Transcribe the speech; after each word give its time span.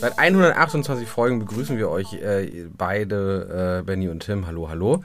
Seit 0.00 0.18
128 0.18 1.08
Folgen 1.08 1.40
begrüßen 1.40 1.76
wir 1.76 1.90
euch 1.90 2.14
äh, 2.14 2.66
beide, 2.76 3.80
äh, 3.80 3.82
Benny 3.84 4.08
und 4.08 4.20
Tim. 4.20 4.46
Hallo, 4.46 4.68
hallo. 4.68 5.02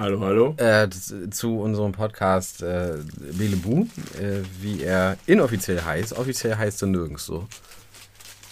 Hallo, 0.00 0.18
hallo. 0.20 0.54
Äh, 0.56 0.88
z- 0.88 1.34
zu 1.34 1.60
unserem 1.60 1.92
Podcast 1.92 2.62
äh, 2.62 2.94
Belebu, 3.36 3.82
äh, 4.18 4.40
wie 4.62 4.82
er 4.82 5.18
inoffiziell 5.26 5.82
heißt. 5.82 6.16
Offiziell 6.16 6.56
heißt 6.56 6.80
er 6.82 6.88
nirgends 6.88 7.26
so. 7.26 7.46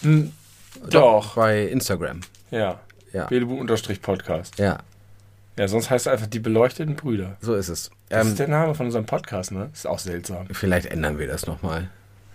Hm, 0.02 0.30
Doch. 0.90 1.36
Bei 1.36 1.62
Instagram. 1.64 2.20
Ja. 2.50 2.78
Ja. 3.14 3.24
Belebu-Podcast. 3.28 4.58
Ja, 4.58 4.80
Ja, 5.56 5.68
sonst 5.68 5.88
heißt 5.88 6.06
er 6.06 6.12
einfach 6.12 6.26
die 6.26 6.38
beleuchteten 6.38 6.96
Brüder. 6.96 7.38
so 7.40 7.54
ist 7.54 7.70
es. 7.70 7.90
Das 8.10 8.26
Ähm, 8.26 8.32
ist 8.32 8.38
der 8.40 8.48
Name 8.48 8.74
von 8.74 8.84
unserem 8.86 9.06
Podcast, 9.06 9.50
ne? 9.50 9.70
Ist 9.72 9.86
auch 9.86 9.98
seltsam. 9.98 10.48
vielleicht 10.52 10.86
ändern 10.86 11.18
wir 11.18 11.28
das 11.28 11.46
nochmal. 11.46 11.88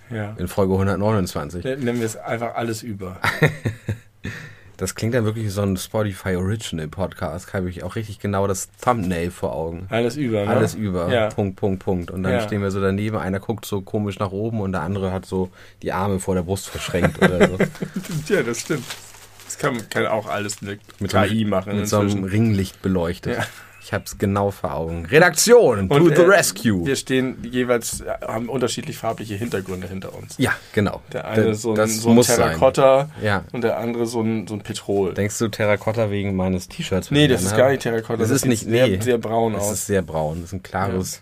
Ja. 0.09 0.33
In 0.39 0.47
Folge 0.47 0.73
129. 0.73 1.63
Nennen 1.63 1.99
wir 1.99 2.05
es 2.07 2.17
einfach 2.17 2.55
alles 2.55 2.81
über. 2.81 3.17
Das 4.77 4.95
klingt 4.95 5.13
dann 5.13 5.23
wirklich 5.25 5.45
wie 5.45 5.49
so 5.49 5.61
ein 5.61 5.77
Spotify 5.77 6.35
Original 6.35 6.87
Podcast. 6.87 7.53
Habe 7.53 7.69
ich 7.69 7.83
auch 7.83 7.95
richtig 7.95 8.19
genau 8.19 8.47
das 8.47 8.69
Thumbnail 8.83 9.29
vor 9.29 9.53
Augen. 9.53 9.85
Alles 9.89 10.15
über, 10.17 10.45
ne? 10.45 10.47
Alles 10.49 10.73
über. 10.73 11.13
Ja. 11.13 11.29
Punkt, 11.29 11.57
Punkt, 11.57 11.83
Punkt. 11.83 12.09
Und 12.11 12.23
dann 12.23 12.33
Ja. 12.33 12.41
stehen 12.41 12.61
wir 12.61 12.71
so 12.71 12.81
daneben. 12.81 13.17
Einer 13.17 13.39
guckt 13.39 13.65
so 13.65 13.81
komisch 13.81 14.17
nach 14.19 14.31
oben 14.31 14.61
und 14.61 14.71
der 14.71 14.81
andere 14.81 15.11
hat 15.11 15.25
so 15.25 15.49
die 15.83 15.91
Arme 15.93 16.19
vor 16.19 16.33
der 16.35 16.41
Brust 16.41 16.69
verschränkt 16.69 17.21
oder 17.21 17.47
so. 17.47 17.57
Ja, 18.33 18.41
das 18.41 18.61
stimmt. 18.61 18.83
Das 19.45 19.57
kann, 19.59 19.77
kann 19.89 20.07
auch 20.07 20.27
alles 20.27 20.61
mit, 20.61 20.79
Mit 20.99 21.11
KI 21.11 21.45
machen 21.45 21.75
Mit 21.77 21.87
so 21.87 21.97
einem 21.99 22.07
inzwischen. 22.07 22.25
Ringlicht 22.25 22.81
beleuchtet. 22.81 23.37
Ja. 23.37 23.45
Ich 23.85 23.91
habe 23.91 24.05
es 24.05 24.17
genau 24.17 24.49
vor 24.49 24.73
Augen. 24.73 25.05
Redaktion, 25.05 25.89
to 25.89 26.07
the 26.07 26.13
äh, 26.15 26.25
rescue. 26.25 26.85
Wir 26.85 26.95
stehen 26.95 27.37
jeweils, 27.43 27.99
äh, 27.99 28.13
haben 28.25 28.47
unterschiedlich 28.47 28.97
farbliche 28.97 29.35
Hintergründe 29.35 29.87
hinter 29.87 30.15
uns. 30.15 30.35
ja, 30.37 30.53
genau. 30.71 31.01
Der 31.11 31.27
eine 31.27 31.47
Das- 31.47 31.61
so 31.61 31.71
ein, 31.71 31.75
das 31.75 31.97
so 31.97 32.11
ein. 32.11 32.21
Terrakotta 32.21 33.09
Ja. 33.21 33.43
und 33.51 33.61
der 33.63 33.77
andere 33.79 34.05
so 34.05 34.21
ein, 34.21 34.47
so 34.47 34.53
ein 34.53 34.61
Petrol. 34.61 35.13
Denkst 35.13 35.37
du 35.37 35.49
Terrakotta 35.49 36.09
wegen 36.09 36.35
meines 36.35 36.69
T-Shirts? 36.69 37.11
nee, 37.11 37.27
das 37.27 37.41
ist 37.41 37.47
anhabe? 37.47 37.61
gar 37.61 37.69
nicht 37.71 37.81
Terrakotta. 37.83 38.17
Das 38.19 38.29
ist 38.29 38.41
sieht 38.43 38.49
nicht, 38.51 38.63
sehr, 38.63 38.87
nee. 38.87 39.01
sehr 39.01 39.17
braun 39.17 39.53
aus. 39.55 39.71
ist 39.73 39.85
sehr 39.87 40.01
braun. 40.01 40.37
Das 40.41 40.45
ist 40.49 40.53
ein 40.53 40.63
klares, 40.63 41.21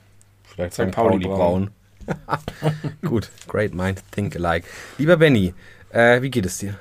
vielleicht 0.53 0.73
St. 0.73 0.91
Pauli 0.91 1.25
Pauli 1.25 1.27
braun. 1.27 1.71
Gut, 3.01 3.29
great 3.47 3.73
mind, 3.73 4.03
think 4.11 4.35
alike. 4.35 4.67
Lieber 4.97 5.17
Benny, 5.17 5.53
äh, 5.91 6.21
wie 6.21 6.29
geht 6.29 6.45
es 6.45 6.59
dir? 6.59 6.75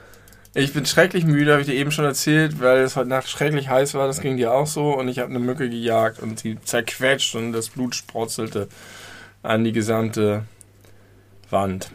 Ich 0.53 0.73
bin 0.73 0.85
schrecklich 0.85 1.25
müde, 1.25 1.53
habe 1.53 1.61
ich 1.61 1.69
dir 1.69 1.75
eben 1.75 1.93
schon 1.93 2.05
erzählt, 2.05 2.61
weil 2.61 2.81
es 2.81 2.97
heute 2.97 3.09
Nacht 3.09 3.29
schrecklich 3.29 3.69
heiß 3.69 3.95
war. 3.95 4.09
Das 4.09 4.21
ging 4.21 4.37
dir 4.37 4.53
auch 4.53 4.67
so. 4.67 4.99
Und 4.99 5.07
ich 5.09 5.21
habe 5.21 5.31
eine 5.31 5.39
Mücke 5.39 5.71
gejagt 5.71 6.19
und 6.19 6.41
sie 6.41 6.59
zerquetscht 6.61 7.37
und 7.37 7.53
das 7.53 7.69
Blut 7.69 7.95
sprotzelte 7.95 8.69
an 9.43 9.63
die 9.63 9.73
gesamte 9.73 10.45
Wand 11.51 11.93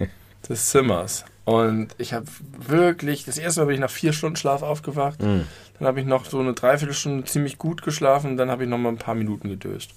des 0.48 0.70
Zimmers. 0.70 1.24
Und 1.44 1.94
ich 1.98 2.12
habe 2.12 2.26
wirklich, 2.58 3.24
das 3.24 3.38
erste 3.38 3.60
Mal 3.60 3.66
bin 3.66 3.74
ich 3.76 3.80
nach 3.80 3.90
vier 3.90 4.12
Stunden 4.12 4.34
Schlaf 4.34 4.62
aufgewacht. 4.62 5.22
Mm. 5.22 5.42
Dann 5.78 5.86
habe 5.86 6.00
ich 6.00 6.06
noch 6.06 6.24
so 6.24 6.40
eine 6.40 6.54
Dreiviertelstunde 6.54 7.24
ziemlich 7.24 7.56
gut 7.56 7.82
geschlafen. 7.82 8.36
Dann 8.36 8.50
habe 8.50 8.64
ich 8.64 8.68
noch 8.68 8.78
mal 8.78 8.88
ein 8.88 8.98
paar 8.98 9.14
Minuten 9.14 9.48
gedöst. 9.48 9.92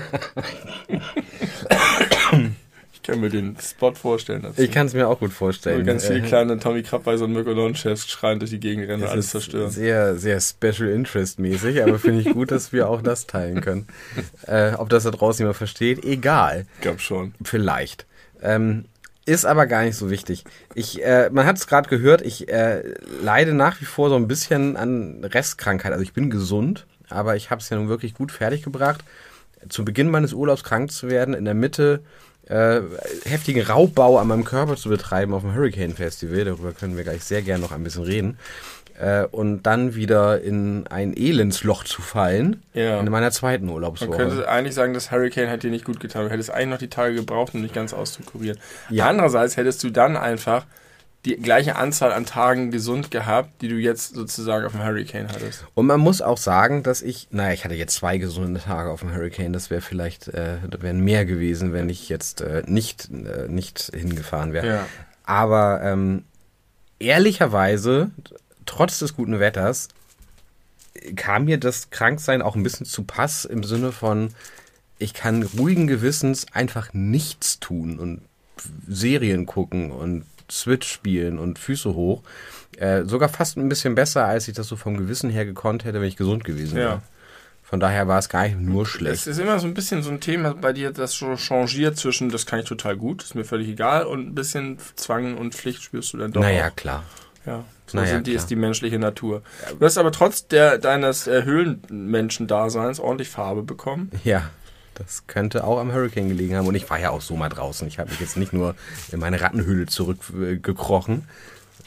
Ich 3.06 3.12
kann 3.12 3.20
mir 3.20 3.30
den 3.30 3.56
Spot 3.60 3.94
vorstellen 3.94 4.42
dazu. 4.42 4.60
Ich 4.60 4.72
kann 4.72 4.88
es 4.88 4.94
mir 4.94 5.06
auch 5.06 5.20
gut 5.20 5.32
vorstellen. 5.32 5.86
ganz 5.86 6.06
viele 6.06 6.18
Äh, 6.18 6.22
kleine 6.22 6.58
Tommy 6.58 6.82
Krabbeis 6.82 7.20
und 7.20 7.32
Mirkolon-Chefs 7.32 8.08
schreien 8.08 8.40
durch 8.40 8.50
die 8.50 8.58
Gegend 8.58 8.88
rennen 8.88 9.04
und 9.04 9.08
alles 9.08 9.30
zerstören. 9.30 9.70
Sehr, 9.70 10.16
sehr 10.16 10.40
Special 10.40 10.88
Interest 10.88 11.38
mäßig, 11.38 11.84
aber 11.84 12.00
finde 12.00 12.22
ich 12.22 12.32
gut, 12.34 12.50
dass 12.50 12.72
wir 12.72 12.88
auch 12.88 13.02
das 13.02 13.26
teilen 13.26 13.60
können. 13.60 13.86
Äh, 14.46 14.74
ob 14.74 14.88
das 14.88 15.04
da 15.04 15.10
draußen 15.10 15.40
jemand 15.42 15.56
versteht, 15.56 16.04
egal. 16.04 16.66
Ich 16.76 16.82
glaube 16.82 17.00
schon. 17.00 17.34
Vielleicht. 17.42 18.06
Ähm, 18.42 18.84
ist 19.24 19.44
aber 19.44 19.66
gar 19.66 19.82
nicht 19.82 19.96
so 19.96 20.08
wichtig. 20.10 20.44
Ich, 20.74 21.04
äh, 21.04 21.30
man 21.30 21.46
hat 21.46 21.56
es 21.56 21.66
gerade 21.66 21.88
gehört, 21.88 22.22
ich 22.22 22.48
äh, 22.48 22.82
leide 23.22 23.54
nach 23.54 23.80
wie 23.80 23.84
vor 23.84 24.08
so 24.08 24.16
ein 24.16 24.28
bisschen 24.28 24.76
an 24.76 25.24
Restkrankheit. 25.24 25.92
Also 25.92 26.02
ich 26.02 26.12
bin 26.12 26.30
gesund, 26.30 26.86
aber 27.08 27.34
ich 27.34 27.50
habe 27.50 27.60
es 27.60 27.68
ja 27.68 27.76
nun 27.76 27.88
wirklich 27.88 28.14
gut 28.14 28.30
fertiggebracht, 28.30 29.02
zu 29.68 29.84
Beginn 29.84 30.10
meines 30.10 30.32
Urlaubs 30.32 30.64
krank 30.64 30.90
zu 30.92 31.08
werden, 31.10 31.34
in 31.34 31.44
der 31.44 31.54
Mitte 31.54 32.00
äh, 32.48 32.80
heftigen 33.24 33.62
Raubbau 33.62 34.18
an 34.18 34.28
meinem 34.28 34.44
Körper 34.44 34.76
zu 34.76 34.88
betreiben 34.88 35.34
auf 35.34 35.42
dem 35.42 35.54
Hurricane 35.54 35.94
Festival. 35.94 36.44
Darüber 36.44 36.72
können 36.72 36.96
wir 36.96 37.02
gleich 37.04 37.24
sehr 37.24 37.42
gerne 37.42 37.62
noch 37.62 37.72
ein 37.72 37.82
bisschen 37.82 38.04
reden. 38.04 38.38
Äh, 39.00 39.24
und 39.26 39.64
dann 39.64 39.94
wieder 39.94 40.40
in 40.40 40.86
ein 40.86 41.14
Elendsloch 41.16 41.84
zu 41.84 42.00
fallen 42.02 42.62
Ja. 42.72 42.98
in 43.00 43.10
meiner 43.10 43.30
zweiten 43.30 43.66
Man 43.66 43.74
Urlaubswoche. 43.74 44.16
könnte 44.16 44.48
eigentlich 44.48 44.74
sagen, 44.74 44.94
das 44.94 45.10
Hurricane 45.10 45.50
hat 45.50 45.64
dir 45.64 45.70
nicht 45.70 45.84
gut 45.84 46.00
getan. 46.00 46.24
Du 46.24 46.30
hättest 46.30 46.50
eigentlich 46.50 46.68
noch 46.68 46.78
die 46.78 46.88
Tage 46.88 47.14
gebraucht, 47.14 47.54
um 47.54 47.62
dich 47.62 47.72
ganz 47.74 47.92
auszukurieren. 47.92 48.58
Ja. 48.88 49.06
Andererseits 49.08 49.56
hättest 49.56 49.82
du 49.84 49.90
dann 49.90 50.16
einfach 50.16 50.64
die 51.26 51.36
gleiche 51.36 51.74
Anzahl 51.74 52.12
an 52.12 52.24
Tagen 52.24 52.70
gesund 52.70 53.10
gehabt, 53.10 53.60
die 53.60 53.68
du 53.68 53.74
jetzt 53.74 54.14
sozusagen 54.14 54.64
auf 54.64 54.72
dem 54.72 54.84
Hurricane 54.84 55.28
hattest. 55.28 55.66
Und 55.74 55.86
man 55.86 55.98
muss 55.98 56.22
auch 56.22 56.38
sagen, 56.38 56.84
dass 56.84 57.02
ich, 57.02 57.26
naja, 57.32 57.52
ich 57.52 57.64
hatte 57.64 57.74
jetzt 57.74 57.96
zwei 57.96 58.16
gesunde 58.16 58.60
Tage 58.60 58.90
auf 58.90 59.00
dem 59.00 59.12
Hurricane. 59.12 59.52
Das 59.52 59.68
wäre 59.68 59.80
vielleicht, 59.80 60.28
äh, 60.28 60.58
wären 60.78 61.00
mehr 61.00 61.26
gewesen, 61.26 61.72
wenn 61.72 61.88
ich 61.88 62.08
jetzt 62.08 62.42
äh, 62.42 62.62
nicht, 62.66 63.10
äh, 63.10 63.48
nicht 63.48 63.90
hingefahren 63.92 64.52
wäre. 64.52 64.66
Ja. 64.66 64.86
Aber 65.24 65.82
ähm, 65.82 66.24
ehrlicherweise, 67.00 68.12
trotz 68.64 69.00
des 69.00 69.16
guten 69.16 69.40
Wetters, 69.40 69.88
kam 71.16 71.46
mir 71.46 71.58
das 71.58 71.90
Kranksein 71.90 72.40
auch 72.40 72.54
ein 72.54 72.62
bisschen 72.62 72.86
zu 72.86 73.02
Pass 73.02 73.44
im 73.44 73.64
Sinne 73.64 73.90
von, 73.90 74.30
ich 74.98 75.12
kann 75.12 75.42
ruhigen 75.42 75.88
Gewissens 75.88 76.46
einfach 76.52 76.92
nichts 76.92 77.58
tun 77.58 77.98
und 77.98 78.22
Serien 78.86 79.44
gucken 79.44 79.90
und 79.90 80.24
Switch 80.50 80.88
spielen 80.90 81.38
und 81.38 81.58
Füße 81.58 81.94
hoch. 81.94 82.22
Äh, 82.78 83.04
sogar 83.04 83.28
fast 83.28 83.56
ein 83.56 83.68
bisschen 83.68 83.94
besser, 83.94 84.24
als 84.26 84.48
ich 84.48 84.54
das 84.54 84.68
so 84.68 84.76
vom 84.76 84.96
Gewissen 84.96 85.30
her 85.30 85.44
gekonnt 85.46 85.84
hätte, 85.84 86.00
wenn 86.00 86.08
ich 86.08 86.16
gesund 86.16 86.44
gewesen 86.44 86.76
wäre. 86.76 86.88
Ja. 86.90 87.02
Von 87.62 87.80
daher 87.80 88.06
war 88.06 88.18
es 88.20 88.28
gar 88.28 88.44
nicht 88.44 88.60
nur 88.60 88.82
Es 88.82 88.88
schlecht. 88.90 89.26
ist 89.26 89.38
immer 89.40 89.58
so 89.58 89.66
ein 89.66 89.74
bisschen 89.74 90.02
so 90.04 90.10
ein 90.10 90.20
Thema 90.20 90.54
bei 90.54 90.72
dir, 90.72 90.92
das 90.92 91.12
so 91.14 91.36
changiert 91.36 91.96
zwischen, 91.96 92.28
das 92.30 92.46
kann 92.46 92.60
ich 92.60 92.66
total 92.66 92.96
gut, 92.96 93.24
ist 93.24 93.34
mir 93.34 93.44
völlig 93.44 93.66
egal, 93.68 94.04
und 94.06 94.28
ein 94.28 94.34
bisschen 94.36 94.78
Zwang 94.94 95.36
und 95.36 95.52
Pflicht 95.54 95.82
spürst 95.82 96.12
du 96.12 96.18
dann 96.18 96.30
doch. 96.30 96.42
Naja, 96.42 96.68
auch. 96.68 96.76
klar. 96.76 97.02
Ja, 97.44 97.64
so 97.86 97.96
Naja, 97.98 98.10
sind 98.14 98.26
die, 98.28 98.32
klar. 98.32 98.42
ist 98.42 98.50
die 98.50 98.56
menschliche 98.56 98.98
Natur. 99.00 99.42
Du 99.80 99.84
hast 99.84 99.98
aber 99.98 100.12
trotz 100.12 100.46
der, 100.46 100.78
deines 100.78 101.26
äh, 101.26 101.42
Höhlenmenschen-Daseins 101.44 103.00
ordentlich 103.00 103.28
Farbe 103.30 103.62
bekommen. 103.62 104.10
Ja, 104.24 104.50
das 104.96 105.26
könnte 105.26 105.64
auch 105.64 105.78
am 105.78 105.92
Hurricane 105.92 106.28
gelegen 106.28 106.56
haben. 106.56 106.66
Und 106.66 106.74
ich 106.74 106.88
war 106.90 106.98
ja 106.98 107.10
auch 107.10 107.20
so 107.20 107.36
mal 107.36 107.48
draußen. 107.48 107.86
Ich 107.86 107.98
habe 107.98 108.10
mich 108.10 108.20
jetzt 108.20 108.36
nicht 108.36 108.52
nur 108.52 108.74
in 109.12 109.20
meine 109.20 109.40
Rattenhöhle 109.40 109.86
zurückgekrochen, 109.86 111.28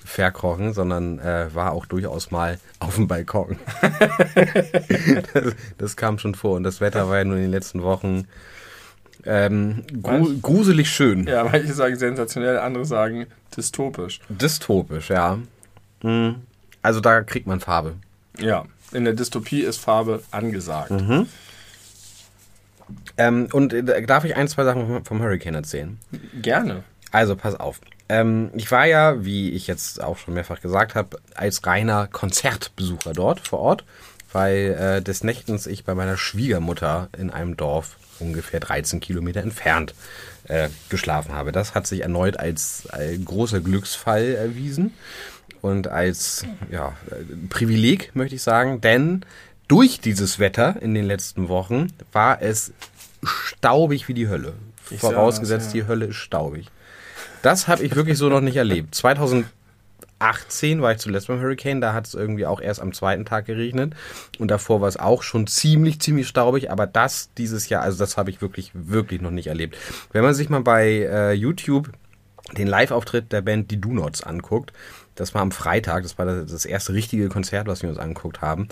verkrochen, 0.06 0.74
sondern 0.74 1.20
äh, 1.20 1.54
war 1.54 1.72
auch 1.72 1.86
durchaus 1.86 2.32
mal 2.32 2.60
auf 2.80 2.96
dem 2.96 3.08
Balkon. 3.08 3.58
das, 5.34 5.56
das 5.78 5.96
kam 5.98 6.20
schon 6.20 6.36
vor. 6.36 6.56
Und 6.56 6.64
das 6.64 6.82
Wetter 6.82 7.10
war 7.10 7.18
ja 7.18 7.24
nur 7.26 7.38
in 7.38 7.44
den 7.44 7.52
letzten 7.52 7.84
Wochen 7.84 8.28
ähm, 9.26 9.84
gru 10.02 10.40
gruselig 10.42 10.90
schön. 10.90 11.28
Ja, 11.28 11.44
manche 11.44 11.74
sagen 11.74 11.98
sensationell, 11.98 12.60
andere 12.60 12.86
sagen 12.86 13.28
dystopisch. 13.56 14.22
Dystopisch, 14.30 15.10
ja. 15.10 15.40
Hm. 16.02 16.36
Also 16.82 17.02
da 17.02 17.22
kriegt 17.22 17.46
man 17.46 17.60
Farbe. 17.60 17.96
Ja, 18.40 18.66
in 18.94 19.04
der 19.04 19.14
Dystopie 19.14 19.62
ist 19.62 19.78
Farbe 19.78 20.24
angesagt. 20.32 20.92
Mhm. 20.92 21.28
Ähm, 23.18 23.48
und 23.52 23.74
äh, 23.74 24.02
darf 24.06 24.24
ich 24.26 24.36
ein, 24.36 24.48
zwei 24.48 24.64
Sachen 24.64 25.04
vom- 25.06 25.22
Hurricane 25.22 25.56
erzählen? 25.56 25.98
Gerne. 26.42 26.84
Also 27.12 27.36
pass 27.36 27.60
auf. 27.60 27.80
Ähm, 28.08 28.50
ich 28.56 28.72
war 28.72 28.86
ja, 28.86 29.24
wie 29.26 29.52
ich 29.52 29.68
jetzt 29.68 30.02
auch 30.02 30.18
schon 30.18 30.34
mehrfach 30.34 30.62
gesagt 30.62 30.96
habe, 30.96 31.18
als 31.36 31.66
reiner 31.66 32.08
Konzertbesucher 32.08 33.14
dort 33.14 33.40
vor 33.40 33.60
Ort, 33.60 33.84
weil 34.32 34.76
äh, 34.80 35.02
des 35.02 35.24
Nächtens 35.24 35.68
ich 35.68 35.84
bei 35.86 35.96
meiner 35.96 36.18
Schwiegermutter 36.18 37.10
in 37.18 37.30
einem 37.30 37.58
Dorf 37.58 37.98
ungefähr 38.20 38.60
13 38.60 39.00
Kilometer 39.00 39.42
entfernt 39.42 39.94
äh, 40.46 40.70
geschlafen 40.90 41.34
habe. 41.34 41.52
Das 41.52 41.74
hat 41.76 41.88
sich 41.88 42.02
erneut 42.02 42.38
als 42.38 42.88
ein 42.92 43.24
großer 43.26 43.60
Glücksfall 43.60 44.36
erwiesen 44.36 44.94
und 45.62 45.88
als 45.88 46.46
ja, 46.72 46.94
äh, 47.12 47.16
Privileg, 47.50 48.12
möchte 48.16 48.36
ich 48.36 48.44
sagen, 48.44 48.82
denn 48.82 49.26
durch 49.70 50.02
dieses 50.02 50.40
Wetter 50.40 50.82
in 50.82 50.94
den 50.94 51.06
letzten 51.06 51.48
Wochen 51.48 51.88
war 52.12 52.42
es 52.42 52.74
staubig 53.24 54.10
wie 54.10 54.14
die 54.14 54.28
Hölle. 54.28 54.54
Ich 54.90 55.00
Vorausgesetzt, 55.00 55.68
das, 55.68 55.74
ja. 55.74 55.84
die 55.84 55.88
Hölle 55.88 56.06
ist 56.08 56.16
staubig. 56.18 56.68
Das 57.44 57.70
habe 57.70 57.84
ich 57.84 57.96
wirklich 57.96 58.18
so 58.18 58.28
noch 58.28 58.42
nicht 58.42 58.58
erlebt. 58.58 58.96
2018 58.96 60.82
war 60.82 60.92
ich 60.92 60.98
zuletzt 60.98 61.28
beim 61.28 61.40
Hurricane, 61.40 61.80
da 61.80 61.94
hat 61.94 62.08
es 62.08 62.16
irgendwie 62.16 62.48
auch 62.48 62.60
erst 62.60 62.82
am 62.82 62.94
zweiten 62.94 63.26
Tag 63.26 63.46
geregnet 63.46 63.94
und 64.40 64.50
davor 64.50 64.82
war 64.82 64.88
es 64.88 64.98
auch 64.98 65.22
schon 65.22 65.46
ziemlich, 65.46 66.02
ziemlich 66.02 66.28
staubig, 66.28 66.72
aber 66.72 66.88
das 66.88 67.30
dieses 67.38 67.70
Jahr, 67.70 67.84
also 67.84 68.00
das 68.00 68.18
habe 68.18 68.32
ich 68.32 68.42
wirklich, 68.42 68.72
wirklich 68.74 69.22
noch 69.22 69.32
nicht 69.32 69.48
erlebt. 69.48 69.78
Wenn 70.12 70.24
man 70.24 70.34
sich 70.34 70.50
mal 70.50 70.62
bei 70.62 70.88
äh, 70.88 71.34
YouTube 71.34 71.92
den 72.58 72.68
Live-Auftritt 72.68 73.32
der 73.32 73.42
Band 73.42 73.70
Die 73.70 73.80
Do 73.80 73.90
Nots 73.90 74.24
anguckt, 74.24 74.74
das 75.20 75.34
war 75.34 75.42
am 75.42 75.52
Freitag, 75.52 76.04
das 76.04 76.18
war 76.18 76.26
das 76.26 76.52
das 76.52 76.66
erste 76.66 76.94
richtige 76.94 77.30
Konzert, 77.30 77.68
was 77.68 77.84
wir 77.84 77.90
uns 77.90 78.00
angeguckt 78.00 78.42
haben. 78.42 78.70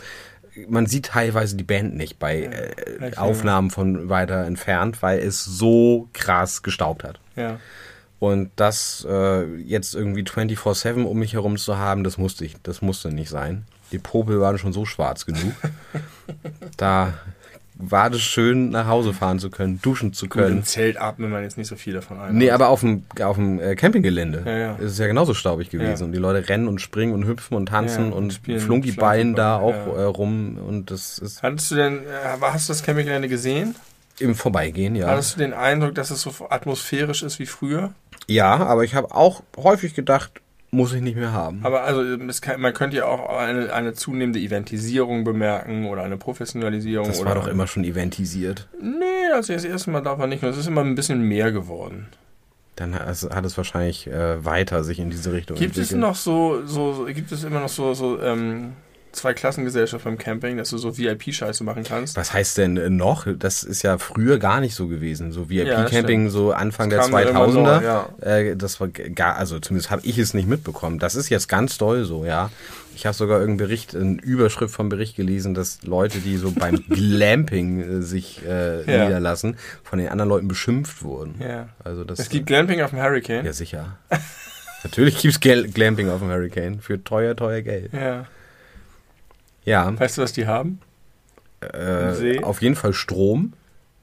Man 0.67 0.85
sieht 0.85 1.07
teilweise 1.07 1.55
die 1.55 1.63
Band 1.63 1.95
nicht 1.95 2.19
bei 2.19 2.43
äh, 2.43 3.15
Aufnahmen 3.15 3.69
von 3.69 4.09
weiter 4.09 4.45
entfernt, 4.45 5.01
weil 5.01 5.19
es 5.19 5.43
so 5.43 6.09
krass 6.13 6.63
gestaubt 6.63 7.03
hat. 7.03 7.19
Ja. 7.35 7.59
Und 8.19 8.51
das 8.55 9.05
äh, 9.07 9.45
jetzt 9.57 9.93
irgendwie 9.93 10.23
24-7 10.23 11.03
um 11.03 11.19
mich 11.19 11.33
herum 11.33 11.57
zu 11.57 11.77
haben, 11.77 12.03
das 12.03 12.17
musste 12.17 12.45
ich, 12.45 12.55
das 12.63 12.81
musste 12.81 13.09
nicht 13.09 13.29
sein. 13.29 13.65
Die 13.91 13.99
Popel 13.99 14.41
waren 14.41 14.57
schon 14.57 14.73
so 14.73 14.85
schwarz 14.85 15.25
genug. 15.25 15.53
da 16.77 17.13
war 17.79 18.09
das 18.09 18.21
schön, 18.21 18.69
nach 18.69 18.87
Hause 18.87 19.13
fahren 19.13 19.39
zu 19.39 19.49
können, 19.49 19.79
duschen 19.81 20.13
zu 20.13 20.27
Gut, 20.27 20.41
im 20.41 20.47
können. 20.47 20.63
Zelt 20.63 20.99
atmet 20.99 21.29
man 21.29 21.43
jetzt 21.43 21.57
nicht 21.57 21.67
so 21.67 21.75
viel 21.75 21.93
davon 21.93 22.19
ein. 22.19 22.35
Nee, 22.35 22.51
aber 22.51 22.69
auf 22.69 22.81
dem, 22.81 23.03
auf 23.21 23.35
dem 23.35 23.59
äh, 23.59 23.75
Campinggelände 23.75 24.43
Ja, 24.45 24.57
ja. 24.57 24.75
ist 24.75 24.93
es 24.93 24.97
ja 24.97 25.07
genauso 25.07 25.33
staubig 25.33 25.69
gewesen. 25.69 25.99
Ja. 25.99 26.05
Und 26.05 26.11
die 26.11 26.19
Leute 26.19 26.49
rennen 26.49 26.67
und 26.67 26.81
springen 26.81 27.13
und 27.13 27.25
hüpfen 27.25 27.55
und 27.55 27.67
tanzen 27.67 28.11
und 28.11 28.33
spielen 28.33 28.59
Flunkibein 28.59 29.35
da 29.35 29.57
auch 29.57 29.73
äh, 29.95 30.03
rum. 30.03 30.57
Und 30.57 30.91
das 30.91 31.19
ist 31.19 31.43
Hattest 31.43 31.71
du 31.71 31.75
denn, 31.75 31.99
äh, 31.99 32.41
hast 32.41 32.67
du 32.67 32.73
das 32.73 32.83
Campinggelände 32.83 33.27
gesehen? 33.27 33.75
im 34.19 34.35
Vorbeigehen, 34.35 34.95
ja. 34.95 35.07
Hattest 35.07 35.35
du 35.35 35.39
den 35.39 35.53
Eindruck, 35.53 35.95
dass 35.95 36.11
es 36.11 36.21
so 36.21 36.33
atmosphärisch 36.49 37.23
ist 37.23 37.39
wie 37.39 37.45
früher? 37.45 37.93
Ja, 38.27 38.55
aber 38.57 38.83
ich 38.83 38.95
habe 38.95 39.13
auch 39.13 39.43
häufig 39.57 39.93
gedacht, 39.93 40.41
muss 40.69 40.93
ich 40.93 41.01
nicht 41.01 41.15
mehr 41.15 41.31
haben. 41.31 41.61
Aber 41.63 41.83
also 41.83 42.01
es 42.01 42.41
kann, 42.41 42.59
man 42.59 42.73
könnte 42.73 42.97
ja 42.97 43.05
auch 43.05 43.37
eine, 43.37 43.73
eine 43.73 43.93
zunehmende 43.93 44.39
Eventisierung 44.39 45.23
bemerken 45.23 45.85
oder 45.85 46.03
eine 46.03 46.17
Professionalisierung. 46.17 47.07
das 47.07 47.19
oder 47.19 47.29
war 47.29 47.35
doch 47.35 47.47
immer 47.47 47.67
schon 47.67 47.83
eventisiert. 47.83 48.67
Nee, 48.81 49.33
also 49.33 49.53
das 49.53 49.63
erste 49.63 49.91
Mal 49.91 50.01
darf 50.01 50.17
man 50.17 50.29
nicht 50.29 50.41
nur. 50.41 50.51
Es 50.51 50.57
ist 50.57 50.67
immer 50.67 50.81
ein 50.81 50.95
bisschen 50.95 51.21
mehr 51.21 51.51
geworden. 51.51 52.07
Dann 52.75 52.93
hat 52.93 53.07
es, 53.07 53.23
es 53.23 53.57
wahrscheinlich 53.57 54.07
äh, 54.07 54.43
weiter 54.45 54.83
sich 54.83 54.99
in 54.99 55.09
diese 55.09 55.33
Richtung 55.33 55.57
Gibt 55.57 55.77
es 55.77 55.91
entwickelt. 55.91 56.01
noch 56.01 56.15
so, 56.15 56.63
so, 56.65 56.93
so 56.93 57.05
gibt 57.05 57.31
es 57.31 57.43
immer 57.43 57.61
noch 57.61 57.69
so, 57.69 57.93
so 57.95 58.21
ähm, 58.21 58.73
zwei 59.11 59.33
Klassengesellschaft 59.33 60.03
beim 60.05 60.17
Camping, 60.17 60.57
dass 60.57 60.69
du 60.69 60.77
so 60.77 60.97
VIP-Scheiße 60.97 61.63
machen 61.63 61.83
kannst? 61.83 62.15
Was 62.17 62.33
heißt 62.33 62.57
denn 62.57 62.77
äh, 62.77 62.89
noch? 62.89 63.25
Das 63.37 63.63
ist 63.63 63.81
ja 63.83 63.97
früher 63.97 64.37
gar 64.37 64.59
nicht 64.61 64.75
so 64.75 64.87
gewesen. 64.87 65.31
So 65.31 65.47
Ja, 65.49 65.65
VIP-Camping 65.65 66.29
so 66.29 66.51
Anfang 66.51 66.89
der 66.89 66.99
kam 66.99 67.11
dann 67.11 67.23
irgendwann 67.23 67.49
2000er. 67.51 67.79
neu, 67.79 67.83
ja. 67.83 68.09
äh, 68.21 68.55
das 68.55 68.79
war 68.79 68.87
gar, 68.89 69.35
also 69.37 69.59
zumindest 69.59 69.89
habe 69.91 70.01
ich 70.05 70.17
es 70.17 70.33
nicht 70.33 70.47
mitbekommen. 70.47 70.99
Das 70.99 71.15
ist 71.15 71.29
jetzt 71.29 71.47
ganz 71.49 71.77
doll 71.77 72.03
so, 72.03 72.25
ja. 72.25 72.51
Ich 72.95 73.05
habe 73.05 73.15
sogar 73.15 73.39
irgendeinen 73.39 73.67
Bericht, 73.67 73.95
eine 73.95 74.13
Überschrift 74.21 74.73
vom 74.73 74.89
Bericht 74.89 75.15
gelesen, 75.15 75.53
dass 75.53 75.83
Leute, 75.83 76.17
die 76.19 76.37
so 76.37 76.51
beim 76.51 76.83
Glamping 76.89 77.99
äh, 77.99 78.01
sich 78.01 78.41
äh, 78.47 78.83
Ja. 78.91 79.05
niederlassen, 79.05 79.57
von 79.83 79.99
den 79.99 80.09
anderen 80.09 80.29
Leuten 80.29 80.47
beschimpft 80.47 81.03
wurden. 81.03 81.35
Ja. 81.39 81.69
Also 81.83 82.03
das, 82.03 82.19
Es 82.19 82.29
gibt 82.29 82.47
Glamping 82.47 82.81
auf 82.81 82.89
dem 82.91 82.99
Hurricane. 83.01 83.45
ja 83.45 83.53
sicher. 83.53 83.97
Natürlich 84.83 85.17
gibt 85.19 85.33
es 85.33 85.39
Gl 85.39 85.67
Glamping 85.69 86.09
auf 86.09 86.19
dem 86.19 86.29
Hurricane 86.29 86.79
für 86.81 87.03
teuer, 87.03 87.35
teuer 87.35 87.61
Geld. 87.61 87.91
Ja. 87.93 88.25
Ja, 89.67 89.99
Weißt 89.99 90.17
du, 90.17 90.21
was 90.21 90.31
die 90.33 90.47
haben? 90.47 90.79
Äh, 91.61 92.39
auf 92.43 92.61
jeden 92.61 92.75
Fall 92.75 92.93
Strom 92.93 93.53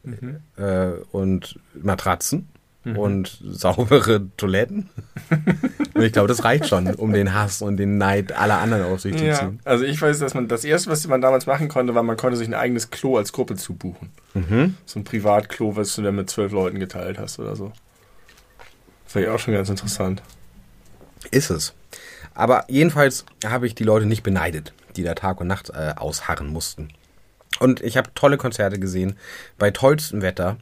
Mhm. 0.02 0.40
äh, 0.58 0.88
und 1.12 1.58
Matratzen 1.81 2.49
und 2.84 3.40
saubere 3.43 4.26
Toiletten. 4.37 4.90
und 5.94 6.02
ich 6.02 6.12
glaube, 6.12 6.28
das 6.28 6.44
reicht 6.44 6.66
schon, 6.69 6.94
um 6.96 7.14
den 7.14 7.32
Hass 7.32 7.62
und 7.62 7.78
den 7.78 7.96
Neid 7.96 8.32
aller 8.32 8.58
anderen 8.58 8.84
auf 8.84 9.00
sich 9.00 9.16
zu 9.16 9.25
Ja, 9.25 9.37
ziehen. 9.38 9.61
also 9.64 9.84
ich 9.84 10.02
weiß, 10.02 10.19
dass 10.19 10.34
man 10.34 10.49
das 10.49 10.64
erste, 10.66 10.90
was 10.90 11.06
man 11.08 11.22
damals 11.22 11.46
machen 11.46 11.69
konnte, 11.69 11.94
war, 11.94 12.02
man 12.02 12.19
konnte 12.19 12.37
sich 12.37 12.46
ein 12.46 12.52
eigenes 12.52 12.90
Klo 12.90 13.17
als 13.17 13.32
Gruppe 13.32 13.56
zubuchen. 13.56 14.10
Mhm. 14.34 14.76
So 14.84 15.00
ein 15.00 15.05
Privatklo, 15.05 15.75
was 15.76 15.94
du 15.96 16.02
dann 16.02 16.17
mit 16.17 16.28
zwölf 16.28 16.52
Leuten 16.52 16.78
geteilt 16.78 17.19
hast 17.19 17.38
oder 17.38 17.56
so. 17.56 17.72
Das 19.06 19.14
war 19.14 19.22
ja 19.22 19.32
auch 19.32 19.38
schon 19.38 19.55
ganz 19.55 19.70
interessant. 19.70 20.20
Ist 21.31 21.49
es. 21.49 21.72
Aber 22.34 22.67
jedenfalls 22.69 23.25
habe 23.46 23.67
ich 23.67 23.75
die 23.75 23.84
Leute 23.84 24.05
nicht 24.05 24.22
beneidet, 24.22 24.75
die 24.96 25.02
da 25.02 25.14
Tag 25.14 25.41
und 25.41 25.46
Nacht 25.46 25.70
äh, 25.70 25.94
ausharren 25.96 26.49
mussten. 26.49 26.88
Und 27.61 27.81
ich 27.82 27.96
habe 27.96 28.11
tolle 28.14 28.37
Konzerte 28.37 28.79
gesehen, 28.79 29.17
bei 29.58 29.70
tollstem 29.70 30.23
Wetter, 30.23 30.56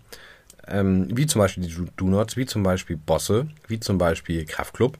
ähm, 0.68 1.08
wie 1.16 1.26
zum 1.26 1.40
Beispiel 1.40 1.64
die 1.66 1.74
Do- 1.74 1.86
Do 1.96 2.06
Nots, 2.06 2.36
wie 2.36 2.46
zum 2.46 2.62
Beispiel 2.62 2.96
Bosse, 2.96 3.48
wie 3.68 3.80
zum 3.80 3.98
Beispiel 3.98 4.44
Kraftklub. 4.44 4.98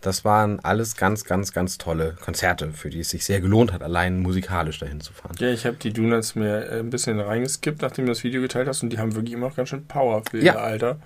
Das 0.00 0.24
waren 0.24 0.60
alles 0.60 0.96
ganz, 0.96 1.24
ganz, 1.24 1.52
ganz 1.52 1.78
tolle 1.78 2.16
Konzerte, 2.22 2.70
für 2.72 2.90
die 2.90 3.00
es 3.00 3.10
sich 3.10 3.24
sehr 3.24 3.40
gelohnt 3.40 3.72
hat, 3.72 3.82
allein 3.82 4.20
musikalisch 4.20 4.78
dahin 4.78 5.00
zu 5.00 5.12
fahren. 5.12 5.34
Ja, 5.38 5.48
ich 5.50 5.66
habe 5.66 5.76
die 5.76 5.92
Donuts 5.92 6.34
mir 6.36 6.70
äh, 6.70 6.78
ein 6.80 6.90
bisschen 6.90 7.18
reingeskippt, 7.18 7.82
nachdem 7.82 8.06
du 8.06 8.12
das 8.12 8.22
Video 8.22 8.40
geteilt 8.40 8.68
hast 8.68 8.82
und 8.82 8.90
die 8.90 8.98
haben 8.98 9.14
wirklich 9.14 9.34
immer 9.34 9.48
noch 9.48 9.56
ganz 9.56 9.70
schön 9.70 9.86
Power 9.86 10.22
für 10.30 10.38
Ja. 10.38 10.54
ihr 10.54 10.60
Alter. 10.62 10.98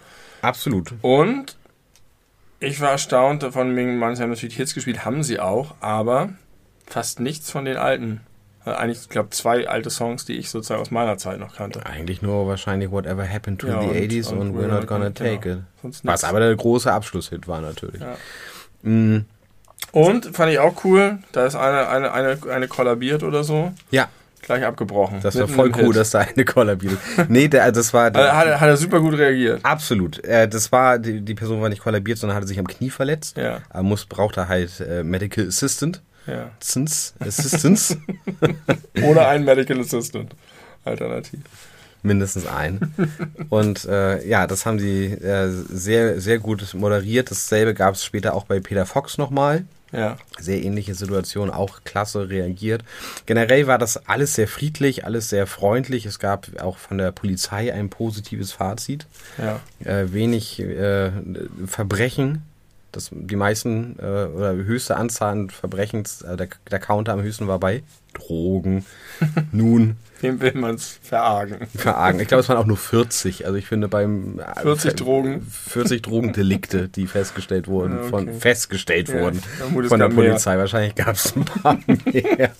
Absolut. 0.42 0.92
Und 1.02 1.56
ich 2.58 2.80
war 2.80 2.90
erstaunt, 2.90 3.42
von 3.44 3.74
wegen, 3.74 3.98
manche 3.98 4.22
haben 4.22 4.30
natürlich 4.30 4.56
Hits 4.56 4.74
gespielt, 4.74 5.04
haben 5.04 5.22
sie 5.22 5.40
auch, 5.40 5.74
aber 5.80 6.30
fast 6.90 7.20
nichts 7.20 7.50
von 7.50 7.64
den 7.64 7.76
alten. 7.78 8.20
Also 8.62 8.78
eigentlich, 8.78 8.98
ich 9.00 9.08
glaube, 9.08 9.30
zwei 9.30 9.66
alte 9.68 9.88
Songs, 9.88 10.26
die 10.26 10.34
ich 10.36 10.50
sozusagen 10.50 10.82
aus 10.82 10.90
meiner 10.90 11.16
Zeit 11.16 11.40
noch 11.40 11.56
kannte. 11.56 11.86
Eigentlich 11.86 12.20
nur 12.20 12.46
wahrscheinlich 12.46 12.90
Whatever 12.90 13.26
Happened 13.26 13.58
to 13.62 13.68
Ja, 13.68 13.80
the 13.80 13.86
und- 13.88 13.94
80s 13.96 14.28
und, 14.28 14.38
und 14.38 14.54
We're 14.58 14.66
Not 14.68 14.86
Gonna 14.86 15.10
Take 15.10 15.38
genau. 15.38 15.56
It. 15.56 15.62
Sonst 15.80 16.04
Was 16.06 16.24
aber 16.24 16.40
der 16.40 16.54
große 16.54 16.92
Abschlusshit 16.92 17.48
war 17.48 17.62
natürlich. 17.62 18.02
Ja. 18.02 18.16
Mm, 18.82 19.24
Und 19.92 20.36
fand 20.36 20.52
ich 20.52 20.58
auch 20.58 20.84
cool, 20.84 21.18
da 21.32 21.46
ist 21.46 21.54
eine, 21.54 21.88
eine, 21.88 22.12
eine, 22.12 22.38
eine 22.50 22.68
kollabiert 22.68 23.22
oder 23.22 23.44
so, 23.44 23.72
ja, 23.90 24.08
gleich 24.42 24.64
abgebrochen. 24.64 25.20
das 25.22 25.38
war 25.38 25.48
voll 25.48 25.72
cool, 25.76 25.86
Hit. 25.86 25.96
dass 25.96 26.10
da 26.10 26.18
eine 26.20 26.44
kollabiert 26.44 26.92
ist. 27.16 27.30
Nee, 27.30 27.48
der, 27.48 27.72
das 27.72 27.92
war... 27.94 28.14
Also 28.14 28.18
hat, 28.32 28.46
er- 28.46 28.60
hat 28.60 28.68
er 28.68 28.76
super 28.76 29.00
gut 29.00 29.14
reagiert. 29.16 29.60
Absolut. 29.64 30.22
Äh, 30.24 30.48
das 30.48 30.70
war, 30.70 30.98
die, 30.98 31.22
die 31.22 31.34
Person 31.34 31.60
war 31.62 31.68
nicht 31.70 31.82
kollabiert, 31.82 32.18
sondern 32.18 32.36
hatte 32.36 32.46
sich 32.46 32.58
am 32.58 32.66
Knie 32.68 32.90
verletzt. 32.90 33.36
Ja. 33.38 33.60
Er 33.72 33.82
muss, 33.82 34.04
brauchte 34.06 34.48
halt 34.48 34.80
äh, 34.80 35.02
Medical 35.02 35.46
Assistant. 35.48 36.02
Ja. 36.26 36.50
Assistance. 36.60 37.14
Assistance. 37.20 37.98
Oder 39.02 39.28
ein 39.28 39.44
Medical 39.44 39.80
Assistant. 39.80 40.34
Alternativ. 40.84 41.40
Mindestens 42.02 42.46
ein. 42.46 42.94
Und 43.50 43.84
äh, 43.84 44.26
ja, 44.26 44.46
das 44.46 44.64
haben 44.64 44.78
sie 44.78 45.06
äh, 45.06 45.50
sehr, 45.50 46.20
sehr 46.20 46.38
gut 46.38 46.72
moderiert. 46.74 47.30
Dasselbe 47.30 47.74
gab 47.74 47.94
es 47.94 48.04
später 48.04 48.34
auch 48.34 48.44
bei 48.44 48.60
Peter 48.60 48.86
Fox 48.86 49.18
nochmal. 49.18 49.64
Ja. 49.92 50.16
Sehr 50.38 50.62
ähnliche 50.62 50.94
Situation, 50.94 51.50
auch 51.50 51.80
klasse 51.84 52.28
reagiert. 52.28 52.84
Generell 53.26 53.66
war 53.66 53.76
das 53.76 54.06
alles 54.08 54.34
sehr 54.34 54.46
friedlich, 54.46 55.04
alles 55.04 55.28
sehr 55.28 55.46
freundlich. 55.46 56.06
Es 56.06 56.18
gab 56.18 56.48
auch 56.62 56.78
von 56.78 56.96
der 56.98 57.10
Polizei 57.12 57.72
ein 57.74 57.90
positives 57.90 58.52
Fazit. 58.52 59.06
Ja. 59.36 59.60
äh, 59.84 60.12
wenig 60.12 60.60
äh, 60.60 61.10
Verbrechen. 61.66 62.42
Das, 62.92 63.10
die 63.12 63.36
meisten 63.36 63.96
äh, 64.00 64.02
oder 64.02 64.52
höchste 64.54 64.96
Anzahl 64.96 65.32
an 65.32 65.50
Verbrechens, 65.50 66.22
äh, 66.22 66.36
der, 66.36 66.48
der 66.70 66.78
Counter 66.80 67.12
am 67.12 67.22
höchsten 67.22 67.46
war 67.46 67.58
bei 67.60 67.82
Drogen. 68.14 68.84
Nun, 69.52 69.96
Wem 70.20 70.40
will 70.40 70.52
man 70.54 70.74
es 70.74 70.98
verargen? 71.02 71.66
verargen. 71.74 72.20
Ich 72.20 72.28
glaube, 72.28 72.40
es 72.42 72.48
waren 72.48 72.58
auch 72.58 72.66
nur 72.66 72.76
40. 72.76 73.46
Also 73.46 73.56
ich 73.56 73.66
finde 73.66 73.88
beim 73.88 74.38
äh, 74.40 74.60
40 74.62 74.90
Ver- 74.90 74.96
Drogen? 74.96 75.42
40 75.50 76.02
Drogendelikte, 76.02 76.88
die 76.88 77.06
festgestellt 77.06 77.68
wurden, 77.68 77.94
Ah, 77.94 78.00
okay. 78.00 78.10
von 78.10 78.34
festgestellt 78.34 79.08
Ja, 79.08 79.20
wurden 79.20 79.40
von 79.40 79.98
der 80.00 80.08
gab 80.08 80.16
mehr. 80.16 80.26
Polizei. 80.30 80.58
Wahrscheinlich 80.58 80.94
gab 80.96 81.14
es 81.14 81.34
ein 81.36 81.44
paar 81.44 81.78
mehr. 81.86 82.50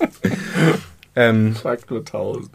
ähm, 1.16 1.54
Faktor 1.56 1.98
1000. 1.98 2.50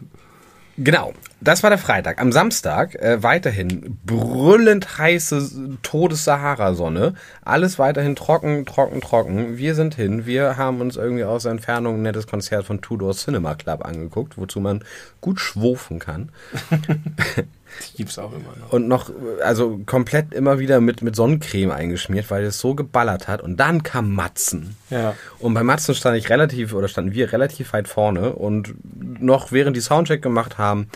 Genau. 0.78 1.14
Das 1.40 1.62
war 1.62 1.68
der 1.68 1.78
Freitag. 1.78 2.20
Am 2.20 2.32
Samstag 2.32 2.94
äh, 2.94 3.22
weiterhin 3.22 3.98
brüllend 4.06 4.98
heiße 4.98 5.76
Todes-Sahara-Sonne. 5.82 7.12
Alles 7.44 7.78
weiterhin 7.78 8.16
trocken, 8.16 8.64
trocken, 8.64 9.02
trocken. 9.02 9.58
Wir 9.58 9.74
sind 9.74 9.94
hin. 9.94 10.24
Wir 10.24 10.56
haben 10.56 10.80
uns 10.80 10.96
irgendwie 10.96 11.24
aus 11.24 11.42
der 11.42 11.52
Entfernung 11.52 11.96
ein 11.96 12.02
nettes 12.02 12.26
Konzert 12.26 12.64
von 12.64 12.80
Tudor 12.80 13.12
Cinema 13.12 13.54
Club 13.54 13.84
angeguckt, 13.84 14.38
wozu 14.38 14.60
man 14.60 14.82
gut 15.20 15.38
schwofen 15.38 15.98
kann. 15.98 16.30
Die 17.92 17.96
gibt's 17.98 18.18
auch 18.18 18.32
immer 18.32 18.56
noch. 18.58 18.72
Und 18.72 18.88
noch, 18.88 19.10
also 19.42 19.80
komplett 19.84 20.32
immer 20.32 20.58
wieder 20.58 20.80
mit, 20.80 21.02
mit 21.02 21.14
Sonnencreme 21.14 21.70
eingeschmiert, 21.70 22.30
weil 22.30 22.44
es 22.44 22.58
so 22.58 22.74
geballert 22.74 23.28
hat. 23.28 23.42
Und 23.42 23.58
dann 23.58 23.82
kam 23.82 24.14
Matzen. 24.14 24.76
Ja. 24.88 25.14
Und 25.38 25.52
bei 25.52 25.62
Matzen 25.62 25.94
stand 25.94 26.16
ich 26.16 26.30
relativ, 26.30 26.72
oder 26.72 26.88
standen 26.88 27.12
wir 27.12 27.32
relativ 27.32 27.74
weit 27.74 27.88
vorne. 27.88 28.32
Und 28.32 28.74
noch 29.20 29.52
während 29.52 29.76
die 29.76 29.80
Soundcheck 29.80 30.22
gemacht 30.22 30.56
haben, 30.56 30.88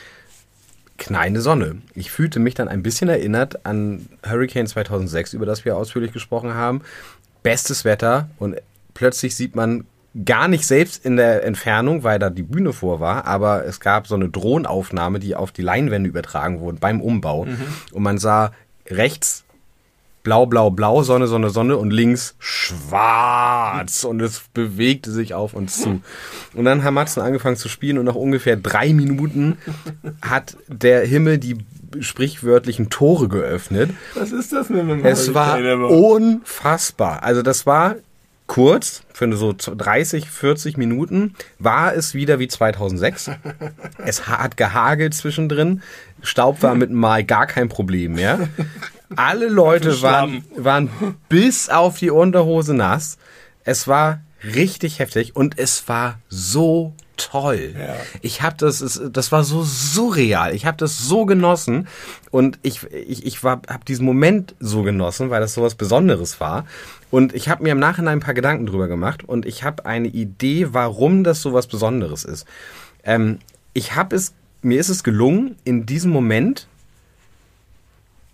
kleine 1.00 1.40
Sonne. 1.40 1.78
Ich 1.94 2.12
fühlte 2.12 2.38
mich 2.38 2.54
dann 2.54 2.68
ein 2.68 2.84
bisschen 2.84 3.08
erinnert 3.08 3.66
an 3.66 4.06
Hurricane 4.24 4.66
2006, 4.66 5.32
über 5.32 5.46
das 5.46 5.64
wir 5.64 5.76
ausführlich 5.76 6.12
gesprochen 6.12 6.54
haben. 6.54 6.82
Bestes 7.42 7.84
Wetter 7.84 8.28
und 8.38 8.56
plötzlich 8.94 9.34
sieht 9.34 9.56
man 9.56 9.86
gar 10.24 10.46
nicht 10.46 10.66
selbst 10.66 11.04
in 11.04 11.16
der 11.16 11.44
Entfernung, 11.44 12.02
weil 12.04 12.18
da 12.18 12.30
die 12.30 12.42
Bühne 12.42 12.72
vor 12.72 13.00
war, 13.00 13.26
aber 13.26 13.64
es 13.64 13.80
gab 13.80 14.06
so 14.06 14.14
eine 14.14 14.28
Drohnenaufnahme, 14.28 15.20
die 15.20 15.34
auf 15.34 15.52
die 15.52 15.62
Leinwände 15.62 16.08
übertragen 16.08 16.60
wurde 16.60 16.78
beim 16.78 17.00
Umbau. 17.00 17.46
Und 17.92 18.02
man 18.02 18.18
sah 18.18 18.52
rechts 18.88 19.44
blau, 20.22 20.46
blau, 20.46 20.70
blau, 20.70 21.02
Sonne, 21.02 21.26
Sonne, 21.26 21.50
Sonne 21.50 21.76
und 21.76 21.90
links 21.90 22.34
schwarz 22.38 24.04
und 24.04 24.20
es 24.20 24.42
bewegte 24.52 25.10
sich 25.10 25.34
auf 25.34 25.54
uns 25.54 25.80
zu. 25.80 26.00
Und 26.54 26.64
dann 26.64 26.84
haben 26.84 26.94
Matzen 26.94 27.22
angefangen 27.22 27.56
zu 27.56 27.68
spielen 27.68 27.98
und 27.98 28.04
nach 28.04 28.14
ungefähr 28.14 28.56
drei 28.56 28.92
Minuten 28.92 29.58
hat 30.22 30.56
der 30.68 31.06
Himmel 31.06 31.38
die 31.38 31.58
sprichwörtlichen 32.00 32.90
Tore 32.90 33.28
geöffnet. 33.28 33.90
Was 34.14 34.32
ist 34.32 34.52
das 34.52 34.68
mit 34.68 34.80
dem 34.80 35.04
Es 35.04 35.34
war 35.34 35.58
unfassbar. 35.90 37.22
Also 37.22 37.42
das 37.42 37.66
war 37.66 37.96
kurz, 38.46 39.04
für 39.12 39.32
so 39.36 39.54
30, 39.54 40.28
40 40.28 40.76
Minuten, 40.76 41.34
war 41.60 41.94
es 41.94 42.14
wieder 42.14 42.40
wie 42.40 42.48
2006. 42.48 43.30
es 43.98 44.26
hat 44.26 44.56
gehagelt 44.56 45.14
zwischendrin. 45.14 45.82
Staub 46.22 46.62
war 46.62 46.74
mit 46.74 46.90
Mal 46.90 47.24
gar 47.24 47.46
kein 47.46 47.68
Problem 47.68 48.14
mehr. 48.14 48.48
Alle 49.16 49.48
Leute 49.48 50.02
waren, 50.02 50.44
waren 50.56 50.90
bis 51.28 51.68
auf 51.68 51.98
die 51.98 52.10
Unterhose 52.10 52.74
nass. 52.74 53.18
Es 53.64 53.88
war 53.88 54.20
richtig 54.42 54.98
heftig 54.98 55.36
und 55.36 55.58
es 55.58 55.88
war 55.88 56.18
so 56.28 56.94
toll. 57.16 57.74
Ja. 57.78 57.96
Ich 58.22 58.42
habe 58.42 58.56
das, 58.58 59.00
das 59.12 59.32
war 59.32 59.44
so 59.44 59.62
surreal. 59.62 60.54
Ich 60.54 60.64
habe 60.64 60.76
das 60.76 60.98
so 60.98 61.26
genossen 61.26 61.86
und 62.30 62.58
ich, 62.62 62.84
ich, 62.92 63.26
ich 63.26 63.42
habe 63.42 63.84
diesen 63.86 64.06
Moment 64.06 64.54
so 64.58 64.82
genossen, 64.82 65.30
weil 65.30 65.40
das 65.40 65.54
so 65.54 65.62
was 65.62 65.74
Besonderes 65.74 66.40
war. 66.40 66.64
Und 67.10 67.34
ich 67.34 67.48
habe 67.48 67.62
mir 67.62 67.72
im 67.72 67.78
Nachhinein 67.78 68.18
ein 68.18 68.20
paar 68.20 68.34
Gedanken 68.34 68.66
drüber 68.66 68.88
gemacht 68.88 69.28
und 69.28 69.44
ich 69.44 69.64
habe 69.64 69.84
eine 69.84 70.08
Idee, 70.08 70.68
warum 70.70 71.24
das 71.24 71.42
so 71.42 71.52
was 71.52 71.66
Besonderes 71.66 72.24
ist. 72.24 72.46
Ähm, 73.04 73.40
ich 73.74 73.94
habe 73.94 74.16
es, 74.16 74.32
mir 74.62 74.80
ist 74.80 74.88
es 74.88 75.04
gelungen, 75.04 75.56
in 75.64 75.86
diesem 75.86 76.10
Moment 76.10 76.68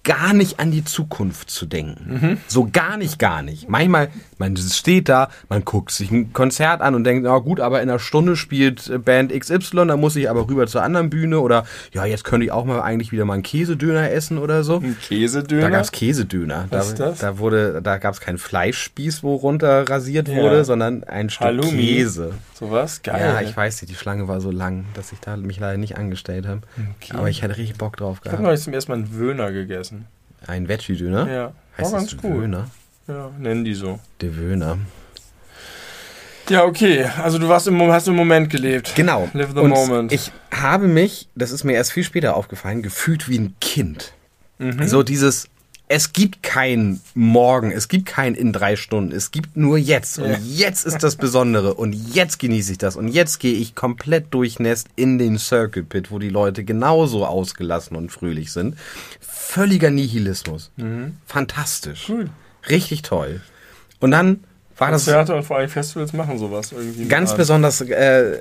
gar 0.06 0.32
nicht 0.32 0.58
an 0.60 0.70
die 0.70 0.84
Zukunft 0.84 1.50
zu 1.50 1.66
denken. 1.66 2.38
So 2.46 2.66
gar 2.72 2.96
nicht, 2.96 3.18
gar 3.18 3.42
nicht. 3.42 3.68
Manchmal, 3.68 4.08
man 4.38 4.56
steht 4.56 5.08
da, 5.10 5.28
man 5.50 5.64
guckt 5.64 5.90
sich 5.90 6.10
ein 6.10 6.32
Konzert 6.32 6.80
an 6.80 6.94
und 6.94 7.04
denkt, 7.04 7.24
na 7.24 7.36
gut, 7.38 7.60
aber 7.60 7.82
in 7.82 7.90
einer 7.90 7.98
Stunde 7.98 8.36
spielt 8.36 8.88
äh, 8.88 8.96
Band 8.98 9.32
XY, 9.38 9.86
da 9.88 9.96
muss 9.96 10.16
ich 10.16 10.30
aber 10.30 10.48
rüber 10.48 10.66
zur 10.66 10.82
anderen 10.82 11.10
Bühne 11.10 11.40
oder 11.40 11.66
ja, 11.92 12.04
jetzt 12.06 12.24
könnte 12.24 12.46
ich 12.46 12.52
auch 12.52 12.64
mal 12.64 12.80
eigentlich 12.80 13.12
wieder 13.12 13.24
mal 13.24 13.34
einen 13.34 13.42
Käsedöner 13.42 14.10
essen 14.10 14.38
oder 14.38 14.62
so. 14.64 14.76
Ein 14.78 14.96
Käsedöner? 15.06 15.62
Da 15.62 15.70
gab's 15.70 15.90
Käsedöner. 15.92 16.66
Was 16.70 16.86
da, 16.86 16.92
ist 16.92 16.98
das? 17.00 17.18
da 17.18 17.38
wurde, 17.38 17.82
da 17.82 17.98
gab's 17.98 18.20
keinen 18.20 18.38
Fleischspieß, 18.38 19.22
wo 19.24 19.34
runter 19.34 19.88
rasiert 19.90 20.28
Ja. 20.28 20.36
wurde, 20.36 20.64
sondern 20.64 21.02
ein 21.04 21.30
Stück 21.30 21.46
Halloumi. 21.46 21.70
Käse. 21.96 22.34
Sowas? 22.54 23.02
Geil. 23.02 23.20
Ja, 23.20 23.40
ich 23.40 23.56
weiß 23.56 23.82
nicht, 23.82 23.90
die 23.90 23.96
Schlange 23.96 24.28
war 24.28 24.40
so 24.40 24.50
lang, 24.50 24.84
dass 24.94 25.12
ich 25.12 25.20
da 25.20 25.36
mich 25.36 25.58
leider 25.58 25.76
nicht 25.78 25.98
angestellt 25.98 26.46
habe. 26.46 26.60
Okay. 27.02 27.16
Aber 27.16 27.28
ich 27.28 27.42
hätte 27.42 27.56
richtig 27.56 27.76
Bock 27.76 27.96
drauf 27.96 28.18
Ich 28.20 28.26
habe 28.26 28.36
gehabt. 28.36 28.42
neulich 28.44 28.60
zum 28.62 28.72
ersten 28.72 28.92
Mal 28.92 28.98
einen 28.98 29.18
Wöhner 29.18 29.50
gegessen. 29.52 29.95
Ein 30.46 30.68
Veggie-Döner? 30.68 31.30
Ja. 31.30 31.52
Heißt 31.78 31.92
War 31.92 32.00
ganz 32.00 32.16
cool. 32.22 32.40
Döner? 32.42 32.70
Ja, 33.08 33.30
nennen 33.38 33.64
die 33.64 33.74
so. 33.74 34.00
Der 34.20 34.36
Wöhner. 34.36 34.78
Ja, 36.48 36.64
okay. 36.64 37.04
Also 37.22 37.38
du 37.38 37.48
warst 37.48 37.66
im, 37.66 37.80
hast 37.80 38.08
im 38.08 38.14
Moment 38.14 38.50
gelebt. 38.50 38.92
Genau. 38.94 39.28
Live 39.32 39.50
the 39.52 39.60
Und 39.60 39.70
moment. 39.70 40.12
Ich 40.12 40.32
habe 40.52 40.86
mich, 40.86 41.28
das 41.34 41.50
ist 41.50 41.64
mir 41.64 41.72
erst 41.72 41.92
viel 41.92 42.04
später 42.04 42.36
aufgefallen, 42.36 42.82
gefühlt 42.82 43.28
wie 43.28 43.38
ein 43.38 43.54
Kind. 43.60 44.12
Mhm. 44.58 44.86
So 44.86 45.02
dieses, 45.02 45.48
es 45.88 46.12
gibt 46.12 46.42
kein 46.42 47.00
Morgen, 47.14 47.70
es 47.70 47.88
gibt 47.88 48.06
kein 48.06 48.34
in 48.34 48.52
drei 48.52 48.74
Stunden, 48.76 49.12
es 49.12 49.30
gibt 49.30 49.56
nur 49.56 49.78
jetzt. 49.78 50.18
Und 50.18 50.36
jetzt 50.44 50.84
ist 50.84 51.02
das 51.02 51.16
Besondere 51.16 51.74
und 51.74 51.92
jetzt 51.92 52.38
genieße 52.38 52.72
ich 52.72 52.78
das. 52.78 52.96
Und 52.96 53.08
jetzt 53.08 53.38
gehe 53.38 53.54
ich 53.54 53.74
komplett 53.74 54.34
durchnässt 54.34 54.88
in 54.96 55.18
den 55.18 55.38
Circle 55.38 55.84
Pit, 55.84 56.10
wo 56.10 56.18
die 56.18 56.28
Leute 56.28 56.64
genauso 56.64 57.24
ausgelassen 57.24 57.96
und 57.96 58.10
fröhlich 58.10 58.52
sind. 58.52 58.76
Völliger 59.20 59.90
Nihilismus. 59.90 60.72
Fantastisch. 61.26 62.08
Cool. 62.08 62.30
Richtig 62.68 63.02
toll. 63.02 63.40
Und 64.00 64.10
dann 64.10 64.40
war 64.78 64.90
das 64.90 65.04
Konzerte 65.04 65.34
und 65.34 65.42
vor 65.42 65.56
allem 65.56 65.68
Festivals 65.68 66.12
machen 66.12 66.38
sowas 66.38 66.72
irgendwie. 66.72 67.06
Ganz 67.06 67.34
besonders 67.34 67.80
äh, 67.80 68.32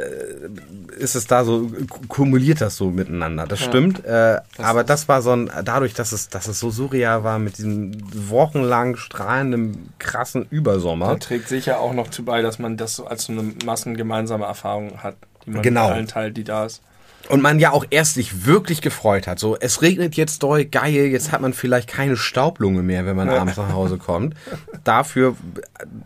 ist 0.97 1.15
es 1.15 1.27
da 1.27 1.43
so, 1.45 1.69
kumuliert 2.07 2.61
das 2.61 2.75
so 2.75 2.89
miteinander. 2.89 3.45
Das 3.47 3.59
stimmt. 3.61 4.03
Äh, 4.05 4.39
aber 4.57 4.83
das 4.83 5.07
war 5.07 5.21
so 5.21 5.31
ein, 5.31 5.49
dadurch, 5.63 5.93
dass 5.93 6.11
es, 6.11 6.29
dass 6.29 6.47
es 6.47 6.59
so 6.59 6.69
surreal 6.71 7.23
war 7.23 7.39
mit 7.39 7.57
diesem 7.57 7.91
wochenlang 8.29 8.95
strahlenden, 8.97 9.93
krassen 9.99 10.45
Übersommer. 10.49 11.07
Da 11.07 11.15
trägt 11.15 11.47
sicher 11.47 11.79
auch 11.79 11.93
noch 11.93 12.09
zu 12.09 12.23
bei, 12.25 12.41
dass 12.41 12.59
man 12.59 12.77
das 12.77 12.95
so 12.95 13.05
als 13.07 13.25
so 13.25 13.33
eine 13.33 13.53
massengemeinsame 13.65 14.45
Erfahrung 14.45 15.03
hat, 15.03 15.15
die 15.45 15.51
man 15.51 15.61
Genau. 15.61 15.87
mit 15.87 15.95
allen 15.95 16.07
teilt, 16.07 16.37
die 16.37 16.43
da 16.43 16.65
ist. 16.65 16.81
Und 17.29 17.41
man 17.41 17.59
ja 17.59 17.71
auch 17.71 17.85
erst 17.89 18.15
sich 18.15 18.45
wirklich 18.45 18.81
gefreut 18.81 19.25
hat. 19.27 19.39
So, 19.39 19.57
es 19.59 19.81
regnet 19.81 20.15
jetzt 20.15 20.43
doll, 20.43 20.65
geil, 20.65 21.07
jetzt 21.07 21.31
hat 21.31 21.41
man 21.41 21.53
vielleicht 21.53 21.89
keine 21.89 22.17
Staublunge 22.17 22.83
mehr, 22.83 23.05
wenn 23.05 23.15
man 23.15 23.29
abends 23.29 23.57
nach 23.57 23.73
Hause 23.73 23.97
kommt. 23.97 24.35
Dafür 24.83 25.35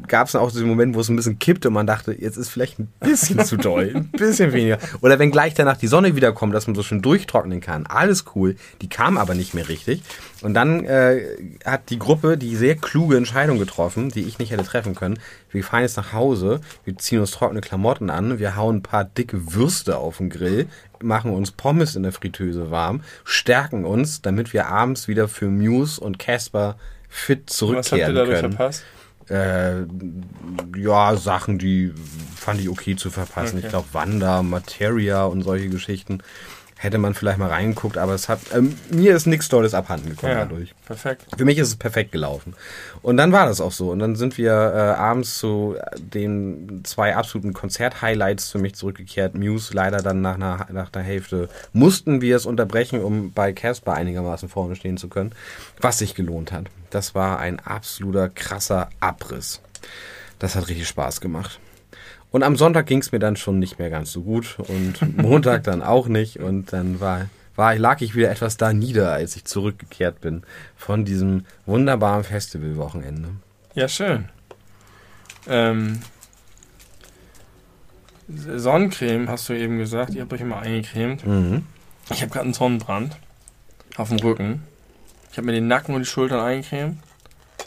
gab 0.08 0.28
es 0.28 0.36
auch 0.36 0.52
diesen 0.52 0.68
Moment, 0.68 0.96
wo 0.96 1.02
es 1.02 1.10
ein 1.10 1.16
bisschen 1.16 1.38
kippte 1.38 1.68
und 1.68 1.74
man 1.74 1.88
dachte, 1.88 2.14
jetzt 2.14 2.38
ist 2.38 2.50
vielleicht 2.50 2.80
ein 2.80 2.88
bisschen 3.00 3.44
zu 3.44 3.58
doll, 3.58 3.92
ein 3.96 4.12
bisschen 4.12 4.54
weniger. 4.54 4.78
Oder 5.02 5.20
wenn 5.20 5.32
gleich 5.32 5.54
danach 5.54 5.78
die 5.78 5.88
Sonne 5.88 6.16
wiederkommt, 6.16 6.54
dass 6.54 6.68
man 6.68 6.76
so 6.76 6.84
schön 6.84 7.02
durchtrocknen 7.02 7.60
kann. 7.60 7.86
Alles 7.86 8.26
cool. 8.36 8.56
Die 8.82 8.90
kam 8.90 9.18
aber 9.18 9.36
nicht 9.36 9.54
mehr 9.54 9.68
richtig. 9.68 10.02
Und 10.42 10.54
dann 10.54 10.86
äh, 10.86 11.22
hat 11.66 11.90
die 11.90 12.00
Gruppe 12.00 12.38
die 12.38 12.56
sehr 12.56 12.76
kluge 12.76 13.18
Entscheidung 13.18 13.60
getroffen, 13.60 14.10
die 14.10 14.24
ich 14.24 14.40
nicht 14.40 14.52
hätte 14.52 14.64
treffen 14.64 14.96
können. 14.96 15.20
Wir 15.52 15.64
fahren 15.64 15.82
jetzt 15.82 15.98
nach 15.98 16.14
Hause, 16.14 16.62
wir 16.86 16.98
ziehen 16.98 17.20
uns 17.20 17.32
trockene 17.32 17.62
Klamotten 17.62 18.10
an, 18.10 18.40
wir 18.40 18.56
hauen 18.56 18.78
ein 18.78 18.84
paar 18.84 19.04
dicke 19.04 19.54
Würste 19.54 19.98
auf 19.98 20.18
den 20.18 20.30
Grill, 20.30 20.68
machen 21.02 21.32
uns 21.32 21.52
Pommes 21.52 21.96
in 21.96 22.04
der 22.04 22.12
Fritteuse 22.12 22.72
warm, 22.72 23.02
stärken 23.24 23.86
uns, 23.86 24.22
damit 24.22 24.54
wir 24.54 24.68
abends 24.68 25.08
wieder 25.08 25.28
für 25.28 25.48
Muse 25.48 26.00
und 26.02 26.20
Casper 26.20 26.78
fit 27.08 27.50
Was 27.50 27.62
habt 27.62 27.72
ihr 27.72 27.86
zurückkehren 27.88 28.16
dadurch 28.16 28.40
können. 28.42 28.54
verpasst? 28.54 28.84
Äh, 29.30 29.84
ja, 30.76 31.16
Sachen, 31.16 31.60
die 31.60 31.94
fand 32.36 32.60
ich 32.62 32.70
okay 32.70 32.96
zu 32.96 33.12
verpassen. 33.12 33.58
Okay. 33.58 33.68
Ich 33.68 33.70
glaube, 33.70 33.88
Wanda, 33.94 34.42
Materia 34.42 35.24
und 35.26 35.44
solche 35.44 35.70
Geschichten 35.70 36.20
hätte 36.82 36.98
man 36.98 37.14
vielleicht 37.14 37.38
mal 37.38 37.50
reingeguckt, 37.50 37.98
aber 37.98 38.14
es 38.14 38.30
hat 38.30 38.40
ähm, 38.56 38.78
mir 38.90 39.14
ist 39.14 39.28
nichts 39.28 39.50
Tolles 39.50 39.74
abhanden 39.74 40.12
gekommen 40.12 40.32
Ja, 40.32 40.40
dadurch. 40.46 40.74
perfekt. 40.86 41.26
Für 41.38 41.44
mich 41.44 41.58
ist 41.58 41.68
es 41.68 41.76
perfekt 41.76 42.14
gelaufen. 42.14 42.54
Und 43.02 43.18
dann 43.18 43.34
war 43.34 43.46
das 43.48 43.60
auch 43.60 43.74
so. 43.74 43.92
Und 43.92 44.00
dann 44.00 44.16
sind 44.16 44.38
wir 44.38 44.52
äh, 44.54 44.98
abends 44.98 45.38
zu 45.38 45.76
den 45.98 46.82
zwei 46.86 47.18
absoluten 47.18 47.52
Konzert-Highlights 47.52 48.50
für 48.50 48.60
mich 48.60 48.76
zurückgekehrt. 48.76 49.36
Muse 49.36 49.74
leider 49.74 49.98
dann 50.02 50.22
nach 50.22 50.36
einer, 50.36 50.68
nach 50.72 50.94
einer 50.94 51.04
Hälfte 51.04 51.50
mussten 51.74 52.22
wir 52.22 52.38
es 52.38 52.46
unterbrechen, 52.46 53.02
um 53.04 53.34
bei 53.34 53.52
Casper 53.52 53.94
einigermaßen 53.96 54.48
vorne 54.48 54.78
stehen 54.78 54.96
zu 54.96 55.10
können, 55.10 55.34
was 55.82 55.98
sich 56.00 56.16
gelohnt 56.16 56.54
hat. 56.54 56.68
Das 56.92 57.14
war 57.14 57.40
ein 57.40 57.60
absoluter 57.60 58.30
krasser 58.30 58.90
Abriss. 59.02 59.60
Das 60.40 60.56
hat 60.56 60.70
richtig 60.70 60.88
Spaß 60.88 61.20
gemacht. 61.20 61.60
Und 62.32 62.44
am 62.44 62.56
Sonntag 62.56 62.86
ging 62.86 63.00
es 63.00 63.12
mir 63.12 63.20
dann 63.20 63.36
schon 63.36 63.60
nicht 63.60 63.80
mehr 63.80 63.90
ganz 63.90 64.12
so 64.12 64.22
gut 64.22 64.58
und 64.60 65.18
Montag 65.18 65.64
dann 65.64 65.82
auch 65.82 66.08
nicht. 66.08 66.40
Und 66.40 66.72
dann 66.74 67.00
war, 67.00 67.28
war, 67.56 67.76
lag 67.76 68.02
ich 68.02 68.16
wieder 68.16 68.30
etwas 68.30 68.58
da 68.58 68.74
nieder, 68.74 69.12
als 69.12 69.36
ich 69.36 69.46
zurückgekehrt 69.46 70.22
bin 70.22 70.44
von 70.76 71.06
diesem 71.06 71.46
wunderbaren 71.66 72.24
Festivalwochenende. 72.24 73.30
Ja, 73.74 73.88
schön. 73.88 74.26
Ähm, 75.48 76.00
Sonnencreme 78.28 79.28
hast 79.28 79.50
du 79.50 79.54
eben 79.54 79.80
gesagt. 79.80 80.14
Ihr 80.14 80.22
habt 80.22 80.34
euch 80.34 80.42
immer 80.42 80.60
eingecremt. 80.60 81.26
Mhm. 81.26 81.66
Ich 82.12 82.22
habe 82.22 82.32
gerade 82.32 82.46
einen 82.46 82.54
Sonnenbrand 82.54 83.18
auf 83.98 84.10
dem 84.10 84.20
Rücken. 84.20 84.64
Ich 85.32 85.38
habe 85.38 85.48
mir 85.48 85.54
den 85.54 85.68
Nacken 85.68 85.96
und 85.96 86.02
die 86.02 86.10
Schultern 86.10 86.40
eingecremt. 86.40 86.98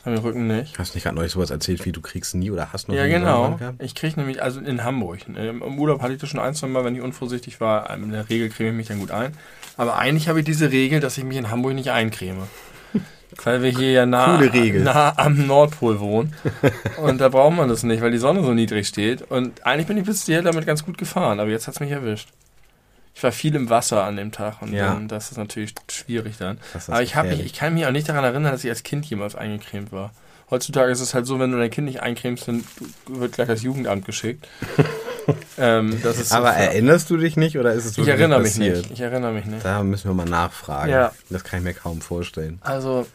Am 0.04 0.14
Rücken 0.14 0.48
nicht. 0.48 0.78
Hast 0.78 0.94
du 0.94 0.96
nicht 0.96 1.04
gerade 1.04 1.14
neulich 1.14 1.32
sowas 1.32 1.50
erzählt, 1.50 1.84
wie 1.84 1.92
du 1.92 2.00
kriegst 2.00 2.34
nie 2.34 2.50
oder 2.50 2.72
hast 2.72 2.88
noch 2.88 2.94
Ja, 2.94 3.04
nie 3.04 3.10
genau. 3.10 3.58
Ich 3.78 3.94
kriege 3.94 4.18
nämlich, 4.18 4.42
also 4.42 4.60
in 4.60 4.82
Hamburg, 4.82 5.20
im 5.28 5.62
im 5.62 5.78
Urlaub 5.78 6.02
hatte 6.02 6.12
ich 6.12 6.20
das 6.20 6.28
schon 6.28 6.40
ein, 6.40 6.54
zwei 6.54 6.66
Mal, 6.66 6.84
wenn 6.84 6.96
ich 6.96 7.02
unvorsichtig 7.02 7.60
war. 7.60 7.88
In 7.94 8.10
der 8.10 8.28
Regel 8.28 8.48
creme 8.48 8.70
ich 8.70 8.74
mich 8.74 8.88
dann 8.88 8.98
gut 8.98 9.12
ein. 9.12 9.32
Aber 9.76 9.96
eigentlich 9.96 10.28
habe 10.28 10.40
ich 10.40 10.44
diese 10.44 10.72
Regel, 10.72 10.98
dass 10.98 11.18
ich 11.18 11.24
mich 11.24 11.36
in 11.36 11.50
Hamburg 11.50 11.74
nicht 11.74 11.90
eincreme. 11.90 12.48
Weil 13.44 13.62
wir 13.62 13.70
hier 13.70 13.92
ja 13.92 14.06
nah, 14.06 14.38
nah 14.74 15.14
am 15.16 15.46
Nordpol 15.46 16.00
wohnen. 16.00 16.34
Und 17.00 17.20
da 17.20 17.28
braucht 17.28 17.56
man 17.56 17.68
das 17.68 17.82
nicht, 17.82 18.02
weil 18.02 18.10
die 18.10 18.18
Sonne 18.18 18.42
so 18.42 18.52
niedrig 18.52 18.86
steht. 18.86 19.22
Und 19.22 19.64
eigentlich 19.64 19.86
bin 19.86 19.96
ich 19.96 20.04
bis 20.04 20.26
hier 20.26 20.42
damit 20.42 20.66
ganz 20.66 20.84
gut 20.84 20.98
gefahren, 20.98 21.40
aber 21.40 21.48
jetzt 21.48 21.66
hat 21.66 21.74
es 21.74 21.80
mich 21.80 21.90
erwischt. 21.90 22.28
Ich 23.14 23.22
war 23.22 23.30
viel 23.32 23.54
im 23.54 23.68
Wasser 23.70 24.04
an 24.04 24.16
dem 24.16 24.32
Tag 24.32 24.62
und 24.62 24.72
Ja. 24.72 24.94
dann, 24.94 25.06
das 25.08 25.30
ist 25.30 25.36
natürlich 25.36 25.74
schwierig 25.90 26.36
dann. 26.38 26.58
Aber 26.88 27.02
ich, 27.02 27.14
hab 27.14 27.26
mich, 27.26 27.44
ich 27.44 27.52
kann 27.52 27.74
mich 27.74 27.86
auch 27.86 27.90
nicht 27.90 28.08
daran 28.08 28.24
erinnern, 28.24 28.52
dass 28.52 28.64
ich 28.64 28.70
als 28.70 28.82
Kind 28.82 29.04
jemals 29.06 29.34
eingecremt 29.34 29.92
war. 29.92 30.12
Heutzutage 30.50 30.90
ist 30.92 31.00
es 31.00 31.14
halt 31.14 31.26
so, 31.26 31.38
wenn 31.38 31.50
du 31.50 31.58
dein 31.58 31.70
Kind 31.70 31.86
nicht 31.86 32.02
eincremst, 32.02 32.46
dann 32.48 32.64
wird 33.06 33.32
gleich 33.32 33.48
das 33.48 33.62
Jugendamt 33.62 34.04
geschickt. 34.04 34.46
ähm, 35.58 35.92
ist 36.02 36.32
Aber 36.32 36.52
so, 36.52 36.58
erinnerst 36.58 37.08
du 37.10 37.16
dich 37.16 37.36
nicht 37.36 37.58
oder 37.58 37.72
ist 37.72 37.84
es 37.86 37.92
ich 37.92 37.98
wirklich 37.98 38.18
erinnere 38.18 38.40
mich 38.40 38.50
passiert? 38.52 38.76
nicht. 38.76 38.90
Ich 38.92 39.00
erinnere 39.00 39.32
mich 39.32 39.44
nicht. 39.46 39.64
Da 39.64 39.82
müssen 39.82 40.10
wir 40.10 40.14
mal 40.14 40.26
nachfragen. 40.28 40.90
Ja. 40.90 41.12
Das 41.30 41.44
kann 41.44 41.60
ich 41.60 41.64
mir 41.64 41.74
kaum 41.74 42.00
vorstellen. 42.02 42.58
Also, 42.62 43.06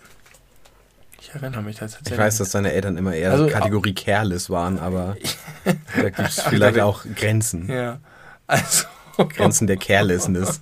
ich 1.21 1.29
erinnere 1.33 1.61
mich 1.61 1.75
tatsächlich. 1.77 2.11
Ich 2.11 2.17
weiß, 2.17 2.37
dass 2.37 2.51
deine 2.51 2.71
Eltern 2.71 2.97
immer 2.97 3.13
eher 3.13 3.31
Also, 3.31 3.47
Kategorie 3.47 3.93
Careless 3.93 4.49
waren, 4.49 4.79
aber 4.79 5.15
da 5.95 6.09
gibt 6.09 6.19
es 6.29 6.41
vielleicht 6.41 6.79
auch 6.79 7.03
Grenzen. 7.15 7.69
Ja. 7.69 7.99
Also, 8.47 8.85
Grenzen 9.29 9.67
der 9.67 9.77
Carelessness. 9.77 10.61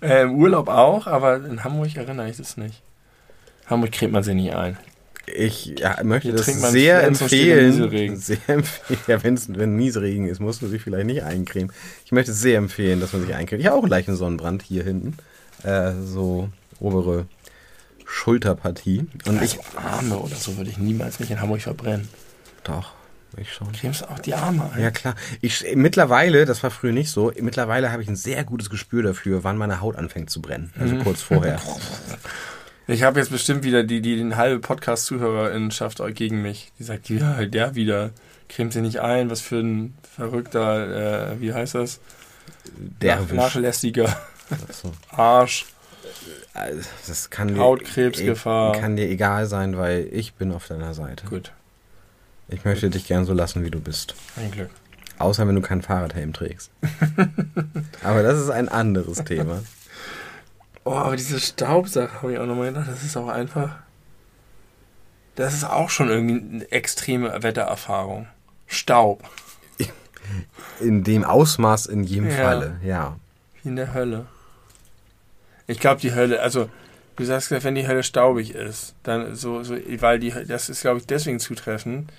äh, 0.00 0.22
im 0.22 0.36
Urlaub 0.36 0.68
auch, 0.68 1.06
aber 1.06 1.36
in 1.36 1.64
Hamburg 1.64 1.96
erinnere 1.96 2.28
ich 2.28 2.36
das 2.36 2.56
nicht. 2.56 2.82
Hamburg 3.66 3.92
cremt 3.92 4.12
man 4.12 4.22
sich 4.22 4.34
nie 4.34 4.52
ein. 4.52 4.76
Ich 5.26 5.74
ja, 5.78 6.02
möchte 6.02 6.28
Hier 6.28 6.36
das 6.36 6.60
man 6.60 6.70
sehr 6.70 7.02
empfehlen. 7.02 8.16
Sehr 8.16 8.36
empfehlen. 8.46 9.00
Ja, 9.06 9.22
wenn's, 9.22 9.48
wenn 9.48 9.76
Nieselregen 9.76 10.26
ist, 10.26 10.40
musst 10.40 10.60
du 10.60 10.66
dich 10.66 10.82
vielleicht 10.82 11.06
nicht 11.06 11.22
eincremen. 11.22 11.72
Ich 12.04 12.12
möchte 12.12 12.32
sehr 12.32 12.58
empfehlen, 12.58 13.00
dass 13.00 13.12
man 13.14 13.22
sich 13.22 13.34
eincremt. 13.34 13.60
Ich 13.60 13.66
habe 13.66 13.76
auch 13.76 13.82
einen 13.82 13.90
leichten 13.90 14.16
Sonnenbrand 14.16 14.62
hier 14.62 14.84
hinten. 14.84 15.16
Äh, 15.62 15.92
so 16.04 16.50
obere 16.78 17.26
Schulterpartie. 18.04 19.06
Und 19.26 19.42
ich. 19.42 19.58
Also 19.58 19.78
Arme 19.78 20.18
oder 20.18 20.36
so 20.36 20.58
würde 20.58 20.70
ich 20.70 20.76
niemals 20.76 21.20
mich 21.20 21.30
in 21.30 21.40
Hamburg 21.40 21.62
verbrennen. 21.62 22.08
Doch, 22.64 22.92
ich 23.40 23.52
schon. 23.52 23.72
Cremst 23.72 24.02
du 24.02 24.10
auch 24.10 24.18
die 24.18 24.34
Arme 24.34 24.70
ein? 24.72 24.80
Ja 24.82 24.90
klar. 24.90 25.14
Ich 25.40 25.64
mittlerweile, 25.74 26.44
das 26.44 26.62
war 26.62 26.70
früher 26.70 26.92
nicht 26.92 27.10
so, 27.10 27.32
mittlerweile 27.40 27.92
habe 27.92 28.02
ich 28.02 28.08
ein 28.08 28.16
sehr 28.16 28.44
gutes 28.44 28.70
Gespür 28.70 29.02
dafür, 29.02 29.44
wann 29.44 29.56
meine 29.56 29.80
Haut 29.80 29.96
anfängt 29.96 30.30
zu 30.30 30.40
brennen. 30.42 30.72
Also 30.78 30.96
kurz 30.96 31.22
vorher. 31.22 31.60
Ich 32.86 33.02
habe 33.02 33.18
jetzt 33.18 33.30
bestimmt 33.30 33.64
wieder 33.64 33.82
die, 33.82 34.02
die 34.02 34.16
den 34.16 34.36
halbe 34.36 34.58
Podcast-Zuhörerinnenschaft 34.60 36.02
gegen 36.14 36.42
mich. 36.42 36.70
Die 36.78 36.82
sagt, 36.82 37.08
ja, 37.08 37.42
der 37.46 37.74
wieder. 37.74 38.10
Cremt 38.46 38.74
sie 38.74 38.82
nicht 38.82 39.00
ein, 39.00 39.30
was 39.30 39.40
für 39.40 39.56
ein 39.60 39.96
verrückter, 40.14 41.30
äh, 41.32 41.40
wie 41.40 41.54
heißt 41.54 41.76
das? 41.76 42.00
Derwisch. 43.00 43.32
Nachlässiger 43.32 44.14
So. 44.70 44.92
Arsch. 45.08 45.64
Also, 46.52 46.82
Das 47.08 47.30
kann 47.30 47.48
dir, 47.54 47.58
Hautkrebsgefahr. 47.58 48.72
kann 48.78 48.96
dir 48.96 49.08
egal 49.08 49.46
sein, 49.46 49.78
weil 49.78 50.06
ich 50.12 50.34
bin 50.34 50.52
auf 50.52 50.68
deiner 50.68 50.92
Seite. 50.92 51.26
Gut, 51.26 51.52
Ich 52.48 52.64
möchte 52.64 52.90
dich 52.90 53.06
gern 53.06 53.24
so 53.24 53.32
lassen, 53.32 53.64
wie 53.64 53.70
du 53.70 53.80
bist. 53.80 54.14
ein 54.36 54.50
Glück. 54.50 54.70
Außer 55.18 55.46
wenn 55.46 55.54
du 55.54 55.60
keinen 55.62 55.82
Fahrradhelm 55.82 56.32
trägst. 56.32 56.70
Aber 58.02 58.22
das 58.22 58.38
ist 58.40 58.50
ein 58.50 58.68
anderes 58.68 59.24
Thema. 59.24 59.62
Oh, 60.86 60.92
aber 60.92 61.16
diese 61.16 61.40
Staubsache 61.40 62.20
habe 62.20 62.34
ich 62.34 62.38
auch 62.38 62.44
nochmal 62.44 62.68
gedacht, 62.68 62.88
das 62.90 63.02
ist 63.02 63.16
auch 63.16 63.28
einfach. 63.28 63.76
Das 65.34 65.54
ist 65.54 65.64
auch 65.64 65.88
schon 65.88 66.10
irgendwie 66.10 66.56
eine 66.56 66.72
extreme 66.72 67.42
Wettererfahrung. 67.42 68.26
Staub. 68.66 69.22
In 70.80 71.04
dem 71.04 71.24
Ausmaß 71.24 71.86
in 71.86 72.04
jedem 72.04 72.28
Ja. 72.28 72.36
Falle, 72.36 72.76
ja. 72.84 73.16
Wie 73.62 73.70
in 73.70 73.76
der 73.76 73.94
Hölle. 73.94 74.26
Ich 75.66 75.80
glaube, 75.80 76.02
die 76.02 76.14
Hölle, 76.14 76.42
also, 76.42 76.68
du 77.16 77.24
sagst, 77.24 77.50
ja, 77.50 77.62
wenn 77.64 77.74
die 77.74 77.86
Hölle 77.86 78.02
staubig 78.02 78.54
ist, 78.54 78.94
dann 79.02 79.34
so, 79.34 79.62
so 79.62 79.76
weil 80.00 80.18
die, 80.18 80.32
das 80.46 80.68
ist, 80.68 80.80
glaube 80.82 80.98
ich, 81.00 81.06
deswegen 81.06 81.38
zutreffend. 81.40 82.10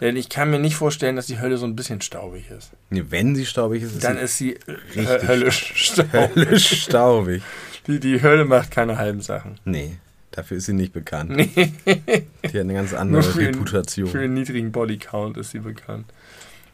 Denn 0.00 0.16
ich 0.16 0.28
kann 0.28 0.50
mir 0.50 0.58
nicht 0.58 0.74
vorstellen, 0.74 1.14
dass 1.14 1.26
die 1.26 1.38
Hölle 1.38 1.56
so 1.56 1.66
ein 1.66 1.76
bisschen 1.76 2.00
staubig 2.00 2.50
ist. 2.50 2.72
Nee, 2.90 3.04
wenn 3.10 3.36
sie 3.36 3.46
staubig 3.46 3.82
ist, 3.82 3.92
ist 3.94 4.04
Dann 4.04 4.16
sie 4.16 4.22
ist 4.24 4.38
sie 4.38 4.58
Richtig. 4.68 5.06
hö- 5.08 5.22
höllisch 5.28 5.72
staubig. 5.76 6.36
höllisch 6.36 6.82
staubig. 6.82 7.42
Die, 7.86 8.00
die 8.00 8.20
Hölle 8.20 8.44
macht 8.44 8.70
keine 8.72 8.98
halben 8.98 9.20
Sachen. 9.20 9.60
Nee, 9.64 9.96
dafür 10.32 10.56
ist 10.56 10.66
sie 10.66 10.72
nicht 10.72 10.92
bekannt. 10.92 11.30
Nee, 11.30 11.72
Die 11.86 12.48
hat 12.48 12.54
eine 12.56 12.74
ganz 12.74 12.92
andere 12.92 13.22
für 13.22 13.38
den, 13.44 13.54
Reputation. 13.54 14.08
für 14.08 14.18
den 14.18 14.34
niedrigen 14.34 14.72
Bodycount 14.72 15.36
ist 15.36 15.52
sie 15.52 15.60
bekannt. 15.60 16.06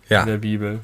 ja, 0.09 0.23
in 0.23 0.27
der 0.27 0.39
Bibel. 0.39 0.81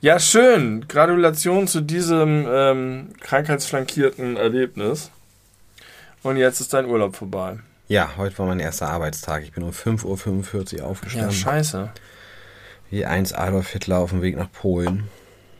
Ja, 0.00 0.18
schön. 0.18 0.86
Gratulation 0.88 1.68
zu 1.68 1.80
diesem 1.82 2.46
ähm, 2.50 3.08
krankheitsflankierten 3.20 4.36
Erlebnis. 4.36 5.10
Und 6.22 6.36
jetzt 6.36 6.60
ist 6.60 6.72
dein 6.72 6.86
Urlaub 6.86 7.16
vorbei. 7.16 7.58
ja, 7.88 8.10
heute 8.16 8.38
war 8.38 8.46
mein 8.46 8.60
erster 8.60 8.88
Arbeitstag. 8.90 9.42
Ich 9.44 9.52
bin 9.52 9.62
um 9.64 9.70
5.45 9.70 10.72
Uhr 10.74 10.78
Ja, 10.80 10.84
aufgestanden. 10.84 11.32
scheiße. 11.32 11.90
Wie 12.90 13.04
eins 13.04 13.32
Adolf 13.32 13.68
Hitler 13.70 13.98
auf 13.98 14.10
dem 14.10 14.22
Weg 14.22 14.36
nach 14.36 14.50
Polen. 14.50 15.08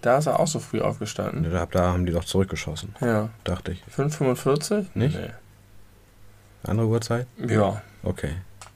Da 0.01 0.19
ist 0.19 0.27
er 0.27 0.39
auch 0.41 0.47
so 0.47 0.61
früh 0.61 0.81
aufgestanden. 0.81 1.51
Da, 1.51 1.67
da 1.67 1.93
haben 1.93 2.07
die 2.07 2.13
doch 2.13 2.25
zurückgeschossen, 2.25 2.95
Ja. 3.01 3.31
dachte 3.45 3.73
ich. 3.73 3.83
5,45? 3.95 4.87
Nicht? 4.95 5.19
Andere 6.65 6.87
Uhrzeit? 6.87 7.27
Nee. 7.37 7.55
Ja. 7.55 7.83
Okay. 8.03 8.33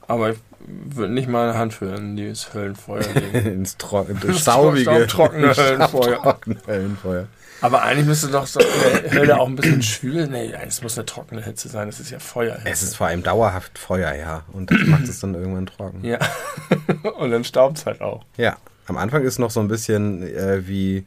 Aber 0.07 0.31
ich 0.31 0.37
würde 0.67 1.13
nicht 1.13 1.27
meine 1.27 1.55
Hand 1.55 1.73
für 1.73 1.95
in 1.95 2.15
dieses 2.15 2.53
Höllenfeuer 2.53 3.03
legen. 3.13 3.47
Ins 3.53 3.77
Tro 3.77 4.05
Das 4.21 4.39
staubige, 4.39 4.83
staubtrockene 4.83 5.53
Höllenfeuer. 5.57 6.39
Höllenfeuer. 6.67 7.27
Aber 7.61 7.81
eigentlich 7.83 8.07
müsste 8.07 8.27
doch 8.27 8.45
so 8.45 8.59
eine 8.59 9.11
Hölle 9.11 9.39
auch 9.39 9.47
ein 9.47 9.55
bisschen 9.55 9.81
schwül. 9.81 10.27
Nee, 10.27 10.53
es 10.67 10.81
muss 10.81 10.97
eine 10.97 11.05
trockene 11.05 11.41
Hitze 11.41 11.69
sein. 11.69 11.87
Das 11.87 12.01
ist 12.01 12.11
ja 12.11 12.19
Feuerhitze. 12.19 12.67
Es 12.69 12.83
ist 12.83 12.97
vor 12.97 13.07
allem 13.07 13.23
dauerhaft 13.23 13.79
Feuer, 13.79 14.13
ja. 14.13 14.43
Und 14.51 14.69
das 14.69 14.79
macht 14.85 15.03
es 15.03 15.21
dann 15.21 15.33
irgendwann 15.33 15.65
trocken. 15.67 16.03
Ja. 16.03 16.19
Und 17.17 17.31
dann 17.31 17.45
staubt 17.45 17.77
es 17.77 17.85
halt 17.85 18.01
auch. 18.01 18.25
Ja, 18.35 18.57
am 18.87 18.97
Anfang 18.97 19.23
ist 19.23 19.39
noch 19.39 19.49
so 19.49 19.61
ein 19.61 19.69
bisschen 19.69 20.23
äh, 20.23 20.67
wie, 20.67 21.05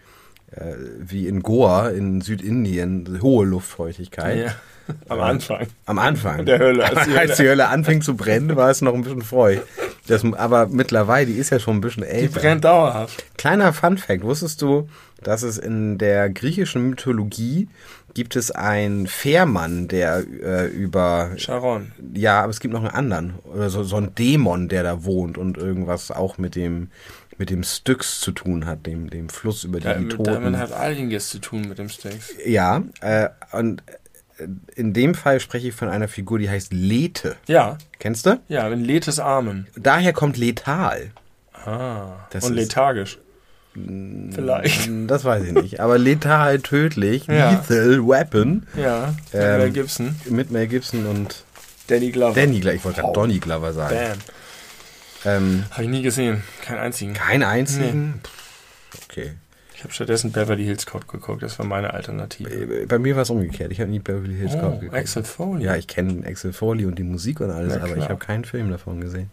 äh, 0.51 0.75
wie 0.99 1.27
in 1.29 1.43
Goa 1.43 1.91
in 1.91 2.23
Südindien, 2.23 3.21
hohe 3.21 3.45
Luftfeuchtigkeit. 3.45 4.47
Ja. 4.47 4.55
Am 5.09 5.19
Ja. 5.19 5.25
Anfang. 5.25 5.67
Am 5.87 5.99
Anfang. 5.99 6.45
Der 6.47 6.59
Hölle, 6.59 6.85
als 6.85 6.97
Als 6.97 7.07
die 7.07 7.11
die, 7.13 7.19
Hölle- 7.19 7.51
Hölle 7.51 7.69
anfing 7.69 8.03
zu 8.03 8.17
brennen, 8.17 8.57
war 8.57 8.71
es 8.71 8.81
noch 8.83 8.95
ein 8.95 9.03
bisschen 9.03 9.23
feucht. 9.23 9.63
Das, 10.07 10.25
aber 10.25 10.67
mittlerweile, 10.69 11.27
die 11.27 11.33
ist 11.39 11.51
ja 11.51 11.59
schon 11.59 11.77
ein 11.79 11.81
bisschen 11.81 12.05
Die 12.05 12.09
älter. 12.09 12.41
brennt 12.41 12.65
dauerhaft. 12.65 13.25
Kleiner 13.37 13.73
Fun 13.73 13.99
Fact, 13.99 14.23
wusstest 14.23 14.63
du, 14.63 14.89
dass 15.23 15.43
es 15.43 15.59
in 15.59 15.99
der 15.99 16.31
griechischen 16.31 16.89
Mythologie 16.91 17.69
gibt 18.15 18.35
es 18.37 18.51
einen 18.51 19.07
Fährmann, 19.09 19.89
der 19.89 20.25
äh, 20.43 20.67
über 20.69 21.33
Sharon. 21.37 21.93
ja, 22.15 22.41
aber 22.43 22.51
es 22.51 22.61
gibt 22.61 22.73
noch 22.73 22.81
einen 22.85 22.91
anderen. 22.95 23.35
Oder 23.53 23.69
so, 23.69 23.83
so 23.83 23.97
ein 23.97 24.15
Dämon, 24.15 24.69
der 24.69 24.83
da 24.85 25.05
wohnt 25.05 25.37
und 25.37 25.59
irgendwas 25.59 26.11
auch 26.11 26.39
mit 26.39 26.55
dem, 26.55 26.89
mit 27.37 27.51
dem 27.51 27.63
Styx 27.63 28.21
zu 28.21 28.33
tun 28.33 28.65
hat, 28.65 28.87
dem, 28.87 29.11
dem 29.11 29.29
Fluss, 29.29 29.65
über 29.65 29.81
den 29.81 30.09
die 30.09 30.17
Damit, 30.17 30.27
damit 30.29 30.43
Toten. 30.45 30.59
hat 30.59 30.73
einiges 30.73 31.29
zu 31.29 31.41
tun 31.41 31.63
mit 31.69 31.79
dem 31.79 31.89
Sticks. 31.91 32.33
Ja, 32.47 32.85
äh, 33.03 33.29
und 33.53 33.83
in 34.75 34.93
dem 34.93 35.15
Fall 35.15 35.41
spreche 35.41 35.69
ich 35.69 35.75
von 35.75 35.89
einer 35.89 36.09
Figur, 36.09 36.39
die 36.39 36.51
heißt 36.51 36.73
Lethe. 36.73 37.37
Ja, 37.47 37.79
Kennst 37.99 38.27
du? 38.27 38.39
ja, 38.49 38.69
in 38.69 38.85
Letes 38.85 39.19
Armen. 39.19 39.67
Daher 39.77 40.13
kommt 40.13 40.37
letal. 40.37 41.11
Ah. 41.65 42.27
Das 42.31 42.45
und 42.45 42.53
ist- 42.57 42.69
lethargisch. 42.69 43.19
Vielleicht. 43.75 44.89
Das 45.07 45.25
weiß 45.25 45.45
ich 45.45 45.53
nicht. 45.53 45.81
Aber 45.81 45.99
letal, 45.99 46.61
tödlich, 46.61 47.27
Ja. 47.27 47.51
lethal 47.51 48.07
weapon 48.07 48.67
Ja, 48.77 49.15
Ähm, 49.33 49.59
Mel 49.59 49.71
Gibson. 49.71 50.17
mit 50.31 50.51
Mel 50.51 50.67
Gibson 50.67 51.07
und 51.07 51.45
Danny 51.89 52.11
Glover. 52.11 52.35
Danny 52.35 52.61
Glover. 52.61 52.75
Ich 52.75 52.85
wollte 52.85 53.01
gerade 53.01 53.09
Wow. 53.09 53.15
Donny 53.15 53.39
Glover 53.39 53.73
sagen. 53.73 53.95
Bam. 55.25 55.33
Ähm, 55.33 55.65
Habe 55.71 55.83
ich 55.85 55.89
nie 55.89 56.03
gesehen. 56.03 56.43
Keinen 56.63 56.79
einzigen. 56.79 57.15
keinen 57.15 57.43
einzigen. 57.43 58.21
Pff, 58.25 59.03
Okay. 59.11 59.33
Ich 59.87 59.91
habe 59.91 59.95
stattdessen 59.95 60.33
Beverly 60.33 60.65
Hills 60.65 60.85
Cop 60.85 61.07
geguckt. 61.07 61.43
Das 61.45 61.59
war 61.61 61.67
meine 61.67 61.95
Alternative. 61.95 62.51
Äh, 62.51 62.87
Bei 62.87 62.99
mir 62.99 63.15
war 63.15 63.23
es 63.23 63.31
umgekehrt. 63.31 63.71
Ich 63.71 63.81
habe 63.81 63.89
nie 63.91 64.01
Beverly 64.01 64.35
Hills 64.35 64.53
Cop 64.55 64.75
Oh, 64.75 64.79
geguckt. 64.81 64.95
Axel 64.99 65.23
Foley. 65.23 65.65
Ja, 65.65 65.77
ich 65.77 65.87
kenne 65.87 66.27
Axel 66.27 66.53
Foley 66.53 66.87
und 66.87 66.99
die 66.99 67.05
Musik 67.05 67.41
und 67.41 67.51
alles, 67.53 67.77
aber 67.77 67.97
ich 67.97 68.09
habe 68.09 68.17
keinen 68.19 68.45
Film 68.45 68.71
davon 68.71 69.01
gesehen. 69.01 69.31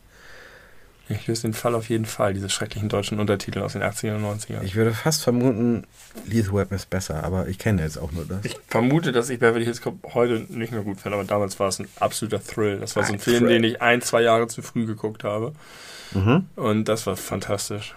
Ich 1.10 1.28
löse 1.28 1.42
den 1.44 1.54
Fall 1.54 1.74
auf 1.76 1.90
jeden 1.90 2.06
Fall. 2.06 2.34
Diese 2.34 2.50
schrecklichen 2.50 2.88
deutschen 2.88 3.20
Untertitel 3.20 3.60
aus 3.62 3.74
den 3.74 3.82
80er 3.84 4.16
und 4.16 4.24
90ern. 4.24 4.62
Ich 4.64 4.76
würde 4.76 4.94
fast 4.94 5.24
vermuten, 5.24 5.84
Lethal 6.28 6.54
Weapon 6.54 6.76
ist 6.78 6.90
besser, 6.90 7.24
aber 7.24 7.48
ich 7.48 7.58
kenne 7.60 7.82
jetzt 7.82 7.98
auch 7.98 8.12
nur 8.14 8.26
das. 8.26 8.46
Ich 8.46 8.58
vermute, 8.68 9.12
dass 9.12 9.30
ich 9.30 9.40
Beverly 9.40 9.66
Hills 9.66 9.82
Cop 9.82 9.96
heute 10.14 10.46
nicht 10.50 10.72
mehr 10.72 10.82
gut 10.82 11.02
finde, 11.02 11.18
aber 11.18 11.26
damals 11.28 11.60
war 11.60 11.68
es 11.68 11.80
ein 11.80 11.88
absoluter 12.00 12.42
Thrill. 12.44 12.78
Das 12.80 12.96
war 12.96 13.04
so 13.04 13.10
ein 13.10 13.16
Ein 13.16 13.20
Film, 13.20 13.40
Thrill. 13.40 13.50
den 13.50 13.64
ich 13.64 13.82
ein, 13.82 14.02
zwei 14.02 14.22
Jahre 14.22 14.48
zu 14.48 14.62
früh 14.62 14.86
geguckt 14.86 15.24
habe. 15.24 15.54
Mhm. 16.14 16.46
Und 16.56 16.86
das 16.88 17.06
war 17.06 17.18
fantastisch. 17.18 17.96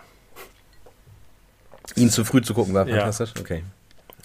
Ihn 1.94 2.10
zu 2.10 2.24
früh 2.24 2.42
zu 2.42 2.52
gucken 2.54 2.74
war 2.74 2.86
Ja. 2.86 2.96
fantastisch. 2.96 3.32
Okay. 3.40 3.62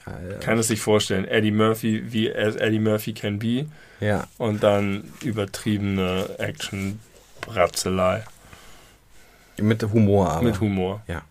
Ah, 0.05 0.11
Kann 0.41 0.57
es 0.57 0.67
sich 0.67 0.81
vorstellen. 0.81 1.25
Eddie 1.25 1.51
Murphy, 1.51 2.11
wie 2.11 2.33
as 2.33 2.55
Eddie 2.55 2.79
Murphy 2.79 3.13
can 3.13 3.37
be. 3.39 3.67
Ja. 3.99 4.27
Und 4.39 4.63
dann 4.63 5.03
übertriebene 5.23 6.27
Action, 6.39 6.99
Bratzelei. 7.41 8.23
Mit 9.57 9.83
Humor 9.83 10.31
aber. 10.31 10.41
Mit 10.43 10.59
Humor. 10.59 11.01
Ja. 11.07 11.21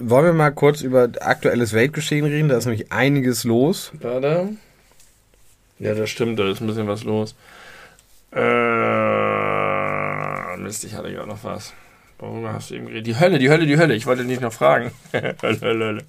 Wollen 0.00 0.24
wir 0.26 0.32
mal 0.32 0.50
kurz 0.50 0.80
über 0.82 1.08
aktuelles 1.20 1.72
Weltgeschehen 1.72 2.26
reden? 2.26 2.48
Da 2.48 2.56
ist 2.58 2.66
nämlich 2.66 2.90
einiges 2.92 3.44
los. 3.44 3.92
Warte. 4.00 4.48
Ja, 5.78 5.94
das 5.94 6.10
stimmt, 6.10 6.38
da 6.38 6.50
ist 6.50 6.60
ein 6.60 6.66
bisschen 6.66 6.88
was 6.88 7.04
los. 7.04 7.34
Äh, 8.32 8.40
Mist, 10.58 10.84
ich 10.84 10.94
hatte 10.94 11.10
gerade 11.12 11.28
noch 11.28 11.42
was. 11.44 11.72
Worüber 12.20 12.52
hast 12.52 12.70
du 12.70 12.74
eben 12.74 12.86
geredet? 12.86 13.06
Die 13.06 13.18
Hölle, 13.18 13.38
die 13.38 13.48
Hölle, 13.48 13.66
die 13.66 13.78
Hölle. 13.78 13.94
Ich 13.94 14.06
wollte 14.06 14.24
dich 14.26 14.40
noch 14.40 14.52
fragen. 14.52 14.92
Hölle, 15.12 15.36
Hölle, 15.42 15.84
Hölle. 15.86 16.02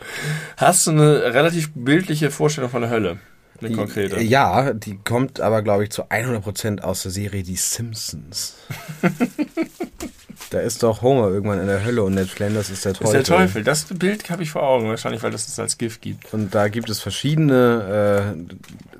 Hast 0.58 0.86
du 0.88 0.91
eine 0.91 1.34
relativ 1.34 1.71
bildliche 1.74 2.32
Vorstellung 2.32 2.69
von 2.69 2.82
der 2.82 2.89
Hölle? 2.91 3.17
Eine 3.62 3.76
konkrete? 3.76 4.19
Ja, 4.21 4.74
die 4.74 4.97
kommt 4.97 5.39
aber, 5.39 5.62
glaube 5.62 5.84
ich, 5.84 5.91
zu 5.91 6.06
100% 6.10 6.82
aus 6.82 7.04
der 7.04 7.12
Serie 7.12 7.43
Die 7.43 7.56
Simpsons. 7.56 8.56
da 10.50 10.60
ist 10.60 10.84
doch 10.84 11.02
Homer 11.02 11.30
irgendwann 11.30 11.62
in 11.62 11.67
der 11.67 11.86
Hölle 11.86 12.04
und 12.04 12.15
Ned 12.15 12.28
Flanders 12.28 12.69
ist 12.69 12.84
der 12.84 12.93
Das 12.93 13.00
Teufel. 13.02 13.19
ist 13.21 13.30
der 13.30 13.38
Teufel. 13.38 13.63
Das 13.63 13.84
Bild 13.86 14.30
habe 14.30 14.43
ich 14.43 14.50
vor 14.52 14.63
Augen. 14.63 14.88
Wahrscheinlich, 14.89 15.24
weil 15.24 15.32
das 15.32 15.47
es 15.47 15.60
als 15.60 15.78
GIF 15.78 16.02
gibt. 16.02 16.34
Und 16.34 16.54
da 16.54 16.67
gibt 16.67 16.89
es 16.89 17.00
verschiedene 17.00 18.36
äh, 18.36 18.90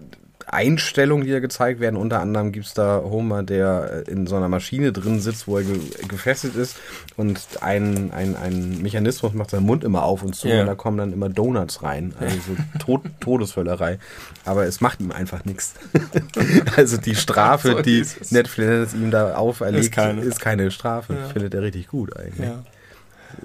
Einstellungen, 0.52 1.26
die 1.26 1.32
da 1.32 1.40
gezeigt 1.40 1.80
werden. 1.80 1.96
Unter 1.96 2.20
anderem 2.20 2.52
gibt 2.52 2.66
es 2.66 2.74
da 2.74 3.02
Homer, 3.04 3.44
der 3.44 4.06
äh, 4.08 4.12
in 4.12 4.28
so 4.28 4.36
einer 4.36 4.50
Maschine 4.50 4.92
drin 4.92 5.20
sitzt, 5.20 5.48
wo 5.48 5.58
er 5.58 5.64
ge 5.64 5.80
gefesselt 6.08 6.56
ist. 6.56 6.78
Und 7.18 7.40
ein, 7.62 8.12
ein, 8.12 8.36
ein 8.36 8.82
Mechanismus 8.82 9.34
macht 9.34 9.52
seinen 9.52 9.66
Mund 9.66 9.84
immer 9.84 10.04
auf 10.04 10.24
und 10.24 10.36
zu. 10.36 10.48
Ja. 10.48 10.62
Und 10.62 10.68
da 10.68 10.76
kommen 10.76 10.98
dann 10.98 11.14
immer 11.14 11.30
Donuts 11.30 11.84
rein. 11.84 12.14
Also 12.20 12.36
so 12.36 12.56
Tod 12.80 13.02
Todesvöllerei. 13.20 14.00
Aber 14.46 14.66
es 14.66 14.82
macht 14.82 15.00
ihm 15.00 15.12
einfach 15.12 15.46
nichts. 15.46 15.74
also 16.76 16.98
die 16.98 17.16
Strafe, 17.16 17.72
So 17.72 17.82
die 17.82 18.04
Flanders 18.04 18.94
ihm 18.94 19.12
da 19.12 19.36
auferlegt, 19.36 19.86
Ist 19.86 19.92
keine. 19.92 20.22
ist 20.22 20.40
keine 20.40 20.72
Strafe. 20.72 21.14
Ja. 21.14 21.30
Findet 21.30 21.54
er 21.54 21.62
richtig 21.62 21.88
gut 21.88 22.16
eigentlich. 22.18 22.48
Ja. 22.48 22.64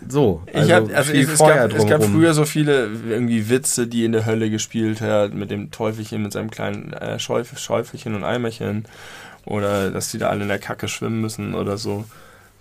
So, 0.08 0.42
Ich 0.52 0.72
hab, 0.72 0.94
also 0.94 1.12
viel 1.12 1.24
es, 1.24 1.32
es, 1.32 1.38
gab, 1.38 1.72
es 1.72 1.86
gab 1.86 2.04
früher 2.04 2.34
so 2.34 2.44
viele 2.44 2.88
irgendwie 3.08 3.48
Witze, 3.48 3.86
die 3.86 4.04
in 4.04 4.12
der 4.12 4.26
Hölle 4.26 4.50
gespielt 4.50 5.00
hat, 5.00 5.34
mit 5.34 5.50
dem 5.50 5.70
Teufelchen, 5.70 6.22
mit 6.22 6.32
seinem 6.32 6.50
kleinen 6.50 6.92
äh, 6.92 7.18
Schäuf, 7.18 7.58
Schäufelchen 7.58 8.14
und 8.14 8.24
Eimerchen. 8.24 8.84
Oder 9.44 9.90
dass 9.90 10.10
die 10.10 10.18
da 10.18 10.28
alle 10.28 10.42
in 10.42 10.48
der 10.48 10.58
Kacke 10.58 10.88
schwimmen 10.88 11.20
müssen 11.20 11.54
oder 11.54 11.76
so. 11.76 12.04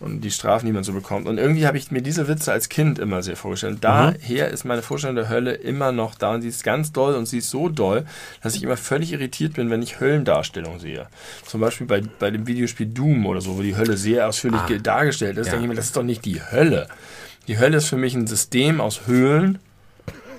Und 0.02 0.22
die 0.22 0.30
Strafen, 0.32 0.66
die 0.66 0.74
man 0.74 0.84
so 0.84 0.92
bekommt. 0.92 1.26
Und 1.26 1.38
irgendwie 1.38 1.66
habe 1.66 1.78
ich 1.78 1.90
mir 1.90 2.02
diese 2.02 2.28
Witze 2.28 2.52
als 2.52 2.68
Kind 2.68 3.00
immer 3.00 3.24
sehr 3.24 3.38
vorgestellt. 3.38 3.76
Und 3.76 3.84
daher 3.86 4.50
ist 4.50 4.66
meine 4.66 4.82
Vorstellung 4.82 5.16
der 5.16 5.30
Hölle 5.30 5.54
immer 5.54 5.94
noch 5.94 6.16
da. 6.16 6.34
Und 6.34 6.42
sie 6.42 6.50
ist 6.50 6.64
ganz 6.66 6.92
doll 6.92 7.16
und 7.16 7.28
sie 7.28 7.38
ist 7.38 7.50
so 7.50 7.70
doll, 7.70 8.06
dass 8.44 8.56
ich 8.56 8.64
immer 8.64 8.76
völlig 8.78 9.14
irritiert 9.14 9.54
bin, 9.54 9.70
wenn 9.70 9.82
ich 9.82 10.02
Höllendarstellungen 10.02 10.80
sehe. 10.82 11.08
Zum 11.46 11.62
Beispiel 11.62 11.88
bei, 11.88 12.02
bei 12.20 12.30
dem 12.30 12.46
Videospiel 12.46 12.88
Doom 12.88 13.26
oder 13.26 13.40
so, 13.40 13.58
wo 13.58 13.62
die 13.62 13.78
Hölle 13.78 13.96
sehr 13.96 14.28
ausführlich 14.28 14.60
Ah. 14.62 14.68
ge- 14.68 14.80
dargestellt 14.82 15.38
ist. 15.38 15.48
Ja. 15.48 15.52
denke 15.54 15.66
ich 15.66 15.70
mir, 15.70 15.76
das 15.76 15.86
ist 15.86 15.96
doch 15.98 16.04
nicht 16.04 16.26
die 16.26 16.42
Hölle. 16.42 16.88
Die 17.48 17.58
Hölle 17.58 17.78
ist 17.78 17.88
für 17.88 17.98
mich 17.98 18.14
ein 18.16 18.28
System 18.28 18.82
aus 18.82 19.08
Höhlen. 19.08 19.60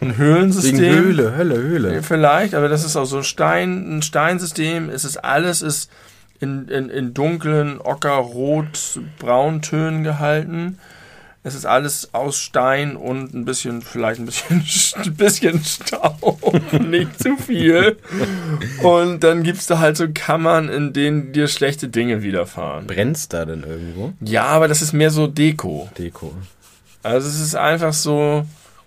Ein 0.03 0.19
Höhlensystem. 0.19 0.79
Wegen 0.79 0.95
Höhle, 0.95 1.35
Hölle, 1.35 1.57
Höhle. 1.57 2.03
Vielleicht, 2.03 2.55
aber 2.55 2.69
das 2.69 2.85
ist 2.85 2.95
auch 2.97 3.07
so 3.07 3.17
ein 3.19 3.25
Stein, 3.25 3.97
ein 3.99 4.03
Steinsystem. 4.03 4.91
Es 4.91 5.07
ist 5.07 5.17
alles 5.17 5.63
ist 5.63 5.91
in, 6.41 6.69
in, 6.69 6.91
in 6.91 7.15
dunklen, 7.15 7.81
ocker, 7.81 8.13
rot, 8.17 9.01
brauntönen 9.19 10.05
gehalten. 10.05 10.79
Es 11.43 11.55
ist 11.55 11.65
alles 11.65 12.13
aus 12.13 12.39
Stein 12.39 12.97
und 12.97 13.33
ein 13.33 13.45
bisschen, 13.45 13.81
vielleicht 13.81 14.19
ein 14.19 14.27
bisschen, 14.27 14.65
ein 14.97 15.15
bisschen 15.15 15.63
Staub, 15.65 16.53
nicht 16.81 17.23
zu 17.23 17.37
viel. 17.37 17.99
Und 18.83 19.23
dann 19.23 19.45
gibt 19.45 19.59
es 19.59 19.67
da 19.67 19.79
halt 19.79 19.97
so 19.97 20.07
Kammern, 20.13 20.69
in 20.69 20.93
denen 20.93 21.33
dir 21.33 21.47
schlechte 21.47 21.87
Dinge 21.89 22.25
widerfahren. 22.25 22.89
Brennt's 22.89 23.29
da 23.29 23.45
denn 23.45 23.63
irgendwo? 23.63 24.13
Ja, 24.21 24.47
aber 24.47 24.67
das 24.67 24.83
ist 24.83 24.93
mehr 24.93 25.11
so 25.13 25.29
Deko. 25.29 25.89
Deko. 25.97 26.35
Also 27.05 27.29
es 27.29 27.39
ist 27.41 27.55
einfach 27.55 27.93
so 27.93 28.45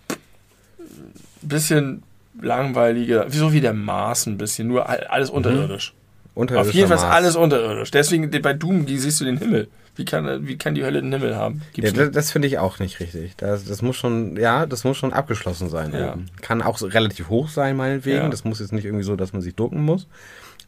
ein 0.07 1.47
bisschen 1.47 2.03
langweiliger, 2.41 3.29
so 3.29 3.53
wie 3.53 3.61
der 3.61 3.73
Mars 3.73 4.25
ein 4.25 4.37
bisschen, 4.37 4.67
nur 4.67 4.89
all- 4.89 5.05
alles 5.07 5.29
unterirdisch. 5.29 5.93
Auf 6.39 6.73
jeden 6.73 6.87
Fall 6.87 6.97
ist 6.97 7.03
alles 7.03 7.35
unterirdisch. 7.35 7.91
Deswegen 7.91 8.29
bei 8.41 8.53
Doom 8.53 8.87
siehst 8.87 9.19
du 9.19 9.25
den 9.25 9.37
Himmel. 9.37 9.67
Wie 9.95 10.05
kann, 10.05 10.47
wie 10.47 10.57
kann 10.57 10.75
die 10.75 10.85
Hölle 10.85 11.01
den 11.01 11.11
Himmel 11.11 11.35
haben? 11.35 11.61
Ja, 11.75 11.91
das, 11.91 12.11
das 12.11 12.31
finde 12.31 12.47
ich 12.47 12.57
auch 12.57 12.79
nicht 12.79 13.01
richtig. 13.01 13.35
Das, 13.35 13.65
das 13.65 13.81
muss 13.81 13.97
schon, 13.97 14.37
ja, 14.37 14.65
das 14.65 14.85
muss 14.85 14.95
schon 14.95 15.11
abgeschlossen 15.11 15.67
sein. 15.69 15.91
Ja. 15.93 16.17
Kann 16.41 16.61
auch 16.61 16.77
so 16.77 16.87
relativ 16.87 17.27
hoch 17.27 17.49
sein, 17.49 17.75
meinetwegen. 17.75 18.23
Ja. 18.23 18.29
Das 18.29 18.45
muss 18.45 18.59
jetzt 18.59 18.71
nicht 18.71 18.85
irgendwie 18.85 19.03
so, 19.03 19.17
dass 19.17 19.33
man 19.33 19.41
sich 19.41 19.55
ducken 19.55 19.83
muss. 19.83 20.07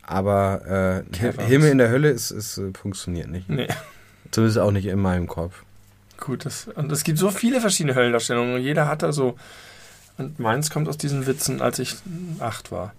Aber 0.03 1.05
äh. 1.13 1.43
Himmel 1.45 1.71
in 1.71 1.77
der 1.77 1.89
Hölle 1.89 2.09
ist, 2.09 2.31
ist, 2.31 2.57
äh, 2.57 2.71
funktioniert 2.73 3.29
nicht. 3.29 3.49
Nee. 3.49 3.67
Zumindest 4.31 4.59
auch 4.59 4.71
nicht 4.71 4.87
in 4.87 4.99
meinem 4.99 5.27
Kopf. 5.27 5.63
Gut, 6.19 6.45
das, 6.45 6.67
und 6.75 6.91
es 6.91 7.03
gibt 7.03 7.17
so 7.17 7.31
viele 7.31 7.61
verschiedene 7.61 7.95
Höllendarstellungen 7.95 8.55
und 8.55 8.61
jeder 8.61 8.87
hat 8.87 9.03
da 9.03 9.13
so. 9.13 9.37
Und 10.25 10.39
meins 10.39 10.69
kommt 10.69 10.87
aus 10.87 10.97
diesen 10.97 11.25
Witzen, 11.27 11.61
als 11.61 11.79
ich 11.79 11.95
acht 12.39 12.71
war. 12.71 12.93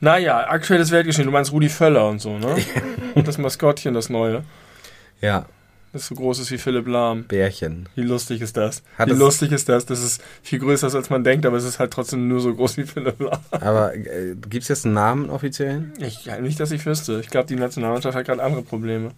Naja, 0.00 0.48
aktuelles 0.48 0.90
Weltgeschehen. 0.90 1.26
Du 1.26 1.32
meinst 1.32 1.52
Rudi 1.52 1.68
Völler 1.68 2.08
und 2.08 2.20
so, 2.20 2.38
ne? 2.38 2.56
das 3.24 3.38
Maskottchen, 3.38 3.94
das 3.94 4.08
neue. 4.10 4.44
Ja, 5.20 5.46
Das 5.92 6.06
so 6.08 6.14
groß 6.14 6.40
ist 6.40 6.50
wie 6.50 6.58
Philipp 6.58 6.86
Lahm. 6.86 7.24
Bärchen. 7.24 7.88
Wie 7.94 8.02
lustig 8.02 8.42
ist 8.42 8.56
das? 8.58 8.82
Hat 8.98 9.08
wie 9.08 9.14
lustig 9.14 9.50
ist 9.52 9.68
das? 9.70 9.86
Das 9.86 10.02
ist 10.04 10.22
viel 10.42 10.58
größer, 10.58 10.92
als 10.94 11.08
man 11.08 11.24
denkt, 11.24 11.46
aber 11.46 11.56
es 11.56 11.64
ist 11.64 11.78
halt 11.78 11.90
trotzdem 11.92 12.28
nur 12.28 12.40
so 12.40 12.54
groß 12.54 12.76
wie 12.76 12.84
Philipp 12.84 13.18
Lahm. 13.18 13.40
Aber 13.50 13.94
äh, 13.94 14.34
gibt 14.48 14.62
es 14.64 14.68
jetzt 14.68 14.84
einen 14.84 14.94
Namen 14.94 15.30
offiziellen? 15.30 15.94
Ich, 15.98 16.28
nicht, 16.42 16.60
dass 16.60 16.70
ich 16.70 16.84
wüsste. 16.84 17.18
Ich 17.20 17.28
glaube, 17.28 17.46
die 17.48 17.56
Nationalmannschaft 17.56 18.14
hat 18.16 18.26
gerade 18.26 18.42
andere 18.42 18.62
Probleme. 18.62 19.12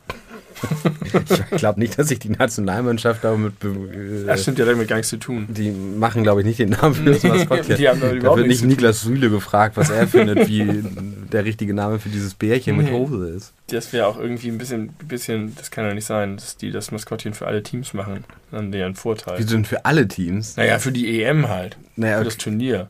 Ich 1.50 1.56
glaube 1.58 1.78
nicht, 1.80 1.98
dass 1.98 2.08
sich 2.08 2.18
die 2.18 2.30
Nationalmannschaft 2.30 3.22
damit. 3.24 3.58
be- 3.60 4.24
Das 4.26 4.40
Äh, 4.40 4.42
stimmt 4.42 4.58
ja 4.58 4.64
damit 4.64 4.88
gar 4.88 4.96
nichts 4.96 5.08
zu 5.10 5.16
tun. 5.18 5.46
die 5.48 5.70
machen, 5.70 6.22
glaube 6.22 6.40
ich, 6.40 6.46
nicht 6.46 6.58
den 6.58 6.70
Namen 6.70 6.94
für 6.94 7.04
das 7.04 7.22
Maskottchen. 7.22 7.76
Die 7.76 7.88
haben 7.88 8.00
da 8.00 8.08
da 8.08 8.12
überhaupt 8.14 8.38
wird 8.38 8.48
nichts 8.48 8.62
nicht. 8.62 8.70
Niklas 8.76 9.02
Süle 9.02 9.30
gefragt, 9.30 9.76
was 9.76 9.90
er 9.90 10.06
findet, 10.08 10.48
wie 10.48 10.84
der 11.32 11.44
richtige 11.44 11.74
Name 11.74 11.98
für 11.98 12.08
dieses 12.08 12.34
Bärchen 12.34 12.76
mit 12.76 12.86
Nee. 12.86 12.92
Hose 12.92 13.28
ist. 13.30 13.52
Das 13.68 13.92
wäre 13.92 14.06
auch 14.06 14.18
irgendwie 14.18 14.48
ein 14.48 14.58
bisschen, 14.58 14.88
bisschen, 15.06 15.54
das 15.56 15.70
kann 15.70 15.84
ja 15.84 15.94
nicht 15.94 16.06
sein, 16.06 16.36
dass 16.36 16.56
die 16.56 16.70
das 16.70 16.90
Maskottchen 16.90 17.34
für 17.34 17.46
alle 17.46 17.62
Teams 17.62 17.94
machen. 17.94 18.24
Dann 18.50 18.58
haben 18.60 18.72
die 18.72 18.78
ja 18.78 18.86
einen 18.86 18.94
Vorteil. 18.94 19.38
Wieso 19.38 19.50
denn 19.50 19.64
für 19.64 19.84
alle 19.84 20.08
Teams? 20.08 20.56
Naja, 20.56 20.78
für 20.78 20.92
die 20.92 21.22
EM 21.22 21.48
halt. 21.48 21.76
Naja, 21.96 22.18
Für 22.18 22.24
das 22.24 22.36
Turnier. 22.36 22.88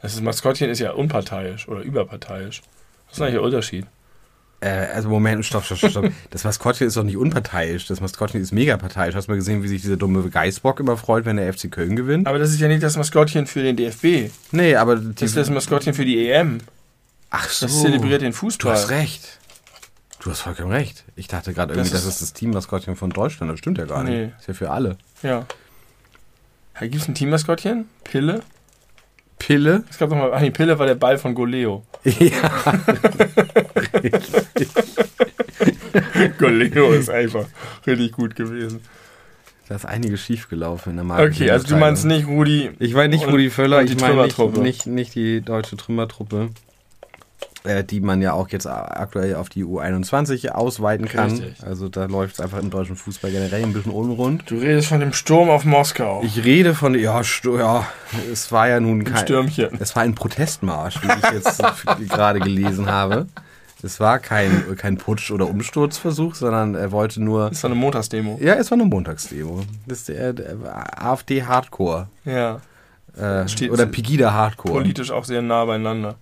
Das 0.00 0.20
Maskottchen 0.20 0.68
ist 0.70 0.78
ja 0.80 0.92
unparteiisch 0.92 1.68
oder 1.68 1.82
überparteiisch. 1.82 2.62
Was 3.08 3.16
ist 3.18 3.22
eigentlich 3.22 3.34
der 3.34 3.42
Unterschied? 3.42 3.86
Äh, 4.62 4.86
also 4.94 5.08
Moment, 5.08 5.44
stopp, 5.44 5.64
stopp, 5.64 5.78
stopp. 5.90 6.12
Das 6.30 6.44
Maskottchen 6.44 6.86
ist 6.86 6.96
doch 6.96 7.02
nicht 7.02 7.16
unparteiisch. 7.16 7.86
Das 7.88 8.00
Maskottchen 8.00 8.40
ist 8.40 8.52
mega 8.52 8.76
parteiisch. 8.76 9.14
Hast 9.14 9.26
du 9.26 9.32
mal 9.32 9.36
gesehen, 9.36 9.62
wie 9.62 9.68
sich 9.68 9.82
dieser 9.82 9.96
dumme 9.96 10.22
Geißbock 10.28 10.78
immer 10.80 10.96
freut, 10.96 11.24
wenn 11.24 11.36
der 11.36 11.52
FC 11.52 11.70
Köln 11.70 11.96
gewinnt? 11.96 12.26
Aber 12.28 12.38
das 12.38 12.50
ist 12.50 12.60
ja 12.60 12.68
nicht 12.68 12.82
das 12.82 12.96
Maskottchen 12.96 13.46
für 13.46 13.62
den 13.62 13.76
DFB. 13.76 14.30
Nee, 14.52 14.76
aber 14.76 14.96
Das 14.96 15.22
ist 15.22 15.36
das 15.36 15.50
Maskottchen 15.50 15.94
für 15.94 16.04
die 16.04 16.28
EM. 16.30 16.58
Ach 17.30 17.48
so. 17.48 17.66
Das 17.66 17.80
zelebriert 17.80 18.22
den 18.22 18.30
Du 18.32 18.36
Fußball. 18.38 18.72
hast 18.72 18.90
recht. 18.90 19.38
Du 20.20 20.30
hast 20.30 20.40
vollkommen 20.42 20.70
recht. 20.70 21.02
Ich 21.16 21.26
dachte 21.26 21.52
gerade 21.52 21.74
irgendwie, 21.74 21.90
Das 21.90 22.04
das 22.04 22.14
ist 22.14 22.22
das 22.22 22.32
Teammaskottchen 22.32 22.94
von 22.94 23.10
Deutschland. 23.10 23.50
Das 23.50 23.58
stimmt 23.58 23.78
ja 23.78 23.86
gar 23.86 24.04
nicht. 24.04 24.12
Nee. 24.14 24.32
Ist 24.38 24.46
ja 24.46 24.54
für 24.54 24.70
alle. 24.70 24.96
Ja. 25.24 25.44
Gibt 26.80 26.94
es 26.94 27.08
ein 27.08 27.14
Teammaskottchen? 27.14 27.86
Pille? 28.04 28.42
Pille? 29.46 29.84
Es 29.90 29.98
gab 29.98 30.10
noch 30.10 30.16
mal, 30.16 30.30
ach 30.32 30.40
nee, 30.40 30.50
Pille 30.50 30.78
war 30.78 30.86
der 30.86 30.94
Ball 30.94 31.18
von 31.18 31.34
Goleo. 31.34 31.82
ja. 32.04 32.22
Goleo 36.38 36.92
ist 36.92 37.10
einfach 37.10 37.46
richtig 37.86 38.12
gut 38.12 38.36
gewesen. 38.36 38.80
Da 39.68 39.76
ist 39.76 39.86
einiges 39.86 40.20
schiefgelaufen 40.20 40.90
in 40.90 40.96
der 40.96 41.04
Marke. 41.04 41.30
Okay, 41.30 41.50
also 41.50 41.66
du 41.66 41.76
meinst 41.76 42.04
nicht 42.04 42.26
Rudi. 42.26 42.70
Ich 42.78 42.94
meine 42.94 43.08
nicht 43.08 43.26
Und- 43.26 43.32
Rudi 43.32 43.50
Völler, 43.50 43.78
und 43.78 43.88
die 43.88 43.94
ich 43.94 44.00
meine 44.00 44.22
nicht, 44.22 44.38
nicht, 44.56 44.86
nicht 44.86 45.14
die 45.14 45.40
deutsche 45.40 45.76
Trümmertruppe, 45.76 46.50
äh, 47.64 47.84
die 47.84 48.00
man 48.00 48.20
ja 48.22 48.32
auch 48.32 48.48
jetzt 48.48 48.66
aktuell 48.66 49.36
auf 49.36 49.48
die 49.48 49.64
U21 49.64 50.48
ausweiten 50.50 51.06
kann. 51.08 51.30
Richtig. 51.30 51.62
Also 51.64 51.88
da 51.88 52.06
läuft 52.06 52.34
es 52.34 52.40
einfach 52.40 52.58
im 52.58 52.70
deutschen 52.70 52.96
Fußball 52.96 53.30
generell 53.30 53.62
ein 53.62 53.72
bisschen 53.72 53.92
unrund. 53.92 54.44
Du 54.50 54.56
redest 54.56 54.88
von 54.88 55.00
dem 55.00 55.12
Sturm 55.12 55.48
auf 55.50 55.64
Moskau. 55.64 56.22
Ich 56.24 56.44
rede 56.44 56.74
von, 56.74 56.94
ja, 56.98 57.22
stu- 57.22 57.58
ja 57.58 57.86
es 58.32 58.50
war 58.52 58.68
ja 58.68 58.80
nun 58.80 59.00
Ein 59.00 59.04
kein, 59.04 59.16
Stürmchen. 59.24 59.68
es 59.78 59.94
war 59.96 60.02
ein 60.02 60.14
Protestmarsch, 60.14 61.00
wie 61.02 61.06
ich 61.08 61.32
jetzt 61.32 61.62
gerade 62.08 62.40
gelesen 62.40 62.86
habe. 62.90 63.26
Es 63.84 63.98
war 63.98 64.20
kein, 64.20 64.76
kein 64.76 64.96
Putsch- 64.96 65.32
oder 65.32 65.48
Umsturzversuch, 65.48 66.36
sondern 66.36 66.76
er 66.76 66.92
wollte 66.92 67.20
nur, 67.20 67.48
Das 67.48 67.58
ist 67.58 67.64
eine 67.64 67.74
Montagsdemo. 67.74 68.38
ja, 68.40 68.54
es 68.54 68.70
war 68.70 68.78
eine 68.78 68.84
Montagsdemo. 68.88 69.62
Das 69.88 69.98
ist 69.98 70.08
der, 70.08 70.32
der 70.32 70.56
AfD 71.04 71.42
Hardcore. 71.42 72.06
Ja. 72.24 72.60
Äh, 73.16 73.44
oder 73.70 73.86
Pegida 73.86 74.32
Hardcore. 74.32 74.74
Politisch 74.74 75.10
auch 75.10 75.24
sehr 75.24 75.42
nah 75.42 75.64
beieinander. 75.64 76.14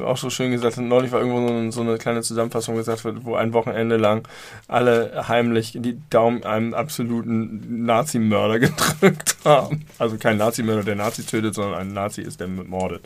Auch 0.00 0.16
so 0.16 0.30
schön 0.30 0.50
gesagt, 0.50 0.78
neulich 0.78 1.12
war 1.12 1.20
irgendwo 1.20 1.46
so 1.46 1.54
eine, 1.54 1.72
so 1.72 1.80
eine 1.80 1.98
kleine 1.98 2.22
Zusammenfassung 2.22 2.76
gesagt, 2.76 3.04
wird, 3.04 3.24
wo 3.24 3.34
ein 3.34 3.52
Wochenende 3.52 3.96
lang 3.96 4.26
alle 4.68 5.28
heimlich 5.28 5.76
die 5.76 5.98
Daumen 6.10 6.44
einem 6.44 6.74
absoluten 6.74 7.84
Nazi-Mörder 7.84 8.58
gedrückt 8.60 9.36
haben. 9.44 9.86
Also 9.98 10.16
kein 10.18 10.36
Nazi-Mörder, 10.36 10.84
der 10.84 10.96
Nazi 10.96 11.24
tötet, 11.24 11.54
sondern 11.54 11.80
ein 11.80 11.92
Nazi 11.92 12.22
ist, 12.22 12.40
der 12.40 12.48
mordet. 12.48 13.02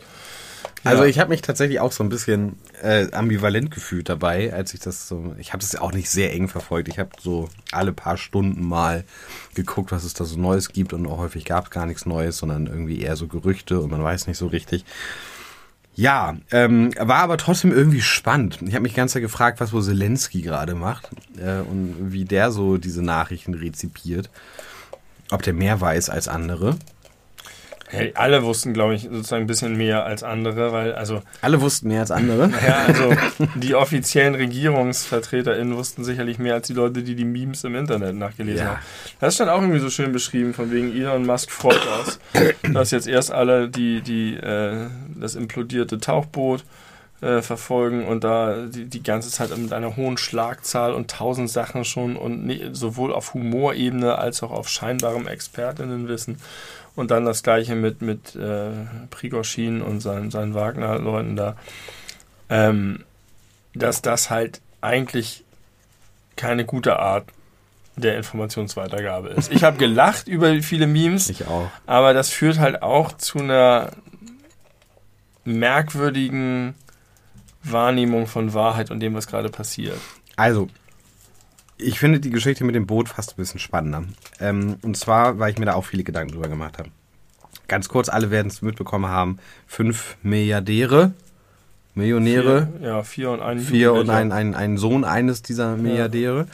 Also 0.85 1.03
ich 1.03 1.19
habe 1.19 1.31
mich 1.31 1.41
tatsächlich 1.41 1.79
auch 1.79 1.91
so 1.91 2.03
ein 2.03 2.09
bisschen 2.09 2.59
äh, 2.81 3.11
ambivalent 3.11 3.71
gefühlt 3.71 4.07
dabei, 4.07 4.53
als 4.53 4.73
ich 4.73 4.79
das 4.79 5.07
so. 5.07 5.35
Ich 5.39 5.51
habe 5.51 5.61
das 5.61 5.75
auch 5.75 5.91
nicht 5.91 6.09
sehr 6.09 6.31
eng 6.33 6.47
verfolgt. 6.47 6.87
Ich 6.89 6.99
habe 6.99 7.09
so 7.19 7.49
alle 7.71 7.91
paar 7.91 8.17
Stunden 8.17 8.67
mal 8.67 9.03
geguckt, 9.55 9.91
was 9.91 10.03
es 10.03 10.13
da 10.13 10.25
so 10.25 10.37
Neues 10.37 10.69
gibt 10.69 10.93
und 10.93 11.07
auch 11.07 11.17
häufig 11.17 11.43
gab 11.45 11.65
es 11.65 11.71
gar 11.71 11.87
nichts 11.87 12.05
Neues, 12.05 12.37
sondern 12.37 12.67
irgendwie 12.67 13.01
eher 13.01 13.15
so 13.15 13.27
Gerüchte 13.27 13.79
und 13.79 13.89
man 13.89 14.03
weiß 14.03 14.27
nicht 14.27 14.37
so 14.37 14.47
richtig. 14.47 14.85
Ja, 15.95 16.35
ähm, 16.51 16.91
war 16.99 17.19
aber 17.19 17.37
trotzdem 17.37 17.71
irgendwie 17.71 18.01
spannend. 18.01 18.59
Ich 18.61 18.73
habe 18.73 18.83
mich 18.83 18.93
ganz 18.93 19.13
gefragt, 19.13 19.61
was 19.61 19.71
wohl 19.71 19.81
Zelensky 19.81 20.41
gerade 20.41 20.75
macht 20.75 21.09
äh, 21.37 21.59
und 21.59 22.11
wie 22.11 22.25
der 22.25 22.51
so 22.51 22.77
diese 22.77 23.01
Nachrichten 23.01 23.53
rezipiert. 23.53 24.29
Ob 25.31 25.41
der 25.41 25.53
mehr 25.53 25.79
weiß 25.79 26.09
als 26.09 26.27
andere. 26.27 26.77
Hey, 27.95 28.11
alle 28.15 28.43
wussten, 28.43 28.73
glaube 28.73 28.95
ich, 28.95 29.03
sozusagen 29.03 29.43
ein 29.43 29.47
bisschen 29.47 29.75
mehr 29.77 30.05
als 30.05 30.23
andere, 30.23 30.71
weil, 30.71 30.93
also. 30.93 31.21
Alle 31.41 31.61
wussten 31.61 31.87
mehr 31.87 32.01
als 32.01 32.11
andere? 32.11 32.51
Ja, 32.65 32.85
also 32.87 33.13
die 33.55 33.75
offiziellen 33.75 34.33
RegierungsvertreterInnen 34.33 35.75
wussten 35.75 36.03
sicherlich 36.03 36.39
mehr 36.39 36.55
als 36.55 36.67
die 36.67 36.73
Leute, 36.73 37.03
die 37.03 37.15
die 37.15 37.25
Memes 37.25 37.63
im 37.63 37.75
Internet 37.75 38.15
nachgelesen 38.15 38.65
ja. 38.65 38.71
haben. 38.71 38.79
Das 39.19 39.35
stand 39.35 39.51
auch 39.51 39.61
irgendwie 39.61 39.79
so 39.79 39.89
schön 39.89 40.11
beschrieben, 40.11 40.53
von 40.53 40.71
wegen 40.71 40.95
Elon 40.95 41.25
Musk 41.25 41.51
freut 41.51 41.81
aus, 41.87 42.19
dass 42.73 42.91
jetzt 42.91 43.07
erst 43.07 43.31
alle 43.31 43.69
die, 43.69 44.01
die, 44.01 44.35
äh, 44.35 44.87
das 45.15 45.35
implodierte 45.35 45.99
Tauchboot 45.99 46.63
äh, 47.21 47.41
verfolgen 47.41 48.05
und 48.05 48.23
da 48.23 48.65
die, 48.65 48.85
die 48.85 49.01
ganze 49.01 49.29
Zeit 49.29 49.55
mit 49.57 49.73
einer 49.73 49.95
hohen 49.95 50.17
Schlagzahl 50.17 50.93
und 50.93 51.09
tausend 51.09 51.49
Sachen 51.49 51.85
schon 51.85 52.17
und 52.17 52.45
nicht, 52.45 52.75
sowohl 52.75 53.13
auf 53.13 53.33
Humorebene 53.33 54.17
als 54.17 54.43
auch 54.43 54.51
auf 54.51 54.69
scheinbarem 54.69 55.27
Expertinnenwissen 55.27 56.37
und 56.95 57.11
dann 57.11 57.25
das 57.25 57.43
gleiche 57.43 57.75
mit, 57.75 58.01
mit 58.01 58.35
äh, 58.35 58.71
Prigorschin 59.09 59.81
und 59.81 59.99
seinen, 59.99 60.31
seinen 60.31 60.53
Wagner-Leuten 60.53 61.35
da. 61.35 61.55
Ähm, 62.49 63.03
dass 63.73 64.01
das 64.01 64.29
halt 64.29 64.61
eigentlich 64.81 65.43
keine 66.35 66.65
gute 66.65 66.99
Art 66.99 67.25
der 67.97 68.17
Informationsweitergabe 68.17 69.29
ist. 69.29 69.51
Ich 69.51 69.63
habe 69.63 69.77
gelacht 69.77 70.27
über 70.27 70.53
viele 70.61 70.87
Memes. 70.87 71.29
Ich 71.29 71.47
auch. 71.47 71.69
Aber 71.85 72.13
das 72.13 72.29
führt 72.29 72.59
halt 72.59 72.83
auch 72.83 73.13
zu 73.13 73.39
einer 73.39 73.91
merkwürdigen 75.45 76.75
Wahrnehmung 77.63 78.27
von 78.27 78.53
Wahrheit 78.53 78.91
und 78.91 78.99
dem, 78.99 79.13
was 79.13 79.27
gerade 79.27 79.49
passiert. 79.49 79.97
Also, 80.35 80.67
ich 81.77 81.99
finde 81.99 82.19
die 82.19 82.29
Geschichte 82.29 82.63
mit 82.63 82.75
dem 82.75 82.87
Boot 82.87 83.09
fast 83.09 83.31
ein 83.31 83.35
bisschen 83.37 83.59
spannender. 83.59 84.03
Ähm, 84.39 84.77
und 84.81 84.97
zwar, 84.97 85.39
weil 85.39 85.51
ich 85.51 85.57
mir 85.57 85.65
da 85.65 85.73
auch 85.73 85.85
viele 85.85 86.03
Gedanken 86.03 86.33
drüber 86.33 86.47
gemacht 86.47 86.77
habe. 86.77 86.89
Ganz 87.67 87.89
kurz, 87.89 88.09
alle 88.09 88.31
werden 88.31 88.47
es 88.47 88.61
mitbekommen 88.61 89.07
haben. 89.07 89.39
Fünf 89.67 90.17
Milliardäre, 90.21 91.13
Millionäre. 91.95 92.67
Vier, 92.77 92.87
ja, 92.87 93.03
vier 93.03 93.31
und 93.31 93.41
ein 93.41 93.59
Vier 93.59 93.93
und 93.93 94.09
ein, 94.09 94.31
ein, 94.31 94.53
ein 94.53 94.77
Sohn 94.77 95.03
eines 95.03 95.41
dieser 95.41 95.75
Milliardäre. 95.77 96.39
Ja 96.39 96.45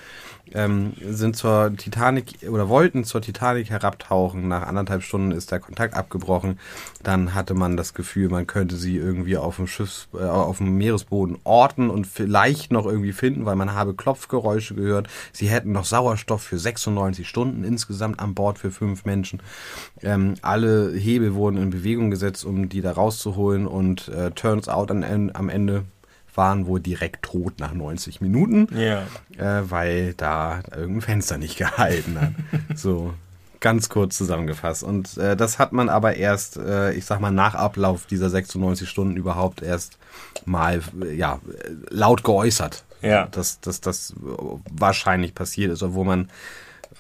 ähm, 0.54 0.94
sind 1.02 1.36
zur 1.36 1.76
Titanic 1.76 2.50
oder 2.50 2.70
wollten 2.70 3.04
zur 3.04 3.22
Titanic 3.22 3.70
herabtauchen. 3.70 4.48
Nach 4.48 4.68
anderthalb 4.68 5.04
Stunden 5.04 5.32
ist 5.32 5.52
der 5.52 5.60
Kontakt 5.60 5.94
abgebrochen. 5.94 6.60
Dann 7.04 7.34
hatte 7.34 7.54
man 7.54 7.78
das 7.78 7.94
Gefühl, 7.94 8.30
man 8.30 8.48
könnte 8.48 8.76
sie 8.76 8.98
irgendwie 8.98 9.38
auf 9.38 9.58
dem 9.58 9.68
Schiffs, 9.68 10.08
äh, 10.14 10.24
auf 10.24 10.58
dem 10.58 10.78
Meeresboden 10.78 11.38
orten 11.44 11.90
und 11.90 12.08
vielleicht 12.08 12.72
noch 12.72 12.86
irgendwie 12.86 13.14
finden, 13.14 13.46
weil 13.46 13.56
man 13.56 13.74
habe 13.74 13.94
Klopfgeräusche 13.94 14.76
gehört. 14.76 15.08
Sie 15.32 15.48
hätten 15.48 15.72
noch 15.72 15.86
Sauerstoff 15.86 16.44
für 16.44 16.58
96 16.58 17.28
Stunden 17.28 17.64
insgesamt 17.64 18.20
an 18.20 18.34
Bord 18.34 18.60
für 18.60 18.72
fünf 18.72 19.06
Menschen. 19.06 19.42
Ähm, 20.02 20.36
alle 20.42 20.94
Hebel 20.94 21.34
wurden 21.34 21.58
in 21.58 21.70
Bewegung 21.70 22.10
gesetzt, 22.10 22.46
um 22.46 22.70
die 22.70 22.82
da 22.82 22.92
rauszuholen 22.92 23.68
und 23.68 24.08
äh, 24.10 24.32
turns 24.32 24.68
out 24.68 24.92
an, 24.92 25.32
am 25.34 25.50
Ende 25.50 25.86
waren 26.36 26.66
wohl 26.66 26.80
direkt 26.80 27.24
tot 27.24 27.60
nach 27.60 27.74
90 27.74 28.22
Minuten, 28.22 28.68
ja. 28.76 29.04
äh, 29.38 29.70
weil 29.70 30.14
da 30.14 30.62
irgendein 30.76 31.02
Fenster 31.02 31.38
nicht 31.38 31.58
gehalten 31.58 32.20
hat. 32.20 32.78
so 32.78 33.14
ganz 33.62 33.90
kurz 33.90 34.18
zusammengefasst. 34.18 34.84
Und 34.84 35.18
äh, 35.18 35.38
das 35.38 35.60
hat 35.60 35.72
man 35.72 35.88
aber 35.88 36.16
erst, 36.18 36.58
äh, 36.58 36.94
ich 36.94 37.06
sag 37.06 37.22
mal, 37.22 37.32
nach 37.32 37.56
Ablauf 37.56 38.06
dieser 38.08 38.30
96 38.30 38.90
Stunden 38.90 39.16
überhaupt 39.16 39.62
erst 39.62 39.98
mal 40.46 40.82
ja, 41.16 41.40
laut 41.90 42.24
geäußert. 42.24 42.84
Ja. 43.02 43.28
Dass, 43.28 43.62
dass 43.62 43.82
das 43.82 44.14
wahrscheinlich 44.70 45.34
passiert 45.34 45.72
ist, 45.72 45.82
obwohl 45.82 46.06
man, 46.06 46.30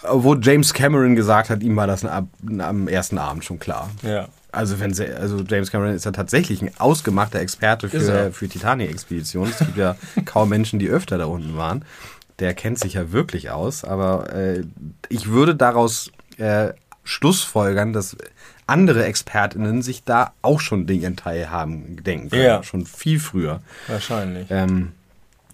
obwohl 0.03 0.39
James 0.41 0.73
Cameron 0.73 1.15
gesagt 1.15 1.49
hat, 1.49 1.61
ihm 1.61 1.75
war 1.75 1.85
das 1.85 2.03
am, 2.05 2.29
am 2.59 2.87
ersten 2.87 3.17
Abend 3.17 3.43
schon 3.45 3.59
klar. 3.59 3.89
Ja. 4.01 4.27
Also 4.51 4.79
wenn 4.79 4.93
sie, 4.93 5.07
also 5.07 5.43
James 5.47 5.71
Cameron 5.71 5.95
ist 5.95 6.05
ja 6.05 6.11
tatsächlich 6.11 6.61
ein 6.61 6.71
ausgemachter 6.77 7.39
Experte 7.39 7.89
für, 7.89 8.31
für 8.31 8.49
Titanic-Expeditionen. 8.49 9.51
Es 9.51 9.59
gibt 9.59 9.77
ja 9.77 9.95
kaum 10.25 10.49
Menschen, 10.49 10.79
die 10.79 10.89
öfter 10.89 11.17
da 11.17 11.25
unten 11.25 11.55
waren. 11.55 11.85
Der 12.39 12.53
kennt 12.53 12.79
sich 12.79 12.95
ja 12.95 13.11
wirklich 13.11 13.51
aus, 13.51 13.83
aber 13.83 14.33
äh, 14.33 14.63
ich 15.09 15.29
würde 15.29 15.55
daraus 15.55 16.11
äh, 16.37 16.73
Schlussfolgern, 17.03 17.93
dass 17.93 18.17
andere 18.67 19.05
ExpertInnen 19.05 19.81
sich 19.81 20.03
da 20.03 20.33
auch 20.41 20.59
schon 20.59 20.87
Dinge 20.87 21.15
teilhaben 21.15 22.03
denken 22.03 22.29
können. 22.29 22.43
Ja. 22.43 22.63
Schon 22.63 22.85
viel 22.85 23.19
früher. 23.19 23.61
Wahrscheinlich. 23.87 24.47
Ähm, 24.49 24.93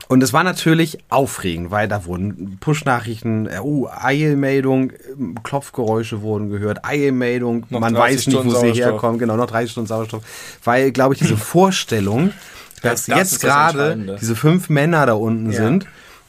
und 0.08 0.24
es 0.24 0.32
war 0.32 0.44
natürlich 0.44 1.00
aufregend, 1.10 1.70
weil 1.70 1.88
da 1.88 2.06
wurden 2.06 2.58
Push-Nachrichten, 2.60 3.50
oh, 3.62 3.88
Eilmeldung, 3.90 4.94
Klopfgeräusche 5.44 6.22
wurden 6.22 6.50
gehört, 6.50 6.86
Eilmeldung, 6.86 7.66
man 7.70 7.94
weiß 7.94 8.28
nicht, 8.28 8.46
wo 8.46 8.52
sie 8.52 8.72
herkommen, 8.72 9.20
genau, 9.20 9.36
noch 9.36 9.48
30 9.48 9.72
Stunden 9.72 9.88
Sauerstoff. 9.88 10.24
Weil, 10.64 10.92
glaube 10.92 11.14
ich, 11.14 11.20
diese 11.20 11.38
Vorstellung, 11.38 12.32
dass 12.82 13.06
das 13.08 13.18
jetzt 13.18 13.42
gerade 13.42 14.18
diese 14.20 14.36
fünf 14.36 14.70
Männer 14.70 15.06
da 15.06 15.14
unten 15.14 15.52
ja. 15.52 15.58
sind 15.58 15.88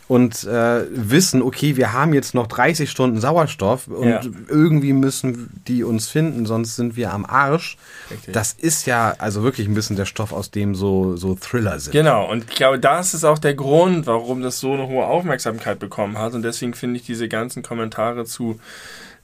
und 0.09 0.45
äh, 0.45 0.87
wissen, 0.91 1.43
okay, 1.43 1.77
wir 1.77 1.93
haben 1.93 2.15
jetzt 2.15 2.35
noch 2.35 2.47
30 2.47 2.91
Stunden 2.91 3.21
Sauerstoff 3.21 3.89
und 3.89 4.09
ja. 4.09 4.21
irgendwie 4.49 4.95
müssen 4.95 5.63
die 5.69 5.85
uns 5.85 6.09
finden, 6.09 6.47
sonst 6.47 6.77
sind 6.77 6.97
wir 6.97 7.13
am 7.13 7.27
Arsch. 7.27 7.77
Richtig. 8.11 8.33
Das 8.33 8.55
ist 8.55 8.87
ja 8.87 9.15
also 9.19 9.43
wirklich 9.43 9.69
ein 9.69 9.75
bisschen 9.75 9.97
der 9.97 10.07
Stoff, 10.07 10.33
aus 10.33 10.51
dem 10.51 10.75
so, 10.75 11.17
so 11.17 11.35
Thriller 11.35 11.79
sind. 11.79 11.93
Genau, 11.93 12.29
und 12.29 12.45
ich 12.49 12.57
glaube, 12.57 12.79
das 12.79 13.13
ist 13.13 13.25
auch 13.25 13.39
der 13.39 13.55
Grund, 13.55 14.07
warum 14.07 14.41
das 14.41 14.61
so 14.61 14.73
eine 14.73 14.89
hohe 14.89 15.05
Aufmerksamkeit 15.05 15.79
bekommen 15.79 16.17
hat. 16.17 16.33
Und 16.33 16.43
deswegen 16.43 16.73
finde 16.73 16.97
ich 16.97 17.05
diese 17.05 17.29
ganzen 17.29 17.63
Kommentare 17.63 18.25
zu, 18.25 18.59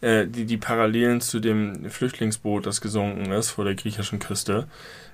äh, 0.02 0.26
die, 0.26 0.44
die 0.44 0.58
Parallelen 0.58 1.22
zu 1.22 1.40
dem 1.40 1.88
Flüchtlingsboot, 1.88 2.66
das 2.66 2.82
gesunken 2.82 3.32
ist 3.32 3.50
vor 3.50 3.64
der 3.64 3.74
griechischen 3.74 4.18
Küste, 4.18 4.66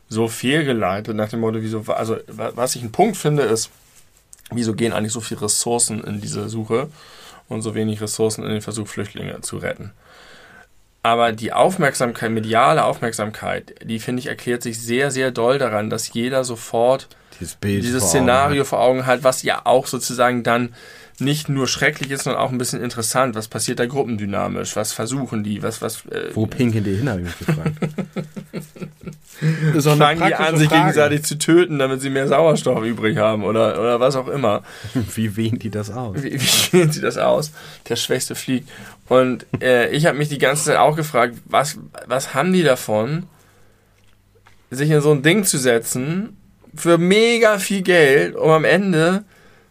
so 0.09 0.27
fehlgeleitet 0.27 1.15
nach 1.15 1.29
dem 1.29 1.41
Motto, 1.41 1.63
wieso, 1.63 1.85
also 1.87 2.17
was 2.27 2.75
ich 2.75 2.83
ein 2.83 2.91
Punkt 2.91 3.17
finde, 3.17 3.45
ist, 3.45 3.71
wieso 4.53 4.75
gehen 4.75 4.93
eigentlich 4.93 5.13
so 5.13 5.21
viele 5.21 5.43
Ressourcen 5.43 6.03
in 6.05 6.21
diese 6.21 6.49
Suche 6.49 6.89
und 7.49 7.63
so 7.63 7.75
wenig 7.75 8.01
Ressourcen 8.01 8.45
in 8.45 8.51
den 8.51 8.63
Versuch, 8.63 8.89
Flüchtlinge 8.89 9.41
zu 9.41 9.59
retten. 9.59 9.93
Aber 11.03 11.33
die 11.33 11.53
Aufmerksamkeit, 11.53 12.31
mediale 12.31 12.85
Aufmerksamkeit, 12.85 13.75
die 13.83 13.99
finde 13.99 14.21
ich 14.21 14.27
erklärt 14.27 14.63
sich 14.63 14.79
sehr, 14.79 15.11
sehr 15.11 15.31
doll 15.31 15.59
daran, 15.59 15.89
dass 15.89 16.13
jeder 16.13 16.45
sofort 16.45 17.09
dieses, 17.41 17.57
dieses 17.61 18.09
Szenario 18.09 18.65
vor 18.65 18.81
Augen 18.81 19.07
hat, 19.07 19.25
was 19.25 19.43
ja 19.43 19.63
auch 19.65 19.87
sozusagen 19.87 20.43
dann 20.43 20.75
nicht 21.21 21.49
nur 21.49 21.67
schrecklich 21.67 22.11
ist, 22.11 22.25
sondern 22.25 22.43
auch 22.43 22.51
ein 22.51 22.59
bisschen 22.59 22.83
interessant. 22.83 23.35
Was 23.35 23.49
passiert 23.49 23.79
da 23.79 23.87
gruppendynamisch? 23.87 24.77
Was 24.77 24.93
versuchen 24.93 25.43
die? 25.45 25.63
Was, 25.63 25.83
was, 25.83 26.07
äh, 26.07 26.31
Wo 26.35 26.47
pinkeln 26.47 26.85
die 26.85 26.97
hin, 26.97 27.09
habe 27.09 27.21
ich 27.21 27.27
mich 27.27 27.39
gefragt. 27.39 27.75
ist 29.75 29.87
Fangen 29.87 30.27
die 30.27 30.35
an, 30.35 30.57
sich 30.57 30.69
Frage. 30.69 30.81
gegenseitig 30.81 31.23
zu 31.23 31.39
töten, 31.39 31.79
damit 31.79 32.01
sie 32.01 32.11
mehr 32.11 32.29
Sauerstoff 32.29 32.85
übrig 32.85 33.17
haben 33.17 33.45
oder, 33.45 33.81
oder 33.81 34.01
was 34.01 34.17
auch 34.17 34.29
immer. 34.29 34.63
Wie 35.15 35.37
wehen 35.37 35.59
die 35.59 35.71
das 35.71 35.91
aus? 35.91 36.23
Wie, 36.23 36.35
wie 36.35 36.39
wehen 36.73 36.93
sie 36.93 37.01
das 37.01 37.17
aus? 37.17 37.53
Der 37.89 37.97
Schwächste 37.97 38.35
fliegt. 38.35 38.69
Und 39.09 39.47
äh, 39.61 39.91
ich 39.91 40.07
habe 40.07 40.19
mich 40.19 40.29
die 40.29 40.39
ganze 40.39 40.65
Zeit 40.65 40.77
auch 40.77 40.97
gefragt, 40.97 41.37
was, 41.47 41.79
was 42.07 42.35
haben 42.35 42.53
die 42.53 42.63
davon, 42.63 43.25
sich 44.71 44.91
in 44.91 45.01
so 45.01 45.11
ein 45.11 45.23
Ding 45.23 45.45
zu 45.45 45.59
setzen 45.59 46.37
für 46.75 46.99
mega 46.99 47.59
viel 47.59 47.83
Geld, 47.83 48.37
um 48.37 48.51
am 48.51 48.65
Ende 48.65 49.25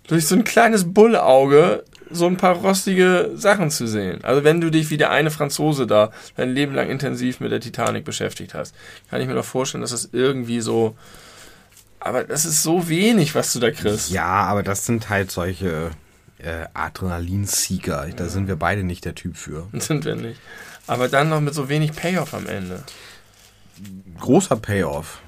durch 0.10 0.28
so 0.28 0.36
ein 0.36 0.44
kleines 0.44 0.94
Bullauge 0.94 1.84
so 2.12 2.26
ein 2.26 2.38
paar 2.38 2.56
rostige 2.56 3.32
Sachen 3.36 3.70
zu 3.70 3.88
sehen. 3.88 4.24
Also 4.24 4.44
wenn 4.44 4.60
du 4.60 4.72
dich 4.72 4.90
wie 4.90 4.98
der 4.98 5.12
eine 5.12 5.32
Franzose 5.32 5.86
da 5.86 6.12
dein 6.36 6.50
Leben 6.50 6.74
lang 6.74 6.90
intensiv 6.90 7.40
mit 7.40 7.52
der 7.52 7.60
Titanic 7.60 8.04
beschäftigt 8.04 8.54
hast, 8.54 8.76
kann 9.10 9.22
ich 9.22 9.28
mir 9.28 9.36
doch 9.36 9.46
vorstellen, 9.46 9.82
dass 9.82 9.92
das 9.92 10.10
irgendwie 10.12 10.60
so. 10.60 10.96
Aber 12.00 12.24
das 12.24 12.46
ist 12.46 12.64
so 12.64 12.90
wenig, 12.90 13.36
was 13.36 13.54
du 13.54 13.60
da 13.60 13.72
kriegst. 13.72 14.10
Ja, 14.10 14.26
aber 14.26 14.64
das 14.64 14.86
sind 14.86 15.10
halt 15.10 15.32
solche 15.32 15.92
äh, 16.40 16.66
Adrenalin-Seeker. 16.74 18.08
Da 18.16 18.24
ja. 18.24 18.30
sind 18.30 18.48
wir 18.48 18.56
beide 18.56 18.84
nicht 18.84 19.06
der 19.06 19.16
Typ 19.16 19.38
für. 19.38 19.68
Sind 19.74 20.06
wir 20.06 20.16
nicht. 20.16 20.40
Aber 20.88 21.10
dann 21.10 21.30
noch 21.30 21.42
mit 21.42 21.54
so 21.54 21.70
wenig 21.70 21.92
Payoff 21.92 22.34
am 22.34 22.48
Ende. 22.48 22.84
Großer 24.20 24.56
Payoff. 24.56 25.22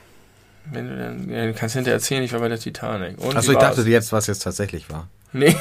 Wenn 0.72 0.88
du 0.88 0.98
dann, 0.98 1.30
ja, 1.30 1.46
du 1.46 1.54
kannst 1.54 1.76
hinterher 1.76 1.96
erzählen, 1.96 2.24
ich 2.24 2.34
war 2.34 2.40
bei 2.40 2.48
der 2.48 2.60
Titanic. 2.60 3.18
Achso, 3.36 3.52
ich 3.52 3.58
dachte 3.58 3.82
jetzt, 3.82 4.12
was 4.12 4.28
jetzt 4.28 4.44
tatsächlich 4.44 4.90
war. 4.90 5.08
Nee. 5.34 5.56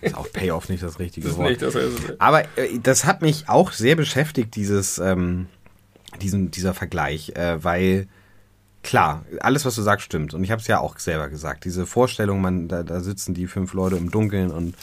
Ist 0.00 0.14
auch 0.14 0.30
Payoff 0.32 0.68
nicht 0.68 0.82
das 0.82 0.98
richtige 0.98 1.28
das 1.28 1.36
Wort. 1.36 1.50
Nicht, 1.50 1.62
das 1.62 1.74
Aber 2.18 2.42
äh, 2.56 2.78
das 2.82 3.04
hat 3.04 3.22
mich 3.22 3.48
auch 3.48 3.72
sehr 3.72 3.96
beschäftigt, 3.96 4.54
dieses, 4.56 4.98
ähm, 4.98 5.46
diesen, 6.22 6.50
dieser 6.50 6.72
Vergleich, 6.72 7.30
äh, 7.36 7.62
weil 7.62 8.08
klar, 8.82 9.24
alles, 9.40 9.64
was 9.64 9.74
du 9.74 9.82
sagst, 9.82 10.06
stimmt. 10.06 10.32
Und 10.32 10.44
ich 10.44 10.50
habe 10.50 10.60
es 10.60 10.68
ja 10.68 10.78
auch 10.78 10.98
selber 10.98 11.28
gesagt. 11.28 11.64
Diese 11.64 11.86
Vorstellung, 11.86 12.40
man, 12.40 12.68
da, 12.68 12.82
da 12.82 13.00
sitzen 13.00 13.34
die 13.34 13.46
fünf 13.46 13.74
Leute 13.74 13.96
im 13.96 14.10
Dunkeln 14.10 14.50
und 14.50 14.76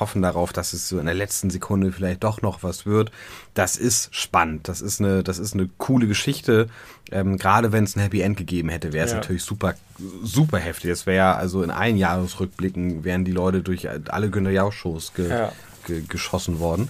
hoffen 0.00 0.22
darauf, 0.22 0.52
dass 0.52 0.72
es 0.72 0.88
so 0.88 0.98
in 0.98 1.06
der 1.06 1.14
letzten 1.14 1.50
Sekunde 1.50 1.92
vielleicht 1.92 2.24
doch 2.24 2.42
noch 2.42 2.62
was 2.62 2.86
wird. 2.86 3.12
Das 3.54 3.76
ist 3.76 4.14
spannend. 4.14 4.68
Das 4.68 4.80
ist 4.80 5.00
eine, 5.00 5.22
das 5.22 5.38
ist 5.38 5.54
eine 5.54 5.68
coole 5.78 6.06
Geschichte. 6.06 6.68
Ähm, 7.12 7.36
Gerade 7.36 7.72
wenn 7.72 7.84
es 7.84 7.96
ein 7.96 8.00
Happy 8.00 8.22
End 8.22 8.36
gegeben 8.36 8.70
hätte, 8.70 8.92
wäre 8.92 9.04
es 9.04 9.12
ja. 9.12 9.18
natürlich 9.18 9.42
super, 9.42 9.74
super 10.22 10.58
heftig. 10.58 10.90
Das 10.90 11.06
wäre 11.06 11.36
also 11.36 11.62
in 11.62 11.70
allen 11.70 11.96
Jahresrückblicken 11.96 13.04
wären 13.04 13.24
die 13.24 13.32
Leute 13.32 13.62
durch 13.62 13.88
alle 13.88 14.30
Günter 14.30 14.50
Jauch 14.50 14.72
Shows 14.72 15.14
ge, 15.14 15.28
ja. 15.28 15.52
ge, 15.86 16.02
geschossen 16.08 16.58
worden. 16.58 16.88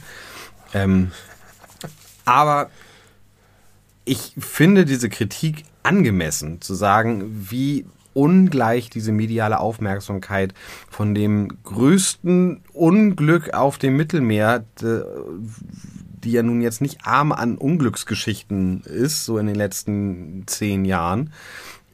Ähm, 0.73 1.11
aber 2.25 2.71
ich 4.05 4.33
finde 4.39 4.85
diese 4.85 5.09
Kritik 5.09 5.65
angemessen, 5.83 6.61
zu 6.61 6.75
sagen, 6.75 7.47
wie 7.51 7.87
ungleich 8.15 8.91
diese 8.91 9.13
mediale 9.13 9.61
Aufmerksamkeit 9.61 10.55
von 10.91 11.15
dem 11.15 11.49
größten 11.65 12.63
Unglück 12.73 13.55
auf 13.55 13.79
dem 13.79 13.97
Mittelmeer, 13.97 14.65
die 14.81 16.33
ja 16.33 16.43
nun 16.43 16.61
jetzt 16.61 16.81
nicht 16.81 17.07
arm 17.07 17.33
an 17.33 17.57
Unglücksgeschichten 17.57 18.83
ist, 18.83 19.25
so 19.25 19.39
in 19.39 19.47
den 19.47 19.57
letzten 19.57 20.45
zehn 20.47 20.85
Jahren, 20.85 21.33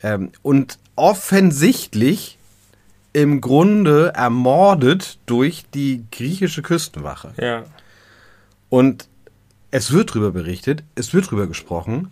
ähm, 0.02 0.30
und 0.42 0.78
offensichtlich 0.96 2.38
im 3.12 3.40
Grunde 3.40 4.12
ermordet 4.14 5.18
durch 5.26 5.64
die 5.72 6.04
griechische 6.10 6.62
Küstenwache. 6.62 7.32
Ja. 7.40 7.64
Und 8.68 9.08
es 9.70 9.92
wird 9.92 10.14
drüber 10.14 10.32
berichtet, 10.32 10.84
es 10.94 11.14
wird 11.14 11.30
drüber 11.30 11.46
gesprochen 11.46 12.10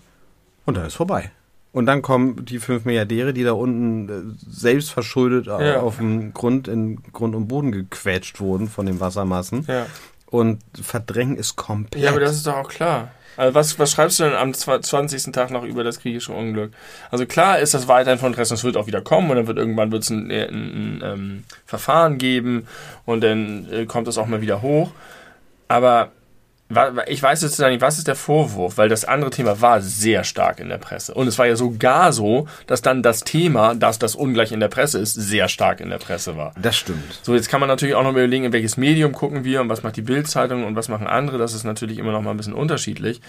und 0.65 0.77
dann 0.77 0.87
ist 0.87 0.95
vorbei. 0.95 1.31
Und 1.75 1.87
dann 1.87 2.03
kommen 2.03 2.45
die 2.45 2.61
fünf 2.61 2.85
Milliardäre, 2.85 3.35
die 3.35 3.43
da 3.43 3.51
unten 3.51 4.09
äh, 4.09 4.35
selbst 4.49 4.93
verschuldet 4.93 5.47
ja. 5.47 5.81
auf 5.81 5.97
dem 5.97 6.33
Grund 6.33 6.69
in 6.69 7.03
Grund 7.13 7.35
und 7.35 7.49
Boden 7.49 7.73
gequetscht 7.73 8.39
wurden 8.39 8.69
von 8.69 8.87
den 8.87 9.01
Wassermassen. 9.01 9.65
Ja. 9.67 9.87
Und 10.27 10.63
verdrängen 10.81 11.37
ist 11.37 11.57
komplett. 11.57 12.01
Ja, 12.01 12.11
aber 12.11 12.21
das 12.21 12.37
ist 12.37 12.47
doch 12.47 12.55
auch 12.55 12.69
klar. 12.69 13.11
Also 13.37 13.57
was, 13.57 13.77
was 13.81 13.91
schreibst 13.91 14.21
du 14.21 14.23
denn 14.23 14.35
am 14.35 14.55
20. 14.55 15.33
Tag 15.33 15.51
noch 15.51 15.65
über 15.65 15.83
das 15.83 15.99
griechische 15.99 16.33
Unglück? 16.33 16.73
Also 17.11 17.27
klar 17.27 17.59
ist 17.59 17.75
das 17.75 17.89
weiterhin 17.89 18.21
von 18.21 18.29
Interesse, 18.29 18.55
es 18.55 18.63
wird 18.63 18.77
auch 18.77 18.87
wieder 18.87 19.01
kommen 19.01 19.31
und 19.31 19.37
dann 19.37 19.49
wird 19.49 19.59
irgendwann 19.59 19.91
wird's 19.91 20.11
ein, 20.11 20.31
ein, 20.31 20.49
ein, 20.49 20.53
ein 20.53 21.03
ähm, 21.03 21.45
Verfahren 21.67 22.19
geben 22.19 22.69
und 23.05 23.25
dann 23.25 23.67
äh, 23.73 23.87
kommt 23.87 24.07
das 24.07 24.17
auch 24.17 24.27
mal 24.27 24.41
wieder 24.41 24.63
hoch. 24.63 24.93
Aber 25.67 26.13
ich 27.07 27.23
weiß 27.23 27.43
jetzt 27.43 27.59
nicht, 27.59 27.81
was 27.83 27.99
ist 27.99 28.09
der 28.09 28.17
Vorwurf, 28.17 28.79
weil 28.79 28.89
das 28.89 29.05
andere 29.05 29.31
Thema 29.31 29.61
war 29.61 29.83
sehr 29.83 30.25
stark 30.25 30.61
in 30.61 30.71
der 30.71 30.79
Presse. 30.79 31.13
Und 31.13 31.29
es 31.29 31.39
war 31.39 31.47
ja 31.47 31.57
sogar 31.57 32.13
so, 32.13 32.49
dass 32.67 32.81
dann 32.81 33.03
das 33.03 33.21
Thema, 33.21 33.75
dass 33.75 33.99
das 33.99 34.15
ungleich 34.15 34.51
in 34.51 34.61
der 34.61 34.69
Presse 34.69 34.99
ist, 34.99 35.13
sehr 35.13 35.49
stark 35.49 35.81
in 35.81 35.91
der 35.91 35.99
Presse 35.99 36.37
war. 36.37 36.55
Das 36.61 36.77
stimmt. 36.77 37.21
So, 37.23 37.35
jetzt 37.35 37.51
kann 37.51 37.61
man 37.61 37.69
natürlich 37.69 37.95
auch 37.95 38.03
noch 38.03 38.11
überlegen, 38.11 38.45
in 38.45 38.53
welches 38.53 38.79
Medium 38.79 39.13
gucken 39.13 39.45
wir 39.45 39.61
und 39.61 39.69
was 39.69 39.83
macht 39.83 39.97
die 39.97 40.03
Bildzeitung 40.03 40.65
und 40.65 40.75
was 40.75 40.89
machen 40.89 41.07
andere. 41.07 41.37
Das 41.37 41.53
ist 41.53 41.65
natürlich 41.65 41.99
immer 41.99 42.13
noch 42.13 42.23
mal 42.23 42.31
ein 42.31 42.39
bisschen 42.39 42.55
unterschiedlich. 42.55 43.21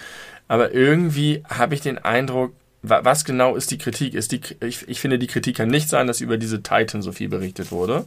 Aber 0.48 0.72
irgendwie 0.72 1.42
habe 1.48 1.74
ich 1.74 1.82
den 1.82 1.98
Eindruck, 1.98 2.52
was 2.82 3.24
genau 3.24 3.54
ist 3.54 3.70
die 3.70 3.78
Kritik? 3.78 4.14
Ist 4.14 4.32
die, 4.32 4.40
ich, 4.60 4.88
ich 4.88 5.00
finde, 5.00 5.18
die 5.18 5.26
Kritik 5.26 5.56
kann 5.56 5.68
nicht 5.68 5.88
sein, 5.88 6.06
dass 6.06 6.20
über 6.20 6.38
diese 6.38 6.62
Titan 6.62 7.02
so 7.02 7.12
viel 7.12 7.28
berichtet 7.28 7.70
wurde. 7.70 8.06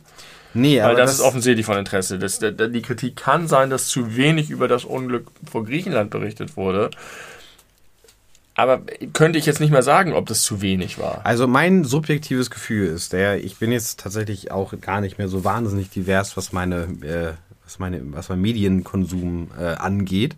Nee, 0.53 0.81
aber 0.81 0.89
Weil 0.89 0.97
das, 0.97 1.11
das 1.11 1.19
ist 1.19 1.25
offensichtlich 1.25 1.65
von 1.65 1.77
Interesse. 1.77 2.17
Das, 2.17 2.39
die 2.39 2.81
Kritik 2.81 3.15
kann 3.15 3.47
sein, 3.47 3.69
dass 3.69 3.87
zu 3.87 4.15
wenig 4.15 4.49
über 4.49 4.67
das 4.67 4.83
Unglück 4.83 5.27
vor 5.49 5.63
Griechenland 5.63 6.09
berichtet 6.09 6.57
wurde. 6.57 6.89
Aber 8.55 8.81
könnte 9.13 9.39
ich 9.39 9.45
jetzt 9.45 9.61
nicht 9.61 9.71
mehr 9.71 9.83
sagen, 9.83 10.11
ob 10.11 10.25
das 10.25 10.41
zu 10.41 10.61
wenig 10.61 10.99
war. 10.99 11.25
Also 11.25 11.47
mein 11.47 11.85
subjektives 11.85 12.49
Gefühl 12.49 12.87
ist, 12.87 13.13
der, 13.13 13.41
ich 13.41 13.57
bin 13.57 13.71
jetzt 13.71 14.01
tatsächlich 14.01 14.51
auch 14.51 14.73
gar 14.81 14.99
nicht 14.99 15.17
mehr 15.17 15.29
so 15.29 15.45
wahnsinnig 15.45 15.89
divers, 15.91 16.35
was 16.35 16.51
meine, 16.51 16.81
äh, 17.01 17.33
was 17.63 17.79
meine, 17.79 18.01
was 18.11 18.27
mein 18.27 18.41
Medienkonsum 18.41 19.51
äh, 19.57 19.75
angeht. 19.75 20.35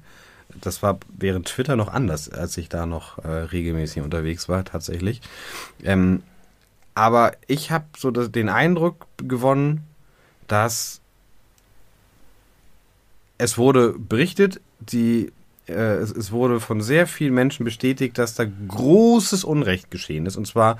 Das 0.59 0.83
war 0.83 0.99
während 1.17 1.47
Twitter 1.47 1.75
noch 1.75 1.87
anders, 1.87 2.29
als 2.29 2.57
ich 2.57 2.69
da 2.69 2.85
noch 2.85 3.17
äh, 3.19 3.27
regelmäßig 3.27 4.03
unterwegs 4.03 4.47
war, 4.49 4.65
tatsächlich. 4.65 5.21
Ähm, 5.83 6.21
aber 6.93 7.31
ich 7.47 7.71
habe 7.71 7.85
so 7.97 8.11
den 8.11 8.49
Eindruck 8.49 9.07
gewonnen, 9.17 9.87
dass 10.51 11.01
es 13.37 13.57
wurde 13.57 13.95
berichtet, 13.97 14.61
die, 14.79 15.31
äh, 15.67 15.73
es, 15.73 16.11
es, 16.11 16.31
wurde 16.31 16.59
von 16.59 16.81
sehr 16.81 17.07
vielen 17.07 17.33
Menschen 17.33 17.63
bestätigt, 17.63 18.17
dass 18.17 18.35
da 18.35 18.45
großes 18.45 19.43
Unrecht 19.43 19.89
geschehen 19.89 20.25
ist. 20.25 20.35
Und 20.35 20.45
zwar 20.45 20.77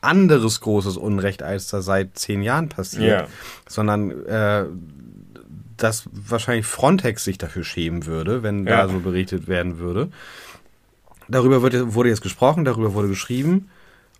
anderes 0.00 0.60
großes 0.62 0.96
Unrecht, 0.96 1.42
als 1.42 1.68
da 1.68 1.82
seit 1.82 2.18
zehn 2.18 2.42
Jahren 2.42 2.70
passiert. 2.70 3.02
Yeah. 3.02 3.28
Sondern 3.68 4.26
äh, 4.26 4.64
dass 5.76 6.04
wahrscheinlich 6.12 6.66
Frontex 6.66 7.24
sich 7.24 7.38
dafür 7.38 7.64
schämen 7.64 8.06
würde, 8.06 8.42
wenn 8.42 8.66
ja. 8.66 8.82
da 8.82 8.88
so 8.88 9.00
berichtet 9.00 9.48
werden 9.48 9.78
würde. 9.78 10.10
Darüber 11.28 11.62
wird, 11.62 11.94
wurde 11.94 12.08
jetzt 12.08 12.22
gesprochen, 12.22 12.64
darüber 12.64 12.94
wurde 12.94 13.08
geschrieben. 13.08 13.70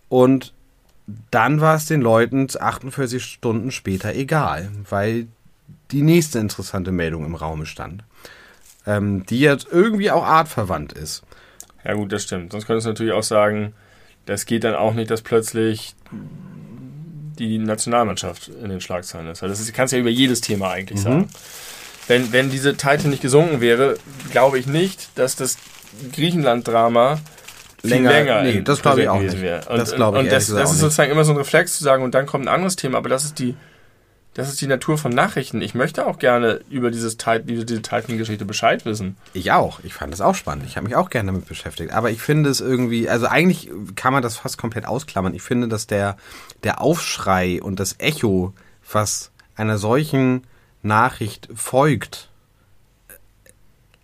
Und 0.09 0.53
dann 1.31 1.61
war 1.61 1.75
es 1.75 1.85
den 1.85 2.01
Leuten 2.01 2.47
48 2.59 3.23
Stunden 3.23 3.71
später 3.71 4.13
egal, 4.13 4.69
weil 4.89 5.27
die 5.91 6.01
nächste 6.01 6.39
interessante 6.39 6.91
Meldung 6.91 7.25
im 7.25 7.35
Raume 7.35 7.65
stand, 7.65 8.03
ähm, 8.85 9.25
die 9.25 9.39
jetzt 9.39 9.67
irgendwie 9.71 10.11
auch 10.11 10.23
artverwandt 10.23 10.93
ist. 10.93 11.23
Ja 11.83 11.93
gut, 11.93 12.11
das 12.11 12.23
stimmt. 12.23 12.51
Sonst 12.51 12.67
könntest 12.67 12.85
du 12.85 12.91
natürlich 12.91 13.13
auch 13.13 13.23
sagen, 13.23 13.73
das 14.25 14.45
geht 14.45 14.63
dann 14.63 14.75
auch 14.75 14.93
nicht, 14.93 15.09
dass 15.09 15.21
plötzlich 15.21 15.95
die 17.39 17.57
Nationalmannschaft 17.57 18.49
in 18.49 18.69
den 18.69 18.81
Schlagzeilen 18.81 19.27
ist. 19.27 19.41
Das 19.41 19.59
ist, 19.59 19.73
kannst 19.73 19.93
ja 19.93 19.99
über 19.99 20.09
jedes 20.09 20.41
Thema 20.41 20.71
eigentlich 20.71 20.99
mhm. 20.99 21.03
sagen. 21.03 21.29
Wenn, 22.07 22.31
wenn 22.31 22.49
diese 22.49 22.75
Titan 22.75 23.09
nicht 23.09 23.21
gesunken 23.21 23.61
wäre, 23.61 23.97
glaube 24.31 24.59
ich 24.59 24.67
nicht, 24.67 25.09
dass 25.15 25.35
das 25.35 25.57
Griechenland-Drama 26.13 27.19
länger, 27.83 28.11
länger 28.11 28.43
nee, 28.43 28.61
das 28.61 28.81
glaube 28.81 29.01
ich 29.01 29.09
auch 29.09 29.19
nicht. 29.19 29.41
Wäre. 29.41 29.67
Und, 29.69 29.77
das 29.77 29.95
glaube 29.95 30.17
ich 30.17 30.23
Und 30.23 30.31
das, 30.31 30.47
das 30.47 30.71
ist 30.71 30.79
sozusagen 30.79 31.11
immer 31.11 31.23
so 31.23 31.31
ein 31.31 31.37
Reflex 31.37 31.77
zu 31.77 31.83
sagen, 31.83 32.03
und 32.03 32.13
dann 32.13 32.25
kommt 32.25 32.45
ein 32.45 32.53
anderes 32.53 32.75
Thema, 32.75 32.97
aber 32.97 33.09
das 33.09 33.25
ist 33.25 33.39
die, 33.39 33.55
das 34.33 34.47
ist 34.47 34.61
die 34.61 34.67
Natur 34.67 34.97
von 34.97 35.11
Nachrichten. 35.11 35.61
Ich 35.61 35.75
möchte 35.75 36.07
auch 36.07 36.17
gerne 36.17 36.61
über 36.69 36.89
dieses 36.89 37.15
über 37.15 37.65
diese 37.65 37.81
Titan-Geschichte 37.81 38.45
Bescheid 38.45 38.85
wissen. 38.85 39.17
Ich 39.33 39.51
auch. 39.51 39.81
Ich 39.83 39.93
fand 39.93 40.13
das 40.13 40.21
auch 40.21 40.35
spannend. 40.35 40.65
Ich 40.65 40.77
habe 40.77 40.85
mich 40.85 40.95
auch 40.95 41.09
gerne 41.09 41.31
damit 41.31 41.47
beschäftigt. 41.47 41.91
Aber 41.91 42.11
ich 42.11 42.21
finde 42.21 42.49
es 42.49 42.61
irgendwie, 42.61 43.09
also 43.09 43.25
eigentlich 43.27 43.69
kann 43.95 44.13
man 44.13 44.23
das 44.23 44.37
fast 44.37 44.57
komplett 44.57 44.85
ausklammern. 44.85 45.33
Ich 45.33 45.41
finde, 45.41 45.67
dass 45.67 45.85
der, 45.85 46.15
der 46.63 46.79
Aufschrei 46.79 47.61
und 47.61 47.79
das 47.79 47.95
Echo, 47.97 48.53
was 48.89 49.31
einer 49.55 49.77
solchen 49.77 50.47
Nachricht 50.81 51.49
folgt, 51.53 52.29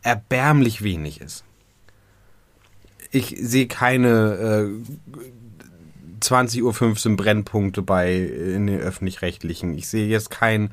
erbärmlich 0.04 0.84
wenig 0.84 1.22
ist 1.22 1.46
ich 3.18 3.36
sehe 3.40 3.68
keine 3.68 4.70
äh, 4.70 6.22
20.15 6.22 7.10
Uhr 7.10 7.18
Brennpunkte 7.18 7.82
bei 7.82 8.14
in 8.16 8.68
den 8.68 8.80
öffentlich-rechtlichen. 8.80 9.78
Ich 9.78 9.88
sehe 9.88 10.08
jetzt 10.08 10.30
kein 10.30 10.72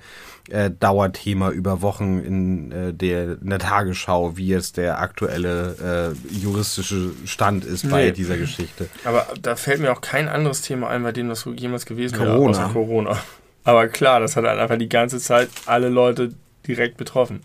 äh, 0.51 0.71
Dauerthema 0.71 1.51
über 1.51 1.83
Wochen 1.83 2.19
in, 2.21 2.73
äh, 2.73 2.93
der, 2.93 3.41
in 3.41 3.51
der 3.51 3.59
Tagesschau, 3.59 4.37
wie 4.37 4.49
jetzt 4.49 4.77
der 4.77 5.01
aktuelle 5.01 6.15
äh, 6.33 6.35
juristische 6.35 7.11
Stand 7.25 7.65
ist 7.65 7.89
bei 7.89 8.11
dieser 8.11 8.37
Geschichte. 8.37 8.89
Aber 9.05 9.27
da 9.41 9.57
fällt 9.57 9.81
mir 9.81 9.93
auch 9.93 10.01
kein 10.01 10.29
anderes 10.29 10.63
Thema 10.63 10.89
ein, 10.89 11.03
bei 11.03 11.13
dem 11.13 11.29
das 11.29 11.47
jemals 11.57 11.87
gewesen 11.87 12.19
wäre, 12.19 12.35
außer 12.35 12.71
Corona. 12.73 13.19
Aber 13.65 13.89
klar, 13.89 14.21
das 14.21 14.37
hat 14.37 14.45
halt 14.45 14.59
einfach 14.59 14.77
die 14.77 14.89
ganze 14.89 15.19
Zeit 15.19 15.49
alle 15.67 15.89
Leute 15.89 16.35
direkt 16.67 16.97
betroffen. 16.97 17.41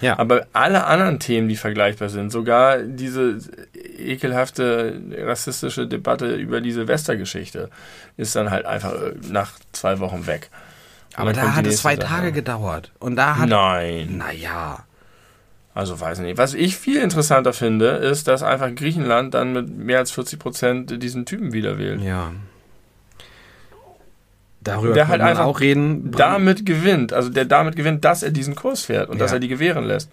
Ja. 0.00 0.18
Aber 0.18 0.46
alle 0.52 0.84
anderen 0.86 1.18
Themen, 1.18 1.48
die 1.48 1.56
vergleichbar 1.56 2.08
sind, 2.08 2.30
sogar 2.30 2.78
diese 2.78 3.38
ekelhafte 3.98 5.00
rassistische 5.18 5.86
Debatte 5.86 6.34
über 6.34 6.60
die 6.60 6.72
Silvestergeschichte, 6.72 7.70
ist 8.16 8.34
dann 8.36 8.50
halt 8.50 8.66
einfach 8.66 8.94
äh, 8.94 9.12
nach 9.30 9.52
zwei 9.72 9.98
Wochen 10.00 10.26
weg. 10.26 10.50
Aber 11.14 11.32
da 11.32 11.54
hat 11.54 11.66
es 11.66 11.78
zwei 11.78 11.96
Sache. 11.96 12.06
Tage 12.06 12.32
gedauert. 12.32 12.92
Und 12.98 13.16
da 13.16 13.36
hat. 13.36 13.48
Nein. 13.48 14.18
Naja. 14.18 14.84
Also 15.74 16.00
weiß 16.00 16.18
ich 16.18 16.24
nicht. 16.24 16.38
Was 16.38 16.54
ich 16.54 16.76
viel 16.76 17.00
interessanter 17.00 17.52
finde, 17.52 17.86
ist, 17.86 18.26
dass 18.28 18.42
einfach 18.42 18.74
Griechenland 18.74 19.34
dann 19.34 19.52
mit 19.52 19.68
mehr 19.68 19.98
als 19.98 20.10
40 20.10 20.38
Prozent 20.38 21.02
diesen 21.02 21.26
Typen 21.26 21.52
wieder 21.52 21.78
wählt. 21.78 22.00
Ja. 22.00 22.32
Darüber 24.62 24.92
der 24.92 25.08
halt 25.08 25.22
einfach 25.22 25.44
auch 25.44 25.60
reden. 25.60 26.10
Damit 26.10 26.66
gewinnt, 26.66 27.12
also 27.12 27.30
der 27.30 27.46
damit 27.46 27.76
gewinnt, 27.76 28.04
dass 28.04 28.22
er 28.22 28.30
diesen 28.30 28.54
Kurs 28.54 28.84
fährt 28.84 29.08
und 29.08 29.16
ja. 29.16 29.24
dass 29.24 29.32
er 29.32 29.40
die 29.40 29.48
gewähren 29.48 29.84
lässt. 29.84 30.10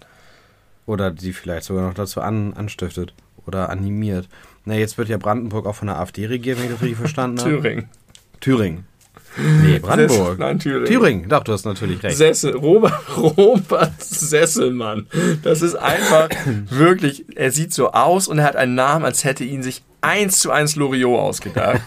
Oder 0.86 1.10
die 1.10 1.34
vielleicht 1.34 1.64
sogar 1.64 1.86
noch 1.86 1.94
dazu 1.94 2.22
an, 2.22 2.54
anstiftet 2.54 3.12
oder 3.46 3.68
animiert. 3.68 4.28
Na, 4.64 4.74
jetzt 4.74 4.96
wird 4.96 5.08
ja 5.08 5.18
Brandenburg 5.18 5.66
auch 5.66 5.74
von 5.74 5.88
der 5.88 5.98
AfD 5.98 6.26
regiert, 6.26 6.58
wenn 6.58 6.66
ich 6.66 6.72
das 6.72 6.80
richtig 6.80 6.98
verstanden 6.98 7.40
habe. 7.40 7.50
Thüringen. 7.50 7.88
Thüringen. 8.40 8.86
Nee, 9.62 9.78
Brandenburg. 9.78 10.18
Sessel, 10.18 10.36
nein, 10.38 10.58
Thüringen. 10.58 10.86
Thüringen, 10.86 11.28
doch, 11.28 11.44
du 11.44 11.52
hast 11.52 11.64
natürlich 11.64 12.02
recht. 12.02 12.16
Sessel, 12.16 12.56
Robert, 12.56 12.94
Robert 13.16 14.02
Sesselmann. 14.02 15.06
Das 15.42 15.62
ist 15.62 15.74
einfach 15.74 16.28
wirklich, 16.70 17.26
er 17.36 17.50
sieht 17.52 17.72
so 17.72 17.92
aus 17.92 18.26
und 18.26 18.38
er 18.38 18.44
hat 18.44 18.56
einen 18.56 18.74
Namen, 18.74 19.04
als 19.04 19.24
hätte 19.24 19.44
ihn 19.44 19.62
sich 19.62 19.82
eins 20.00 20.40
zu 20.40 20.50
eins 20.50 20.76
Loriot 20.76 21.18
ausgedacht. 21.18 21.82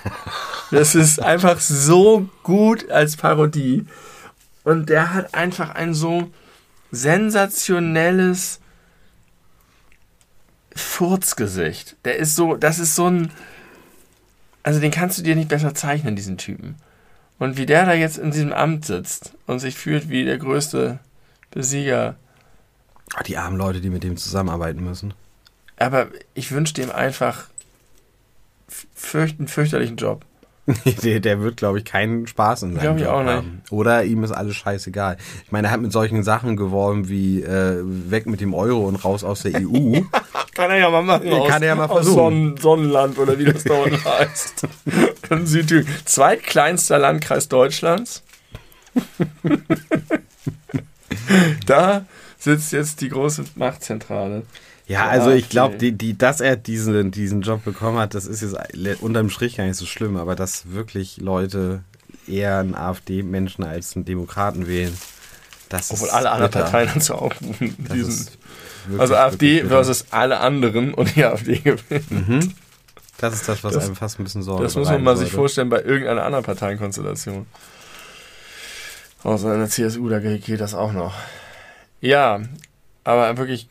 Das 0.72 0.96
ist 0.96 1.20
einfach 1.22 1.60
so 1.60 2.30
gut 2.44 2.90
als 2.90 3.18
Parodie. 3.18 3.86
Und 4.64 4.90
der 4.90 5.14
hat 5.14 5.34
einfach 5.34 5.72
ein 5.76 5.94
so 5.94 6.32
sensationelles 6.92 8.60
Furzgesicht. 10.76 11.98
Der 12.06 12.18
ist 12.18 12.36
so, 12.36 12.56
das 12.56 12.80
ist 12.80 12.96
so 12.96 13.08
ein, 13.08 13.32
also 14.64 14.80
den 14.80 14.92
kannst 14.92 15.18
du 15.18 15.24
dir 15.24 15.36
nicht 15.36 15.50
besser 15.50 15.74
zeichnen, 15.74 16.16
diesen 16.16 16.38
Typen. 16.38 16.76
Und 17.40 17.58
wie 17.58 17.66
der 17.66 17.86
da 17.86 17.94
jetzt 17.94 18.18
in 18.18 18.32
diesem 18.32 18.54
Amt 18.54 18.86
sitzt 18.86 19.34
und 19.48 19.60
sich 19.60 19.76
fühlt 19.76 20.10
wie 20.10 20.26
der 20.26 20.38
größte 20.38 21.00
Besieger. 21.50 22.16
Ah, 23.16 23.24
die 23.24 23.38
armen 23.38 23.58
Leute, 23.58 23.82
die 23.82 23.90
mit 23.90 24.04
dem 24.04 24.16
zusammenarbeiten 24.16 24.84
müssen. 24.84 25.14
Aber 25.78 26.08
ich 26.34 26.52
wünsche 26.52 26.76
dem 26.76 26.92
einfach 26.92 27.50
fürcht, 28.96 29.40
einen 29.40 29.48
fürchterlichen 29.48 29.98
Job. 29.98 30.26
der, 31.04 31.20
der 31.20 31.42
wird, 31.42 31.58
glaube 31.58 31.80
ich, 31.80 31.86
keinen 31.86 32.28
Spaß 32.28 32.64
in 32.64 32.76
seinem 32.76 32.82
Glaub 32.82 32.98
ich 32.98 33.04
Job 33.04 33.12
auch 33.12 33.24
nicht. 33.24 33.34
haben. 33.34 33.62
Oder 33.72 34.04
ihm 34.04 34.24
ist 34.24 34.32
alles 34.32 34.56
scheißegal. 34.56 35.18
Ich 35.44 35.52
meine, 35.52 35.68
er 35.68 35.72
hat 35.74 35.82
mit 35.82 35.92
solchen 35.92 36.24
Sachen 36.24 36.56
geworben 36.56 37.10
wie 37.10 37.42
äh, 37.42 37.82
weg 37.84 38.28
mit 38.28 38.42
dem 38.42 38.54
Euro 38.54 38.88
und 38.88 38.96
raus 39.04 39.24
aus 39.24 39.42
der 39.42 39.60
EU. 39.60 40.02
Kann 40.54 40.70
er 40.70 40.78
ja 40.78 40.90
mal 40.90 41.02
machen. 41.02 41.28
Ja, 41.28 41.48
kann 41.48 41.62
er 41.62 41.70
ja 41.70 41.76
mal 41.76 41.86
aus 41.86 42.04
versuchen. 42.04 42.16
Sonnen, 42.16 42.58
Sonnenland 42.58 43.18
oder 43.18 43.40
wie 43.40 43.46
das 43.46 43.64
da 43.64 43.74
unten 43.74 44.04
heißt. 44.06 44.68
In 45.30 45.48
Südthüringen. 45.48 45.90
Zweitkleinster 46.04 47.00
Landkreis 47.00 47.48
Deutschlands. 47.48 48.22
da 51.66 52.06
sitzt 52.38 52.74
jetzt 52.74 53.00
die 53.00 53.08
große 53.10 53.46
Machtzentrale. 53.56 54.44
Ja, 54.92 55.06
Ja, 55.06 55.10
also 55.10 55.30
ich 55.32 55.50
glaube, 55.50 55.78
die, 55.78 55.92
die, 55.94 56.18
dass 56.18 56.42
er 56.42 56.56
diesen, 56.58 57.12
diesen 57.12 57.42
Job 57.42 57.64
bekommen 57.64 57.98
hat, 57.98 58.14
das 58.14 58.26
ist 58.26 58.42
jetzt 58.42 58.56
unterm 59.02 59.30
Strich 59.30 59.58
gar 59.58 59.64
nicht 59.66 59.78
so 59.78 59.86
schlimm, 59.86 60.18
aber 60.18 60.36
dass 60.36 60.72
wirklich 60.72 61.18
Leute 61.18 61.84
eher 62.28 62.58
einen 62.60 62.76
AfD-Menschen 62.76 63.64
als 63.64 63.96
einen 63.96 64.06
Demokraten 64.06 64.68
wählen, 64.68 64.96
das 65.70 65.92
Obwohl 65.92 66.08
ist 66.08 66.14
alle 66.14 66.32
anderen 66.32 66.52
bitter. 66.52 66.64
Parteien 66.64 66.90
dazu 66.94 67.16
aufrufen. 67.16 67.76
Also 68.98 69.16
AfD 69.16 69.64
versus 69.64 70.06
alle 70.12 70.40
anderen 70.40 70.94
und 70.94 71.16
die 71.16 71.24
AfD 71.24 71.60
gewinnt. 71.60 72.12
Mhm. 72.12 72.54
Das 73.20 73.34
ist 73.36 73.48
das, 73.48 73.64
was 73.64 73.76
Das- 73.76 73.86
einem 73.86 73.96
fast 73.96 74.20
ein 74.20 74.24
bisschen 74.24 74.42
Sorge 74.44 74.64
Das 74.64 74.76
muss 74.76 74.90
man 74.90 75.04
mal 75.04 75.16
sich 75.16 75.32
vorstellen 75.32 75.70
bei 75.70 75.82
irgendeiner 75.84 76.24
anderen 76.24 76.44
Parteienkonstellation. 76.44 77.46
Außer 79.24 79.54
in 79.54 79.60
der 79.60 79.70
CSU, 79.70 80.10
da 80.10 80.20
geht 80.20 80.60
das 80.60 80.74
auch 80.74 80.94
noch. 80.94 81.14
Ja, 82.02 82.42
aber 83.04 83.38
wirklich 83.38 83.70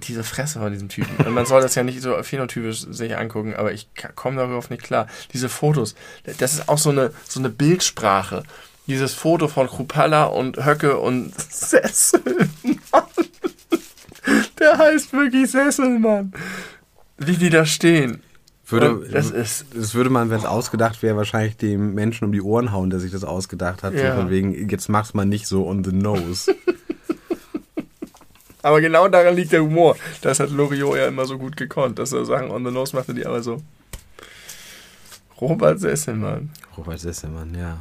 diese 0.00 0.24
Fresse 0.24 0.60
von 0.60 0.72
diesem 0.72 0.88
Typen. 0.88 1.24
Und 1.24 1.32
man 1.32 1.46
soll 1.46 1.60
das 1.60 1.74
ja 1.74 1.82
nicht 1.82 2.00
so 2.00 2.22
phänotypisch 2.22 2.86
sich 2.90 3.16
angucken, 3.16 3.54
aber 3.54 3.72
ich 3.72 3.88
komme 4.14 4.36
darauf 4.36 4.70
nicht 4.70 4.82
klar. 4.82 5.06
Diese 5.32 5.48
Fotos, 5.48 5.94
das 6.38 6.54
ist 6.54 6.68
auch 6.68 6.78
so 6.78 6.90
eine, 6.90 7.12
so 7.28 7.40
eine 7.40 7.50
Bildsprache. 7.50 8.42
Dieses 8.86 9.14
Foto 9.14 9.48
von 9.48 9.66
Krupalla 9.66 10.24
und 10.24 10.64
Höcke 10.64 10.98
und 10.98 11.32
Sesselmann. 11.50 12.48
Der 14.58 14.78
heißt 14.78 15.12
wirklich 15.12 15.50
Sesselmann. 15.50 16.32
Wie 17.18 17.36
die 17.36 17.50
da 17.50 17.66
stehen. 17.66 18.22
Würde, 18.70 19.08
das 19.10 19.30
ist 19.30 19.66
das 19.74 19.94
würde 19.94 20.10
man, 20.10 20.28
wenn 20.28 20.38
es 20.38 20.44
ausgedacht 20.44 21.02
wäre, 21.02 21.16
wahrscheinlich 21.16 21.56
dem 21.56 21.94
Menschen 21.94 22.24
um 22.24 22.32
die 22.32 22.42
Ohren 22.42 22.70
hauen, 22.70 22.90
der 22.90 23.00
sich 23.00 23.10
das 23.10 23.24
ausgedacht 23.24 23.82
hat. 23.82 23.94
Ja. 23.94 24.14
So 24.14 24.20
von 24.20 24.30
wegen, 24.30 24.68
jetzt 24.68 24.88
mach's 24.88 25.14
mal 25.14 25.24
nicht 25.24 25.46
so 25.46 25.66
on 25.66 25.84
the 25.84 25.92
nose. 25.92 26.54
Aber 28.62 28.80
genau 28.80 29.08
daran 29.08 29.36
liegt 29.36 29.52
der 29.52 29.62
Humor. 29.62 29.96
Das 30.20 30.40
hat 30.40 30.50
Loriot 30.50 30.96
ja 30.96 31.06
immer 31.06 31.26
so 31.26 31.38
gut 31.38 31.56
gekonnt, 31.56 31.98
dass 31.98 32.12
er 32.12 32.24
Sachen 32.24 32.50
on 32.50 32.64
the 32.64 32.70
nose 32.70 32.94
machte, 32.94 33.14
die 33.14 33.24
aber 33.24 33.42
so. 33.42 33.62
Robert 35.40 35.78
Sesselmann. 35.78 36.50
Robert 36.76 36.98
Sesselmann, 36.98 37.54
ja. 37.54 37.78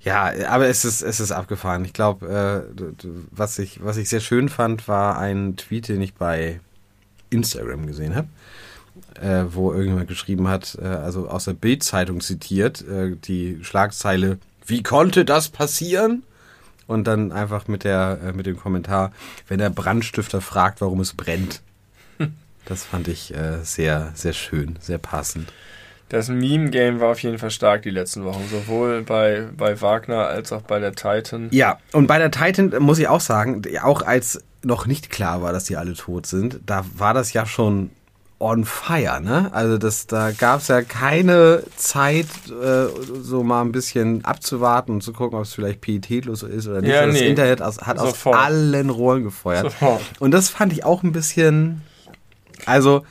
Ja, 0.00 0.32
aber 0.48 0.66
es 0.66 0.84
ist, 0.84 1.02
es 1.02 1.20
ist 1.20 1.30
abgefahren. 1.30 1.84
Ich 1.84 1.92
glaube, 1.92 2.66
äh, 2.76 3.06
was, 3.30 3.58
ich, 3.58 3.84
was 3.84 3.96
ich 3.98 4.08
sehr 4.08 4.20
schön 4.20 4.48
fand, 4.48 4.88
war 4.88 5.18
ein 5.18 5.56
Tweet, 5.56 5.88
den 5.88 6.02
ich 6.02 6.14
bei 6.14 6.60
Instagram 7.30 7.86
gesehen 7.86 8.16
habe, 8.16 8.28
äh, 9.20 9.44
wo 9.54 9.72
irgendjemand 9.72 10.08
geschrieben 10.08 10.48
hat, 10.48 10.76
äh, 10.80 10.86
also 10.86 11.28
aus 11.28 11.44
der 11.44 11.52
Bild-Zeitung 11.52 12.20
zitiert, 12.20 12.86
äh, 12.88 13.16
die 13.16 13.58
Schlagzeile, 13.62 14.38
wie 14.66 14.82
konnte 14.82 15.24
das 15.24 15.50
passieren? 15.50 16.24
Und 16.86 17.04
dann 17.06 17.32
einfach 17.32 17.68
mit, 17.68 17.84
der, 17.84 18.18
äh, 18.24 18.32
mit 18.32 18.46
dem 18.46 18.58
Kommentar, 18.58 19.12
wenn 19.48 19.58
der 19.58 19.70
Brandstifter 19.70 20.40
fragt, 20.40 20.80
warum 20.80 21.00
es 21.00 21.14
brennt. 21.14 21.62
Das 22.64 22.84
fand 22.84 23.08
ich 23.08 23.34
äh, 23.34 23.58
sehr, 23.64 24.12
sehr 24.14 24.32
schön, 24.32 24.78
sehr 24.80 24.98
passend. 24.98 25.52
Das 26.10 26.28
Meme-Game 26.28 27.00
war 27.00 27.10
auf 27.10 27.22
jeden 27.22 27.38
Fall 27.38 27.50
stark 27.50 27.82
die 27.82 27.90
letzten 27.90 28.24
Wochen. 28.24 28.46
Sowohl 28.48 29.02
bei, 29.02 29.48
bei 29.56 29.80
Wagner 29.80 30.28
als 30.28 30.52
auch 30.52 30.62
bei 30.62 30.78
der 30.78 30.94
Titan. 30.94 31.48
Ja, 31.50 31.78
und 31.92 32.06
bei 32.06 32.18
der 32.18 32.30
Titan 32.30 32.70
muss 32.80 32.98
ich 33.00 33.08
auch 33.08 33.20
sagen, 33.20 33.62
auch 33.82 34.02
als 34.02 34.44
noch 34.62 34.86
nicht 34.86 35.10
klar 35.10 35.42
war, 35.42 35.52
dass 35.52 35.64
die 35.64 35.76
alle 35.76 35.94
tot 35.94 36.26
sind, 36.26 36.60
da 36.66 36.84
war 36.94 37.14
das 37.14 37.32
ja 37.32 37.46
schon 37.46 37.90
on 38.42 38.64
fire, 38.64 39.20
ne? 39.20 39.50
Also 39.52 39.78
das, 39.78 40.06
da 40.06 40.32
gab 40.32 40.60
es 40.60 40.68
ja 40.68 40.82
keine 40.82 41.62
Zeit, 41.76 42.26
äh, 42.48 42.86
so 43.20 43.44
mal 43.44 43.62
ein 43.62 43.72
bisschen 43.72 44.24
abzuwarten 44.24 44.92
und 44.92 45.02
zu 45.02 45.12
gucken, 45.12 45.38
ob 45.38 45.44
es 45.44 45.54
vielleicht 45.54 45.80
pietätlos 45.80 46.42
ist 46.42 46.66
oder 46.66 46.80
nicht. 46.80 46.90
Ja, 46.90 47.06
das 47.06 47.14
nee. 47.14 47.28
Internet 47.28 47.62
aus, 47.62 47.78
hat 47.78 47.98
Sofort. 47.98 48.36
aus 48.36 48.42
allen 48.42 48.90
Rohren 48.90 49.22
gefeuert. 49.22 49.64
Sofort. 49.64 50.02
Und 50.18 50.32
das 50.32 50.48
fand 50.48 50.72
ich 50.72 50.84
auch 50.84 51.02
ein 51.04 51.12
bisschen, 51.12 51.82
also 52.66 53.04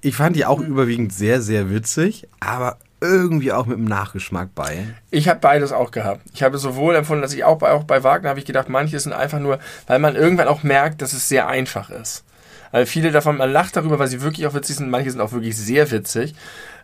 ich 0.00 0.14
fand 0.14 0.36
die 0.36 0.46
auch 0.46 0.60
überwiegend 0.60 1.12
sehr, 1.12 1.42
sehr 1.42 1.70
witzig, 1.70 2.28
aber 2.38 2.78
irgendwie 3.00 3.52
auch 3.52 3.66
mit 3.66 3.78
einem 3.78 3.86
Nachgeschmack 3.86 4.54
bei. 4.54 4.94
Ich 5.10 5.28
habe 5.28 5.40
beides 5.40 5.72
auch 5.72 5.90
gehabt. 5.90 6.22
Ich 6.34 6.42
habe 6.42 6.58
sowohl 6.58 6.94
empfunden, 6.94 7.22
dass 7.22 7.32
ich 7.32 7.44
auch 7.44 7.58
bei, 7.58 7.72
auch 7.72 7.84
bei 7.84 8.04
Wagner 8.04 8.28
habe 8.30 8.38
ich 8.38 8.46
gedacht, 8.46 8.68
manche 8.68 8.98
sind 8.98 9.12
einfach 9.12 9.40
nur, 9.40 9.58
weil 9.86 9.98
man 9.98 10.14
irgendwann 10.14 10.48
auch 10.48 10.62
merkt, 10.62 11.02
dass 11.02 11.12
es 11.12 11.28
sehr 11.28 11.48
einfach 11.48 11.90
ist. 11.90 12.24
Also 12.72 12.90
viele 12.90 13.10
davon, 13.10 13.36
man 13.36 13.52
lacht 13.52 13.76
darüber, 13.76 13.98
weil 13.98 14.08
sie 14.08 14.22
wirklich 14.22 14.46
auch 14.46 14.54
witzig 14.54 14.76
sind, 14.76 14.90
manche 14.90 15.10
sind 15.10 15.20
auch 15.20 15.32
wirklich 15.32 15.56
sehr 15.56 15.90
witzig. 15.90 16.34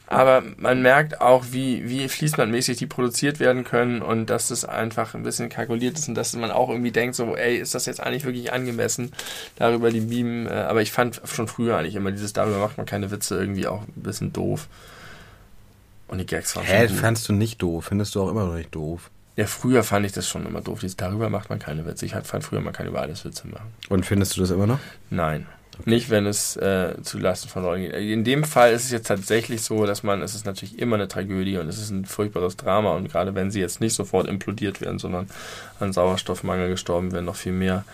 Aber 0.06 0.42
man 0.58 0.82
merkt 0.82 1.22
auch, 1.22 1.46
wie, 1.50 1.88
wie 1.88 2.08
fließbandmäßig 2.08 2.76
die 2.76 2.86
produziert 2.86 3.40
werden 3.40 3.64
können 3.64 4.02
und 4.02 4.28
dass 4.28 4.48
das 4.48 4.66
einfach 4.66 5.14
ein 5.14 5.22
bisschen 5.22 5.48
kalkuliert 5.48 5.98
ist 5.98 6.08
und 6.08 6.14
dass 6.14 6.36
man 6.36 6.50
auch 6.50 6.68
irgendwie 6.68 6.90
denkt, 6.90 7.16
so, 7.16 7.34
ey, 7.34 7.56
ist 7.56 7.74
das 7.74 7.86
jetzt 7.86 8.00
eigentlich 8.00 8.24
wirklich 8.24 8.52
angemessen, 8.52 9.12
darüber 9.56 9.90
die 9.90 10.02
Meme. 10.02 10.50
Äh, 10.50 10.64
aber 10.64 10.82
ich 10.82 10.92
fand 10.92 11.22
schon 11.24 11.48
früher 11.48 11.78
eigentlich 11.78 11.94
immer 11.94 12.12
dieses, 12.12 12.34
darüber 12.34 12.58
macht 12.58 12.76
man 12.76 12.84
keine 12.84 13.10
Witze, 13.10 13.38
irgendwie 13.38 13.66
auch 13.66 13.82
ein 13.82 14.02
bisschen 14.02 14.32
doof. 14.32 14.68
Und 16.06 16.18
die 16.18 16.26
Gags 16.26 16.54
waren 16.54 16.66
Hä, 16.66 16.86
fandst 16.88 17.26
du 17.30 17.32
nicht 17.32 17.62
doof? 17.62 17.86
Findest 17.86 18.14
du 18.14 18.22
auch 18.22 18.30
immer 18.30 18.44
noch 18.44 18.54
nicht 18.54 18.74
doof? 18.74 19.10
Ja, 19.36 19.46
früher 19.46 19.82
fand 19.82 20.04
ich 20.04 20.12
das 20.12 20.28
schon 20.28 20.46
immer 20.46 20.60
doof. 20.60 20.80
Dieses, 20.80 20.96
darüber 20.96 21.30
macht 21.30 21.48
man 21.48 21.58
keine 21.58 21.86
Witze. 21.86 22.04
Ich 22.04 22.12
fand 22.12 22.44
früher, 22.44 22.60
man 22.60 22.74
kann 22.74 22.86
über 22.86 23.00
alles 23.00 23.24
Witze 23.24 23.48
machen. 23.48 23.72
Und 23.88 24.04
findest 24.04 24.36
du 24.36 24.42
das 24.42 24.50
immer 24.50 24.66
noch? 24.66 24.78
Nein. 25.08 25.46
Nicht, 25.84 26.10
wenn 26.10 26.26
es 26.26 26.56
äh, 26.56 26.94
zu 27.02 27.18
Lasten 27.18 27.48
von 27.48 27.62
Leuten 27.62 27.82
geht. 27.82 27.94
In 27.94 28.24
dem 28.24 28.44
Fall 28.44 28.72
ist 28.72 28.84
es 28.84 28.90
jetzt 28.90 29.06
tatsächlich 29.06 29.62
so, 29.62 29.86
dass 29.86 30.02
man, 30.02 30.22
es 30.22 30.34
ist 30.34 30.46
natürlich 30.46 30.78
immer 30.78 30.96
eine 30.96 31.08
Tragödie 31.08 31.58
und 31.58 31.68
es 31.68 31.78
ist 31.78 31.90
ein 31.90 32.04
furchtbares 32.04 32.56
Drama 32.56 32.92
und 32.92 33.10
gerade 33.10 33.34
wenn 33.34 33.50
sie 33.50 33.60
jetzt 33.60 33.80
nicht 33.80 33.94
sofort 33.94 34.28
implodiert 34.28 34.80
werden, 34.80 34.98
sondern 34.98 35.28
an 35.80 35.92
Sauerstoffmangel 35.92 36.68
gestorben 36.68 37.12
werden, 37.12 37.24
noch 37.24 37.36
viel 37.36 37.52
mehr. 37.52 37.84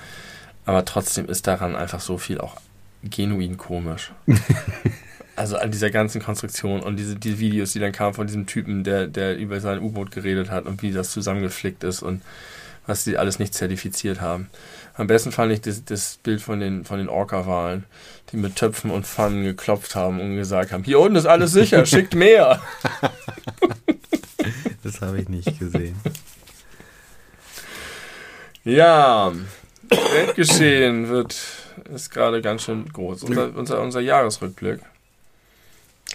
Aber 0.66 0.84
trotzdem 0.84 1.26
ist 1.26 1.46
daran 1.46 1.74
einfach 1.74 2.00
so 2.00 2.18
viel 2.18 2.38
auch 2.38 2.56
genuin 3.02 3.56
komisch. 3.56 4.12
also 5.36 5.56
an 5.56 5.70
dieser 5.70 5.90
ganzen 5.90 6.20
Konstruktion 6.22 6.80
und 6.80 6.96
diese 6.96 7.16
die 7.16 7.38
Videos, 7.38 7.72
die 7.72 7.78
dann 7.78 7.92
kamen 7.92 8.14
von 8.14 8.26
diesem 8.26 8.46
Typen, 8.46 8.84
der, 8.84 9.06
der 9.06 9.38
über 9.38 9.60
sein 9.60 9.80
U-Boot 9.80 10.10
geredet 10.10 10.50
hat 10.50 10.66
und 10.66 10.82
wie 10.82 10.92
das 10.92 11.10
zusammengeflickt 11.12 11.82
ist 11.82 12.02
und 12.02 12.22
was 12.86 13.04
sie 13.04 13.16
alles 13.16 13.38
nicht 13.38 13.54
zertifiziert 13.54 14.20
haben. 14.20 14.50
Am 14.94 15.06
besten 15.06 15.32
fand 15.32 15.52
ich 15.52 15.60
das, 15.60 15.84
das 15.84 16.18
Bild 16.22 16.40
von 16.40 16.60
den, 16.60 16.84
von 16.84 16.98
den 16.98 17.08
Orca-Walen, 17.08 17.84
die 18.30 18.36
mit 18.36 18.56
Töpfen 18.56 18.90
und 18.90 19.06
Pfannen 19.06 19.44
geklopft 19.44 19.94
haben 19.94 20.20
und 20.20 20.36
gesagt 20.36 20.72
haben, 20.72 20.84
hier 20.84 21.00
unten 21.00 21.16
ist 21.16 21.26
alles 21.26 21.52
sicher, 21.52 21.86
schickt 21.86 22.14
mehr. 22.14 22.60
Das 24.82 25.02
habe 25.02 25.20
ich 25.20 25.28
nicht 25.28 25.58
gesehen. 25.58 25.94
Ja, 28.64 29.30
Weltgeschehen 29.90 31.10
wird, 31.10 31.36
ist 31.92 32.10
gerade 32.10 32.40
ganz 32.40 32.62
schön 32.62 32.90
groß. 32.90 33.24
Unser, 33.24 33.54
unser, 33.54 33.82
unser 33.82 34.00
Jahresrückblick 34.00 34.80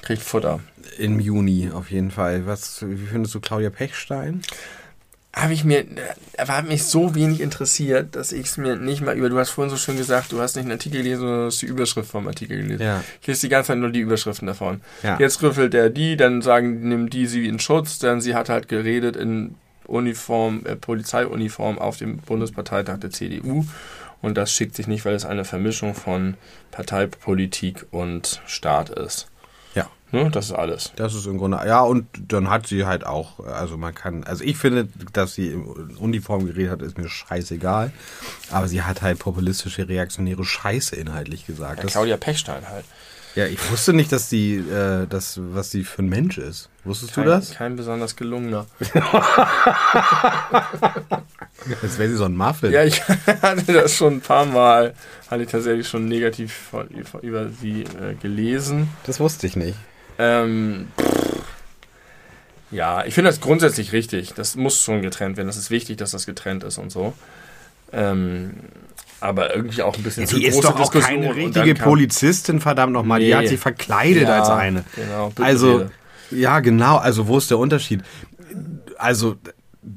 kriegt 0.01 0.21
Futter. 0.21 0.59
Im 0.97 1.19
Juni 1.19 1.71
auf 1.73 1.91
jeden 1.91 2.11
Fall. 2.11 2.45
Was, 2.45 2.87
wie 2.87 3.07
findest 3.07 3.35
du 3.35 3.39
Claudia 3.39 3.69
Pechstein? 3.69 4.41
Habe 5.35 5.53
ich 5.53 5.65
mir, 5.65 5.85
er 6.33 6.47
hat 6.47 6.67
mich 6.67 6.85
so 6.85 7.13
wenig 7.13 7.41
interessiert, 7.41 8.15
dass 8.15 8.31
ich 8.31 8.45
es 8.45 8.57
mir 8.57 8.77
nicht 8.77 9.01
mal 9.01 9.17
über, 9.17 9.29
du 9.29 9.37
hast 9.37 9.49
vorhin 9.49 9.69
so 9.69 9.75
schön 9.75 9.97
gesagt, 9.97 10.31
du 10.31 10.39
hast 10.39 10.55
nicht 10.55 10.63
einen 10.63 10.71
Artikel 10.71 11.03
gelesen, 11.03 11.19
sondern 11.19 11.39
du 11.41 11.45
hast 11.47 11.61
die 11.61 11.65
Überschrift 11.65 12.09
vom 12.09 12.27
Artikel 12.27 12.61
gelesen. 12.61 12.81
Ja. 12.81 13.03
Ich 13.19 13.27
lese 13.27 13.41
die 13.41 13.49
ganze 13.49 13.67
Zeit 13.67 13.77
nur 13.79 13.89
die 13.89 13.99
Überschriften 13.99 14.47
davon. 14.47 14.81
Ja. 15.03 15.19
Jetzt 15.19 15.43
rüffelt 15.43 15.73
er 15.73 15.89
die, 15.89 16.15
dann 16.15 16.41
sagen, 16.41 16.87
nimmt 16.87 17.13
die 17.13 17.27
sie 17.27 17.47
in 17.47 17.59
Schutz, 17.59 17.99
dann 17.99 18.21
sie 18.21 18.33
hat 18.33 18.47
halt 18.47 18.69
geredet 18.69 19.17
in 19.17 19.55
Uniform, 19.87 20.61
äh, 20.65 20.77
Polizeiuniform 20.77 21.79
auf 21.79 21.97
dem 21.97 22.17
Bundesparteitag 22.17 22.99
der 22.99 23.11
CDU 23.11 23.65
Und 24.21 24.37
das 24.37 24.53
schickt 24.53 24.75
sich 24.75 24.87
nicht, 24.87 25.03
weil 25.03 25.15
es 25.15 25.25
eine 25.25 25.43
Vermischung 25.43 25.95
von 25.95 26.35
Parteipolitik 26.71 27.85
und 27.91 28.41
Staat 28.47 28.89
ist. 28.89 29.27
Ne? 30.11 30.29
Das 30.31 30.45
ist 30.45 30.51
alles. 30.53 30.91
Das 30.95 31.13
ist 31.13 31.25
im 31.25 31.37
Grunde, 31.37 31.57
ja, 31.65 31.81
und 31.81 32.07
dann 32.27 32.49
hat 32.49 32.67
sie 32.67 32.85
halt 32.85 33.05
auch, 33.05 33.39
also 33.45 33.75
man 33.75 33.93
kann, 33.93 34.23
also 34.23 34.43
ich 34.43 34.57
finde, 34.57 34.87
dass 35.13 35.33
sie 35.33 35.47
in 35.47 35.65
Uniform 35.97 36.45
geredet 36.45 36.71
hat, 36.71 36.81
ist 36.81 36.97
mir 36.97 37.09
scheißegal. 37.09 37.91
Aber 38.51 38.67
sie 38.67 38.83
hat 38.83 39.01
halt 39.01 39.19
populistische, 39.19 39.89
reaktionäre 39.89 40.45
Scheiße 40.45 40.95
inhaltlich 40.95 41.45
gesagt. 41.47 41.83
Ja, 41.83 41.89
Claudia 41.89 42.17
Pechstein 42.17 42.67
halt. 42.69 42.85
ja, 43.35 43.47
ich 43.47 43.71
wusste 43.71 43.93
nicht, 43.93 44.11
dass 44.11 44.29
die, 44.29 44.55
äh, 44.57 45.07
das, 45.07 45.39
was 45.41 45.71
sie 45.71 45.83
für 45.83 46.03
ein 46.03 46.09
Mensch 46.09 46.37
ist. 46.37 46.69
Wusstest 46.83 47.15
Kein, 47.15 47.23
du 47.25 47.29
das? 47.31 47.51
kein 47.55 47.75
besonders 47.75 48.15
gelungener. 48.15 48.67
Als 51.81 51.97
wäre 51.97 52.09
sie 52.09 52.15
so 52.15 52.25
ein 52.25 52.35
Muffin. 52.35 52.71
Ja, 52.71 52.83
ich 52.83 53.01
hatte 53.41 53.73
das 53.73 53.95
schon 53.95 54.15
ein 54.15 54.21
paar 54.21 54.45
Mal, 54.45 54.93
hatte 55.29 55.43
ich 55.43 55.49
tatsächlich 55.49 55.87
schon 55.87 56.07
negativ 56.07 56.53
von, 56.53 56.87
über 57.21 57.49
sie 57.49 57.81
äh, 57.83 58.13
gelesen. 58.21 58.89
Das 59.05 59.19
wusste 59.19 59.47
ich 59.47 59.55
nicht. 59.55 59.77
Ähm, 60.17 60.87
pff, 60.99 61.43
ja, 62.71 63.05
ich 63.05 63.13
finde 63.13 63.29
das 63.29 63.41
grundsätzlich 63.41 63.91
richtig. 63.93 64.33
Das 64.33 64.55
muss 64.55 64.81
schon 64.81 65.01
getrennt 65.01 65.37
werden. 65.37 65.47
Das 65.47 65.57
ist 65.57 65.69
wichtig, 65.71 65.97
dass 65.97 66.11
das 66.11 66.25
getrennt 66.25 66.63
ist 66.63 66.77
und 66.77 66.91
so. 66.91 67.13
Ähm, 67.93 68.55
aber 69.21 69.55
irgendwie 69.55 69.81
auch 69.81 69.95
ein 69.95 70.03
bisschen 70.03 70.27
zu 70.27 70.35
Die 70.37 70.45
ist 70.45 70.55
große 70.55 70.67
doch 70.67 70.75
auch 70.75 70.91
Diskussion 70.91 71.21
keine 71.21 71.35
richtige 71.35 71.75
Polizistin, 71.75 72.59
verdammt 72.59 72.93
nochmal. 72.93 73.19
Die 73.19 73.27
Nee. 73.27 73.35
hat 73.35 73.47
sich 73.47 73.59
verkleidet 73.59 74.23
Ja, 74.23 74.39
als 74.39 74.49
eine. 74.49 74.83
Genau, 74.95 75.31
Also, 75.41 75.67
Büttenrede. 75.79 75.91
ja, 76.31 76.59
genau. 76.59 76.97
Also, 76.97 77.27
wo 77.27 77.37
ist 77.37 77.49
der 77.49 77.57
Unterschied? 77.59 78.01
Also, 78.97 79.35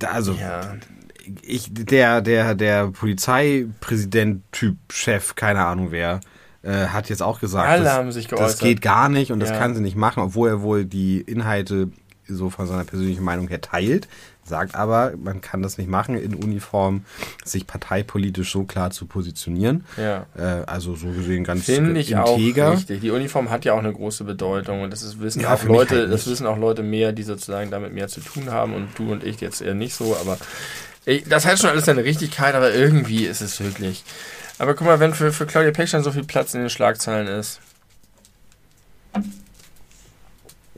also, 0.07 0.33
ja. 0.35 0.77
ich, 1.43 1.69
der, 1.73 2.21
der, 2.21 2.55
der 2.55 2.89
Polizeipräsident-Typ, 2.89 4.77
Chef, 4.93 5.35
keine 5.35 5.65
Ahnung 5.65 5.91
wer, 5.91 6.21
äh, 6.63 6.87
hat 6.89 7.09
jetzt 7.09 7.23
auch 7.23 7.41
gesagt, 7.41 7.69
Alle 7.69 7.85
das, 7.85 7.93
haben 7.95 8.13
sich 8.13 8.27
das 8.29 8.39
geäußert. 8.39 8.61
geht 8.61 8.83
gar 8.83 9.09
nicht 9.09 9.33
und 9.33 9.41
das 9.41 9.51
Ja. 9.51 9.59
kann 9.59 9.75
sie 9.75 9.81
nicht 9.81 9.97
machen, 9.97 10.23
obwohl 10.23 10.49
er 10.49 10.63
wohl 10.63 10.85
die 10.85 11.21
Inhalte 11.21 11.89
so 12.27 12.51
von 12.51 12.67
seiner 12.67 12.85
persönlichen 12.85 13.25
Meinung 13.25 13.49
her 13.49 13.61
teilt, 13.63 14.07
sagt 14.45 14.75
aber, 14.75 15.13
man 15.23 15.41
kann 15.41 15.63
das 15.63 15.79
nicht 15.79 15.89
machen, 15.89 16.15
in 16.17 16.35
Uniform 16.35 17.05
sich 17.45 17.67
parteipolitisch 17.67 18.51
so 18.53 18.65
klar 18.65 18.91
zu 18.91 19.07
positionieren. 19.07 19.85
Ja. 19.97 20.27
Äh, 20.37 20.65
also 20.67 20.95
so 20.95 21.09
gesehen 21.09 21.45
ganz 21.45 21.65
Finde 21.65 21.99
ich 22.01 22.17
auch 22.17 22.37
integer. 22.39 22.73
richtig. 22.73 23.01
Die 23.01 23.11
Uniform 23.11 23.51
hat 23.51 23.65
ja 23.65 23.73
auch 23.75 23.79
eine 23.79 23.93
große 23.93 24.25
Bedeutung 24.25 24.83
und 24.83 24.91
das 24.91 25.03
ist, 25.03 25.21
wissen 25.21 25.41
Ja, 25.41 25.55
auch 25.55 25.65
Leute, 25.65 25.97
halt 26.01 26.13
das 26.13 26.27
wissen 26.27 26.47
auch 26.47 26.59
Leute 26.59 26.83
mehr, 26.83 27.13
die 27.13 27.23
sozusagen 27.23 27.71
damit 27.71 27.95
mehr 27.95 28.09
zu 28.09 28.21
tun 28.21 28.51
haben 28.51 28.75
und 28.75 28.89
du 28.99 29.11
und 29.13 29.25
ich 29.25 29.41
jetzt 29.41 29.63
eher 29.63 29.75
nicht 29.75 29.95
so, 29.95 30.17
aber 30.21 30.37
ich, 31.07 31.25
das 31.25 31.47
hat 31.47 31.59
schon 31.59 31.71
alles 31.71 31.87
seine 31.87 32.05
Richtigkeit, 32.05 32.55
aber 32.55 32.75
irgendwie 32.75 33.25
ist 33.25 33.41
es 33.41 33.59
wirklich. 33.61 34.05
Aber 34.59 34.75
guck 34.75 34.87
mal, 34.87 35.01
wenn 35.01 35.15
für, 35.15 35.33
für 35.33 35.47
Claudia 35.47 35.71
Pechstein 35.71 36.03
so 36.03 36.11
viel 36.13 36.25
Platz 36.25 36.55
in 36.55 36.61
den 36.61 36.71
Schlagzeilen 36.71 37.29
ist. 37.29 37.61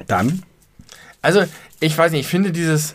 Dann 0.07 0.43
Also, 1.23 1.45
ich 1.81 1.97
weiß 1.97 2.13
nicht, 2.13 2.23
ich 2.23 2.27
finde 2.29 2.53
dieses. 2.53 2.95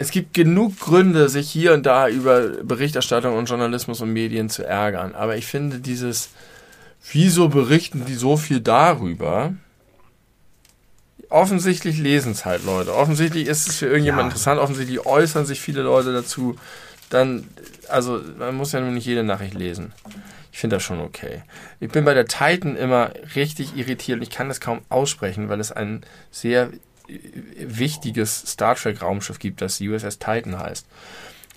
Es 0.00 0.12
gibt 0.12 0.32
genug 0.32 0.78
Gründe, 0.78 1.28
sich 1.28 1.50
hier 1.50 1.74
und 1.74 1.84
da 1.84 2.08
über 2.08 2.40
Berichterstattung 2.62 3.36
und 3.36 3.46
Journalismus 3.48 4.00
und 4.00 4.12
Medien 4.12 4.48
zu 4.48 4.64
ärgern. 4.64 5.12
Aber 5.16 5.36
ich 5.36 5.46
finde 5.46 5.80
dieses, 5.80 6.28
wieso 7.10 7.48
berichten 7.48 8.04
die 8.04 8.14
so 8.14 8.36
viel 8.36 8.60
darüber? 8.60 9.54
Offensichtlich 11.30 11.98
lesen 11.98 12.30
es 12.32 12.44
halt 12.44 12.64
Leute. 12.64 12.94
Offensichtlich 12.94 13.48
ist 13.48 13.66
es 13.68 13.76
für 13.76 13.86
irgendjemand 13.86 14.20
Ja. 14.20 14.26
interessant. 14.26 14.60
Offensichtlich 14.60 15.04
äußern 15.04 15.46
sich 15.46 15.60
viele 15.60 15.82
Leute 15.82 16.12
dazu. 16.12 16.56
Dann, 17.10 17.44
also, 17.88 18.20
man 18.38 18.54
muss 18.54 18.72
ja 18.72 18.80
nun 18.80 18.94
nicht 18.94 19.06
jede 19.06 19.24
Nachricht 19.24 19.54
lesen. 19.54 19.92
Ich 20.52 20.58
finde 20.58 20.76
das 20.76 20.82
schon 20.82 21.00
okay. 21.00 21.42
Ich 21.80 21.90
bin 21.90 22.04
bei 22.04 22.14
der 22.14 22.26
Titan 22.26 22.76
immer 22.76 23.12
richtig 23.36 23.76
irritiert 23.76 24.18
und 24.18 24.22
ich 24.22 24.30
kann 24.30 24.48
das 24.48 24.60
kaum 24.60 24.80
aussprechen, 24.88 25.48
weil 25.48 25.60
es 25.60 25.70
ein 25.72 26.02
sehr 26.30 26.70
wichtiges 27.58 28.38
Star 28.46 28.74
Trek 28.74 29.02
Raumschiff 29.02 29.38
gibt, 29.38 29.60
das 29.62 29.80
USS 29.80 30.18
Titan 30.18 30.58
heißt. 30.58 30.86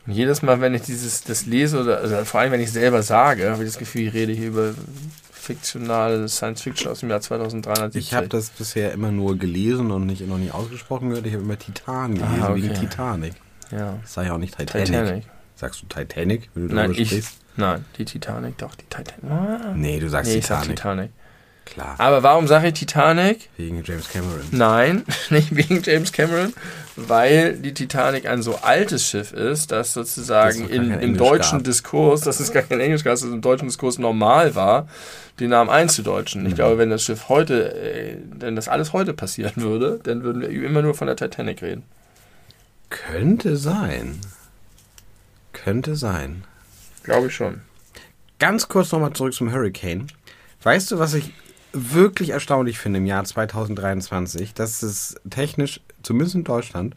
Und 0.08 0.14
jedes 0.14 0.42
Mal, 0.42 0.62
wenn 0.62 0.74
ich 0.74 0.82
dieses 0.84 1.24
das 1.24 1.46
lese 1.46 1.80
oder 1.82 2.00
also 2.00 2.24
vor 2.26 2.40
allem 2.40 2.52
wenn 2.52 2.62
ich 2.62 2.68
es 2.68 2.74
selber 2.74 3.04
sage, 3.04 3.52
habe 3.52 3.64
ich 3.64 3.70
das 3.70 3.78
Gefühl, 3.78 4.08
ich 4.08 4.14
rede 4.14 4.34
hier 4.34 4.48
über 4.48 4.74
fiktionale 5.32 6.28
Science 6.30 6.62
Fiction 6.62 6.92
aus 6.92 7.00
dem 7.02 7.10
Jahr 7.10 7.22
2370. 7.22 8.02
Ich 8.08 8.14
habe 8.14 8.28
das 8.28 8.50
bisher 8.50 8.92
immer 8.94 9.12
nur 9.12 9.38
gelesen 9.38 9.92
und 9.92 10.06
nicht, 10.06 10.26
noch 10.28 10.38
nie 10.38 10.52
ausgesprochen 10.52 11.10
gehört. 11.10 11.26
Ich 11.28 11.34
habe 11.34 11.44
immer 11.44 11.58
Titan 11.60 12.16
gelesen, 12.16 12.42
Ah, 12.42 12.50
okay. 12.52 12.64
wegen 12.64 12.74
Titanic. 12.76 13.34
ja. 13.72 13.98
Das 14.02 14.14
sag 14.14 14.26
ja 14.28 14.34
auch 14.34 14.38
nicht 14.38 14.58
Titanic. 14.58 14.86
Titanic. 14.88 15.24
Sagst 15.62 15.84
du 15.84 15.86
Titanic, 15.86 16.50
wenn 16.56 16.70
du 16.70 16.74
Nein, 16.76 16.86
darüber 16.88 17.00
ich, 17.02 17.10
sprichst? 17.10 17.38
nein, 17.56 17.86
die 18.00 18.06
Titanic, 18.06 18.58
doch, 18.58 18.74
die 18.74 18.86
Titanic. 18.86 19.32
Ah. 19.32 19.74
Nee, 19.76 20.00
du 20.00 20.10
sagst 20.10 20.32
Nee, 20.32 20.40
ich 20.40 20.46
sag 20.48 20.62
Titanic. 20.64 20.78
Titanic. 20.78 21.12
Klar, 21.66 21.96
Aber 22.00 22.24
warum 22.24 22.48
sage 22.48 22.70
ich 22.70 22.74
Titanic? 22.74 23.48
wegen 23.58 23.84
James 23.84 24.10
Cameron. 24.10 24.42
Nein, 24.50 25.04
nicht 25.30 25.56
wegen 25.56 25.84
James 25.84 26.12
Cameron, 26.12 26.54
weil 26.96 27.54
die 27.58 27.76
Titanic 27.76 28.26
ein 28.28 28.42
so 28.42 28.56
altes 28.64 29.08
Schiff 29.08 29.34
ist, 29.34 29.72
dass 29.72 29.94
sozusagen 29.94 30.62
gar 30.68 30.72
in, 30.72 30.92
im 31.00 31.16
deutschen 31.16 31.60
gab. 31.60 31.66
Diskurs, 31.66 32.22
dass 32.22 32.40
es 32.40 32.52
gar 32.52 32.64
kein 32.64 32.80
Englisch 32.80 33.04
gab, 33.04 33.14
dass 33.14 33.22
es 33.22 33.32
im 33.32 33.42
deutschen 33.42 33.68
Diskurs 33.68 34.00
normal 34.00 34.56
war, 34.56 34.88
den 35.40 35.52
Namen 35.52 35.70
einzudeutschen. 35.70 36.42
Mhm. 36.42 36.48
Ich 36.50 36.56
glaube, 36.56 36.80
wenn 36.80 36.90
das 36.90 37.04
Schiff 37.04 37.30
heute, 37.30 37.72
äh, 37.76 38.18
wenn 38.40 38.56
das 38.56 38.68
alles 38.68 38.94
heute 38.94 39.14
passieren 39.14 39.54
würde, 39.58 40.00
dann 40.02 40.24
würden 40.24 40.42
wir 40.42 40.50
immer 40.50 40.82
nur 40.82 40.96
von 40.96 41.06
der 41.06 41.16
Titanic 41.16 41.62
reden. 41.62 41.84
Könnte 42.90 43.56
sein. 43.58 44.20
Könnte 45.64 45.96
sein. 45.96 46.44
Glaube 47.04 47.28
ich 47.28 47.36
schon. 47.36 47.62
Ganz 48.40 48.68
kurz 48.68 48.92
nochmal 48.92 49.14
zurück 49.14 49.34
zum 49.34 49.52
Hurricane. 49.52 50.08
Weißt 50.64 50.92
du, 50.92 51.00
was 51.00 51.14
ich 51.14 51.32
wirklich 51.74 52.32
erstaunlich 52.32 52.78
finde 52.80 52.98
im 53.00 53.06
Jahr 53.06 53.24
2023, 53.24 54.54
dass 54.54 54.84
es 54.84 55.16
technisch, 55.30 55.80
zumindest 56.04 56.36
in 56.36 56.44
Deutschland, 56.44 56.96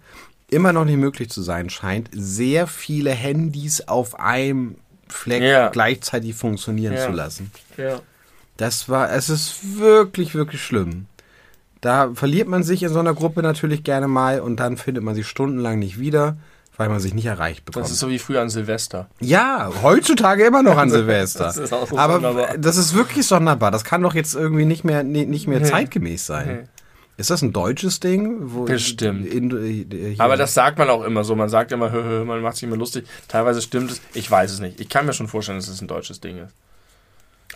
immer 0.51 0.73
noch 0.73 0.85
nicht 0.85 0.97
möglich 0.97 1.31
zu 1.31 1.43
sein 1.43 1.71
scheint, 1.71 2.09
sehr 2.13 2.67
viele 2.67 3.11
Handys 3.11 3.83
auf 3.89 4.19
einem 4.19 4.77
Fleck 5.09 5.43
Ja. 5.43 5.69
gleichzeitig 5.69 6.35
funktionieren 6.35 6.95
Ja. 6.95 7.07
zu 7.07 7.13
lassen. 7.13 7.51
Ja. 7.77 8.01
Das 8.57 8.89
war, 8.89 9.11
es 9.13 9.29
ist 9.29 9.79
wirklich, 9.79 10.35
wirklich 10.35 10.63
schlimm. 10.63 11.07
Da 11.81 12.13
verliert 12.15 12.49
man 12.49 12.63
sich 12.63 12.83
in 12.83 12.89
so 12.89 12.99
einer 13.01 13.15
Gruppe 13.15 13.43
natürlich 13.43 13.85
gerne 13.85 14.09
mal 14.09 14.41
und 14.41 14.57
dann 14.57 14.77
findet 14.77 15.05
man 15.05 15.15
sich 15.15 15.27
stundenlang 15.27 15.79
nicht 15.79 15.99
wieder, 15.99 16.37
weil 16.77 16.89
man 16.89 17.01
sich 17.01 17.15
nicht 17.15 17.27
erreicht 17.27 17.65
bekommt. 17.65 17.85
Das 17.85 17.93
ist 17.93 18.01
so 18.01 18.09
wie 18.09 18.19
früher 18.19 18.41
an 18.43 18.51
Silvester. 18.51 19.09
ja, 19.21 19.71
heutzutage 19.83 20.45
immer 20.45 20.63
noch 20.63 20.77
an 20.77 20.91
Silvester. 20.91 21.45
Das 21.45 21.57
ist 21.57 21.73
auch 21.73 21.87
so 21.89 21.97
Aber 21.99 22.15
sonderbar. 22.15 22.59
das 22.59 22.77
ist 22.77 22.95
wirklich 22.95 23.27
sonderbar. 23.27 23.71
Das 23.71 23.85
kann 23.85 24.03
doch 24.03 24.15
jetzt 24.15 24.35
irgendwie 24.35 24.65
nicht 24.65 24.85
mehr, 24.85 25.03
nicht 25.05 25.47
mehr 25.47 25.61
Nee. 25.61 25.67
zeitgemäß 25.71 26.27
sein. 26.27 26.47
Nee. 26.63 26.69
Ist 27.17 27.31
das 27.31 27.43
ein 27.43 27.53
deutsches 27.53 28.01
Ding? 28.01 28.65
Bestimmt. 28.65 29.25
In, 29.27 29.53
äh, 29.93 30.17
Aber 30.19 30.37
das 30.37 30.53
sagt 30.53 30.79
man 30.79 30.91
auch 30.91 31.05
immer 31.05 31.23
so. 31.23 31.37
Man 31.37 31.49
sagt 31.49 31.71
immer, 31.71 31.93
hö, 31.93 32.03
hö, 32.03 32.25
man 32.25 32.41
macht 32.43 32.57
sich 32.57 32.65
immer 32.65 32.77
lustig. 32.77 33.07
Teilweise 33.29 33.63
stimmt 33.63 33.93
es. 33.93 34.01
Ich 34.15 34.29
weiß 34.29 34.51
es 34.51 34.59
nicht. 34.59 34.81
Ich 34.81 34.89
kann 34.89 35.07
mir 35.07 35.13
schon 35.13 35.29
vorstellen, 35.29 35.59
dass 35.59 35.69
es 35.69 35.81
ein 35.81 35.87
deutsches 35.87 36.21
Ding 36.21 36.39
ist. 36.39 36.53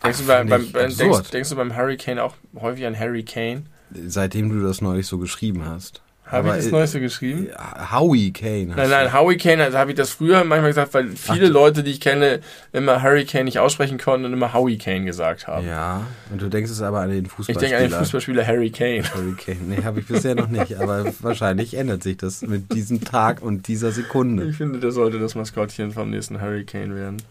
Denkst, 0.04 0.18
Ach, 0.20 0.22
du, 0.22 0.26
beim, 0.28 0.48
find 0.48 0.72
beim, 0.74 0.96
denkst, 0.96 1.30
denkst 1.32 1.50
du 1.50 1.56
beim 1.56 1.74
Hurricane 1.76 2.20
auch 2.20 2.34
häufig 2.60 2.86
an 2.86 2.96
Harry 2.96 3.24
Kane? 3.24 3.64
Seitdem 4.06 4.48
du 4.50 4.64
das 4.64 4.80
neulich 4.80 5.08
so 5.08 5.18
geschrieben 5.18 5.64
hast. 5.66 6.02
Habe 6.30 6.48
ich 6.48 6.54
das 6.56 6.70
Neueste 6.70 7.00
geschrieben? 7.00 7.48
Howie 7.90 8.32
Kane. 8.32 8.74
Nein, 8.76 8.90
nein, 8.90 9.12
Hurricane, 9.12 9.60
also 9.60 9.78
habe 9.78 9.92
ich 9.92 9.96
das 9.96 10.10
früher 10.10 10.44
manchmal 10.44 10.70
gesagt, 10.70 10.92
weil 10.92 11.08
viele 11.08 11.46
Ach, 11.46 11.52
Leute, 11.52 11.82
die 11.82 11.92
ich 11.92 12.00
kenne, 12.00 12.40
immer 12.72 13.02
Hurricane 13.02 13.44
nicht 13.44 13.58
aussprechen 13.58 13.98
konnten 13.98 14.26
und 14.26 14.32
immer 14.32 14.52
Howie 14.52 14.76
Kane 14.78 15.04
gesagt 15.04 15.46
haben. 15.46 15.66
Ja, 15.66 16.06
und 16.30 16.42
du 16.42 16.48
denkst 16.48 16.70
es 16.70 16.82
aber 16.82 17.00
an 17.00 17.10
den 17.10 17.24
ich 17.24 17.30
Fußballspieler. 17.32 17.70
denke 17.70 17.84
an 17.84 17.90
den 17.90 17.98
Fußballspieler 17.98 18.46
Harry 18.46 18.70
Kane. 18.70 19.02
Harry 19.14 19.32
Kane. 19.32 19.58
Nee, 19.68 19.84
habe 19.84 20.00
ich 20.00 20.06
bisher 20.06 20.34
noch 20.34 20.48
nicht, 20.48 20.74
aber 20.78 21.06
wahrscheinlich 21.20 21.74
ändert 21.74 22.02
sich 22.02 22.18
das 22.18 22.42
mit 22.42 22.72
diesem 22.74 23.02
Tag 23.04 23.42
und 23.42 23.68
dieser 23.68 23.90
Sekunde. 23.92 24.44
Ich 24.44 24.56
finde, 24.56 24.80
der 24.80 24.90
sollte 24.92 25.18
das 25.18 25.34
Maskottchen 25.34 25.92
vom 25.92 26.10
nächsten 26.10 26.40
Hurricane 26.40 26.94
werden. 26.94 27.22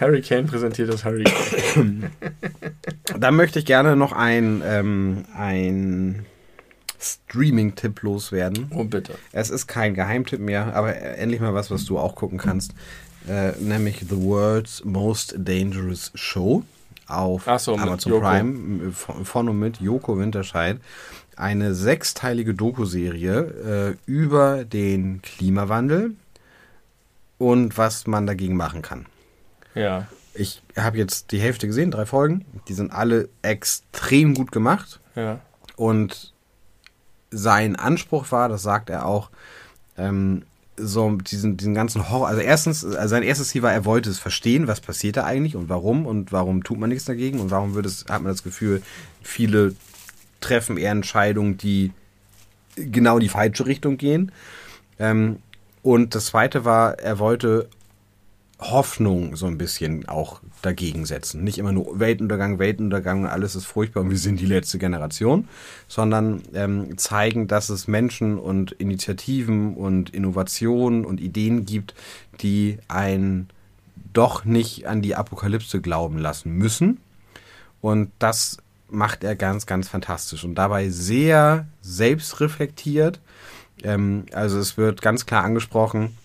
Harry 0.00 0.20
Kane 0.22 0.44
präsentiert 0.44 0.92
das 0.92 1.04
Hurricane. 1.04 2.10
Da 3.18 3.30
möchte 3.30 3.58
ich 3.58 3.66
gerne 3.66 3.94
noch 3.94 4.12
ein, 4.12 4.62
ähm, 4.64 5.24
ein 5.36 6.24
Streaming-Tipp 7.02 8.02
loswerden. 8.02 8.70
Oh, 8.70 8.84
bitte. 8.84 9.14
Es 9.32 9.50
ist 9.50 9.66
kein 9.66 9.94
Geheimtipp 9.94 10.40
mehr, 10.40 10.74
aber 10.74 10.96
endlich 10.96 11.40
mal 11.40 11.54
was, 11.54 11.70
was 11.70 11.84
du 11.84 11.98
auch 11.98 12.14
gucken 12.14 12.38
kannst. 12.38 12.72
Äh, 13.28 13.52
nämlich 13.60 14.04
The 14.08 14.20
World's 14.22 14.84
Most 14.84 15.34
Dangerous 15.38 16.10
Show 16.14 16.64
auf 17.06 17.48
so, 17.58 17.76
Amazon 17.76 18.12
Joko. 18.12 18.26
Prime 18.26 18.92
von 18.92 19.24
von 19.24 19.48
und 19.48 19.58
mit 19.58 19.80
Joko 19.80 20.18
Winterscheid. 20.18 20.78
Eine 21.36 21.74
sechsteilige 21.74 22.54
Doku-Serie 22.54 23.96
äh, 23.96 24.10
über 24.10 24.64
den 24.64 25.22
Klimawandel 25.22 26.14
und 27.38 27.78
was 27.78 28.06
man 28.06 28.26
dagegen 28.26 28.56
machen 28.56 28.82
kann. 28.82 29.06
Ja. 29.74 30.06
Ich 30.34 30.62
habe 30.76 30.98
jetzt 30.98 31.32
die 31.32 31.38
Hälfte 31.38 31.66
gesehen, 31.66 31.90
drei 31.90 32.06
Folgen. 32.06 32.44
Die 32.68 32.74
sind 32.74 32.92
alle 32.92 33.28
extrem 33.42 34.34
gut 34.34 34.52
gemacht. 34.52 35.00
Ja. 35.14 35.40
Und 35.76 36.31
sein 37.32 37.76
Anspruch 37.76 38.30
war, 38.30 38.48
das 38.48 38.62
sagt 38.62 38.90
er 38.90 39.06
auch, 39.06 39.30
ähm, 39.96 40.42
so 40.76 41.10
diesen, 41.16 41.56
diesen 41.56 41.74
ganzen 41.74 42.08
Horror. 42.08 42.28
Also 42.28 42.40
erstens, 42.40 42.84
also 42.84 43.08
sein 43.08 43.22
erstes 43.22 43.48
Ziel 43.48 43.62
war, 43.62 43.72
er 43.72 43.84
wollte 43.84 44.10
es 44.10 44.18
verstehen, 44.18 44.68
was 44.68 44.80
passiert 44.80 45.16
da 45.16 45.24
eigentlich 45.24 45.56
und 45.56 45.68
warum 45.68 46.06
und 46.06 46.32
warum 46.32 46.64
tut 46.64 46.78
man 46.78 46.88
nichts 46.88 47.04
dagegen 47.04 47.40
und 47.40 47.50
warum 47.50 47.74
wird 47.74 47.86
es, 47.86 48.04
hat 48.08 48.22
man 48.22 48.32
das 48.32 48.42
Gefühl, 48.42 48.82
viele 49.22 49.74
treffen 50.40 50.76
eher 50.76 50.92
Entscheidungen, 50.92 51.58
die 51.58 51.92
genau 52.76 53.16
in 53.16 53.20
die 53.20 53.28
falsche 53.28 53.66
Richtung 53.66 53.96
gehen. 53.96 54.32
Ähm, 54.98 55.38
und 55.82 56.14
das 56.14 56.26
zweite 56.26 56.64
war, 56.64 56.98
er 56.98 57.18
wollte 57.18 57.68
Hoffnung 58.70 59.36
so 59.36 59.46
ein 59.46 59.58
bisschen 59.58 60.08
auch 60.08 60.40
dagegen 60.62 61.04
setzen. 61.04 61.42
Nicht 61.42 61.58
immer 61.58 61.72
nur 61.72 61.98
Weltuntergang, 61.98 62.58
Weltuntergang 62.58 63.22
und 63.22 63.28
alles 63.28 63.56
ist 63.56 63.66
furchtbar 63.66 64.00
und 64.00 64.10
wir 64.10 64.18
sind 64.18 64.40
die 64.40 64.46
letzte 64.46 64.78
Generation, 64.78 65.48
sondern 65.88 66.42
ähm, 66.54 66.96
zeigen, 66.96 67.48
dass 67.48 67.68
es 67.68 67.88
Menschen 67.88 68.38
und 68.38 68.72
Initiativen 68.72 69.74
und 69.74 70.10
Innovationen 70.10 71.04
und 71.04 71.20
Ideen 71.20 71.66
gibt, 71.66 71.94
die 72.40 72.78
einen 72.88 73.48
doch 74.12 74.44
nicht 74.44 74.86
an 74.86 75.02
die 75.02 75.14
Apokalypse 75.14 75.80
glauben 75.80 76.18
lassen 76.18 76.52
müssen. 76.52 76.98
Und 77.80 78.10
das 78.18 78.58
macht 78.88 79.24
er 79.24 79.34
ganz, 79.34 79.66
ganz 79.66 79.88
fantastisch 79.88 80.44
und 80.44 80.54
dabei 80.54 80.90
sehr 80.90 81.66
selbstreflektiert. 81.80 83.20
Ähm, 83.82 84.26
also 84.32 84.58
es 84.58 84.76
wird 84.76 85.02
ganz 85.02 85.26
klar 85.26 85.44
angesprochen, 85.44 86.16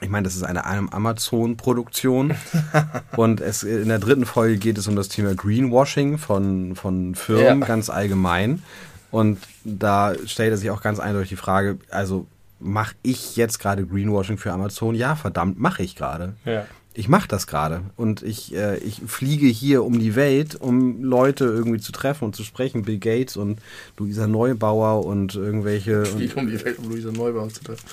ich 0.00 0.08
meine, 0.08 0.24
das 0.24 0.36
ist 0.36 0.42
eine 0.42 0.64
Amazon-Produktion. 0.64 2.34
und 3.16 3.40
es, 3.40 3.62
in 3.62 3.88
der 3.88 3.98
dritten 3.98 4.26
Folge 4.26 4.58
geht 4.58 4.78
es 4.78 4.88
um 4.88 4.96
das 4.96 5.08
Thema 5.08 5.34
Greenwashing 5.34 6.18
von, 6.18 6.74
von 6.76 7.14
Firmen 7.14 7.60
ja. 7.60 7.66
ganz 7.66 7.90
allgemein. 7.90 8.62
Und 9.10 9.38
da 9.64 10.14
stellt 10.26 10.50
er 10.50 10.56
sich 10.56 10.70
auch 10.70 10.82
ganz 10.82 10.98
eindeutig 10.98 11.30
die 11.30 11.36
Frage, 11.36 11.78
also 11.90 12.26
mache 12.58 12.94
ich 13.02 13.36
jetzt 13.36 13.58
gerade 13.58 13.86
Greenwashing 13.86 14.38
für 14.38 14.52
Amazon? 14.52 14.94
Ja, 14.94 15.14
verdammt, 15.14 15.58
mache 15.58 15.82
ich 15.82 15.96
gerade. 15.96 16.34
Ja 16.44 16.66
ich 16.96 17.08
mache 17.08 17.26
das 17.26 17.48
gerade 17.48 17.82
und 17.96 18.22
ich, 18.22 18.54
äh, 18.54 18.78
ich 18.78 19.02
fliege 19.06 19.46
hier 19.46 19.84
um 19.84 19.98
die 19.98 20.14
Welt, 20.14 20.54
um 20.54 21.02
Leute 21.02 21.44
irgendwie 21.44 21.80
zu 21.80 21.90
treffen 21.90 22.24
und 22.24 22.36
zu 22.36 22.44
sprechen. 22.44 22.82
Bill 22.84 22.98
Gates 22.98 23.36
und 23.36 23.58
Luisa 23.98 24.28
Neubauer 24.28 25.04
und 25.04 25.34
irgendwelche. 25.34 26.04
Ich 26.04 26.08
fliege 26.10 26.36
um 26.36 26.46
die 26.46 26.64
Welt, 26.64 26.78
um 26.78 26.88
Luisa 26.90 27.10
Neubauer 27.10 27.48
zu 27.48 27.64
treffen. 27.64 27.84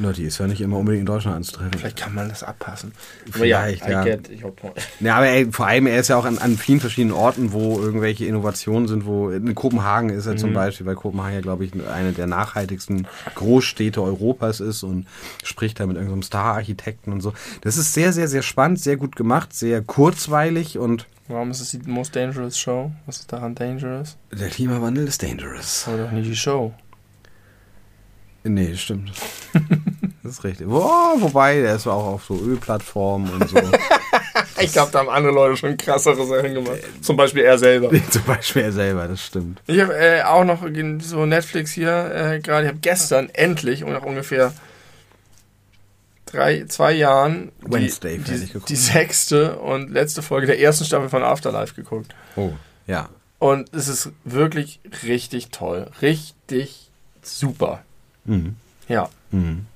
Na, 0.00 0.12
die 0.12 0.24
ist 0.24 0.38
ja 0.38 0.48
nicht 0.48 0.60
immer 0.60 0.78
unbedingt 0.78 1.00
in 1.00 1.06
Deutschland 1.06 1.36
anzutreffen. 1.36 1.78
Vielleicht 1.78 1.96
kann 1.96 2.14
man 2.14 2.28
das 2.28 2.42
abpassen. 2.42 2.92
Vielleicht, 3.30 3.82
ja. 3.84 4.04
ja. 4.04 4.16
Get, 4.16 4.30
ja, 5.00 5.16
aber 5.16 5.28
ey, 5.28 5.50
vor 5.52 5.66
allem, 5.66 5.86
er 5.86 6.00
ist 6.00 6.08
ja 6.08 6.16
auch 6.16 6.24
an, 6.24 6.38
an 6.38 6.56
vielen 6.58 6.80
verschiedenen 6.80 7.14
Orten, 7.14 7.52
wo 7.52 7.78
irgendwelche 7.78 8.24
Innovationen 8.24 8.88
sind, 8.88 9.06
wo 9.06 9.30
in 9.30 9.54
Kopenhagen 9.54 10.10
ist 10.10 10.26
er 10.26 10.32
mhm. 10.32 10.38
zum 10.38 10.52
Beispiel, 10.52 10.84
weil 10.84 10.96
Kopenhagen 10.96 11.34
ja, 11.34 11.40
glaube 11.40 11.64
ich, 11.64 11.72
eine 11.74 12.12
der 12.12 12.26
nachhaltigsten 12.26 13.06
Großstädte 13.36 14.02
Europas 14.02 14.60
ist 14.60 14.82
und 14.82 15.06
spricht 15.44 15.78
da 15.78 15.86
mit 15.86 15.96
irgendeinem 15.96 16.22
Star-Architekten 16.22 17.12
und 17.12 17.20
so. 17.20 17.32
Das 17.60 17.76
ist 17.76 17.94
sehr, 17.94 18.12
sehr, 18.12 18.28
sehr 18.28 18.42
spannend, 18.48 18.80
sehr 18.80 18.96
gut 18.96 19.16
gemacht, 19.16 19.54
sehr 19.54 19.82
kurzweilig 19.82 20.78
und. 20.78 21.06
Warum 21.28 21.50
ist 21.50 21.60
es 21.60 21.70
die 21.70 21.78
Most 21.86 22.16
Dangerous 22.16 22.58
Show? 22.58 22.90
Was 23.06 23.20
ist 23.20 23.32
daran 23.32 23.54
dangerous? 23.54 24.16
Der 24.32 24.48
Klimawandel 24.48 25.06
ist 25.06 25.22
dangerous. 25.22 25.84
Aber 25.86 26.04
doch 26.04 26.10
nicht 26.10 26.28
die 26.28 26.36
Show. 26.36 26.72
Nee, 28.44 28.74
stimmt. 28.76 29.12
das 30.22 30.32
ist 30.32 30.44
richtig. 30.44 30.66
Oh, 30.68 31.20
wobei, 31.20 31.60
der 31.60 31.76
ist 31.76 31.86
auch 31.86 32.06
auf 32.06 32.24
so 32.24 32.40
Ölplattformen 32.40 33.30
und 33.30 33.48
so. 33.48 33.56
ich 34.60 34.72
glaube, 34.72 34.90
da 34.92 35.00
haben 35.00 35.08
andere 35.08 35.32
Leute 35.32 35.56
schon 35.56 35.76
krassere 35.76 36.24
Sachen 36.26 36.54
gemacht. 36.54 36.78
Zum 37.02 37.16
Beispiel 37.16 37.42
er 37.42 37.58
selber. 37.58 37.90
Zum 38.10 38.22
Beispiel 38.24 38.62
er 38.62 38.72
selber, 38.72 39.08
das 39.08 39.24
stimmt. 39.24 39.60
Ich 39.66 39.80
habe 39.80 39.94
äh, 39.94 40.22
auch 40.22 40.44
noch 40.44 40.62
so 41.00 41.26
Netflix 41.26 41.72
hier 41.72 42.10
äh, 42.14 42.40
gerade. 42.40 42.64
Ich 42.64 42.68
habe 42.68 42.80
gestern 42.80 43.28
endlich 43.32 43.84
und 43.84 43.92
nach 43.92 44.02
ungefähr 44.02 44.52
drei, 46.28 46.64
zwei 46.66 46.92
Jahren 46.92 47.52
Wednesday 47.60 48.18
die, 48.18 48.46
die, 48.46 48.60
die, 48.60 48.76
sechste 48.76 49.58
und 49.58 49.90
letzte 49.90 50.22
Folge 50.22 50.46
der 50.46 50.60
ersten 50.60 50.84
Staffel 50.84 51.08
von 51.08 51.22
Afterlife 51.22 51.74
geguckt. 51.74 52.14
Oh, 52.36 52.52
ja. 52.86 53.08
Und 53.38 53.72
es 53.72 53.88
ist 53.88 54.10
wirklich 54.24 54.80
richtig 55.04 55.48
toll. 55.50 55.90
Richtig 56.02 56.90
super. 57.22 57.82
Mhm. 58.24 58.56
Ja. 58.88 59.08
Mhm. 59.30 59.66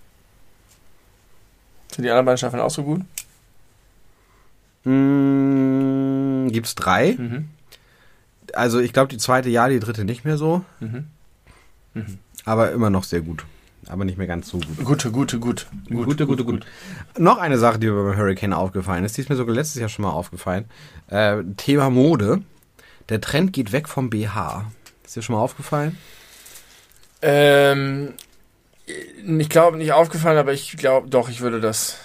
Sind 1.95 2.05
die 2.05 2.11
anderen 2.11 2.27
beiden 2.27 2.39
Staffeln 2.39 2.63
auch 2.63 2.71
so 2.71 2.85
gut? 2.85 3.03
Mhm, 4.85 6.51
es 6.63 6.75
drei. 6.75 7.15
Mhm. 7.17 7.49
Also 8.53 8.81
ich 8.81 8.93
glaube 8.93 9.09
die 9.09 9.19
zweite 9.19 9.49
ja, 9.49 9.69
die 9.69 9.81
dritte 9.81 10.05
nicht 10.05 10.25
mehr 10.25 10.37
so. 10.37 10.65
Mhm. 10.81 11.07
Mhm. 11.95 12.19
Aber 12.45 12.73
immer 12.73 12.91
noch 12.91 13.05
sehr 13.05 13.21
gut 13.21 13.45
aber 13.89 14.05
nicht 14.05 14.19
mehr 14.19 14.27
ganz 14.27 14.49
so 14.49 14.59
gut. 14.59 14.85
Gute, 14.85 15.11
gute, 15.11 15.39
gut. 15.39 15.67
Gute, 15.89 16.05
gute, 16.05 16.27
gute, 16.27 16.45
gut. 16.45 16.67
Noch 17.19 17.39
eine 17.39 17.59
Sache, 17.59 17.79
die 17.79 17.89
mir 17.89 18.03
beim 18.05 18.17
Hurricane 18.17 18.53
aufgefallen 18.53 19.05
ist, 19.05 19.17
die 19.17 19.23
ist 19.23 19.29
mir 19.29 19.37
sogar 19.37 19.55
letztes 19.55 19.81
Jahr 19.81 19.89
schon 19.89 20.05
mal 20.05 20.13
aufgefallen. 20.13 20.67
Äh, 21.09 21.43
Thema 21.57 21.91
Mode. 21.91 22.43
Der 23.09 23.21
Trend 23.21 23.53
geht 23.53 23.73
weg 23.73 23.89
vom 23.89 24.11
BH. 24.11 24.71
Ist 25.05 25.17
dir 25.17 25.23
schon 25.23 25.35
mal 25.35 25.43
aufgefallen? 25.43 25.99
Ähm, 27.21 28.15
ich 28.87 29.49
glaube 29.49 29.77
nicht 29.77 29.93
aufgefallen, 29.93 30.39
aber 30.39 30.53
ich 30.53 30.77
glaube 30.77 31.09
doch, 31.09 31.29
ich 31.29 31.41
würde 31.41 31.61
das 31.61 31.99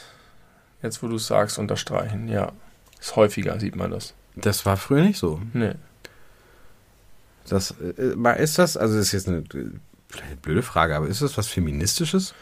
jetzt, 0.81 1.01
wo 1.01 1.07
du 1.07 1.15
es 1.15 1.27
sagst, 1.27 1.57
unterstreichen. 1.57 2.27
Ja, 2.27 2.51
ist 2.99 3.15
häufiger 3.15 3.59
sieht 3.59 3.75
man 3.75 3.91
das. 3.91 4.13
Das 4.35 4.65
war 4.65 4.77
früher 4.77 5.01
nicht 5.01 5.17
so. 5.17 5.41
Nee. 5.53 5.73
Das 7.49 7.73
äh, 7.97 8.43
ist 8.43 8.59
das, 8.59 8.77
also 8.77 8.95
das 8.95 9.07
ist 9.07 9.11
jetzt 9.13 9.27
eine 9.27 9.43
Vielleicht 10.09 10.27
eine 10.27 10.37
blöde 10.37 10.61
Frage, 10.61 10.95
aber 10.95 11.07
ist 11.07 11.21
das 11.21 11.37
was 11.37 11.47
Feministisches? 11.47 12.33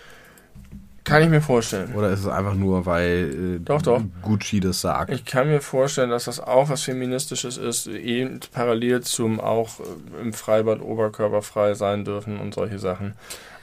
Kann 1.05 1.21
ich 1.21 1.29
mir 1.29 1.41
vorstellen. 1.41 1.93
Oder 1.93 2.09
ist 2.09 2.21
es 2.21 2.27
einfach 2.27 2.55
nur, 2.55 2.87
weil 2.87 3.57
äh, 3.57 3.63
doch, 3.63 3.81
doch. 3.83 4.01
Gucci 4.23 4.59
das 4.59 4.81
sagt? 4.81 5.11
Ich 5.11 5.23
kann 5.23 5.47
mir 5.47 5.61
vorstellen, 5.61 6.09
dass 6.09 6.25
das 6.25 6.39
auch 6.39 6.69
was 6.69 6.81
Feministisches 6.81 7.57
ist, 7.57 7.85
eben 7.85 8.39
parallel 8.51 9.01
zum 9.01 9.39
auch 9.39 9.79
äh, 9.79 10.21
im 10.21 10.33
Freibad 10.33 10.81
oberkörperfrei 10.81 11.75
sein 11.75 12.05
dürfen 12.05 12.39
und 12.39 12.55
solche 12.55 12.79
Sachen. 12.79 13.13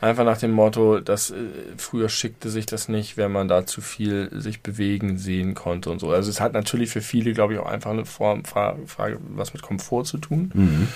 Einfach 0.00 0.24
nach 0.24 0.38
dem 0.38 0.52
Motto, 0.52 1.00
dass 1.00 1.30
äh, 1.30 1.34
früher 1.76 2.08
schickte 2.08 2.48
sich 2.48 2.66
das 2.66 2.88
nicht, 2.88 3.16
wenn 3.16 3.32
man 3.32 3.48
da 3.48 3.66
zu 3.66 3.80
viel 3.80 4.30
sich 4.32 4.62
bewegen 4.62 5.18
sehen 5.18 5.54
konnte 5.54 5.90
und 5.90 5.98
so. 5.98 6.10
Also 6.10 6.30
es 6.30 6.40
hat 6.40 6.52
natürlich 6.52 6.90
für 6.90 7.00
viele, 7.02 7.32
glaube 7.32 7.54
ich, 7.54 7.58
auch 7.58 7.66
einfach 7.66 7.90
eine 7.90 8.04
Form, 8.04 8.44
Frage, 8.44 8.86
Frage 8.86 9.18
was 9.30 9.52
mit 9.52 9.62
Komfort 9.62 10.04
zu 10.04 10.18
tun. 10.18 10.52
Mhm. 10.54 10.88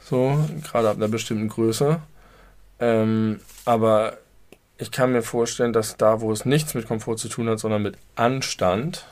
So, 0.00 0.44
gerade 0.64 0.90
ab 0.90 0.96
einer 0.96 1.06
bestimmten 1.06 1.48
Größe. 1.48 2.00
Ähm, 2.82 3.38
aber 3.64 4.18
ich 4.76 4.90
kann 4.90 5.12
mir 5.12 5.22
vorstellen, 5.22 5.72
dass 5.72 5.96
da, 5.96 6.20
wo 6.20 6.32
es 6.32 6.44
nichts 6.44 6.74
mit 6.74 6.88
Komfort 6.88 7.16
zu 7.16 7.28
tun 7.28 7.48
hat, 7.48 7.60
sondern 7.60 7.82
mit 7.82 7.96
Anstand. 8.16 9.06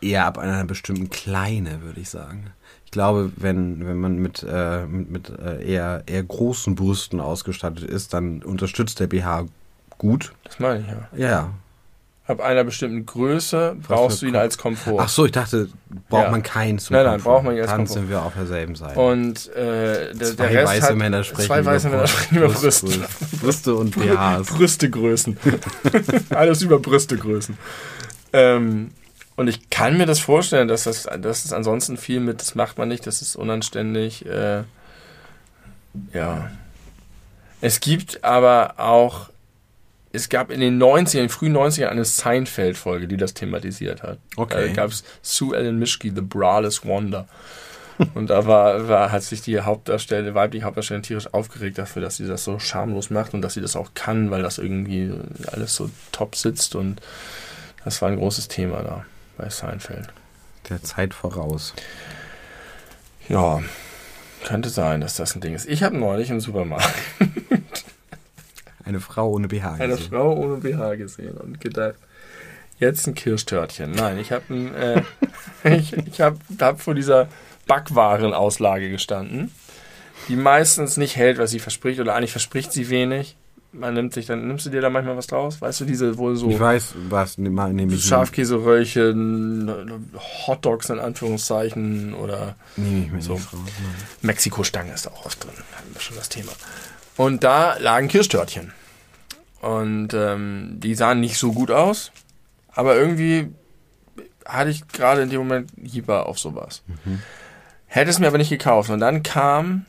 Eher 0.00 0.24
ab 0.24 0.38
einer 0.38 0.64
bestimmten 0.64 1.10
Kleine, 1.10 1.82
würde 1.82 2.00
ich 2.00 2.08
sagen. 2.08 2.46
Ich 2.86 2.90
glaube, 2.90 3.30
wenn, 3.36 3.86
wenn 3.86 3.98
man 3.98 4.16
mit, 4.16 4.44
äh, 4.48 4.86
mit, 4.86 5.10
mit 5.10 5.38
äh, 5.38 5.62
eher, 5.62 6.02
eher 6.06 6.22
großen 6.22 6.74
Brüsten 6.74 7.20
ausgestattet 7.20 7.84
ist, 7.84 8.14
dann 8.14 8.42
unterstützt 8.42 8.98
der 8.98 9.08
BH 9.08 9.44
gut. 9.98 10.32
Das 10.44 10.58
meine 10.58 10.80
ich 10.80 10.86
ja. 10.86 11.28
Ja, 11.28 11.50
ab 12.30 12.40
einer 12.40 12.64
bestimmten 12.64 13.04
Größe 13.04 13.76
brauchst 13.86 14.22
du 14.22 14.26
ihn 14.26 14.36
als 14.36 14.56
Komfort. 14.56 15.00
Ach 15.00 15.08
so, 15.08 15.26
ich 15.26 15.32
dachte, 15.32 15.68
braucht 16.08 16.24
ja. 16.24 16.30
man 16.30 16.42
keinen 16.42 16.78
zum 16.78 16.94
Nein, 16.94 17.04
nein, 17.04 17.20
braucht 17.20 17.44
man 17.44 17.54
ihn 17.54 17.60
als 17.60 17.70
Dann 17.70 17.78
Komfort. 17.78 17.94
sind 17.94 18.08
wir 18.08 18.22
auf 18.22 18.34
derselben 18.34 18.74
Seite. 18.76 18.98
Und 18.98 19.48
äh, 19.54 20.14
der, 20.14 20.36
zwei 20.36 20.48
der 20.48 20.50
Rest 20.50 20.66
weiße 20.66 20.86
hat, 20.86 20.96
Männer 20.96 21.24
sprechen 21.24 21.46
zwei 21.46 21.64
weiße 21.64 21.88
Männer 21.88 22.06
sprechen 22.06 22.36
über 22.36 22.48
Brüste. 22.48 23.08
Brüste 23.40 23.74
und 23.74 23.96
BHs. 23.98 24.46
Brüstegrößen. 24.46 25.38
Alles 26.30 26.62
über 26.62 26.78
Brüstegrößen. 26.78 27.58
Ähm, 28.32 28.92
und 29.36 29.48
ich 29.48 29.70
kann 29.70 29.96
mir 29.96 30.06
das 30.06 30.20
vorstellen, 30.20 30.68
dass 30.68 30.84
das, 30.84 31.02
dass 31.04 31.42
das 31.42 31.52
ansonsten 31.52 31.96
viel 31.96 32.20
mit, 32.20 32.40
das 32.40 32.54
macht 32.54 32.78
man 32.78 32.88
nicht, 32.88 33.06
das 33.06 33.22
ist 33.22 33.36
unanständig. 33.36 34.24
Äh, 34.26 34.62
ja. 36.12 36.50
Es 37.60 37.80
gibt 37.80 38.22
aber 38.22 38.74
auch 38.78 39.29
es 40.12 40.28
gab 40.28 40.50
in 40.50 40.60
den 40.60 40.82
90ern, 40.82 41.14
in 41.14 41.20
den 41.24 41.28
frühen 41.28 41.56
90ern 41.56 41.86
eine 41.86 42.04
Seinfeld-Folge, 42.04 43.06
die 43.06 43.16
das 43.16 43.34
thematisiert 43.34 44.02
hat. 44.02 44.18
Okay. 44.36 44.68
Da 44.68 44.72
gab 44.72 44.90
es 44.90 45.04
Sue 45.22 45.56
Ellen 45.56 45.78
Mischke, 45.78 46.12
The 46.14 46.20
Braless 46.20 46.84
Wonder. 46.84 47.28
Und 48.14 48.30
da 48.30 48.46
war, 48.46 48.88
war, 48.88 49.12
hat 49.12 49.22
sich 49.22 49.42
die 49.42 49.60
Hauptdarstellerin, 49.60 50.34
weibliche 50.34 50.64
Hauptdarstellerin 50.64 51.02
tierisch 51.02 51.32
aufgeregt 51.32 51.78
dafür, 51.78 52.00
dass 52.00 52.16
sie 52.16 52.26
das 52.26 52.44
so 52.44 52.58
schamlos 52.58 53.10
macht 53.10 53.34
und 53.34 53.42
dass 53.42 53.54
sie 53.54 53.60
das 53.60 53.76
auch 53.76 53.90
kann, 53.94 54.30
weil 54.30 54.42
das 54.42 54.58
irgendwie 54.58 55.12
alles 55.52 55.74
so 55.76 55.90
top 56.10 56.34
sitzt 56.34 56.74
und 56.74 57.00
das 57.84 58.00
war 58.00 58.08
ein 58.08 58.16
großes 58.16 58.48
Thema 58.48 58.82
da 58.82 59.04
bei 59.36 59.48
Seinfeld. 59.50 60.08
Der 60.70 60.82
Zeit 60.82 61.12
voraus. 61.12 61.74
Ja, 63.28 63.62
könnte 64.44 64.70
sein, 64.70 65.02
dass 65.02 65.16
das 65.16 65.34
ein 65.34 65.40
Ding 65.40 65.54
ist. 65.54 65.68
Ich 65.68 65.82
habe 65.82 65.96
neulich 65.96 66.30
im 66.30 66.40
Supermarkt 66.40 66.94
eine 68.84 69.00
Frau 69.00 69.30
ohne 69.30 69.48
BH 69.48 69.72
gesehen. 69.72 69.82
Eine 69.82 69.98
Frau 69.98 70.32
ohne 70.34 70.56
BH 70.56 70.96
gesehen 70.96 71.36
und 71.36 71.60
gedacht, 71.60 71.96
jetzt 72.78 73.06
ein 73.06 73.14
Kirschtörtchen. 73.14 73.92
Nein, 73.92 74.18
ich 74.18 74.32
habe 74.32 75.04
äh, 75.64 75.72
ich, 75.76 75.92
ich 75.92 76.20
hab, 76.20 76.36
hab 76.60 76.80
vor 76.80 76.94
dieser 76.94 77.28
Backwarenauslage 77.66 78.90
gestanden, 78.90 79.52
die 80.28 80.36
meistens 80.36 80.96
nicht 80.96 81.16
hält, 81.16 81.38
was 81.38 81.50
sie 81.50 81.60
verspricht, 81.60 82.00
oder 82.00 82.14
eigentlich 82.14 82.32
verspricht 82.32 82.72
sie 82.72 82.90
wenig, 82.90 83.36
man 83.72 83.94
nimmt 83.94 84.12
sich 84.12 84.26
dann, 84.26 84.46
nimmst 84.46 84.66
du 84.66 84.70
dir 84.70 84.80
da 84.80 84.90
manchmal 84.90 85.16
was 85.16 85.26
draus? 85.26 85.60
Weißt 85.60 85.80
du, 85.80 85.84
diese 85.84 86.18
wohl 86.18 86.36
so 86.36 86.50
Ich 86.50 86.58
weiß, 86.58 86.94
was 87.08 87.38
nehme 87.38 87.72
nehm 87.72 87.90
ich 87.90 88.04
Schafkäseröllchen, 88.04 90.10
Hotdogs 90.46 90.90
in 90.90 90.98
Anführungszeichen 90.98 92.14
oder 92.14 92.56
Nehme 92.76 93.18
ich 93.18 93.24
So. 93.24 93.40
Mexiko-Stange 94.22 94.92
ist 94.92 95.06
da 95.06 95.10
auch 95.10 95.26
oft 95.26 95.44
drin. 95.44 95.52
Hatten 95.76 95.94
wir 95.94 96.00
schon 96.00 96.16
das 96.16 96.28
Thema. 96.28 96.52
Und 97.20 97.44
da 97.44 97.76
lagen 97.76 98.08
Kirschtörtchen. 98.08 98.72
Und 99.60 100.14
ähm, 100.14 100.76
die 100.78 100.94
sahen 100.94 101.20
nicht 101.20 101.36
so 101.36 101.52
gut 101.52 101.70
aus, 101.70 102.12
aber 102.72 102.96
irgendwie 102.96 103.48
hatte 104.46 104.70
ich 104.70 104.88
gerade 104.88 105.20
in 105.20 105.28
dem 105.28 105.40
Moment 105.40 105.70
Hieber 105.84 106.24
auf 106.26 106.38
sowas. 106.38 106.82
Hätte 107.86 108.10
es 108.10 108.18
mir 108.18 108.26
aber 108.28 108.38
nicht 108.38 108.48
gekauft. 108.48 108.88
Und 108.88 109.00
dann 109.00 109.22
kam 109.22 109.84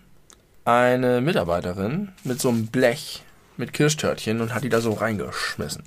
eine 0.65 1.21
Mitarbeiterin 1.21 2.11
mit 2.25 2.41
so 2.41 2.49
einem 2.49 2.67
Blech 2.67 3.23
mit 3.55 3.71
Kirschtörtchen 3.71 4.41
und 4.41 4.53
hat 4.53 4.63
die 4.65 4.69
da 4.69 4.81
so 4.81 4.91
reingeschmissen. 4.91 5.83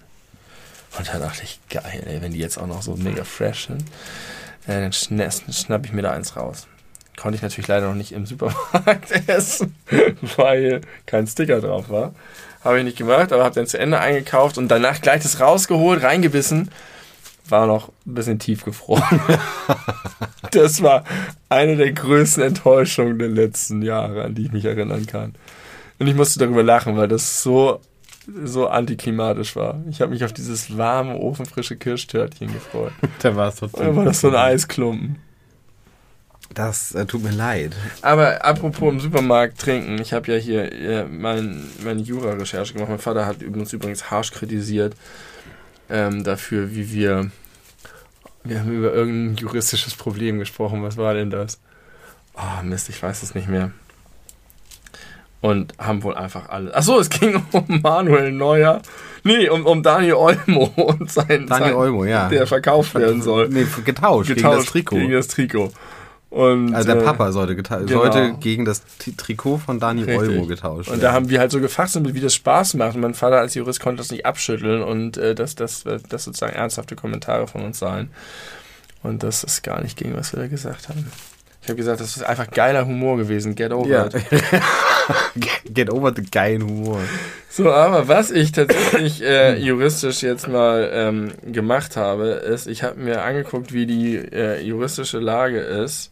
Und 0.98 1.08
da 1.08 1.18
dachte 1.18 1.42
ich, 1.42 1.60
geil, 1.68 2.04
ey, 2.06 2.22
wenn 2.22 2.32
die 2.32 2.38
jetzt 2.38 2.56
auch 2.56 2.66
noch 2.66 2.80
so 2.82 2.96
mega 2.96 3.24
fresh 3.24 3.66
sind, 3.66 3.82
äh, 4.66 4.80
dann 4.80 4.92
schna- 4.92 5.52
schnapp 5.52 5.84
ich 5.84 5.92
mir 5.92 6.02
da 6.02 6.12
eins 6.12 6.36
raus. 6.36 6.68
Konnte 7.16 7.36
ich 7.36 7.42
natürlich 7.42 7.68
leider 7.68 7.88
noch 7.88 7.94
nicht 7.94 8.12
im 8.12 8.26
Supermarkt 8.26 9.10
essen, 9.28 9.74
weil 10.36 10.80
kein 11.06 11.26
Sticker 11.26 11.60
drauf 11.60 11.88
war. 11.88 12.14
Habe 12.62 12.78
ich 12.78 12.84
nicht 12.84 12.98
gemacht, 12.98 13.32
aber 13.32 13.44
habe 13.44 13.54
dann 13.54 13.66
zu 13.66 13.78
Ende 13.78 14.00
eingekauft 14.00 14.58
und 14.58 14.68
danach 14.68 15.00
gleich 15.00 15.22
das 15.22 15.38
rausgeholt, 15.38 16.02
reingebissen. 16.02 16.70
War 17.48 17.66
noch 17.66 17.90
ein 18.06 18.14
bisschen 18.14 18.38
tiefgefroren. 18.38 19.20
das 20.50 20.82
war 20.82 21.04
eine 21.50 21.76
der 21.76 21.92
größten 21.92 22.42
Enttäuschungen 22.42 23.18
der 23.18 23.28
letzten 23.28 23.82
Jahre, 23.82 24.24
an 24.24 24.34
die 24.34 24.46
ich 24.46 24.52
mich 24.52 24.64
erinnern 24.64 25.06
kann. 25.06 25.34
Und 25.98 26.06
ich 26.06 26.14
musste 26.14 26.38
darüber 26.38 26.62
lachen, 26.62 26.96
weil 26.96 27.06
das 27.06 27.42
so, 27.42 27.80
so 28.44 28.68
antiklimatisch 28.68 29.56
war. 29.56 29.82
Ich 29.90 30.00
habe 30.00 30.12
mich 30.12 30.24
auf 30.24 30.32
dieses 30.32 30.76
warme, 30.76 31.16
ofenfrische 31.16 31.76
Kirschtörtchen 31.76 32.52
gefreut. 32.52 32.92
Da 33.20 33.36
war 33.36 33.48
es 33.48 33.60
Und 33.60 33.78
dann 33.78 33.94
war 33.94 34.06
das 34.06 34.22
so 34.22 34.28
ein 34.28 34.34
Eisklumpen. 34.34 35.16
Das 36.52 36.94
äh, 36.94 37.06
tut 37.06 37.22
mir 37.22 37.32
leid. 37.32 37.74
Aber 38.02 38.44
apropos 38.44 38.92
im 38.92 39.00
Supermarkt 39.00 39.58
trinken, 39.58 40.00
ich 40.00 40.12
habe 40.12 40.32
ja 40.32 40.38
hier 40.38 40.70
äh, 40.72 41.04
mein, 41.04 41.64
meine 41.82 42.00
Jura-Recherche 42.00 42.74
gemacht. 42.74 42.90
Mein 42.90 42.98
Vater 42.98 43.26
hat 43.26 43.42
uns 43.42 43.72
übrigens 43.72 44.10
harsch 44.10 44.30
kritisiert 44.30 44.94
ähm, 45.88 46.22
dafür, 46.24 46.74
wie 46.74 46.92
wir. 46.92 47.30
Wir 48.44 48.60
haben 48.60 48.72
über 48.72 48.92
irgendein 48.92 49.36
juristisches 49.36 49.94
Problem 49.94 50.38
gesprochen. 50.38 50.82
Was 50.82 50.96
war 50.96 51.14
denn 51.14 51.30
das? 51.30 51.58
Oh, 52.34 52.62
Mist, 52.62 52.88
ich 52.90 53.02
weiß 53.02 53.22
es 53.22 53.34
nicht 53.34 53.48
mehr. 53.48 53.70
Und 55.40 55.74
haben 55.78 56.02
wohl 56.02 56.14
einfach 56.14 56.48
alle. 56.48 56.74
Achso, 56.74 56.98
es 56.98 57.10
ging 57.10 57.42
um 57.52 57.80
Manuel 57.82 58.32
Neuer. 58.32 58.82
Nee, 59.24 59.48
um, 59.48 59.64
um 59.64 59.82
Daniel 59.82 60.14
Olmo 60.14 60.64
und 60.76 61.10
sein. 61.10 61.46
Daniel 61.46 61.48
sein, 61.48 61.74
Olmo, 61.74 62.04
ja. 62.04 62.28
Der 62.28 62.46
verkauft 62.46 62.94
werden 62.94 63.22
soll. 63.22 63.48
Nee, 63.48 63.66
getauscht, 63.84 64.28
gegen 64.28 64.42
das 64.42 64.66
Trikot. 64.66 64.96
Gegen 64.96 65.12
das 65.12 65.28
Trikot. 65.28 65.72
Und, 66.34 66.74
also 66.74 66.92
der 66.92 67.00
äh, 67.00 67.04
Papa 67.04 67.30
sollte, 67.30 67.54
genau. 67.54 67.86
sollte 67.86 68.34
gegen 68.40 68.64
das 68.64 68.82
T 68.98 69.12
Trikot 69.16 69.58
von 69.58 69.78
Daniel 69.78 70.10
Richtig. 70.10 70.30
Olmo 70.30 70.46
getauscht 70.46 70.90
Und 70.90 71.00
da 71.00 71.12
haben 71.12 71.30
wir 71.30 71.38
halt 71.38 71.52
so 71.52 71.60
gefachsimmelt, 71.60 72.12
wie 72.16 72.20
das 72.20 72.34
Spaß 72.34 72.74
macht. 72.74 72.96
Und 72.96 73.02
mein 73.02 73.14
Vater 73.14 73.38
als 73.38 73.54
Jurist 73.54 73.78
konnte 73.78 73.98
das 73.98 74.10
nicht 74.10 74.26
abschütteln 74.26 74.82
und 74.82 75.16
äh, 75.16 75.36
das, 75.36 75.54
das, 75.54 75.84
das 75.84 76.24
sozusagen 76.24 76.52
ernsthafte 76.52 76.96
Kommentare 76.96 77.46
von 77.46 77.62
uns 77.62 77.78
seien. 77.78 78.10
Und 79.04 79.22
das 79.22 79.44
ist 79.44 79.62
gar 79.62 79.80
nicht 79.80 79.96
gegen, 79.96 80.16
was 80.16 80.32
wir 80.32 80.40
da 80.40 80.48
gesagt 80.48 80.88
haben. 80.88 81.06
Ich 81.62 81.68
habe 81.68 81.76
gesagt, 81.76 82.00
das 82.00 82.16
ist 82.16 82.24
einfach 82.24 82.50
geiler 82.50 82.84
Humor 82.84 83.16
gewesen. 83.16 83.54
Get 83.54 83.70
over 83.70 83.88
ja. 83.88 84.06
it. 84.06 84.14
Get 85.72 85.88
over 85.88 86.12
the 86.16 86.22
geilen 86.22 86.62
Humor. 86.62 86.98
So, 87.48 87.70
aber 87.70 88.08
was 88.08 88.32
ich 88.32 88.50
tatsächlich 88.50 89.22
äh, 89.22 89.56
juristisch 89.56 90.22
jetzt 90.22 90.48
mal 90.48 90.90
ähm, 90.92 91.30
gemacht 91.46 91.96
habe, 91.96 92.24
ist, 92.24 92.66
ich 92.66 92.82
habe 92.82 92.98
mir 92.98 93.22
angeguckt, 93.22 93.72
wie 93.72 93.86
die 93.86 94.16
äh, 94.16 94.60
juristische 94.62 95.20
Lage 95.20 95.60
ist 95.60 96.10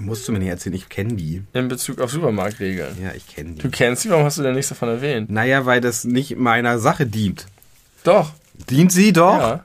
Musst 0.00 0.26
du 0.28 0.32
mir 0.32 0.38
nicht 0.38 0.48
erzählen, 0.48 0.74
ich 0.76 0.88
kenne 0.88 1.14
die. 1.14 1.42
in 1.52 1.68
Bezug 1.68 2.00
auf 2.00 2.10
Supermarktregeln. 2.10 2.96
Ja, 3.02 3.12
ich 3.14 3.26
kenne 3.26 3.54
Du 3.54 3.68
die. 3.68 3.70
kennst 3.70 4.02
sie, 4.02 4.10
warum 4.10 4.24
hast 4.24 4.38
du 4.38 4.42
denn 4.42 4.54
nichts 4.54 4.68
davon 4.70 4.88
erwähnt? 4.88 5.30
Naja, 5.30 5.66
weil 5.66 5.80
das 5.80 6.04
nicht 6.04 6.36
meiner 6.36 6.78
Sache 6.78 7.06
dient. 7.06 7.46
Doch. 8.02 8.32
Dient 8.70 8.92
sie 8.92 9.12
doch? 9.12 9.38
Ja. 9.38 9.64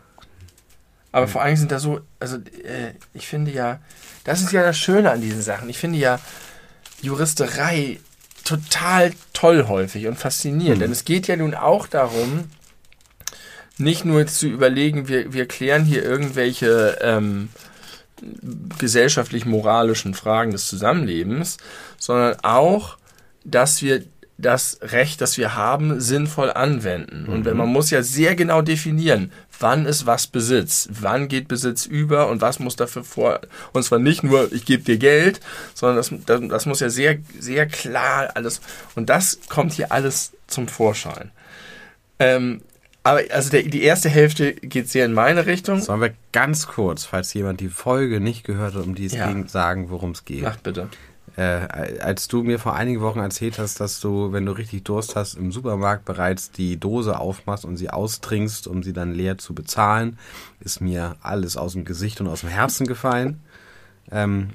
Aber 1.11 1.27
vor 1.27 1.41
allem 1.41 1.55
sind 1.55 1.71
da 1.71 1.79
so, 1.79 2.01
also 2.19 2.37
äh, 2.37 2.93
ich 3.13 3.27
finde 3.27 3.51
ja, 3.51 3.79
das 4.23 4.41
ist 4.41 4.51
ja 4.51 4.61
das 4.63 4.77
Schöne 4.77 5.09
an 5.11 5.21
diesen 5.21 5.41
Sachen. 5.41 5.69
Ich 5.69 5.77
finde 5.79 5.97
ja 5.99 6.19
Juristerei 7.01 7.99
total 8.43 9.13
toll 9.33 9.65
häufig 9.67 10.07
und 10.07 10.17
faszinierend. 10.17 10.81
Denn 10.81 10.91
es 10.91 11.05
geht 11.05 11.27
ja 11.27 11.35
nun 11.35 11.53
auch 11.55 11.87
darum, 11.87 12.45
nicht 13.77 14.05
nur 14.05 14.27
zu 14.27 14.47
überlegen, 14.47 15.07
wir, 15.07 15.33
wir 15.33 15.47
klären 15.47 15.85
hier 15.85 16.03
irgendwelche 16.03 16.97
ähm, 17.01 17.49
gesellschaftlich-moralischen 18.77 20.13
Fragen 20.13 20.51
des 20.51 20.67
Zusammenlebens, 20.67 21.57
sondern 21.97 22.37
auch, 22.43 22.97
dass 23.43 23.81
wir 23.81 24.03
das 24.39 24.79
Recht, 24.81 25.19
das 25.19 25.37
wir 25.37 25.55
haben, 25.55 25.99
sinnvoll 25.99 26.51
anwenden. 26.51 27.27
Und 27.27 27.43
wenn, 27.43 27.57
man 27.57 27.67
muss 27.67 27.89
ja 27.89 28.01
sehr 28.01 28.35
genau 28.35 28.61
definieren, 28.61 29.33
wann 29.59 29.85
ist 29.85 30.05
was 30.05 30.27
Besitz, 30.27 30.87
wann 30.91 31.27
geht 31.27 31.49
Besitz 31.49 31.85
über 31.85 32.29
und 32.29 32.39
was 32.39 32.59
muss 32.59 32.77
dafür 32.77 33.03
vor. 33.03 33.41
Und 33.73 33.83
zwar 33.83 33.99
nicht 33.99 34.23
nur, 34.23 34.51
ich 34.53 34.65
gebe 34.65 34.83
dir 34.83 34.97
Geld, 34.97 35.41
sondern 35.73 35.97
das, 35.97 36.13
das, 36.25 36.41
das 36.47 36.65
muss 36.65 36.79
ja 36.79 36.89
sehr, 36.89 37.17
sehr 37.37 37.67
klar 37.67 38.29
alles. 38.35 38.61
Und 38.95 39.09
das 39.09 39.39
kommt 39.49 39.73
hier 39.73 39.91
alles 39.91 40.31
zum 40.47 40.69
Vorschein. 40.69 41.31
Ähm, 42.17 42.61
aber 43.09 43.21
also 43.31 43.49
der, 43.49 43.63
die 43.63 43.81
erste 43.81 44.09
Hälfte 44.09 44.53
geht 44.53 44.89
sehr 44.89 45.05
in 45.05 45.13
meine 45.13 45.45
Richtung. 45.45 45.81
Sollen 45.81 46.01
wir 46.01 46.13
ganz 46.31 46.67
kurz, 46.67 47.05
falls 47.05 47.33
jemand 47.33 47.59
die 47.59 47.69
Folge 47.69 48.19
nicht 48.19 48.43
gehört 48.43 48.75
hat, 48.75 48.83
um 48.83 48.95
die 48.95 49.05
es 49.05 49.13
Ja. 49.13 49.27
ging, 49.27 49.47
sagen, 49.47 49.89
worum 49.89 50.11
es 50.11 50.25
geht. 50.25 50.45
Ach 50.45 50.57
bitte. 50.57 50.87
Äh, 51.35 51.41
als 52.01 52.27
du 52.27 52.43
mir 52.43 52.59
vor 52.59 52.75
einigen 52.75 53.01
Wochen 53.01 53.19
erzählt 53.19 53.59
hast, 53.59 53.79
dass 53.79 53.99
du, 53.99 54.31
wenn 54.33 54.45
du 54.45 54.51
richtig 54.51 54.83
Durst 54.83 55.15
hast, 55.15 55.35
im 55.35 55.51
Supermarkt 55.51 56.05
bereits 56.05 56.51
die 56.51 56.77
Dose 56.77 57.19
aufmachst 57.19 57.65
und 57.65 57.77
sie 57.77 57.89
austrinkst, 57.89 58.67
um 58.67 58.83
sie 58.83 58.93
dann 58.93 59.13
leer 59.13 59.37
zu 59.37 59.53
bezahlen, 59.53 60.17
ist 60.59 60.81
mir 60.81 61.15
alles 61.21 61.55
aus 61.55 61.73
dem 61.73 61.85
Gesicht 61.85 62.19
und 62.19 62.27
aus 62.27 62.41
dem 62.41 62.49
Herzen 62.49 62.87
gefallen. 62.87 63.39
Ähm, 64.11 64.49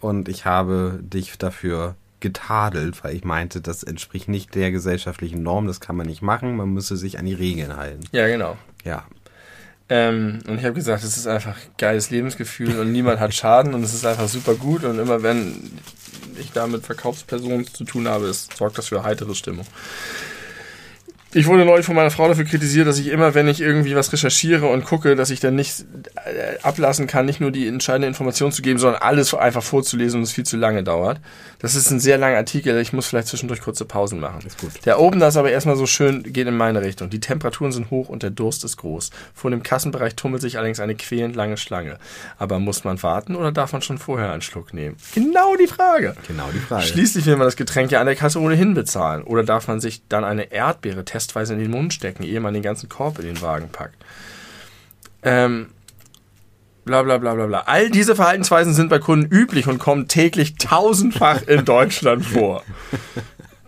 und 0.00 0.28
ich 0.28 0.46
habe 0.46 0.98
dich 1.02 1.36
dafür 1.36 1.94
getadelt, 2.20 3.02
weil 3.04 3.14
ich 3.14 3.24
meinte, 3.24 3.60
das 3.60 3.82
entspricht 3.82 4.28
nicht 4.28 4.54
der 4.54 4.70
gesellschaftlichen 4.70 5.42
Norm, 5.42 5.66
das 5.66 5.80
kann 5.80 5.96
man 5.96 6.06
nicht 6.06 6.22
machen, 6.22 6.56
man 6.56 6.70
müsse 6.70 6.96
sich 6.96 7.18
an 7.18 7.26
die 7.26 7.34
Regeln 7.34 7.76
halten. 7.76 8.04
Ja, 8.12 8.26
genau. 8.26 8.56
Ja. 8.84 9.04
Ähm, 9.88 10.38
und 10.46 10.58
ich 10.58 10.64
habe 10.64 10.74
gesagt, 10.74 11.02
es 11.02 11.16
ist 11.16 11.26
einfach 11.26 11.56
geiles 11.76 12.10
Lebensgefühl 12.10 12.78
und 12.78 12.92
niemand 12.92 13.18
hat 13.18 13.34
Schaden 13.34 13.74
und 13.74 13.82
es 13.82 13.92
ist 13.92 14.06
einfach 14.06 14.28
super 14.28 14.54
gut 14.54 14.84
und 14.84 14.98
immer 14.98 15.22
wenn 15.22 15.72
ich 16.38 16.52
da 16.52 16.66
mit 16.66 16.86
Verkaufspersonen 16.86 17.66
zu 17.66 17.84
tun 17.84 18.06
habe, 18.06 18.26
es 18.26 18.48
sorgt 18.56 18.78
das 18.78 18.88
für 18.88 19.02
heitere 19.02 19.34
Stimmung. 19.34 19.66
Ich 21.32 21.46
wurde 21.46 21.64
neulich 21.64 21.86
von 21.86 21.94
meiner 21.94 22.10
Frau 22.10 22.26
dafür 22.26 22.44
kritisiert, 22.44 22.88
dass 22.88 22.98
ich 22.98 23.06
immer, 23.06 23.34
wenn 23.34 23.46
ich 23.46 23.60
irgendwie 23.60 23.94
was 23.94 24.12
recherchiere 24.12 24.66
und 24.66 24.84
gucke, 24.84 25.14
dass 25.14 25.30
ich 25.30 25.38
dann 25.38 25.54
nicht 25.54 25.84
äh, 26.24 26.58
ablassen 26.62 27.06
kann, 27.06 27.24
nicht 27.24 27.40
nur 27.40 27.52
die 27.52 27.68
entscheidende 27.68 28.08
Information 28.08 28.50
zu 28.50 28.62
geben, 28.62 28.80
sondern 28.80 29.00
alles 29.00 29.32
einfach 29.32 29.62
vorzulesen 29.62 30.18
und 30.18 30.24
es 30.24 30.32
viel 30.32 30.44
zu 30.44 30.56
lange 30.56 30.82
dauert. 30.82 31.20
Das 31.60 31.76
ist 31.76 31.88
ein 31.90 32.00
sehr 32.00 32.18
langer 32.18 32.38
Artikel, 32.38 32.80
ich 32.80 32.92
muss 32.92 33.06
vielleicht 33.06 33.28
zwischendurch 33.28 33.60
kurze 33.60 33.84
Pausen 33.84 34.18
machen. 34.18 34.44
Ist 34.44 34.58
gut. 34.58 34.72
Der 34.86 34.98
oben 34.98 35.20
da 35.20 35.28
ist 35.28 35.36
aber 35.36 35.52
erstmal 35.52 35.76
so 35.76 35.86
schön, 35.86 36.24
geht 36.24 36.48
in 36.48 36.56
meine 36.56 36.82
Richtung. 36.82 37.10
Die 37.10 37.20
Temperaturen 37.20 37.70
sind 37.70 37.90
hoch 37.90 38.08
und 38.08 38.24
der 38.24 38.30
Durst 38.30 38.64
ist 38.64 38.78
groß. 38.78 39.10
Vor 39.32 39.52
dem 39.52 39.62
Kassenbereich 39.62 40.16
tummelt 40.16 40.42
sich 40.42 40.56
allerdings 40.56 40.80
eine 40.80 40.96
quälend 40.96 41.36
lange 41.36 41.58
Schlange. 41.58 41.98
Aber 42.38 42.58
muss 42.58 42.82
man 42.82 43.00
warten 43.04 43.36
oder 43.36 43.52
darf 43.52 43.72
man 43.72 43.82
schon 43.82 43.98
vorher 43.98 44.32
einen 44.32 44.42
Schluck 44.42 44.74
nehmen? 44.74 44.96
Genau 45.14 45.54
die 45.54 45.68
Frage. 45.68 46.16
Genau 46.26 46.48
die 46.52 46.58
Frage. 46.58 46.82
Schließlich 46.82 47.26
will 47.26 47.36
man 47.36 47.46
das 47.46 47.56
Getränk 47.56 47.92
ja 47.92 48.00
an 48.00 48.06
der 48.06 48.16
Kasse 48.16 48.40
ohnehin 48.40 48.74
bezahlen. 48.74 49.22
Oder 49.22 49.44
darf 49.44 49.68
man 49.68 49.80
sich 49.80 50.02
dann 50.08 50.24
eine 50.24 50.50
Erdbeere 50.50 51.04
testweise 51.20 51.52
in 51.52 51.60
den 51.60 51.70
Mund 51.70 51.92
stecken, 51.92 52.22
ehe 52.22 52.40
man 52.40 52.54
den 52.54 52.62
ganzen 52.62 52.88
Korb 52.88 53.18
in 53.18 53.26
den 53.26 53.40
Wagen 53.42 53.68
packt? 53.68 53.96
Ähm, 55.22 55.68
bla 56.84 57.02
bla 57.02 57.18
bla 57.18 57.34
bla 57.34 57.46
bla. 57.46 57.60
All 57.66 57.90
diese 57.90 58.16
Verhaltensweisen 58.16 58.74
sind 58.74 58.88
bei 58.88 58.98
Kunden 58.98 59.30
üblich 59.30 59.66
und 59.68 59.78
kommen 59.78 60.08
täglich 60.08 60.56
tausendfach 60.56 61.42
in 61.42 61.64
Deutschland 61.64 62.24
vor. 62.24 62.62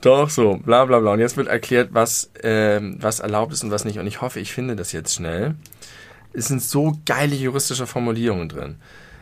Doch 0.01 0.31
so, 0.31 0.57
bla 0.57 0.85
bla 0.87 0.99
bla. 0.99 1.13
Und 1.13 1.21
jetzt 1.21 1.37
wird 1.37 1.49
erklärt, 1.49 1.91
was, 1.93 2.31
ähm, 2.43 2.97
was 3.01 3.21
erlaubt 3.21 3.53
ist 3.53 3.63
und 3.63 3.71
was 3.71 3.85
nicht. 3.85 3.99
Und 3.99 4.07
ich 4.07 4.21
hoffe, 4.21 4.41
ich 4.41 4.53
finde 4.53 4.75
das 4.75 4.93
jetzt 4.93 5.15
schnell. 5.15 5.55
Es 6.33 6.49
sind 6.49 6.63
so 6.63 6.99
geile 7.05 7.35
juristische 7.35 7.87
Formulierungen 7.87 8.49
drin. 8.49 8.77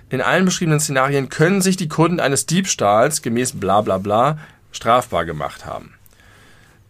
In 0.09 0.20
allen 0.20 0.45
beschriebenen 0.45 0.81
Szenarien 0.81 1.28
können 1.28 1.61
sich 1.61 1.76
die 1.76 1.89
Kunden 1.89 2.20
eines 2.20 2.47
Diebstahls 2.47 3.22
gemäß 3.22 3.59
bla 3.59 3.81
bla 3.81 3.99
bla 3.99 4.39
strafbar 4.72 5.24
gemacht 5.24 5.66
haben. 5.66 5.95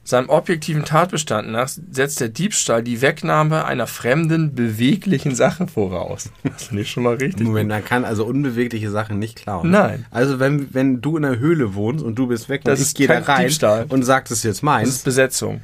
Seinem 0.03 0.29
objektiven 0.31 0.85
Tatbestand 0.85 1.51
nach 1.51 1.69
setzt 1.69 2.21
der 2.21 2.31
Diebstahl 2.31 2.83
die 2.83 3.01
Wegnahme 3.03 3.65
einer 3.67 3.87
fremden, 3.87 4.55
beweglichen 4.55 5.35
Sache 5.35 5.67
voraus. 5.69 6.31
Das 6.43 6.65
finde 6.65 6.83
ich 6.83 6.91
schon 6.91 7.03
mal 7.05 7.15
richtig. 7.15 7.47
Moment, 7.47 7.69
man 7.69 7.85
kann 7.85 8.05
also 8.05 8.25
unbewegliche 8.25 8.91
Sachen 8.91 9.19
nicht 9.19 9.37
klauen. 9.37 9.71
Nein. 9.71 10.07
Also 10.11 10.41
wenn, 10.41 10.73
wenn 10.75 11.01
du 11.01 11.17
in 11.19 11.25
einer 11.25 11.39
Höhle 11.39 11.75
wohnst 11.75 12.03
und 12.05 12.17
du 12.17 12.27
bist 12.27 12.49
weg 12.49 12.63
Das 12.65 12.81
ich 12.81 12.87
ist 12.87 13.01
da 13.01 13.15
kein 13.15 13.23
rein 13.23 13.47
Diebstahl. 13.47 13.87
und 13.89 14.03
sag, 14.03 14.25
das 14.25 14.39
ist 14.39 14.45
jetzt 14.45 14.57
Das 14.59 14.63
meins, 14.63 14.89
ist 14.89 15.05
Besetzung. 15.05 15.61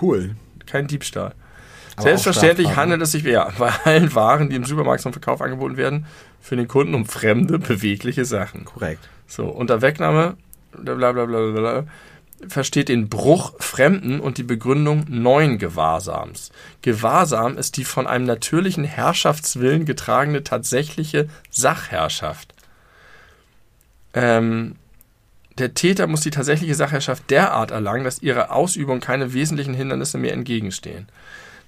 Cool. 0.00 0.34
Kein 0.66 0.86
Diebstahl. 0.86 1.34
Aber 1.96 2.02
Selbstverständlich 2.02 2.74
handelt 2.74 3.02
es 3.02 3.12
sich 3.12 3.22
ja, 3.22 3.52
bei 3.56 3.70
allen 3.84 4.14
Waren, 4.14 4.50
die 4.50 4.56
im 4.56 4.64
Supermarkt 4.64 5.02
zum 5.02 5.12
Verkauf 5.12 5.40
angeboten 5.40 5.76
werden, 5.76 6.06
für 6.40 6.56
den 6.56 6.66
Kunden 6.66 6.94
um 6.94 7.06
fremde, 7.06 7.58
bewegliche 7.58 8.24
Sachen. 8.24 8.64
Korrekt. 8.64 9.08
So, 9.28 9.44
unter 9.44 9.80
Wegnahme, 9.80 10.36
bla 10.72 10.94
bla 10.94 11.12
bla 11.12 11.24
bla 11.24 11.50
bla, 11.52 11.84
versteht 12.48 12.88
den 12.88 13.08
Bruch 13.08 13.54
Fremden 13.58 14.20
und 14.20 14.38
die 14.38 14.42
Begründung 14.42 15.04
neuen 15.08 15.58
Gewahrsams. 15.58 16.50
Gewahrsam 16.82 17.56
ist 17.56 17.76
die 17.76 17.84
von 17.84 18.06
einem 18.06 18.26
natürlichen 18.26 18.84
Herrschaftswillen 18.84 19.84
getragene 19.84 20.44
tatsächliche 20.44 21.28
Sachherrschaft. 21.50 22.54
Ähm, 24.12 24.76
der 25.58 25.74
Täter 25.74 26.06
muss 26.06 26.22
die 26.22 26.30
tatsächliche 26.30 26.74
Sachherrschaft 26.74 27.30
derart 27.30 27.70
erlangen, 27.70 28.04
dass 28.04 28.22
ihrer 28.22 28.52
Ausübung 28.52 29.00
keine 29.00 29.32
wesentlichen 29.32 29.74
Hindernisse 29.74 30.18
mehr 30.18 30.32
entgegenstehen. 30.32 31.08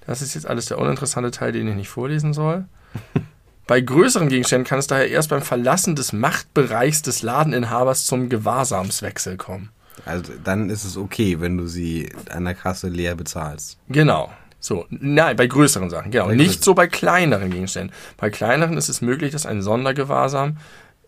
Das 0.05 0.21
ist 0.21 0.35
jetzt 0.35 0.47
alles 0.47 0.65
der 0.65 0.79
uninteressante 0.79 1.31
Teil, 1.31 1.51
den 1.51 1.67
ich 1.67 1.75
nicht 1.75 1.89
vorlesen 1.89 2.33
soll. 2.33 2.65
Bei 3.67 3.81
größeren 3.81 4.29
Gegenständen 4.29 4.65
kann 4.65 4.79
es 4.79 4.87
daher 4.87 5.09
erst 5.09 5.29
beim 5.29 5.41
Verlassen 5.41 5.97
des 5.97 6.13
Machtbereichs 6.13 7.01
des 7.01 7.21
Ladeninhabers 7.21 8.05
zum 8.05 8.29
Gewahrsamswechsel 8.29 9.35
kommen. 9.35 9.69
Also 10.05 10.33
dann 10.43 10.69
ist 10.69 10.83
es 10.85 10.97
okay, 10.97 11.39
wenn 11.39 11.57
du 11.57 11.67
sie 11.67 12.09
an 12.29 12.45
der 12.45 12.53
Kasse 12.55 12.87
leer 12.89 13.15
bezahlst. 13.15 13.77
Genau. 13.89 14.31
So, 14.59 14.85
nein, 14.89 15.35
bei 15.35 15.47
größeren 15.47 15.89
Sachen, 15.89 16.11
genau. 16.11 16.25
Bei 16.27 16.35
Nicht 16.35 16.47
größeren. 16.47 16.63
so 16.63 16.73
bei 16.73 16.87
kleineren 16.87 17.51
Gegenständen. 17.51 17.93
Bei 18.17 18.29
kleineren 18.29 18.77
ist 18.77 18.89
es 18.89 19.01
möglich, 19.01 19.31
dass 19.31 19.45
ein 19.45 19.61
Sondergewahrsam 19.61 20.57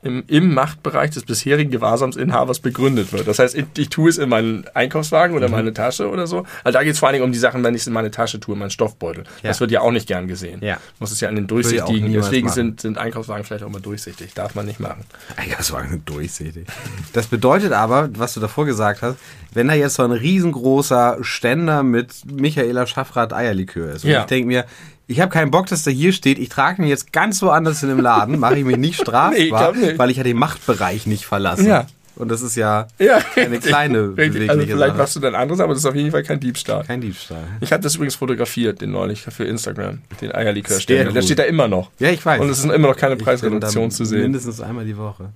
im, 0.02 0.24
im 0.28 0.54
Machtbereich 0.54 1.10
des 1.12 1.24
bisherigen 1.26 1.72
Gewahrsamsinhabers 1.72 2.60
begründet 2.60 3.12
wird. 3.12 3.28
Das 3.28 3.38
heißt, 3.40 3.54
ich, 3.56 3.66
ich 3.78 3.90
tue 3.90 4.10
es 4.10 4.18
in 4.18 4.30
meinen 4.30 4.66
Einkaufswagen 4.74 5.36
Mhm. 5.36 5.38
oder 5.44 5.50
meine 5.50 5.74
Tasche 5.74 6.10
oder 6.10 6.26
so. 6.26 6.46
Also 6.64 6.78
da 6.78 6.84
geht 6.84 6.94
es 6.94 7.00
vor 7.00 7.10
allen 7.10 7.16
Dingen 7.16 7.26
um 7.26 7.32
die 7.34 7.38
Sachen, 7.40 7.64
wenn 7.66 7.76
ich 7.76 7.82
es 7.82 7.88
in 7.88 7.94
meine 7.94 8.10
Tasche 8.10 8.40
tue, 8.40 8.54
in 8.54 8.60
meinen 8.60 8.70
Stoffbeutel. 8.70 9.26
Ja. 9.44 9.50
Das 9.50 9.60
wird 9.60 9.72
ja 9.72 9.82
auch 9.82 9.92
nicht 9.92 10.08
gern 10.08 10.28
gesehen. 10.30 10.64
Ja. 10.64 10.78
Muss 11.00 11.12
es 11.12 11.20
ja 11.20 11.28
an 11.28 11.36
den 11.36 11.48
durchsichtigen. 11.48 12.14
Deswegen 12.14 12.46
machen. 12.48 12.56
sind, 12.56 12.82
sind 12.82 12.98
Einkaufswagen 12.98 13.44
vielleicht 13.44 13.64
auch 13.66 13.70
mal 13.70 13.82
durchsichtig. 13.82 14.34
Darf 14.34 14.56
man 14.56 14.66
nicht 14.66 14.80
machen. 14.80 15.04
Einkaufswagen 15.36 16.04
durchsichtig. 16.06 16.66
Das 17.12 17.28
bedeutet 17.28 17.74
aber, 17.74 18.10
was 18.18 18.34
du 18.34 18.40
davor 18.40 18.66
gesagt 18.66 19.02
hast, 19.02 19.18
wenn 19.54 19.68
da 19.68 19.74
jetzt 19.74 19.96
so 19.96 20.04
ein 20.04 20.12
riesengroßer 20.12 21.18
Ständer 21.22 21.84
mit 21.84 22.14
Michaela 22.32 22.88
Schaffrath 22.88 23.34
Eierlikör 23.34 23.92
ist. 23.94 24.06
Und 24.06 24.12
Ja. 24.12 24.22
ich 24.22 24.26
denke 24.28 24.48
mir, 24.48 24.66
ich 25.10 25.20
habe 25.20 25.32
keinen 25.32 25.52
Bock, 25.52 25.66
dass 25.68 25.84
der 25.84 25.92
hier 25.94 26.14
steht. 26.14 26.40
Ich 26.40 26.50
trage 26.50 26.82
ihn 26.82 26.88
jetzt 26.88 27.12
ganz 27.12 27.42
woanders 27.42 27.82
in 27.84 27.90
dem 27.90 28.00
Laden, 28.00 28.40
mache 28.40 28.58
ich 28.60 28.64
mich 28.64 28.78
nicht 28.78 28.96
strafbar, 29.02 29.74
Nee, 29.74 29.86
nicht. 29.88 30.00
weil 30.00 30.10
ich 30.12 30.18
ja 30.18 30.24
den 30.24 30.38
Machtbereich 30.38 31.06
nicht 31.08 31.26
verlasse. 31.26 31.68
Ja. 31.68 31.88
Und 32.16 32.28
das 32.30 32.42
ist 32.42 32.56
ja 32.58 32.88
Ja, 33.00 33.20
Eine 33.36 33.60
kleine. 33.60 33.98
Also 34.00 34.12
bewegliche 34.16 34.56
vielleicht 34.68 34.78
Sache. 34.90 34.98
machst 34.98 35.16
du 35.16 35.20
dann 35.22 35.36
anderes, 35.36 35.62
aber 35.62 35.74
das 35.74 35.84
ist 35.84 35.86
auf 35.86 35.96
jeden 35.96 36.12
Fall 36.12 36.22
kein 36.24 36.40
Diebstahl. 36.40 36.84
kein 36.84 37.00
Diebstahl. 37.02 37.44
Ich 37.62 37.72
habe 37.72 37.82
das 37.82 37.96
übrigens 37.96 38.16
fotografiert, 38.16 38.82
den 38.82 38.92
neulich 38.92 39.22
für 39.22 39.46
Instagram, 39.46 40.02
den 40.22 40.34
Eierlikörständer. 40.36 41.06
Der 41.06 41.14
gut. 41.14 41.24
steht 41.24 41.40
da 41.40 41.44
immer 41.44 41.68
noch. 41.70 41.92
Ja, 42.00 42.10
ich 42.10 42.26
weiß. 42.26 42.42
Und 42.42 42.50
es 42.50 42.60
ist 42.60 42.66
immer 42.66 42.90
noch 42.90 42.98
keine 42.98 43.16
Preisreduktion 43.16 43.90
zu 43.90 44.04
sehen. 44.06 44.22
Mindestens 44.24 44.60
einmal 44.62 44.84
die 44.86 44.98
Woche. 44.98 45.30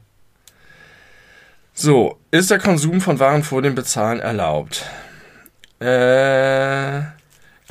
So, 1.73 2.19
ist 2.31 2.51
der 2.51 2.59
Konsum 2.59 3.01
von 3.01 3.17
Waren 3.19 3.43
vor 3.43 3.61
dem 3.61 3.73
Bezahlen 3.75 4.19
erlaubt? 4.19 4.85
Äh, 5.79 7.01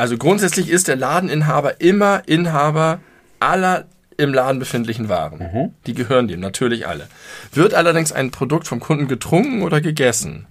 also 0.02 0.18
grundsätzlich 0.18 0.68
ist 0.68 0.88
der 0.88 0.96
Ladeninhaber 0.96 1.80
immer 1.80 2.24
Inhaber 2.26 2.98
aller 3.38 3.84
im 4.16 4.34
Laden 4.34 4.58
befindlichen 4.58 5.08
Waren. 5.08 5.38
Die 5.86 5.94
gehören 5.94 6.26
dem, 6.26 6.40
natürlich 6.40 6.88
alle. 6.88 7.06
Wird 7.52 7.72
allerdings 7.72 8.10
ein 8.10 8.32
Produkt 8.32 8.66
vom 8.66 8.80
Kunden 8.80 9.06
getrunken 9.06 9.62
oder 9.62 9.80
gegessen, 9.80 10.46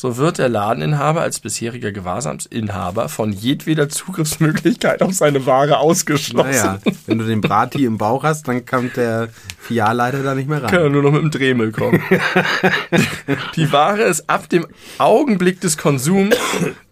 so 0.00 0.16
wird 0.16 0.38
der 0.38 0.48
Ladeninhaber 0.48 1.20
als 1.20 1.40
bisheriger 1.40 1.92
Gewahrsamsinhaber 1.92 3.10
von 3.10 3.32
jedweder 3.34 3.90
Zugriffsmöglichkeit 3.90 5.02
auf 5.02 5.12
seine 5.12 5.44
Ware 5.44 5.76
ausgeschlossen. 5.76 6.50
Naja, 6.50 6.78
wenn 7.04 7.18
du 7.18 7.26
den 7.26 7.42
Brati 7.42 7.84
im 7.84 7.98
Bauch 7.98 8.24
hast, 8.24 8.48
dann 8.48 8.64
kommt 8.64 8.96
der 8.96 9.28
Filialleiter 9.58 10.22
da 10.22 10.34
nicht 10.34 10.48
mehr 10.48 10.60
kann 10.60 10.70
rein. 10.70 10.82
er 10.84 10.88
nur 10.88 11.02
noch 11.02 11.12
mit 11.12 11.20
dem 11.22 11.30
Dremel 11.30 11.70
kommen. 11.70 12.02
die 13.56 13.70
Ware 13.72 14.04
ist 14.04 14.30
ab 14.30 14.48
dem 14.48 14.66
Augenblick 14.96 15.60
des 15.60 15.76
Konsums 15.76 16.34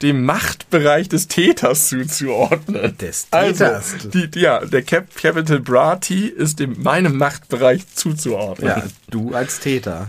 dem 0.02 0.26
Machtbereich 0.26 1.08
des 1.08 1.28
Täters 1.28 1.88
zuzuordnen. 1.88 2.94
Des 2.98 3.26
Also, 3.30 3.64
Täters. 3.64 3.94
die, 4.12 4.30
die, 4.30 4.40
ja, 4.40 4.62
der 4.66 4.82
Cap 4.82 5.06
Capital 5.16 5.60
Bra 5.60 5.96
T 5.96 6.26
ist 6.26 6.60
dem 6.60 6.82
meinem 6.82 7.16
Machtbereich 7.16 7.86
zuzuordnen. 7.94 8.68
Ja, 8.68 8.82
du 9.10 9.32
als 9.34 9.60
Täter. 9.60 10.08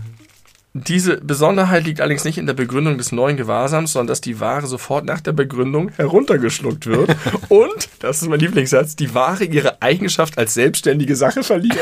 Diese 0.72 1.16
Besonderheit 1.16 1.84
liegt 1.84 2.00
allerdings 2.00 2.24
nicht 2.24 2.38
in 2.38 2.46
der 2.46 2.54
Begründung 2.54 2.96
des 2.96 3.10
neuen 3.10 3.36
Gewahrsams, 3.36 3.92
sondern 3.92 4.06
dass 4.06 4.20
die 4.20 4.38
Ware 4.38 4.68
sofort 4.68 5.04
nach 5.04 5.20
der 5.20 5.32
Begründung 5.32 5.88
heruntergeschluckt 5.88 6.86
wird 6.86 7.16
und, 7.48 7.88
das 7.98 8.22
ist 8.22 8.28
mein 8.28 8.38
Lieblingssatz, 8.38 8.94
die 8.94 9.12
Ware 9.12 9.44
ihre 9.44 9.82
Eigenschaft 9.82 10.38
als 10.38 10.54
selbstständige 10.54 11.16
Sache 11.16 11.42
verliert. 11.42 11.76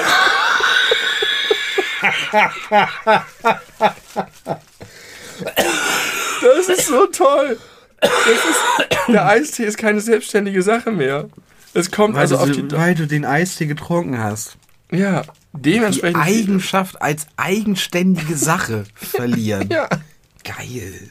Das 6.41 6.69
ist 6.69 6.87
so 6.87 7.07
toll. 7.07 7.59
Ist, 8.01 9.09
der 9.09 9.27
Eistee 9.27 9.65
ist 9.65 9.77
keine 9.77 10.01
selbstständige 10.01 10.63
Sache 10.63 10.91
mehr. 10.93 11.29
Es 11.75 11.91
kommt 11.91 12.15
Weil, 12.15 12.23
also 12.23 12.39
auf 12.39 12.47
du, 12.47 12.63
die. 12.63 12.77
weil 12.77 12.95
du 12.95 13.07
den 13.07 13.25
Eistee 13.25 13.67
getrunken 13.67 14.19
hast. 14.19 14.57
Ja, 14.91 15.23
Die 15.53 15.73
dementsprechend. 15.73 16.23
Eigenschaft 16.23 17.01
als 17.03 17.27
eigenständige 17.37 18.37
Sache 18.37 18.85
verlieren. 18.95 19.69
ja. 19.71 19.89
Geil. 20.45 21.11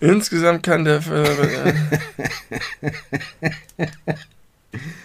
Insgesamt 0.00 0.62
kann 0.62 0.84
der 0.84 0.96
äh, 1.06 1.74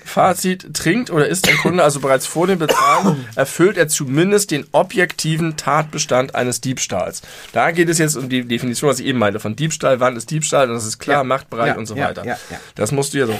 Fazit, 0.06 0.74
trinkt 0.76 1.10
oder 1.10 1.28
isst 1.28 1.50
ein 1.50 1.58
Kunde 1.58 1.84
also 1.84 2.00
bereits 2.00 2.28
vor 2.28 2.46
dem 2.46 2.60
Bezahlen, 2.60 3.26
erfüllt 3.36 3.78
er 3.78 3.88
zumindest 3.88 4.52
den 4.52 4.66
objektiven 4.72 5.58
Tatbestand 5.58 6.36
eines 6.36 6.62
Diebstahls. 6.62 7.24
Da 7.52 7.72
geht 7.72 7.89
es 7.89 7.98
jetzt 7.98 8.16
um 8.16 8.30
die 8.30 8.43
Definition, 8.46 8.89
was 8.89 9.00
ich 9.00 9.08
eben 9.08 9.18
meinte, 9.20 9.39
von 9.39 9.56
Diebstahl, 9.56 10.00
wann 10.00 10.16
ist 10.16 10.30
Diebstahl, 10.30 10.70
und 10.70 10.76
das 10.76 10.86
ist 10.86 11.00
klar, 11.00 11.18
Ja, 11.18 11.24
Machtbereich 11.24 11.70
ja, 11.70 11.78
und 11.78 11.88
so 11.88 11.98
weiter. 11.98 12.24
ja, 12.24 12.38
ja. 12.52 12.60
Das 12.76 12.91
musst 12.91 13.14
du 13.16 13.18
ja 13.18 13.26
so. 13.26 13.38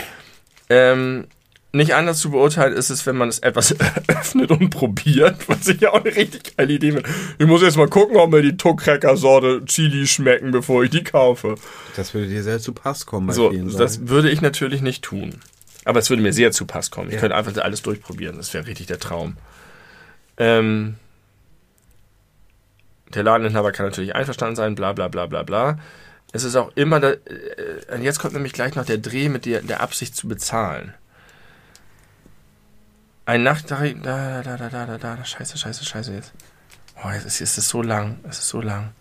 Ähm, 0.70 1.28
nicht 1.76 1.94
anders 1.96 2.20
zu 2.20 2.32
beurteilen 2.32 2.74
ist 2.74 2.90
es, 2.90 3.06
wenn 3.06 3.16
man 3.18 3.30
es 3.30 3.40
etwas 3.40 3.76
öffnet 4.08 4.52
und 4.52 4.70
probiert, 4.70 5.48
was 5.50 5.68
ich 5.68 5.82
ja 5.82 5.92
auch 5.92 6.04
eine 6.04 6.16
richtig 6.16 6.56
geile 6.58 6.74
Idee 6.74 6.92
finde. 6.94 7.10
Ich 7.38 7.46
muss 7.46 7.62
jetzt 7.62 7.78
mal 7.78 7.88
gucken, 7.88 8.18
ob 8.18 8.32
mir 8.32 8.42
die 8.42 8.58
Tuck-Cracker-Sorte 8.58 9.64
Chili 9.66 10.08
schmecken, 10.08 10.52
bevor 10.52 10.84
ich 10.84 10.90
die 10.90 11.04
kaufe. 11.04 11.56
Das 11.96 12.14
würde 12.14 12.28
dir 12.28 12.44
sehr 12.44 12.60
zu 12.60 12.74
Pass 12.74 13.06
kommen 13.06 13.28
bei 13.28 13.34
So, 13.34 13.52
vielen 13.52 13.70
Sachen. 13.70 13.80
das 13.82 14.08
würde 14.08 14.30
ich 14.30 14.42
natürlich 14.42 14.82
nicht 14.82 15.04
tun. 15.04 15.40
Aber 15.84 16.00
es 16.00 16.10
würde 16.10 16.24
mir 16.24 16.34
sehr 16.34 16.52
zu 16.52 16.66
Pass 16.66 16.90
kommen. 16.92 17.10
Ich 17.10 17.16
Ja. 17.16 17.20
könnte 17.22 17.36
einfach 17.36 17.56
alles 17.64 17.82
durchprobieren. 17.84 18.38
Das 18.38 18.54
wäre 18.54 18.66
richtig 18.68 18.88
der 18.88 19.00
Traum. 19.00 19.38
Ähm, 20.38 20.96
der 23.14 23.24
Ladeninhaber 23.24 23.72
kann 23.72 23.86
natürlich 23.86 24.16
einverstanden 24.16 24.56
sein, 24.56 24.76
bla 24.76 24.94
bla 24.94 25.08
bla 25.08 25.26
bla 25.28 25.44
bla. 25.44 25.80
Es 26.32 26.44
ist 26.44 26.56
auch 26.56 26.72
immer, 26.76 27.00
da, 27.00 27.12
äh, 27.12 28.02
jetzt 28.02 28.20
kommt 28.20 28.34
nämlich 28.34 28.52
gleich 28.54 28.76
noch 28.76 28.86
der 28.86 28.98
Dreh 28.98 29.30
mit 29.30 29.46
der, 29.46 29.62
der 29.62 29.82
Absicht 29.82 30.16
zu 30.16 30.28
bezahlen. 30.28 30.94
Ein 33.28 33.42
Nachttarif, 33.42 33.98
da, 34.04 34.44
da, 34.44 34.56
da, 34.56 34.70
da, 34.70 34.86
da, 34.86 34.98
da, 34.98 35.16
da, 35.16 35.26
scheiße, 35.26 35.58
scheiße, 35.58 35.84
scheiße 35.84 36.14
jetzt. 36.14 36.34
Oh, 37.04 37.10
jetzt 37.10 37.26
ist, 37.26 37.42
ist 37.42 37.58
es 37.58 37.68
so 37.68 37.82
lang, 37.82 38.20
es 38.30 38.38
ist 38.38 38.50
so 38.50 38.62
lang. 38.62 38.92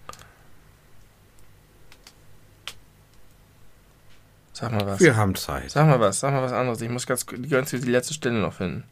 Sag 4.55 4.73
mal 4.73 4.87
was. 4.87 5.01
Wir 5.01 5.17
haben 5.17 5.35
Zeit. 5.35 5.71
Sag 5.71 5.87
mal 5.87 6.01
was, 6.01 6.21
sag 6.21 6.33
mal 6.33 6.43
was 6.43 6.53
anderes. 6.53 6.81
Ich 6.81 6.89
muss 6.89 7.07
ganz, 7.07 7.27
ganz 7.27 7.71
die 7.71 7.77
letzte 7.79 8.15
Stelle 8.15 8.39
noch 8.39 8.55
finden. 8.55 8.85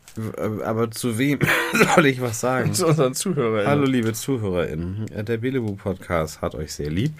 Aber 0.64 0.90
zu 0.90 1.16
wem 1.16 1.38
soll 1.94 2.06
ich 2.06 2.20
was 2.20 2.40
sagen? 2.40 2.74
Zu 2.74 2.88
unseren 2.88 3.14
Zuhörern. 3.14 3.66
Hallo 3.66 3.84
liebe 3.84 4.12
ZuhörerInnen. 4.12 5.06
Der 5.06 5.38
Belebu 5.38 5.76
Podcast 5.76 6.42
hat 6.42 6.54
euch 6.54 6.74
sehr 6.74 6.90
lieb. 6.90 7.14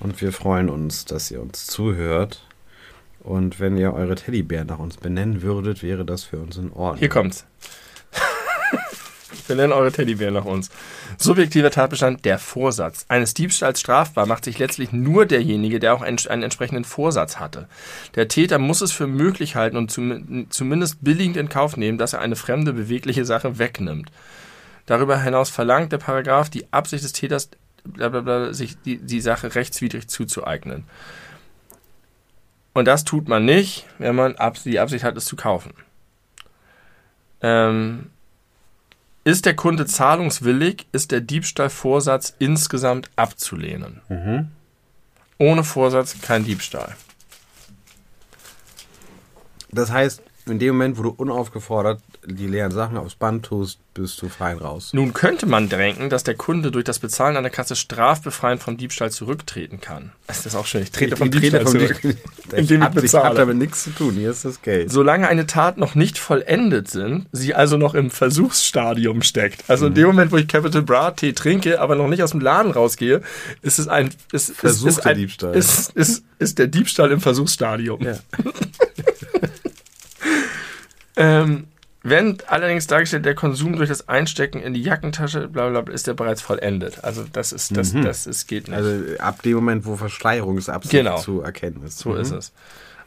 Und 0.00 0.22
wir 0.22 0.32
freuen 0.32 0.70
uns, 0.70 1.04
dass 1.04 1.30
ihr 1.30 1.42
uns 1.42 1.66
zuhört. 1.66 2.46
Und 3.24 3.58
wenn 3.58 3.76
ihr 3.76 3.94
eure 3.94 4.14
Teddybären 4.14 4.68
nach 4.68 4.78
uns 4.78 4.98
benennen 4.98 5.42
würdet, 5.42 5.82
wäre 5.82 6.04
das 6.04 6.24
für 6.24 6.38
uns 6.38 6.58
in 6.58 6.70
Ordnung. 6.72 6.98
Hier 6.98 7.08
kommt's. 7.08 7.46
Wir 9.46 9.56
eure 9.72 9.92
Teddybären 9.92 10.34
nach 10.34 10.44
uns. 10.44 10.70
Subjektiver 11.18 11.70
Tatbestand, 11.70 12.24
der 12.24 12.38
Vorsatz. 12.38 13.04
Eines 13.08 13.34
Diebstahls 13.34 13.80
strafbar 13.80 14.26
macht 14.26 14.44
sich 14.44 14.58
letztlich 14.58 14.92
nur 14.92 15.26
derjenige, 15.26 15.80
der 15.80 15.94
auch 15.94 16.02
einen, 16.02 16.18
entsprechenden 16.42 16.84
Vorsatz 16.84 17.38
hatte. 17.38 17.68
Der 18.14 18.28
Täter 18.28 18.58
muss 18.58 18.80
es 18.80 18.92
für 18.92 19.06
möglich 19.06 19.56
halten 19.56 19.76
und 19.76 19.90
zum, 19.90 20.46
zumindest 20.50 21.02
billigend 21.02 21.36
in 21.36 21.48
Kauf 21.48 21.76
nehmen, 21.76 21.98
dass 21.98 22.12
er 22.12 22.20
eine 22.20 22.36
fremde, 22.36 22.72
bewegliche 22.72 23.24
Sache 23.24 23.58
wegnimmt. 23.58 24.10
Darüber 24.86 25.20
hinaus 25.20 25.50
verlangt 25.50 25.92
der 25.92 25.98
Paragraph 25.98 26.50
die 26.50 26.72
Absicht 26.72 27.04
des 27.04 27.12
Täters, 27.12 27.50
sich 28.50 28.76
die, 28.82 28.98
die 28.98 29.20
Sache 29.20 29.54
rechtswidrig 29.54 30.08
zuzueignen. 30.08 30.84
Und 32.74 32.86
das 32.86 33.04
tut 33.04 33.28
man 33.28 33.44
nicht, 33.44 33.86
wenn 33.98 34.16
man 34.16 34.34
die 34.64 34.78
Absicht 34.80 35.04
hat, 35.04 35.16
es 35.16 35.24
zu 35.24 35.36
kaufen. 35.36 35.72
Ähm, 37.40 38.10
ist 39.22 39.46
der 39.46 39.56
Kunde 39.56 39.86
zahlungswillig, 39.86 40.86
ist 40.92 41.12
der 41.12 41.20
Diebstahlvorsatz 41.20 42.34
insgesamt 42.38 43.10
abzulehnen. 43.16 44.02
Mhm. 44.08 44.50
Ohne 45.38 45.64
Vorsatz 45.64 46.20
kein 46.20 46.44
Diebstahl. 46.44 46.94
Das 49.70 49.90
heißt, 49.90 50.22
in 50.46 50.58
dem 50.58 50.76
Moment, 50.76 50.98
wo 50.98 51.02
du 51.04 51.10
unaufgefordert 51.10 52.02
die 52.26 52.46
leeren 52.46 52.72
Sachen 52.72 52.96
aufs 52.96 53.14
Band 53.14 53.46
tust, 53.46 53.78
bist 53.94 54.20
du 54.20 54.28
fein 54.28 54.58
raus. 54.58 54.90
Nun 54.92 55.12
könnte 55.12 55.46
man 55.46 55.68
denken, 55.68 56.10
dass 56.10 56.24
der 56.24 56.34
Kunde 56.34 56.70
durch 56.70 56.84
das 56.84 56.98
Bezahlen 56.98 57.36
an 57.36 57.44
der 57.44 57.52
Kasse 57.52 57.76
strafbefreiend 57.76 58.62
vom 58.62 58.76
Diebstahl 58.76 59.10
zurücktreten 59.10 59.80
kann. 59.80 60.12
Das 60.26 60.46
ist 60.46 60.56
auch 60.56 60.66
schön. 60.66 60.82
Ich 60.82 60.90
trete 60.90 61.16
vom 61.16 61.28
Ich 61.28 61.38
Diebstahl 61.38 61.62
vom 61.62 61.72
zurück. 61.72 62.00
Diebstahl. 62.02 62.32
indem 62.58 62.82
ich 62.82 62.88
ich 62.88 62.94
bezahle. 62.94 63.24
habe 63.24 63.36
damit 63.36 63.56
nichts 63.56 63.84
zu 63.84 63.90
tun. 63.90 64.14
Hier 64.14 64.30
ist 64.30 64.44
das 64.44 64.62
Geld. 64.62 64.90
Solange 64.90 65.28
eine 65.28 65.46
Tat 65.46 65.78
noch 65.78 65.94
nicht 65.94 66.18
vollendet 66.18 66.88
sind, 66.88 67.26
sie 67.32 67.54
also 67.54 67.76
noch 67.76 67.94
im 67.94 68.10
Versuchsstadium 68.10 69.22
steckt. 69.22 69.64
Also 69.68 69.86
in 69.86 69.94
dem 69.94 70.06
Moment, 70.06 70.32
wo 70.32 70.36
ich 70.36 70.48
Capital 70.48 70.82
Bra 70.82 71.12
Tee 71.12 71.32
trinke, 71.32 71.80
aber 71.80 71.94
noch 71.94 72.08
nicht 72.08 72.22
aus 72.22 72.32
dem 72.32 72.40
Laden 72.40 72.72
rausgehe, 72.72 73.22
ist 73.62 73.78
es 73.78 73.88
ein 73.88 74.08
ist, 74.08 74.16
ist, 74.32 74.48
ist, 74.50 74.56
Versuchter 74.58 75.10
ein, 75.10 75.16
Diebstahl. 75.16 75.54
Ist, 75.54 75.90
ist, 75.92 76.24
ist 76.38 76.58
der 76.58 76.66
Diebstahl 76.66 77.10
im 77.12 77.20
Versuchsstadium. 77.20 78.02
Ja. 78.02 78.18
Ähm, 81.16 81.68
wenn 82.04 82.38
allerdings 82.46 82.86
dargestellt 82.86 83.24
der 83.24 83.34
Konsum 83.34 83.76
durch 83.76 83.88
das 83.88 84.08
Einstecken 84.08 84.60
in 84.60 84.74
die 84.74 84.82
Jackentasche, 84.82 85.48
bla 85.48 85.68
bla, 85.70 85.80
bla 85.80 85.92
ist 85.94 86.06
der 86.06 86.14
bereits 86.14 86.42
vollendet. 86.42 87.02
Also 87.02 87.24
das 87.32 87.52
ist 87.52 87.76
das, 87.76 87.92
das 87.92 88.26
ist 88.26 88.46
geht 88.46 88.68
nicht. 88.68 88.76
Also 88.76 89.18
ab 89.18 89.42
dem 89.42 89.54
Moment, 89.54 89.86
wo 89.86 89.96
Verschleierungsabsicht 89.96 90.92
Genau. 90.92 91.18
zu 91.18 91.40
erkennen 91.40 91.82
ist. 91.84 91.98
So 91.98 92.14
ist 92.14 92.30
es. 92.30 92.52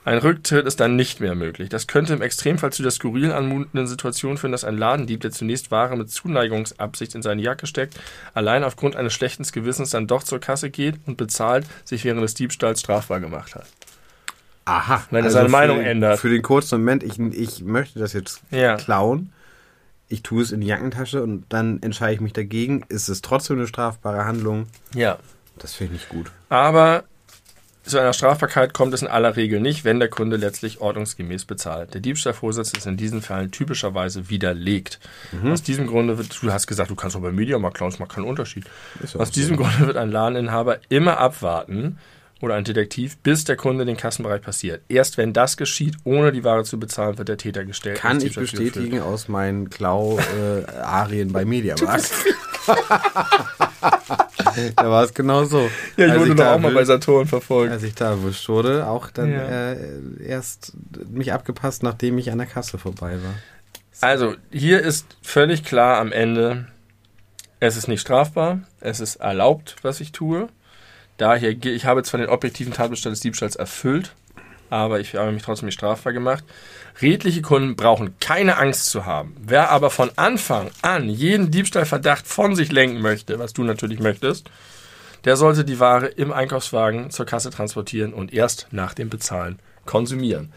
Ein 0.03 0.19
Rücktritt 0.19 0.65
ist 0.65 0.79
dann 0.79 0.95
nicht 0.95 1.19
mehr 1.19 1.35
möglich. 1.35 1.67
Das 1.67 1.85
könnte 1.85 2.13
im 2.13 2.21
Extremfall 2.21 2.71
zu 2.71 2.81
der 2.81 2.91
skurril 2.91 3.33
anmutenden 3.33 3.87
Situation 3.87 4.37
führen, 4.37 4.53
dass 4.53 4.63
ein 4.63 4.77
Ladendieb, 4.77 5.19
der 5.19 5.31
zunächst 5.31 5.69
Ware 5.69 5.97
mit 5.97 6.09
Zuneigungsabsicht 6.09 7.13
in 7.13 7.21
seine 7.21 7.41
Jacke 7.41 7.67
steckt, 7.67 7.99
allein 8.33 8.63
aufgrund 8.63 8.95
eines 8.95 9.13
schlechten 9.13 9.43
Gewissens 9.43 9.89
dann 9.89 10.07
doch 10.07 10.23
zur 10.23 10.39
Kasse 10.39 10.69
geht 10.69 10.95
und 11.07 11.17
bezahlt, 11.17 11.65
sich 11.83 12.05
während 12.05 12.23
des 12.23 12.35
Diebstahls 12.35 12.79
strafbar 12.79 13.19
gemacht 13.19 13.53
hat. 13.53 13.65
Aha. 14.67 15.03
Wenn 15.11 15.23
er 15.23 15.31
seine 15.31 15.49
Meinung 15.49 15.77
den, 15.77 15.87
ändert. 15.87 16.19
Für 16.19 16.29
den 16.29 16.41
kurzen 16.41 16.79
Moment, 16.79 17.03
ich, 17.03 17.17
ich 17.19 17.63
möchte 17.63 17.99
das 17.99 18.13
jetzt 18.13 18.41
Ja. 18.51 18.75
klauen. 18.75 19.31
Ich 20.09 20.23
tue 20.23 20.41
es 20.41 20.51
in 20.51 20.61
die 20.61 20.67
Jackentasche 20.67 21.21
und 21.21 21.45
dann 21.49 21.81
entscheide 21.81 22.13
ich 22.13 22.21
mich 22.21 22.33
dagegen. 22.33 22.85
Ist 22.89 23.09
es 23.09 23.21
trotzdem 23.21 23.57
eine 23.57 23.67
strafbare 23.67 24.25
Handlung? 24.25 24.67
Ja. 24.93 25.17
Das 25.57 25.73
finde 25.73 25.95
ich 25.95 26.01
nicht 26.01 26.09
gut. 26.09 26.31
Aber 26.49 27.03
zu 27.83 27.97
einer 27.99 28.13
Strafbarkeit 28.13 28.73
kommt 28.73 28.93
es 28.93 29.01
in 29.01 29.07
aller 29.07 29.35
Regel 29.37 29.59
nicht, 29.61 29.85
wenn 29.85 29.99
der 29.99 30.09
Kunde 30.09 30.35
letztlich 30.37 30.81
ordnungsgemäß 30.81 31.45
bezahlt. 31.45 31.93
Der 31.93 32.01
Diebstahlvorsatz 32.01 32.73
ist 32.73 32.85
in 32.85 32.97
diesen 32.97 33.21
Fällen 33.21 33.51
typischerweise 33.51 34.29
widerlegt. 34.29 34.99
Aus 35.45 35.63
diesem 35.63 35.87
Grunde 35.87 36.17
wird, 36.17 36.37
du 36.41 36.51
hast 36.51 36.67
gesagt, 36.67 36.89
du 36.91 36.95
kannst 36.95 37.15
auch 37.15 37.21
bei 37.21 37.31
Media 37.31 37.57
mal 37.57 37.71
klauen, 37.71 37.91
das 37.91 37.99
macht 37.99 38.11
keinen 38.11 38.25
Unterschied. 38.25 38.65
Aus 39.17 39.31
diesem 39.31 39.55
Grunde 39.55 39.87
wird 39.87 39.95
ein 39.97 40.11
Ladeninhaber 40.11 40.79
immer 40.89 41.17
abwarten 41.17 41.97
oder 42.41 42.55
ein 42.55 42.63
Detektiv, 42.63 43.17
bis 43.17 43.43
der 43.45 43.55
Kunde 43.55 43.85
den 43.85 43.97
Kassenbereich 43.97 44.41
passiert. 44.41 44.81
Erst 44.89 45.17
wenn 45.17 45.33
das 45.33 45.57
geschieht, 45.57 45.95
ohne 46.03 46.31
die 46.31 46.43
Ware 46.43 46.63
zu 46.63 46.79
bezahlen, 46.79 47.17
wird 47.17 47.29
der 47.29 47.37
Täter 47.37 47.65
gestellt. 47.65 47.97
Kann 47.97 48.21
ich 48.21 48.35
bestätigen 48.35 49.01
aus 49.01 49.27
meinen 49.27 49.69
Klau-Arien 49.69 51.31
bei 51.33 51.45
Mediamarkt. 51.45 52.11
da 54.75 54.89
war 54.89 55.03
es 55.03 55.13
genau 55.13 55.45
so. 55.45 55.69
Ja, 55.95 56.05
ich 56.05 56.11
Als 56.11 56.19
wurde 56.19 56.29
doch 56.35 56.43
da 56.43 56.55
auch 56.55 56.59
mal 56.59 56.73
bei 56.73 56.85
Saturn 56.85 57.27
verfolgt. 57.27 57.71
Als 57.71 57.83
ich 57.83 57.95
da 57.95 58.11
erwischt 58.11 58.47
wurde, 58.49 58.87
auch 58.87 59.09
dann 59.09 59.31
Ja. 59.31 59.71
äh, 59.71 59.77
erst 60.23 60.73
mich 61.09 61.33
abgepasst, 61.33 61.83
nachdem 61.83 62.17
ich 62.17 62.31
an 62.31 62.37
der 62.37 62.47
Kasse 62.47 62.77
vorbei 62.77 63.13
war. 63.23 63.33
Also, 64.01 64.35
hier 64.51 64.81
ist 64.81 65.17
völlig 65.23 65.63
klar 65.63 65.97
am 65.99 66.11
Ende, 66.11 66.67
es 67.59 67.77
ist 67.77 67.87
nicht 67.87 68.01
strafbar, 68.01 68.59
es 68.79 68.99
ist 68.99 69.15
erlaubt, 69.15 69.77
was 69.81 70.01
ich 70.01 70.11
tue. 70.11 70.49
Daher, 71.17 71.49
ich 71.49 71.85
habe 71.85 72.03
zwar 72.03 72.19
den 72.19 72.29
objektiven 72.29 72.73
Tatbestand 72.73 73.15
des 73.15 73.21
Diebstahls 73.21 73.55
erfüllt, 73.55 74.13
aber 74.69 74.99
ich 74.99 75.15
habe 75.15 75.31
mich 75.31 75.43
trotzdem 75.43 75.67
nicht 75.67 75.75
strafbar 75.75 76.13
gemacht. 76.13 76.43
Redliche 77.01 77.41
Kunden 77.41 77.75
brauchen 77.75 78.15
keine 78.19 78.57
Angst 78.57 78.87
zu 78.89 79.05
haben. 79.05 79.35
Wer 79.39 79.71
aber 79.71 79.89
von 79.89 80.11
Anfang 80.15 80.69
an 80.81 81.09
jeden 81.09 81.51
Diebstahlverdacht 81.51 82.27
von 82.27 82.55
sich 82.55 82.71
lenken 82.71 83.01
möchte, 83.01 83.39
was 83.39 83.53
du 83.53 83.63
natürlich 83.63 83.99
möchtest, 83.99 84.49
der 85.25 85.37
sollte 85.37 85.65
die 85.65 85.79
Ware 85.79 86.07
im 86.07 86.31
Einkaufswagen 86.31 87.09
zur 87.09 87.25
Kasse 87.25 87.49
transportieren 87.49 88.13
und 88.13 88.33
erst 88.33 88.67
nach 88.71 88.93
dem 88.93 89.09
Bezahlen 89.09 89.59
konsumieren. 89.85 90.51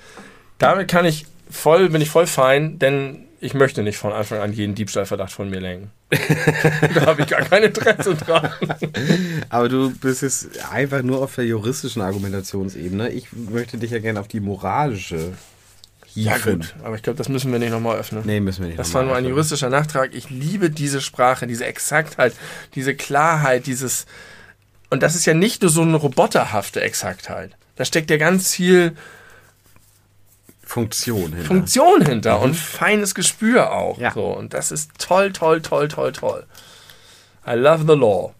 Damit 0.59 0.89
kann 0.89 1.07
ich 1.07 1.27
voll, 1.51 1.89
bin 1.89 2.03
ich 2.03 2.11
voll 2.11 2.27
fein, 2.27 2.79
denn 2.79 3.27
ich 3.43 3.55
möchte 3.55 3.83
nicht 3.83 3.97
von 3.97 4.13
Anfang 4.13 4.41
an 4.41 4.53
jeden 4.53 4.75
Diebstahlverdacht 4.75 5.33
von 5.33 5.49
mir 5.49 5.61
lenken. 5.61 5.91
da 6.95 7.07
habe 7.07 7.23
ich 7.23 7.29
gar 7.29 7.41
kein 7.41 7.63
Interesse 7.63 8.15
dran. 8.15 8.53
Aber 9.49 9.69
du 9.69 9.91
bist 9.91 10.23
jetzt 10.23 10.65
einfach 10.71 11.03
nur 11.03 11.23
auf 11.23 11.35
der 11.35 11.47
juristischen 11.47 12.03
Argumentationsebene. 12.03 13.09
Ich 13.11 13.33
möchte 13.33 13.79
dich 13.79 13.93
ja 13.93 13.99
gerne 13.99 14.21
auf 14.21 14.29
die 14.29 14.41
moralische 14.41 15.33
Ja 16.15 16.37
gut, 16.37 16.75
aber 16.83 16.97
ich 16.97 17.03
glaube, 17.03 17.17
das 17.17 17.29
müssen 17.29 17.53
wir 17.53 17.59
nicht 17.59 17.71
nochmal 17.71 17.99
öffnen. 17.99 18.23
Nee, 18.27 18.41
müssen 18.41 18.63
wir 18.63 18.67
nicht. 18.67 18.79
Das 18.79 18.93
war 18.93 19.03
nur 19.03 19.13
ein 19.13 19.19
öffnen. 19.19 19.31
juristischer 19.31 19.71
Nachtrag. 19.71 20.13
Ich 20.13 20.29
liebe 20.29 20.69
diese 20.69 21.01
Sprache, 21.01 21.47
diese 21.47 21.65
Exaktheit, 21.65 22.35
diese 22.75 22.95
Klarheit, 22.95 23.67
dieses. 23.67 24.07
Und 24.91 25.03
das 25.03 25.15
ist 25.15 25.25
ja 25.25 25.35
nicht 25.35 25.63
nur 25.63 25.71
so 25.71 25.83
eine 25.83 25.97
roboterhafte 25.97 26.81
Exaktheit. 26.83 27.57
Da 27.77 27.85
steckt 27.85 28.11
ja 28.11 28.19
ganz 28.19 28.55
viel 28.55 28.97
Funktion 30.71 31.33
hinter. 31.33 31.45
Funktion 31.45 32.07
hinter 32.07 32.41
und 32.41 32.55
feines 32.55 33.17
Gespür 33.17 33.73
auch. 33.73 33.99
Ja. 33.99 34.13
So. 34.13 34.27
Und 34.27 34.55
das 34.55 34.71
ist 34.71 34.93
toll, 34.99 35.33
toll, 35.33 35.61
toll, 35.63 35.89
toll, 35.89 36.13
toll. 36.13 36.47
I 37.45 37.55
love 37.55 37.85
the 37.89 37.99
law. 37.99 38.33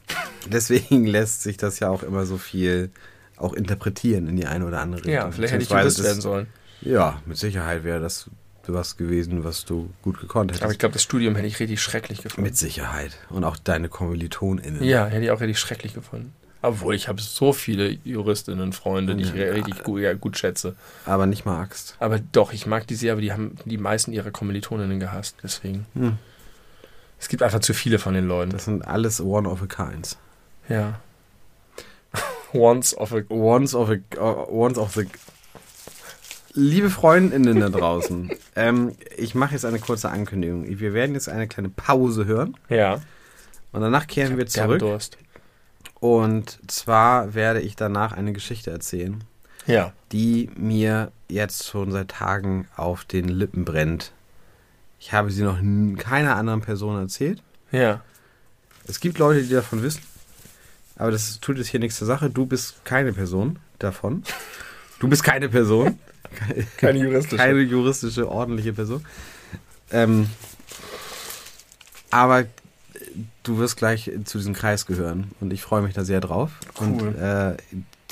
Deswegen 0.47 1.07
lässt 1.07 1.43
sich 1.43 1.57
das 1.57 1.81
ja 1.81 1.89
auch 1.89 2.05
immer 2.05 2.27
so 2.27 2.39
viel 2.39 2.91
auch 3.37 3.53
interpretieren 3.53 4.29
in 4.29 4.37
die 4.37 4.47
eine 4.47 4.65
oder 4.65 4.81
andere 4.81 5.01
Richtung. 5.01 5.15
Ja, 5.15 5.31
vielleicht 5.33 5.55
hätte 5.55 5.65
ich 5.65 5.71
Jurist 5.71 6.05
werden 6.05 6.21
sollen. 6.21 6.47
Ja, 6.83 7.21
mit 7.27 7.37
Sicherheit 7.37 7.83
wäre 7.83 8.01
das 8.01 8.31
was 8.69 8.97
gewesen, 8.97 9.43
was 9.43 9.65
du 9.65 9.91
gut 10.03 10.21
gekonnt 10.21 10.53
hättest. 10.53 10.63
Aber 10.63 10.71
ich 10.71 10.79
glaube, 10.79 10.93
das 10.93 11.03
Studium 11.03 11.35
hätte 11.35 11.49
ich 11.49 11.59
richtig 11.59 11.83
schrecklich 11.83 12.23
gefunden. 12.23 12.43
mit 12.43 12.57
Sicherheit. 12.57 13.19
Und 13.29 13.43
auch 13.43 13.57
deine 13.57 13.89
KommilitonInnen. 13.89 14.85
Ja, 14.85 15.07
hätte 15.07 15.25
ich 15.25 15.33
auch 15.33 15.41
richtig 15.41 15.59
schrecklich 15.59 15.95
gefunden. 15.95 16.33
Obwohl 16.63 16.95
ich 16.95 17.09
habe 17.09 17.21
so 17.23 17.53
viele 17.55 17.89
Juristinnen, 18.05 18.73
Freunde, 18.73 19.15
die 19.17 19.23
ich 19.25 19.33
Ja. 19.35 19.53
richtig 19.53 19.83
gut, 19.83 20.01
ja, 20.03 20.13
gut 20.13 20.37
schätze. 20.37 20.77
Aber 21.07 21.27
nicht 21.27 21.47
magst. 21.47 21.97
Aber 22.01 22.19
doch, 22.19 22.53
ich 22.53 22.67
mag 22.67 22.87
die 22.87 22.95
sehr, 22.97 23.13
aber 23.13 23.23
die 23.23 23.33
haben 23.33 23.57
die 23.65 23.79
meisten 23.79 24.13
ihrer 24.13 24.31
Kommilitoninnen 24.31 25.01
gehasst. 25.01 25.37
Deswegen. 25.43 25.87
Hm. 25.95 26.19
Es 27.19 27.29
gibt 27.29 27.43
einfach 27.43 27.61
zu 27.61 27.73
viele 27.75 27.99
von 27.99 28.15
den 28.15 28.27
Leuten. 28.29 28.51
Das 28.53 28.67
sind 28.67 28.87
alles 28.87 29.21
one 29.21 29.49
of 29.49 29.63
a 29.63 29.67
kinds. 29.67 30.19
Ja. 30.69 31.01
Once 32.53 32.95
of 32.97 33.13
a. 33.15 33.23
Ones 33.29 33.75
of, 33.75 33.91
a, 33.91 33.97
uh, 34.19 34.47
ones 34.51 34.77
of 34.79 34.95
the. 34.95 35.07
Liebe 36.53 36.91
Freundinnen 36.91 37.61
da 37.61 37.69
draußen, 37.69 38.33
ähm, 38.57 38.97
ich 39.17 39.37
mache 39.37 39.53
jetzt 39.53 39.65
eine 39.65 39.79
kurze 39.79 40.11
Ankündigung. 40.11 40.65
Wir 40.67 40.93
werden 40.95 41.15
jetzt 41.15 41.29
eine 41.29 41.47
kleine 41.47 41.69
Pause 41.69 42.25
hören 42.27 42.57
Ja. 42.69 43.01
und 43.71 43.81
danach 43.83 44.09
kehren 44.09 44.37
wir 44.37 44.47
zurück. 44.49 44.81
Durst. 44.81 45.17
Und 46.01 46.59
zwar 46.71 47.35
werde 47.35 47.61
ich 47.61 47.77
danach 47.77 48.13
eine 48.13 48.33
Geschichte 48.33 48.71
erzählen, 48.71 49.23
Ja. 49.67 49.93
die 50.13 50.51
mir 50.57 51.13
jetzt 51.29 51.67
schon 51.69 51.93
seit 51.93 52.09
Tagen 52.09 52.67
auf 52.77 53.05
den 53.05 53.29
Lippen 53.29 53.65
brennt. 53.65 54.13
Ich 54.99 55.13
habe 55.13 55.31
sie 55.31 55.43
noch 55.43 55.59
keiner 55.99 56.37
anderen 56.37 56.61
Person 56.63 56.99
erzählt. 56.99 57.43
Ja. 57.71 58.01
Es 58.87 59.01
gibt 59.01 59.19
Leute, 59.19 59.43
die 59.43 59.53
davon 59.53 59.83
wissen, 59.83 60.03
aber 60.97 61.11
das 61.11 61.39
tut 61.41 61.59
jetzt 61.59 61.69
hier 61.69 61.81
nichts 61.81 61.99
zur 61.99 62.07
Sache. 62.07 62.31
Du 62.31 62.47
bist 62.47 62.85
keine 62.85 63.13
Person 63.13 63.59
davon. 63.79 64.23
Du 64.99 65.09
bist 65.09 65.23
keine 65.25 65.49
Person. 65.49 65.99
Keine 66.77 67.01
juristische. 67.01 67.37
keine 67.39 67.61
juristische, 67.61 68.31
ordentliche 68.31 68.73
Person. 68.73 69.05
Ähm, 69.91 70.31
aber 72.11 72.45
du 73.51 73.59
wirst 73.59 73.77
gleich 73.77 74.11
zu 74.25 74.39
diesem 74.39 74.55
Kreis 74.55 74.87
gehören 74.87 75.31
und 75.41 75.53
ich 75.53 75.63
freue 75.63 75.83
mich 75.83 75.95
da 75.95 76.05
sehr 76.05 76.21
drauf. 76.21 76.51
Und 76.79 77.03
Cool. 77.03 77.15
äh, 77.17 77.57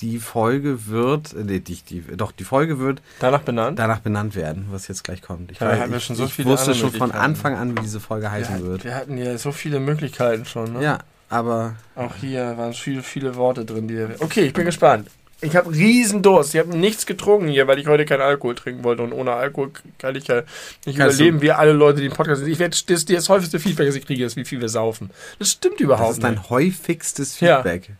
die 0.00 0.18
Folge 0.18 0.86
wird, 0.86 1.32
äh, 1.34 1.44
nee, 1.44 1.58
die, 1.60 1.76
die, 1.76 2.02
doch, 2.16 2.32
die 2.32 2.44
Folge 2.44 2.78
wird 2.78 3.02
Danach 3.20 3.42
benannt? 3.42 3.78
danach 3.78 4.00
benannt 4.00 4.34
werden, 4.36 4.66
was 4.70 4.86
jetzt 4.88 5.02
gleich 5.04 5.22
kommt. 5.22 5.50
Ich, 5.52 5.60
Ja, 5.60 5.70
weiß- 5.72 5.90
wir 5.90 5.96
ich, 5.96 6.04
schon 6.04 6.16
so 6.16 6.24
ich 6.24 6.44
wusste 6.44 6.74
schon 6.74 6.92
von. 6.92 7.12
Anfang 7.12 7.54
an, 7.56 7.76
wie 7.76 7.82
diese 7.82 8.00
Folge 8.00 8.24
wir, 8.26 8.30
heißen 8.30 8.54
hatten- 8.56 8.64
wird. 8.66 8.84
wir 8.84 8.94
hatten 8.94 9.16
ja 9.18 9.36
so 9.38 9.50
viele 9.52 9.80
Möglichkeiten 9.80 10.44
schon. 10.44 10.72
Ne? 10.74 10.82
Ja, 10.84 10.98
aber 11.28 11.74
Auch 11.96 12.14
hier 12.16 12.56
waren 12.56 12.72
viele, 12.74 13.02
viele 13.02 13.34
Worte 13.36 13.64
drin. 13.64 13.88
Die 13.88 13.96
wir 13.96 14.14
okay, 14.20 14.42
ich 14.42 14.52
bin 14.52 14.64
gespannt. 14.66 15.08
Ich 15.40 15.54
habe 15.54 15.70
riesen 15.70 16.22
Durst. 16.22 16.54
Ich 16.54 16.60
habe 16.60 16.76
nichts 16.76 17.06
getrunken 17.06 17.46
hier, 17.46 17.68
weil 17.68 17.78
ich 17.78 17.86
heute 17.86 18.04
keinen 18.04 18.22
Alkohol 18.22 18.56
trinken 18.56 18.82
wollte. 18.82 19.02
Und 19.04 19.12
ohne 19.12 19.32
Alkohol 19.34 19.70
kann 19.98 20.16
ich 20.16 20.26
ja 20.26 20.42
nicht 20.84 20.98
Kannst 20.98 21.18
überleben, 21.20 21.40
wie 21.42 21.52
alle 21.52 21.72
Leute, 21.72 22.00
die 22.00 22.08
den 22.08 22.16
Podcast 22.16 22.42
Ich 22.44 22.58
werde 22.58 22.76
das, 22.86 23.04
das 23.04 23.28
häufigste 23.28 23.60
Feedback, 23.60 23.86
das 23.86 23.94
ich 23.94 24.04
kriege, 24.04 24.24
ist, 24.24 24.34
wie 24.36 24.44
viel 24.44 24.60
wir 24.60 24.68
saufen. 24.68 25.10
Das 25.38 25.52
stimmt 25.52 25.74
das 25.76 25.80
überhaupt 25.82 26.12
ist 26.14 26.24
dein 26.24 26.34
nicht. 26.34 26.50
häufigstes 26.50 27.38
Ja. 27.38 27.56
Feedback. 27.62 27.90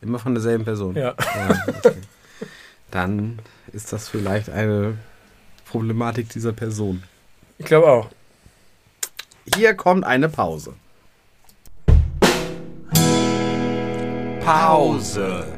Immer 0.00 0.18
von 0.18 0.34
derselben 0.34 0.64
Person. 0.64 0.96
Ja. 0.96 1.14
Ja, 1.18 1.64
okay. 1.68 1.92
Dann 2.90 3.38
ist 3.72 3.92
das 3.92 4.08
vielleicht 4.08 4.50
eine 4.50 4.96
Problematik 5.68 6.28
dieser 6.30 6.52
Person. 6.52 7.04
Ich 7.58 7.66
glaube 7.66 7.88
auch. 7.88 8.08
Hier 9.56 9.74
kommt 9.74 10.04
eine 10.04 10.28
Pause. 10.28 10.74
Pause. 14.44 15.57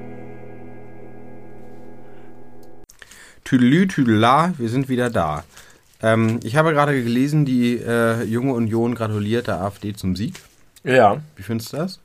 Tüdelü, 3.50 3.88
Tüdela, 3.88 4.54
wir 4.58 4.68
sind 4.68 4.88
wieder 4.88 5.10
da. 5.10 5.42
Ähm, 6.00 6.38
ich 6.44 6.54
habe 6.54 6.70
gerade 6.70 7.02
gelesen, 7.02 7.44
die 7.44 7.78
äh, 7.78 8.22
Junge 8.22 8.52
Union 8.52 8.94
gratuliert 8.94 9.48
der 9.48 9.60
AfD 9.60 9.92
zum 9.92 10.14
Sieg. 10.14 10.36
Ja. 10.84 11.20
Wie 11.34 11.42
findest 11.42 11.72
du 11.72 11.78
das? 11.78 11.98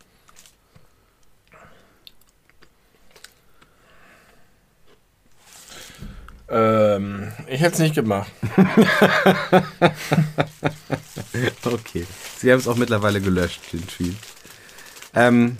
Ähm, 6.50 7.32
ich 7.46 7.62
hätte 7.62 7.74
es 7.74 7.80
nicht 7.80 7.94
gemacht. 7.94 8.32
Okay. 11.66 12.06
Sie 12.38 12.52
haben 12.52 12.60
es 12.60 12.68
auch 12.68 12.78
mittlerweile 12.78 13.20
gelöscht, 13.20 13.62
den 13.74 13.86
Tweet. 13.88 14.16
Ähm, 15.14 15.58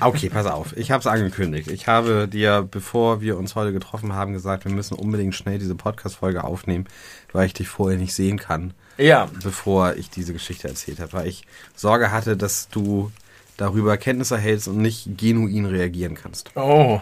okay, 0.00 0.28
pass 0.28 0.46
auf. 0.46 0.76
Ich 0.76 0.90
habe 0.90 1.00
es 1.00 1.06
angekündigt. 1.06 1.68
Ich 1.70 1.86
habe 1.86 2.28
dir, 2.28 2.66
bevor 2.70 3.20
wir 3.20 3.36
uns 3.38 3.54
heute 3.54 3.72
getroffen 3.72 4.14
haben, 4.14 4.32
gesagt, 4.32 4.64
wir 4.64 4.72
müssen 4.72 4.94
unbedingt 4.94 5.34
schnell 5.34 5.58
diese 5.58 5.74
Podcast-Folge 5.74 6.44
aufnehmen, 6.44 6.86
weil 7.32 7.46
ich 7.46 7.54
dich 7.54 7.68
vorher 7.68 7.98
nicht 7.98 8.14
sehen 8.14 8.38
kann, 8.38 8.74
Ja. 8.98 9.28
bevor 9.42 9.94
ich 9.94 10.10
diese 10.10 10.32
Geschichte 10.32 10.68
erzählt 10.68 11.00
habe. 11.00 11.12
Weil 11.12 11.26
ich 11.28 11.44
Sorge 11.76 12.10
hatte, 12.12 12.36
dass 12.36 12.68
du 12.68 13.10
darüber 13.56 13.96
Kenntnis 13.96 14.30
erhältst 14.30 14.68
und 14.68 14.78
nicht 14.78 15.18
genuin 15.18 15.66
reagieren 15.66 16.14
kannst. 16.14 16.50
Oh. 16.54 17.00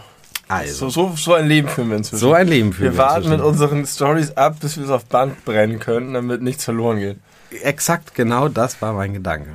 Also, 0.49 0.89
So, 0.89 1.09
so, 1.11 1.16
so 1.16 1.35
ein 1.35 1.47
Leben 1.47 1.69
führen 1.69 1.91
wir 1.91 1.99
inzwischen. 1.99 2.21
so 2.21 2.33
ein 2.33 2.49
Leben 2.49 2.73
für 2.73 2.85
wir 2.85 2.97
warten 2.97 3.29
mit 3.29 3.41
unseren 3.41 3.87
Stories 3.87 4.31
ab, 4.33 4.57
bis 4.61 4.77
wir 4.79 4.85
es 4.85 4.91
auf 4.91 5.05
Band 5.05 5.45
brennen 5.45 5.79
können, 5.79 6.14
damit 6.14 6.41
nichts 6.43 6.64
verloren 6.64 6.99
geht. 6.99 7.19
Exakt 7.62 8.14
genau 8.14 8.49
das 8.49 8.81
war 8.81 8.93
mein 8.95 9.12
Gedanke. 9.12 9.51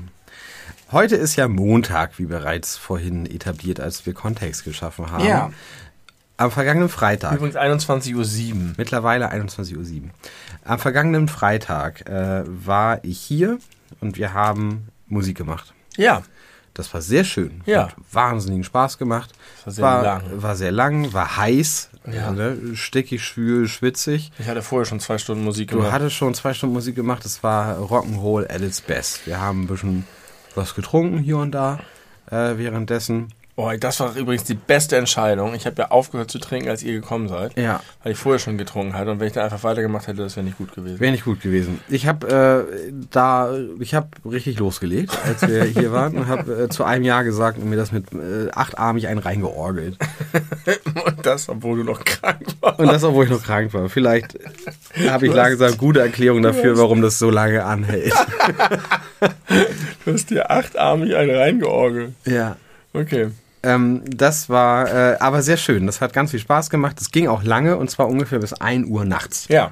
Heute 0.94 1.16
ist 1.16 1.36
ja 1.36 1.48
Montag, 1.48 2.20
wie 2.20 2.26
bereits 2.26 2.78
vorhin 2.78 3.26
etabliert, 3.26 3.80
als 3.80 4.06
wir 4.06 4.14
Kontext 4.14 4.64
geschaffen 4.64 5.10
haben. 5.12 5.26
Ja. 5.26 5.52
Am 6.38 6.52
vergangenen 6.52 6.90
Freitag, 6.90 7.36
Übrigens 7.36 7.56
21.07 7.56 8.16
Uhr. 8.16 8.56
mittlerweile 8.78 9.32
21.07 9.32 9.76
Uhr. 10.04 10.10
Am 10.64 10.78
vergangenen 10.80 11.28
Freitag 11.28 12.08
äh, 12.10 12.44
war 12.46 13.04
ich 13.04 13.20
hier 13.20 13.58
und 14.02 14.18
wir 14.18 14.34
haben 14.34 14.88
Musik 15.08 15.38
gemacht. 15.38 15.74
Ja. 15.98 16.22
Das 16.76 16.92
war 16.94 17.02
sehr 17.02 17.24
schön. 17.24 17.62
Ja. 17.66 17.88
Hat 17.90 17.96
wahnsinnigen 18.12 18.64
Spaß 18.64 18.98
gemacht. 18.98 19.32
Das 19.66 19.66
war 19.66 19.74
sehr 19.74 19.84
war, 19.84 20.04
lang. 20.04 20.24
war 20.42 20.56
sehr 20.56 20.72
lang, 20.72 21.14
war 21.14 21.38
heiß, 21.38 21.90
Ja. 22.12 22.32
ne? 22.32 22.58
stickig, 22.76 23.24
schwül, 23.24 23.68
schwitzig. 23.68 24.32
Ich 24.40 24.48
hatte 24.48 24.64
vorher 24.64 24.86
schon 24.86 25.00
zwei 25.00 25.20
Stunden 25.20 25.44
Musik 25.44 25.70
Du 25.70 25.78
gemacht. 25.78 25.92
hattest 25.92 26.16
schon 26.16 26.34
zwei 26.34 26.54
Stunden 26.56 26.74
Musik 26.74 26.96
gemacht, 26.96 27.26
es 27.26 27.44
war 27.44 27.78
Rock'n'Roll 27.78 28.46
at 28.52 28.62
its 28.62 28.82
best. 28.82 29.26
Wir 29.28 29.40
haben 29.40 29.62
ein 29.64 29.68
bisschen 29.68 30.06
was 30.56 30.76
getrunken 30.76 31.18
hier 31.20 31.38
und 31.38 31.52
da 31.52 31.80
äh, 32.30 32.58
währenddessen. 32.58 33.34
Oh, 33.56 33.72
das 33.80 34.00
war 34.00 34.16
übrigens 34.16 34.46
die 34.46 34.56
beste 34.56 34.98
Entscheidung. 34.98 35.54
Ich 35.54 35.68
habe 35.68 35.76
ja 35.80 35.92
aufgehört 35.92 36.32
zu 36.32 36.40
trinken, 36.40 36.70
als 36.70 36.82
ihr 36.82 36.94
gekommen 36.94 37.28
seid. 37.28 37.56
Ja, 37.56 37.82
Weil 38.02 38.14
ich 38.14 38.18
vorher 38.18 38.40
schon 38.40 38.58
getrunken 38.58 38.96
hatte. 38.96 39.12
Und 39.12 39.20
wenn 39.20 39.28
ich 39.28 39.34
da 39.34 39.44
einfach 39.44 39.64
weitergemacht 39.64 40.08
hätte, 40.08 40.24
das 40.24 40.36
wäre 40.36 40.44
nicht 40.44 40.58
gut 40.58 40.74
gewesen. 40.74 41.00
wäre 41.00 41.12
nicht 41.12 41.24
gut 41.24 41.40
gewesen. 41.42 41.80
Ich 41.88 42.08
habe 42.08 42.66
äh, 42.68 42.92
da, 43.12 43.56
ich 43.80 43.94
habe 43.94 44.08
richtig 44.26 44.58
losgelegt, 44.58 45.16
als 45.24 45.48
wir 45.48 45.64
hier 45.66 45.92
waren 45.92 46.18
und 46.18 46.28
habe 46.28 46.64
äh, 46.64 46.70
zu 46.70 46.84
einem 46.84 47.04
Jahr 47.04 47.24
gesagt 47.24 47.60
und 47.60 47.70
mir 47.70 47.76
das 47.76 47.92
mit 47.92 48.12
äh, 48.14 48.50
achtarmig 48.54 49.08
einen 49.08 49.20
reingeorgelt. 49.20 49.98
Und 51.06 51.26
das, 51.26 51.50
obwohl 51.50 51.80
du 51.80 51.84
noch 51.84 52.04
krank 52.06 52.46
warst. 52.62 52.80
Und 52.80 52.88
das, 52.88 53.04
obwohl 53.04 53.26
ich 53.26 53.32
noch 53.32 53.44
krank 53.44 53.74
war. 53.74 53.90
Vielleicht 53.90 54.38
habe 55.08 55.28
ich 55.28 55.34
langsam 55.34 55.78
gute 55.78 56.00
Erklärung 56.00 56.42
dafür, 56.42 56.78
warum 56.78 57.02
das 57.02 57.20
so 57.20 57.30
lange 57.30 57.64
anhält. 57.64 58.14
Du 60.06 60.12
hast 60.12 60.30
dir 60.32 60.52
achtarmig 60.52 61.16
einen 61.16 61.34
reingeorgelt. 61.34 62.14
Ja. 62.26 62.58
Okay. 62.94 63.30
Ähm, 63.64 64.04
das 64.06 64.50
war 64.50 64.94
äh, 64.94 65.18
aber 65.20 65.42
sehr 65.42 65.58
schön. 65.58 65.86
Das 65.86 66.02
hat 66.02 66.14
ganz 66.14 66.32
viel 66.32 66.40
Spaß 66.40 66.70
gemacht. 66.70 67.00
Es 67.00 67.12
ging 67.12 67.28
auch 67.28 67.44
lange 67.44 67.78
und 67.78 67.90
zwar 67.90 68.08
ungefähr 68.10 68.40
bis 68.40 68.54
1 68.54 68.88
Uhr 68.88 69.06
nachts. 69.06 69.48
Ja. 69.48 69.72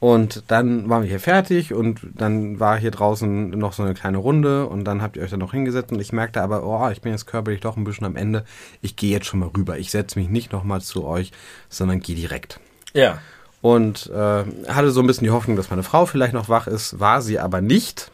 Und 0.00 0.42
dann 0.48 0.88
waren 0.88 1.02
wir 1.02 1.08
hier 1.08 1.20
fertig 1.20 1.72
und 1.72 2.00
dann 2.14 2.58
war 2.58 2.76
hier 2.76 2.90
draußen 2.90 3.50
noch 3.50 3.72
so 3.72 3.84
eine 3.84 3.94
kleine 3.94 4.18
Runde 4.18 4.66
und 4.66 4.82
dann 4.82 5.00
habt 5.00 5.16
ihr 5.16 5.22
euch 5.22 5.30
da 5.30 5.36
noch 5.36 5.52
hingesetzt 5.52 5.92
und 5.92 6.00
ich 6.00 6.12
merkte 6.12 6.42
aber, 6.42 6.64
oh, 6.64 6.90
ich 6.90 7.02
bin 7.02 7.12
jetzt 7.12 7.26
körperlich 7.26 7.60
doch 7.60 7.76
ein 7.76 7.84
bisschen 7.84 8.06
am 8.06 8.16
Ende. 8.16 8.44
Ich 8.80 8.96
gehe 8.96 9.12
jetzt 9.12 9.26
schon 9.26 9.38
mal 9.38 9.50
rüber. 9.56 9.78
Ich 9.78 9.92
setze 9.92 10.18
mich 10.18 10.28
nicht 10.28 10.50
nochmal 10.50 10.80
zu 10.80 11.04
euch, 11.04 11.30
sondern 11.68 12.00
gehe 12.00 12.16
direkt. 12.16 12.58
Ja. 12.94 13.18
Und 13.60 14.10
äh, 14.10 14.44
hatte 14.66 14.90
so 14.90 15.00
ein 15.00 15.06
bisschen 15.06 15.24
die 15.24 15.30
Hoffnung, 15.30 15.56
dass 15.56 15.70
meine 15.70 15.84
Frau 15.84 16.04
vielleicht 16.04 16.34
noch 16.34 16.48
wach 16.48 16.66
ist, 16.66 16.98
war 16.98 17.22
sie 17.22 17.38
aber 17.38 17.60
nicht. 17.60 18.10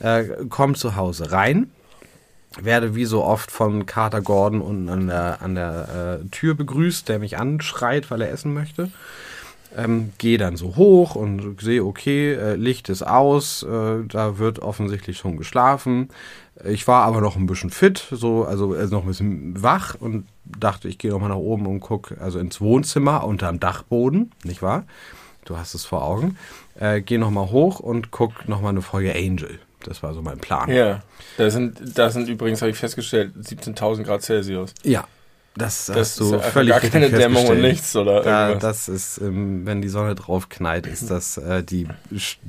Äh, 0.00 0.24
komm 0.50 0.74
zu 0.74 0.96
Hause 0.96 1.32
rein, 1.32 1.70
werde 2.60 2.94
wie 2.94 3.04
so 3.04 3.24
oft 3.24 3.50
von 3.50 3.86
Carter 3.86 4.20
Gordon 4.20 4.60
unten 4.60 4.88
an 4.88 5.06
der, 5.06 5.42
an 5.42 5.54
der 5.54 6.20
äh, 6.22 6.28
Tür 6.28 6.54
begrüßt, 6.54 7.08
der 7.08 7.18
mich 7.18 7.38
anschreit, 7.38 8.10
weil 8.10 8.22
er 8.22 8.30
essen 8.30 8.52
möchte. 8.54 8.90
Ähm, 9.76 10.12
Gehe 10.18 10.36
dann 10.36 10.56
so 10.56 10.76
hoch 10.76 11.14
und 11.14 11.60
sehe, 11.60 11.84
okay, 11.84 12.34
äh, 12.34 12.56
Licht 12.56 12.90
ist 12.90 13.02
aus, 13.02 13.62
äh, 13.62 14.04
da 14.06 14.38
wird 14.38 14.58
offensichtlich 14.58 15.16
schon 15.16 15.38
geschlafen. 15.38 16.10
Ich 16.64 16.86
war 16.86 17.04
aber 17.04 17.22
noch 17.22 17.36
ein 17.36 17.46
bisschen 17.46 17.70
fit, 17.70 18.06
so, 18.10 18.44
also, 18.44 18.74
also 18.74 18.96
noch 18.96 19.04
ein 19.04 19.08
bisschen 19.08 19.62
wach 19.62 19.94
und 19.98 20.26
dachte, 20.44 20.88
ich 20.88 20.98
gehe 20.98 21.10
noch 21.10 21.20
mal 21.20 21.28
nach 21.28 21.36
oben 21.36 21.66
und 21.66 21.80
gucke, 21.80 22.20
also 22.20 22.38
ins 22.38 22.60
Wohnzimmer 22.60 23.24
unterm 23.24 23.60
Dachboden, 23.60 24.30
nicht 24.44 24.60
wahr? 24.60 24.84
Du 25.44 25.56
hast 25.56 25.74
es 25.74 25.84
vor 25.84 26.04
Augen. 26.04 26.36
Äh, 26.78 27.00
gehe 27.00 27.18
noch 27.18 27.30
mal 27.30 27.50
hoch 27.50 27.80
und 27.80 28.10
guck 28.10 28.48
noch 28.48 28.60
mal 28.60 28.68
eine 28.68 28.82
Folge 28.82 29.14
Angel. 29.14 29.58
Das 29.86 30.02
war 30.02 30.14
so 30.14 30.22
mein 30.22 30.38
Plan. 30.38 30.70
Ja. 30.70 31.02
Da 31.36 31.50
sind, 31.50 31.80
da 31.96 32.10
sind 32.10 32.28
übrigens, 32.28 32.62
habe 32.62 32.70
ich 32.70 32.76
festgestellt, 32.76 33.32
17.000 33.36 34.04
Grad 34.04 34.22
Celsius. 34.22 34.74
Ja, 34.82 35.06
das, 35.54 35.86
Das 35.86 35.96
hast 35.96 36.20
du 36.20 36.34
ist 36.36 36.46
völlig 36.46 36.72
gar 36.72 36.80
keine 36.80 37.10
Dämmung 37.10 37.46
und 37.46 37.60
nichts, 37.60 37.94
oder? 37.94 38.22
Da, 38.22 38.48
irgendwas. 38.48 38.86
das 38.86 38.88
ist, 38.88 39.18
ähm, 39.18 39.66
wenn 39.66 39.82
die 39.82 39.90
Sonne 39.90 40.14
drauf 40.14 40.48
knallt, 40.48 40.86
ist 40.86 41.10
das 41.10 41.36
äh, 41.36 41.62
die, 41.62 41.86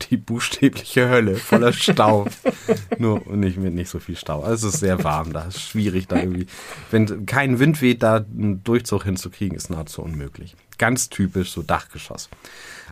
die 0.09 0.15
buchstäbliche 0.15 1.09
Hölle 1.09 1.35
voller 1.35 1.73
Stau. 1.73 2.27
Nur 2.97 3.21
nicht 3.35 3.57
mit 3.57 3.73
nicht 3.73 3.89
so 3.89 3.99
viel 3.99 4.15
Stau. 4.15 4.41
Also 4.41 4.69
es 4.69 4.75
ist 4.75 4.79
sehr 4.79 5.03
warm 5.03 5.33
da. 5.33 5.43
Ist 5.43 5.61
schwierig 5.61 6.07
da 6.07 6.15
irgendwie. 6.15 6.47
Wenn 6.91 7.25
kein 7.25 7.59
Wind 7.59 7.81
weht, 7.81 8.03
da 8.03 8.17
einen 8.17 8.63
Durchzug 8.63 9.03
hinzukriegen, 9.03 9.57
ist 9.57 9.69
nahezu 9.69 10.01
unmöglich. 10.01 10.55
Ganz 10.77 11.09
typisch 11.09 11.51
so 11.51 11.61
Dachgeschoss. 11.61 12.29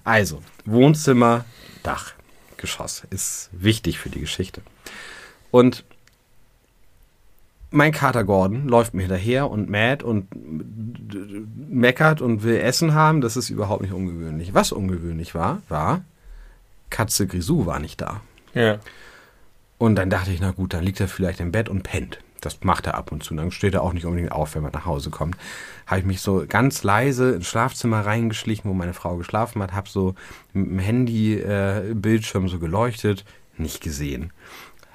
Also, 0.03 0.41
Wohnzimmer, 0.65 1.45
Dachgeschoss 2.61 3.03
ist 3.09 3.49
wichtig 3.51 3.97
für 3.97 4.09
die 4.09 4.19
Geschichte. 4.19 4.61
Und 5.49 5.83
mein 7.71 7.91
Kater 7.91 8.23
Gordon 8.23 8.67
läuft 8.67 8.93
mir 8.93 9.01
hinterher 9.01 9.49
und 9.49 9.69
mäht 9.69 10.03
und 10.03 10.27
meckert 11.69 12.21
und 12.21 12.43
will 12.43 12.57
Essen 12.57 12.93
haben. 12.93 13.21
Das 13.21 13.37
ist 13.37 13.49
überhaupt 13.49 13.81
nicht 13.81 13.93
ungewöhnlich. 13.93 14.53
Was 14.53 14.71
ungewöhnlich 14.71 15.33
war, 15.33 15.61
war, 15.69 16.03
Katze 16.89 17.25
Grisou 17.27 17.65
war 17.65 17.79
nicht 17.79 17.99
da. 18.01 18.21
ja. 18.53 18.79
Und 19.77 19.95
dann 19.95 20.11
dachte 20.11 20.31
ich, 20.31 20.39
na 20.39 20.51
gut, 20.51 20.75
dann 20.75 20.83
liegt 20.83 20.99
er 20.99 21.07
vielleicht 21.07 21.39
im 21.39 21.51
Bett 21.51 21.67
und 21.67 21.81
pennt. 21.81 22.19
Das 22.41 22.57
macht 22.63 22.87
er 22.87 22.95
ab 22.95 23.11
und 23.11 23.23
zu. 23.23 23.33
Dann 23.35 23.51
steht 23.51 23.73
er 23.75 23.83
auch 23.83 23.93
nicht 23.93 24.05
unbedingt 24.05 24.31
auf, 24.31 24.55
wenn 24.55 24.63
man 24.63 24.71
nach 24.71 24.85
Hause 24.85 25.09
kommt. 25.11 25.37
Habe 25.87 25.99
ich 25.99 26.05
mich 26.05 26.21
so 26.21 26.43
ganz 26.47 26.83
leise 26.83 27.31
ins 27.31 27.47
Schlafzimmer 27.47 28.05
reingeschlichen, 28.05 28.69
wo 28.69 28.73
meine 28.73 28.93
Frau 28.93 29.15
geschlafen 29.17 29.61
hat, 29.61 29.73
habe 29.73 29.87
so 29.87 30.15
mit 30.53 30.65
dem 30.67 30.79
Handy-Bildschirm 30.79 32.47
so 32.49 32.59
geleuchtet, 32.59 33.25
nicht 33.57 33.81
gesehen. 33.81 34.31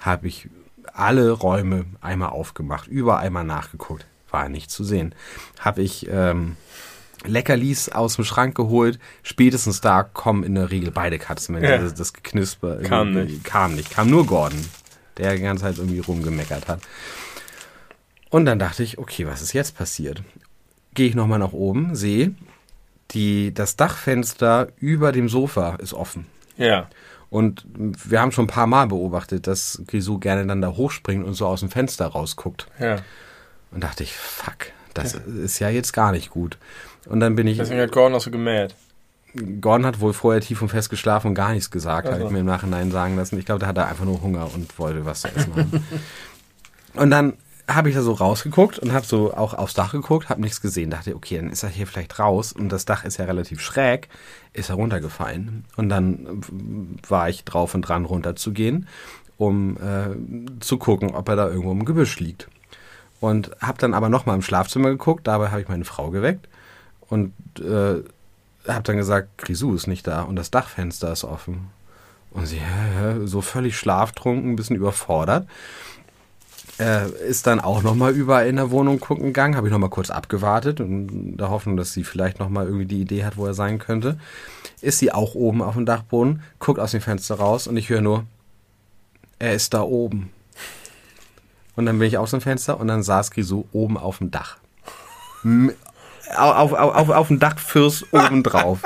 Habe 0.00 0.28
ich 0.28 0.48
alle 0.92 1.30
Räume 1.30 1.84
einmal 2.00 2.30
aufgemacht, 2.30 2.88
überall 2.88 3.30
mal 3.30 3.44
nachgeguckt, 3.44 4.06
war 4.30 4.48
nicht 4.48 4.70
zu 4.70 4.82
sehen. 4.84 5.14
Habe 5.60 5.82
ich 5.82 6.08
ähm, 6.10 6.56
Leckerlis 7.24 7.88
aus 7.90 8.16
dem 8.16 8.24
Schrank 8.24 8.54
geholt. 8.56 8.98
Spätestens 9.22 9.80
da 9.80 10.02
kommen 10.02 10.42
in 10.44 10.54
der 10.54 10.70
Regel 10.70 10.90
beide 10.90 11.18
Katzen, 11.18 11.54
wenn 11.54 11.64
Ja. 11.64 11.78
das, 11.78 11.94
das 11.94 12.12
Geknisper 12.12 12.78
Kam 12.82 13.12
nicht. 13.12 13.44
Kam 13.44 13.74
nicht. 13.74 13.90
Kam 13.90 14.10
nur 14.10 14.26
Gordon, 14.26 14.64
der 15.18 15.34
die 15.34 15.42
ganze 15.42 15.64
Zeit 15.64 15.78
irgendwie 15.78 16.00
rumgemeckert 16.00 16.68
hat. 16.68 16.80
Und 18.30 18.44
dann 18.44 18.58
dachte 18.58 18.82
ich, 18.82 18.98
okay, 18.98 19.26
was 19.26 19.42
ist 19.42 19.52
jetzt 19.52 19.76
passiert? 19.76 20.22
Gehe 20.94 21.08
ich 21.08 21.14
nochmal 21.14 21.38
nach 21.38 21.52
oben, 21.52 21.94
sehe, 21.94 22.34
die, 23.12 23.54
das 23.54 23.76
Dachfenster 23.76 24.68
über 24.78 25.12
dem 25.12 25.28
Sofa 25.28 25.76
ist 25.76 25.94
offen. 25.94 26.26
Ja. 26.56 26.88
Und 27.30 27.64
wir 27.68 28.20
haben 28.20 28.32
schon 28.32 28.44
ein 28.44 28.48
paar 28.48 28.66
Mal 28.66 28.86
beobachtet, 28.86 29.46
dass 29.46 29.82
Grisou 29.86 30.18
gerne 30.18 30.46
dann 30.46 30.60
da 30.60 30.68
hochspringt 30.68 31.24
und 31.24 31.34
so 31.34 31.46
aus 31.46 31.60
dem 31.60 31.70
Fenster 31.70 32.06
rausguckt. 32.06 32.66
Ja. 32.78 32.98
Und 33.70 33.82
dachte 33.84 34.04
ich, 34.04 34.14
fuck, 34.14 34.72
das 34.94 35.14
ist 35.14 35.58
ja 35.58 35.68
jetzt 35.68 35.92
gar 35.92 36.12
nicht 36.12 36.30
gut. 36.30 36.56
Und 37.06 37.20
dann 37.20 37.36
bin 37.36 37.46
ich, 37.46 37.58
Deswegen 37.58 37.80
hat 37.80 37.92
Gordon 37.92 38.14
auch 38.14 38.20
so 38.20 38.30
gemäht. 38.30 38.74
Gordon 39.60 39.86
hat 39.86 40.00
wohl 40.00 40.12
vorher 40.12 40.40
tief 40.40 40.62
und 40.62 40.68
fest 40.68 40.88
geschlafen 40.88 41.28
und 41.28 41.34
gar 41.34 41.52
nichts 41.52 41.70
gesagt, 41.70 42.06
habe 42.06 42.16
Also. 42.16 42.26
ich 42.26 42.32
mir 42.32 42.40
im 42.40 42.46
Nachhinein 42.46 42.90
sagen 42.90 43.16
lassen. 43.16 43.38
Ich 43.38 43.44
glaube, 43.44 43.60
da 43.60 43.66
hat 43.66 43.76
er 43.76 43.86
einfach 43.86 44.04
nur 44.04 44.22
Hunger 44.22 44.52
und 44.54 44.78
wollte 44.78 45.04
was 45.04 45.22
zu 45.22 45.28
essen 45.28 45.54
haben. 45.54 45.84
und 46.94 47.10
dann 47.10 47.34
habe 47.68 47.88
ich 47.88 47.94
da 47.96 48.02
so 48.02 48.12
rausgeguckt 48.12 48.78
und 48.78 48.92
habe 48.92 49.04
so 49.04 49.34
auch 49.34 49.54
aufs 49.54 49.74
Dach 49.74 49.92
geguckt, 49.92 50.28
habe 50.28 50.40
nichts 50.40 50.60
gesehen. 50.60 50.90
Dachte, 50.90 51.16
okay, 51.16 51.36
dann 51.36 51.50
ist 51.50 51.62
er 51.62 51.68
hier 51.68 51.86
vielleicht 51.86 52.18
raus 52.18 52.52
und 52.52 52.68
das 52.68 52.84
Dach 52.84 53.04
ist 53.04 53.16
ja 53.16 53.24
relativ 53.24 53.60
schräg, 53.60 54.08
ist 54.52 54.70
er 54.70 54.76
runtergefallen. 54.76 55.64
Und 55.76 55.88
dann 55.88 56.26
äh, 56.26 57.10
war 57.10 57.28
ich 57.28 57.44
drauf 57.44 57.74
und 57.74 57.82
dran 57.82 58.04
runterzugehen, 58.04 58.86
um 59.36 59.76
äh, 59.78 60.60
zu 60.60 60.78
gucken, 60.78 61.14
ob 61.14 61.28
er 61.28 61.36
da 61.36 61.48
irgendwo 61.48 61.72
im 61.72 61.84
Gebüsch 61.84 62.20
liegt. 62.20 62.48
Und 63.20 63.50
habe 63.60 63.78
dann 63.78 63.94
aber 63.94 64.08
nochmal 64.08 64.36
im 64.36 64.42
Schlafzimmer 64.42 64.90
geguckt, 64.90 65.26
dabei 65.26 65.50
habe 65.50 65.62
ich 65.62 65.68
meine 65.68 65.84
Frau 65.84 66.10
geweckt 66.10 66.48
und 67.08 67.32
äh, 67.58 68.02
habe 68.68 68.82
dann 68.82 68.96
gesagt, 68.96 69.38
Grisou 69.38 69.74
ist 69.74 69.86
nicht 69.86 70.06
da 70.06 70.22
und 70.22 70.36
das 70.36 70.50
Dachfenster 70.50 71.12
ist 71.12 71.24
offen. 71.24 71.70
Und 72.30 72.46
sie 72.46 72.60
so 73.24 73.40
völlig 73.40 73.78
schlaftrunken, 73.78 74.52
ein 74.52 74.56
bisschen 74.56 74.76
überfordert. 74.76 75.48
Äh, 76.78 77.08
ist 77.26 77.46
dann 77.46 77.58
auch 77.58 77.82
nochmal 77.82 78.12
überall 78.12 78.46
in 78.46 78.56
der 78.56 78.70
Wohnung 78.70 79.00
gucken 79.00 79.26
gegangen, 79.26 79.56
habe 79.56 79.66
ich 79.66 79.72
nochmal 79.72 79.88
kurz 79.88 80.10
abgewartet 80.10 80.78
und 80.80 81.38
der 81.38 81.48
Hoffnung, 81.48 81.78
dass 81.78 81.94
sie 81.94 82.04
vielleicht 82.04 82.38
nochmal 82.38 82.66
irgendwie 82.66 82.84
die 82.84 83.00
Idee 83.00 83.24
hat, 83.24 83.38
wo 83.38 83.46
er 83.46 83.54
sein 83.54 83.78
könnte. 83.78 84.18
Ist 84.82 84.98
sie 84.98 85.10
auch 85.10 85.34
oben 85.34 85.62
auf 85.62 85.74
dem 85.74 85.86
Dachboden, 85.86 86.42
guckt 86.58 86.78
aus 86.78 86.90
dem 86.90 87.00
Fenster 87.00 87.36
raus 87.36 87.66
und 87.66 87.78
ich 87.78 87.88
höre 87.88 88.02
nur, 88.02 88.24
er 89.38 89.54
ist 89.54 89.72
da 89.72 89.82
oben. 89.82 90.30
Und 91.76 91.86
dann 91.86 91.98
bin 91.98 92.08
ich 92.08 92.18
aus 92.18 92.32
dem 92.32 92.42
Fenster 92.42 92.78
und 92.78 92.88
dann 92.88 93.02
saß 93.02 93.30
Grisou 93.30 93.64
oben 93.72 93.96
auf 93.96 94.18
dem 94.18 94.30
Dach. 94.30 94.58
Auf, 96.36 96.72
auf, 96.72 96.72
auf, 96.72 97.08
auf 97.08 97.28
dem 97.28 97.38
Dachfirst 97.38 98.12
oben 98.12 98.42
drauf. 98.42 98.80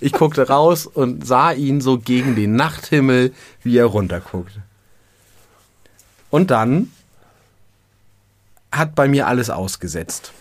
Ich 0.00 0.12
guckte 0.12 0.46
raus 0.48 0.86
und 0.86 1.26
sah 1.26 1.52
ihn 1.52 1.80
so 1.80 1.98
gegen 1.98 2.36
den 2.36 2.54
Nachthimmel, 2.54 3.32
wie 3.62 3.78
er 3.78 3.86
runterguckt. 3.86 4.60
Und 6.30 6.50
dann 6.50 6.90
hat 8.72 8.94
bei 8.94 9.06
mir 9.06 9.26
alles 9.26 9.50
ausgesetzt. 9.50 10.32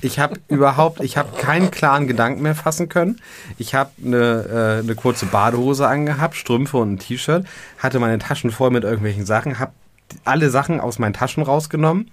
Ich 0.00 0.18
habe 0.18 0.38
überhaupt, 0.48 1.00
ich 1.00 1.16
habe 1.16 1.36
keinen 1.36 1.70
klaren 1.70 2.06
Gedanken 2.06 2.42
mehr 2.42 2.54
fassen 2.54 2.88
können. 2.88 3.20
Ich 3.56 3.74
habe 3.74 3.90
eine, 4.04 4.78
äh, 4.78 4.82
eine 4.84 4.94
kurze 4.94 5.26
Badehose 5.26 5.88
angehabt, 5.88 6.36
Strümpfe 6.36 6.76
und 6.76 6.92
ein 6.94 6.98
T-Shirt, 6.98 7.46
hatte 7.78 7.98
meine 7.98 8.18
Taschen 8.18 8.50
voll 8.50 8.70
mit 8.70 8.84
irgendwelchen 8.84 9.26
Sachen, 9.26 9.58
habe 9.58 9.72
alle 10.24 10.50
Sachen 10.50 10.80
aus 10.80 10.98
meinen 10.98 11.14
Taschen 11.14 11.42
rausgenommen, 11.42 12.10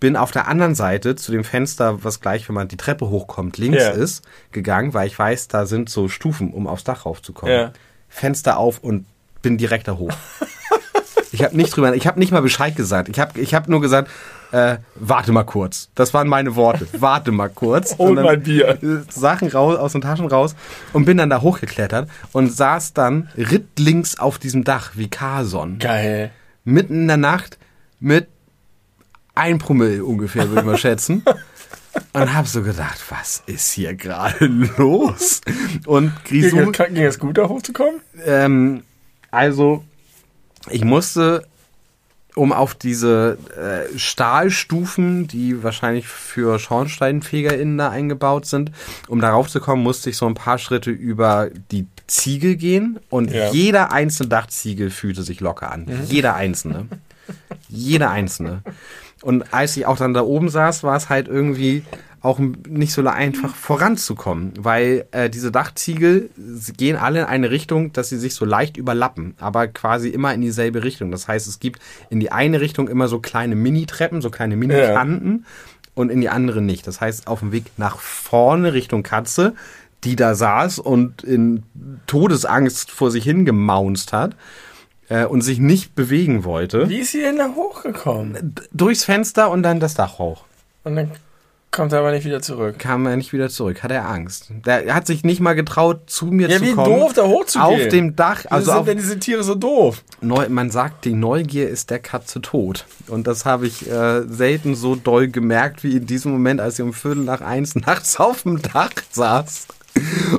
bin 0.00 0.16
auf 0.16 0.30
der 0.32 0.48
anderen 0.48 0.74
Seite 0.74 1.14
zu 1.16 1.32
dem 1.32 1.44
Fenster, 1.44 2.04
was 2.04 2.20
gleich, 2.20 2.48
wenn 2.48 2.54
man 2.54 2.68
die 2.68 2.76
Treppe 2.76 3.08
hochkommt, 3.08 3.56
links 3.58 3.82
Ja. 3.82 3.90
ist, 3.90 4.24
gegangen, 4.50 4.94
weil 4.94 5.06
ich 5.06 5.18
weiß, 5.18 5.48
da 5.48 5.64
sind 5.66 5.88
so 5.88 6.08
Stufen, 6.08 6.52
um 6.52 6.66
aufs 6.66 6.84
Dach 6.84 7.06
raufzukommen. 7.06 7.54
Ja. 7.54 7.72
Fenster 8.08 8.58
auf 8.58 8.78
und 8.80 9.06
bin 9.42 9.58
direkt 9.58 9.88
da 9.88 9.96
hoch. 9.96 10.12
Ich 11.32 11.42
habe 11.42 11.56
nicht 11.56 11.74
drüber, 11.74 11.94
ich 11.94 12.06
habe 12.06 12.18
nicht 12.18 12.30
mal 12.32 12.42
Bescheid 12.42 12.76
gesagt. 12.76 13.08
Ich 13.08 13.18
habe 13.18 13.40
ich 13.40 13.54
hab 13.54 13.68
nur 13.68 13.80
gesagt, 13.80 14.10
äh, 14.52 14.76
warte 14.96 15.32
mal 15.32 15.44
kurz. 15.44 15.88
Das 15.94 16.12
waren 16.12 16.28
meine 16.28 16.56
Worte. 16.56 16.86
Warte 16.98 17.32
mal 17.32 17.48
kurz. 17.48 17.96
Hol 17.98 18.10
Und 18.10 18.16
dann, 18.16 18.24
mein 18.26 18.42
Bier. 18.42 18.78
Sachen 19.08 19.48
raus, 19.48 19.78
aus 19.78 19.92
den 19.92 20.02
Taschen 20.02 20.26
raus 20.26 20.54
und 20.92 21.06
bin 21.06 21.16
dann 21.16 21.30
da 21.30 21.40
hochgeklettert 21.40 22.08
und 22.32 22.52
saß 22.52 22.92
dann 22.92 23.28
rittlings 23.36 24.18
auf 24.18 24.38
diesem 24.38 24.62
Dach 24.64 24.92
wie 24.94 25.08
Carson. 25.08 25.78
Geil. 25.78 26.30
Mitten 26.64 26.94
in 27.02 27.08
der 27.08 27.16
Nacht 27.16 27.58
mit 27.98 28.28
ein 29.34 29.58
Promille 29.58 30.04
ungefähr, 30.04 30.48
würde 30.48 30.60
ich 30.60 30.66
mal 30.66 30.76
schätzen. 30.78 31.24
Und 32.14 32.34
hab 32.34 32.46
so 32.46 32.62
gedacht, 32.62 33.02
was 33.10 33.42
ist 33.44 33.72
hier 33.72 33.94
gerade 33.94 34.46
los? 34.78 35.42
Und 35.84 36.12
Ging, 36.24 36.40
Grisou 36.42 36.70
es- 36.70 36.78
ging 36.94 37.02
es 37.04 37.18
gut, 37.18 37.36
da 37.36 37.48
hochzukommen? 37.48 38.00
ähm, 38.24 38.82
also, 39.30 39.84
ich 40.70 40.84
musste, 40.84 41.44
um 42.34 42.52
auf 42.52 42.74
diese 42.74 43.36
äh, 43.56 43.98
Stahlstufen, 43.98 45.26
die 45.28 45.62
wahrscheinlich 45.62 46.06
für 46.08 46.58
SchornsteinfegerInnen 46.58 47.76
da 47.78 47.90
eingebaut 47.90 48.46
sind, 48.46 48.72
um 49.08 49.20
darauf 49.20 49.48
zu 49.48 49.60
kommen, 49.60 49.82
musste 49.82 50.08
ich 50.10 50.16
so 50.16 50.26
ein 50.26 50.34
paar 50.34 50.58
Schritte 50.58 50.90
über 50.90 51.50
die 51.70 51.86
Ziegel 52.06 52.56
gehen 52.56 52.98
und 53.10 53.30
Ja. 53.30 53.50
jeder 53.50 53.92
einzelne 53.92 54.28
Dachziegel 54.30 54.90
fühlte 54.90 55.22
sich 55.22 55.40
locker 55.40 55.70
an. 55.70 55.86
Jeder 56.08 56.34
einzelne. 56.34 56.86
Jeder 57.68 58.10
einzelne. 58.10 58.62
Und 59.22 59.52
als 59.54 59.76
ich 59.76 59.86
auch 59.86 59.96
dann 59.96 60.14
da 60.14 60.22
oben 60.22 60.48
saß, 60.48 60.82
war 60.82 60.96
es 60.96 61.08
halt 61.08 61.28
irgendwie 61.28 61.84
auch 62.22 62.38
nicht 62.38 62.92
so 62.92 63.04
einfach 63.06 63.54
voranzukommen, 63.54 64.52
weil 64.56 65.06
äh, 65.10 65.28
diese 65.28 65.50
Dachziegel 65.50 66.30
gehen 66.76 66.96
alle 66.96 67.20
in 67.20 67.26
eine 67.26 67.50
Richtung, 67.50 67.92
dass 67.92 68.10
sie 68.10 68.18
sich 68.18 68.34
so 68.34 68.44
leicht 68.44 68.76
überlappen, 68.76 69.34
aber 69.40 69.66
quasi 69.66 70.08
immer 70.08 70.32
in 70.32 70.40
dieselbe 70.40 70.84
Richtung. 70.84 71.10
Das 71.10 71.26
heißt, 71.26 71.48
es 71.48 71.58
gibt 71.58 71.80
in 72.10 72.20
die 72.20 72.30
eine 72.30 72.60
Richtung 72.60 72.88
immer 72.88 73.08
so 73.08 73.18
kleine 73.18 73.56
Mini-Treppen, 73.56 74.22
so 74.22 74.30
kleine 74.30 74.56
Mini-Kanten 74.56 75.46
und 75.94 76.10
in 76.10 76.20
die 76.20 76.28
andere 76.28 76.62
nicht. 76.62 76.86
Das 76.86 77.00
heißt, 77.00 77.26
auf 77.26 77.40
dem 77.40 77.50
Weg 77.50 77.64
nach 77.76 77.98
vorne 77.98 78.72
Richtung 78.72 79.02
Katze, 79.02 79.54
die 80.04 80.14
da 80.16 80.34
saß 80.34 80.78
und 80.78 81.22
in 81.24 81.64
Todesangst 82.06 82.90
vor 82.90 83.10
sich 83.10 83.24
hingemaunzt 83.24 84.12
hat 84.12 84.36
äh, 85.08 85.24
und 85.24 85.42
sich 85.42 85.58
nicht 85.58 85.94
bewegen 85.94 86.44
wollte, 86.44 86.88
Wie 86.88 86.98
ist 86.98 87.12
sie 87.12 87.20
denn 87.20 87.36
da 87.36 87.48
hochgekommen? 87.54 88.54
durchs 88.72 89.04
Fenster 89.04 89.50
und 89.50 89.62
dann 89.62 89.80
das 89.80 89.94
Dach 89.94 90.18
hoch. 90.18 90.44
Und 90.84 90.96
dann 90.96 91.10
kommt 91.72 91.92
er 91.92 91.98
aber 92.00 92.12
nicht 92.12 92.24
wieder 92.24 92.40
zurück. 92.40 92.78
Kam 92.78 93.04
er 93.06 93.16
nicht 93.16 93.32
wieder 93.32 93.48
zurück, 93.48 93.82
hat 93.82 93.90
er 93.90 94.08
Angst. 94.08 94.52
Der 94.64 94.94
hat 94.94 95.06
sich 95.06 95.24
nicht 95.24 95.40
mal 95.40 95.54
getraut, 95.54 96.02
zu 96.08 96.26
mir 96.26 96.48
Ja, 96.48 96.58
zu 96.58 96.64
wie 96.64 96.72
kommen. 96.74 97.00
doof, 97.00 97.12
da 97.14 97.24
hochzugehen. 97.24 97.82
Auf 97.82 97.88
dem 97.88 98.14
Dach, 98.14 98.44
Also 98.44 98.48
also 98.50 98.70
sind 98.70 98.78
auf, 98.80 98.86
denn 98.86 98.98
diese 98.98 99.18
Tiere 99.18 99.42
so 99.42 99.54
doof? 99.56 100.02
Neu, 100.20 100.48
man 100.48 100.70
sagt, 100.70 101.04
die 101.04 101.14
Neugier 101.14 101.68
ist 101.68 101.90
der 101.90 101.98
Katze 101.98 102.40
tot. 102.40 102.84
Und 103.08 103.26
das 103.26 103.44
habe 103.44 103.66
ich 103.66 103.90
äh, 103.90 104.22
selten 104.28 104.74
so 104.76 104.94
doll 104.94 105.26
gemerkt 105.28 105.82
wie 105.82 105.96
in 105.96 106.06
diesem 106.06 106.30
Moment, 106.32 106.60
als 106.60 106.78
ich 106.78 106.84
um 106.84 106.92
Viertel 106.92 107.24
nach 107.24 107.40
eins 107.40 107.74
nachts 107.86 108.20
auf 108.20 108.42
dem 108.42 108.62
Dach 108.62 108.92
saß 109.10 109.66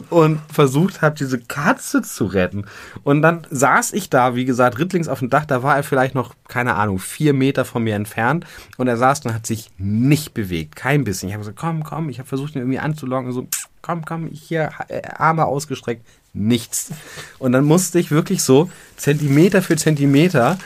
und 0.09 0.39
versucht 0.51 1.01
habe, 1.01 1.15
diese 1.15 1.39
Katze 1.39 2.01
zu 2.01 2.25
retten. 2.25 2.65
Und 3.03 3.21
dann 3.21 3.45
saß 3.49 3.93
ich 3.93 4.09
da, 4.09 4.35
wie 4.35 4.45
gesagt, 4.45 4.79
rittlings 4.79 5.07
auf 5.07 5.19
dem 5.19 5.29
Dach, 5.29 5.45
da 5.45 5.63
war 5.63 5.75
er 5.75 5.83
vielleicht 5.83 6.15
noch, 6.15 6.33
keine 6.47 6.75
Ahnung, 6.75 6.99
vier 6.99 7.33
Meter 7.33 7.65
von 7.65 7.83
mir 7.83 7.95
entfernt. 7.95 8.45
Und 8.77 8.87
er 8.87 8.97
saß 8.97 9.25
und 9.25 9.33
hat 9.33 9.45
sich 9.45 9.69
nicht 9.77 10.33
bewegt, 10.33 10.75
kein 10.75 11.03
bisschen. 11.03 11.29
Ich 11.29 11.33
habe 11.33 11.41
gesagt, 11.41 11.59
komm, 11.59 11.83
komm, 11.83 12.09
ich 12.09 12.19
habe 12.19 12.27
versucht, 12.27 12.55
ihn 12.55 12.61
irgendwie 12.61 12.79
anzulocken, 12.79 13.31
so, 13.31 13.47
komm, 13.81 14.05
komm, 14.05 14.27
hier, 14.27 14.71
äh, 14.87 15.01
Arme 15.17 15.45
ausgestreckt, 15.45 16.05
nichts. 16.33 16.91
Und 17.37 17.51
dann 17.51 17.65
musste 17.65 17.99
ich 17.99 18.11
wirklich 18.11 18.41
so 18.43 18.69
Zentimeter 18.97 19.61
für 19.61 19.75
Zentimeter 19.75 20.57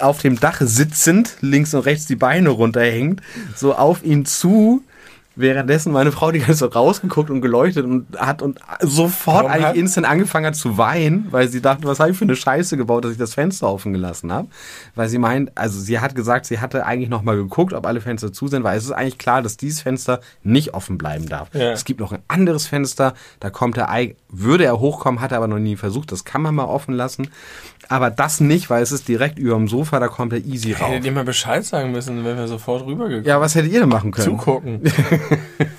auf 0.00 0.20
dem 0.20 0.40
Dach 0.40 0.60
sitzend, 0.60 1.36
links 1.40 1.74
und 1.74 1.82
rechts 1.82 2.06
die 2.06 2.16
Beine 2.16 2.50
runterhängend, 2.50 3.20
so 3.54 3.74
auf 3.74 4.02
ihn 4.02 4.24
zu, 4.24 4.82
währenddessen 5.36 5.92
meine 5.92 6.12
Frau 6.12 6.30
die 6.30 6.38
ganze 6.38 6.66
Zeit 6.66 6.76
rausgeguckt 6.76 7.28
und 7.30 7.40
geleuchtet 7.40 7.84
und 7.84 8.06
hat 8.18 8.40
und 8.42 8.60
sofort 8.80 9.36
Warum 9.44 9.50
eigentlich 9.50 9.66
hat- 9.66 9.76
instant 9.76 10.06
angefangen 10.06 10.46
hat 10.46 10.56
zu 10.56 10.78
weinen, 10.78 11.26
weil 11.30 11.48
sie 11.48 11.60
dachte, 11.60 11.84
was 11.88 11.98
habe 12.00 12.10
ich 12.12 12.16
für 12.16 12.24
eine 12.24 12.36
Scheiße 12.36 12.76
gebaut, 12.76 13.04
dass 13.04 13.12
ich 13.12 13.18
das 13.18 13.34
Fenster 13.34 13.68
offen 13.68 13.92
gelassen 13.92 14.32
habe. 14.32 14.48
Weil 14.94 15.08
sie 15.08 15.18
meint, 15.18 15.50
also 15.56 15.80
sie 15.80 15.98
hat 16.00 16.14
gesagt, 16.14 16.46
sie 16.46 16.60
hatte 16.60 16.86
eigentlich 16.86 17.08
noch 17.10 17.22
mal 17.22 17.36
geguckt, 17.36 17.72
ob 17.72 17.86
alle 17.86 18.00
Fenster 18.00 18.32
zu 18.32 18.48
sind, 18.48 18.62
weil 18.64 18.78
es 18.78 18.84
ist 18.84 18.92
eigentlich 18.92 19.18
klar, 19.18 19.42
dass 19.42 19.56
dieses 19.56 19.80
Fenster 19.80 20.20
nicht 20.42 20.74
offen 20.74 20.98
bleiben 20.98 21.28
darf. 21.28 21.48
Ja. 21.52 21.72
Es 21.72 21.84
gibt 21.84 22.00
noch 22.00 22.12
ein 22.12 22.22
anderes 22.28 22.66
Fenster, 22.66 23.14
da 23.40 23.50
kommt 23.50 23.76
er, 23.76 23.88
würde 24.28 24.64
er 24.64 24.78
hochkommen, 24.78 25.20
hat 25.20 25.32
er 25.32 25.38
aber 25.38 25.48
noch 25.48 25.58
nie 25.58 25.76
versucht, 25.76 26.12
das 26.12 26.24
kann 26.24 26.42
man 26.42 26.54
mal 26.54 26.64
offen 26.64 26.94
lassen. 26.94 27.28
Aber 27.88 28.10
das 28.10 28.40
nicht, 28.40 28.70
weil 28.70 28.82
es 28.82 28.92
ist 28.92 29.08
direkt 29.08 29.38
über 29.38 29.54
dem 29.54 29.68
Sofa, 29.68 30.00
da 30.00 30.08
kommt 30.08 30.32
er 30.32 30.44
easy 30.44 30.72
rauf. 30.72 30.90
Hättet 30.90 31.04
ihr 31.04 31.12
mal 31.12 31.24
Bescheid 31.24 31.64
sagen 31.64 31.92
müssen, 31.92 32.24
wenn 32.24 32.36
wir 32.36 32.48
sofort 32.48 32.86
rübergekommen 32.86 33.24
Ja, 33.24 33.40
was 33.40 33.54
hättet 33.54 33.72
ihr 33.72 33.80
denn 33.80 33.88
machen 33.88 34.10
können? 34.10 34.38
Zugucken. 34.38 34.80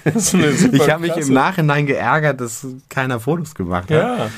Ich 0.06 0.90
habe 0.90 1.02
mich 1.02 1.18
im 1.18 1.34
Nachhinein 1.34 1.88
geärgert, 1.88 2.40
dass 2.40 2.66
keiner 2.90 3.20
Fotos 3.20 3.56
gemacht 3.56 3.90
hat. 3.90 3.98
Ja, 3.98 4.30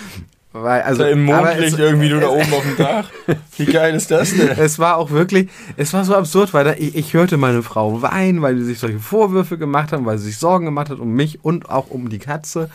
Weil, 0.54 0.82
also, 0.82 1.04
da 1.04 1.10
im 1.10 1.26
Mondlicht 1.26 1.74
es, 1.74 1.80
irgendwie 1.80 2.10
du 2.10 2.20
da 2.20 2.30
oben 2.30 2.54
auf 2.54 2.64
dem 2.64 2.78
Dach. 2.78 3.10
Wie 3.58 3.66
geil 3.66 3.94
ist 3.94 4.10
das 4.10 4.34
denn? 4.34 4.50
es 4.58 4.80
war 4.80 4.96
auch 4.98 5.12
wirklich, 5.12 5.50
es 5.76 5.94
war 5.94 6.04
so 6.06 6.16
absurd, 6.16 6.54
weil 6.54 6.64
da, 6.64 6.74
ich, 6.74 6.96
ich 6.96 7.14
hörte 7.14 7.38
meine 7.38 7.64
Frau 7.64 8.02
weinen, 8.02 8.42
weil 8.42 8.58
sie 8.58 8.64
sich 8.64 8.80
solche 8.80 9.00
Vorwürfe 9.00 9.58
gemacht 9.58 9.92
haben, 9.92 10.06
weil 10.06 10.18
sie 10.18 10.28
sich 10.28 10.38
Sorgen 10.38 10.66
gemacht 10.66 10.90
hat 10.90 11.00
um 11.00 11.14
mich 11.14 11.44
und 11.44 11.70
auch 11.70 11.90
um 11.90 12.10
die 12.10 12.20
Katze. 12.20 12.70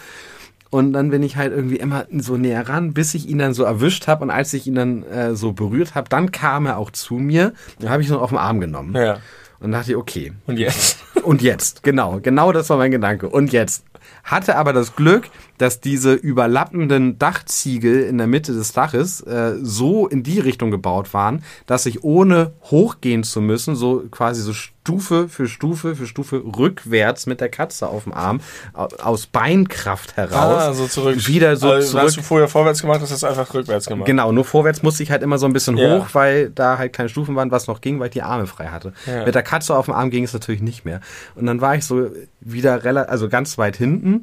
Und 0.73 0.95
dann 0.95 1.11
bin 1.11 1.23
ich 1.23 1.37
halt 1.37 1.53
irgendwie 1.53 1.77
immer 1.77 2.07
so 2.17 2.39
näher 2.39 2.67
ran, 2.67 2.95
bis 2.95 3.13
ich 3.13 3.29
ihn 3.29 3.37
dann 3.37 3.53
so 3.53 3.63
erwischt 3.63 4.09
habe. 4.09 4.25
Und 4.25 4.31
als 4.31 4.55
ich 4.55 4.67
ihn 4.67 4.75
dann 4.75 5.03
äh, 5.03 5.37
so 5.37 5.53
berührt 5.53 5.95
habe, 5.95 6.09
dann 6.09 6.33
kam 6.33 6.65
er 6.65 6.79
auch 6.79 6.91
zu 6.91 7.17
mir. 7.17 7.53
Dann 7.79 7.91
habe 7.91 8.01
ich 8.01 8.09
ihn 8.09 8.15
auf 8.15 8.31
den 8.31 8.39
Arm 8.39 8.59
genommen. 8.59 8.97
Ja. 8.97 9.19
Und 9.61 9.73
dachte 9.73 9.91
ich, 9.91 9.97
okay, 9.99 10.33
Und 10.47 10.59
jetzt? 10.59 10.97
Und 11.25 11.43
jetzt, 11.43 11.83
genau, 11.83 12.21
genau 12.23 12.53
das 12.53 12.71
war 12.71 12.79
mein 12.79 12.91
Gedanke. 12.91 13.29
Und 13.29 13.53
jetzt 13.53 13.85
hatte 14.25 14.57
aber 14.57 14.73
das 14.73 14.97
Glück, 14.97 15.29
dass 15.59 15.81
diese 15.81 16.15
überlappenden 16.15 17.19
Dachziegel 17.19 18.05
in 18.05 18.17
der 18.17 18.27
Mitte 18.27 18.55
des 18.55 18.73
Daches 18.73 19.21
äh, 19.21 19.57
so 19.61 20.09
in 20.09 20.23
die 20.23 20.41
Richtung 20.41 20.71
gebaut 20.71 21.13
waren, 21.13 21.45
dass 21.67 21.85
ich 21.85 22.03
ohne 22.03 22.55
hochgehen 22.71 23.25
zu 23.25 23.43
müssen, 23.43 23.77
so 23.77 24.05
quasi 24.11 24.41
so 24.41 24.55
Stufe 24.85 25.29
für 25.29 25.47
Stufe 25.47 25.95
für 25.95 26.07
Stufe 26.09 26.43
rückwärts 26.45 27.27
mit 27.27 27.41
der 27.41 27.49
Katze 27.49 27.87
auf 27.87 28.03
dem 28.03 28.13
Arm 28.13 28.41
au- 28.73 28.89
aus 29.01 29.27
Beinkraft 29.27 30.17
heraus 30.17 30.63
Ah, 30.63 30.73
so 30.73 30.89
zurück. 30.89 31.29
wieder 31.29 31.55
so 31.55 31.71
also, 31.71 31.89
zurück 31.93 32.05
Was 32.07 32.15
du 32.15 32.23
vorher 32.23 32.49
vorwärts 32.49 32.81
gemacht 32.83 33.01
hast, 33.01 33.13
hast 33.13 33.23
du 33.23 33.29
einfach 33.29 33.55
rückwärts 33.55 33.87
gemacht. 33.87 34.07
Genau, 34.07 34.33
nur 34.33 34.45
vorwärts 34.45 34.83
musste 34.83 35.05
ich 35.05 35.13
halt 35.13 35.23
immer 35.23 35.39
so 35.39 35.47
ein 35.47 35.53
bisschen 35.53 35.77
Ja. 35.77 35.99
hoch, 36.01 36.07
weil 36.15 36.51
da 36.51 36.79
halt 36.79 36.93
keine 36.93 37.09
Stufen 37.09 37.37
waren, 37.37 37.53
was 37.53 37.69
noch 37.69 37.81
ging, 37.81 38.01
weil 38.01 38.07
ich 38.09 38.15
die 38.15 38.23
Arme 38.23 38.49
frei 38.49 38.67
hatte. 38.67 38.93
Ja. 39.07 39.25
Mit 39.25 39.37
der 39.37 39.45
Katze 39.45 39.77
auf 39.77 39.85
dem 39.85 39.95
Arm 39.95 40.11
ging 40.11 40.25
es 40.25 40.33
natürlich 40.33 40.63
nicht 40.63 40.85
mehr. 40.85 41.01
Und 41.37 41.47
dann 41.47 41.61
war 41.61 41.77
ich 41.77 41.85
so 41.85 42.11
wieder 42.41 42.83
relativ, 42.83 43.09
also 43.13 43.29
ganz 43.29 43.59
weit 43.59 43.77
hinten. 43.77 44.23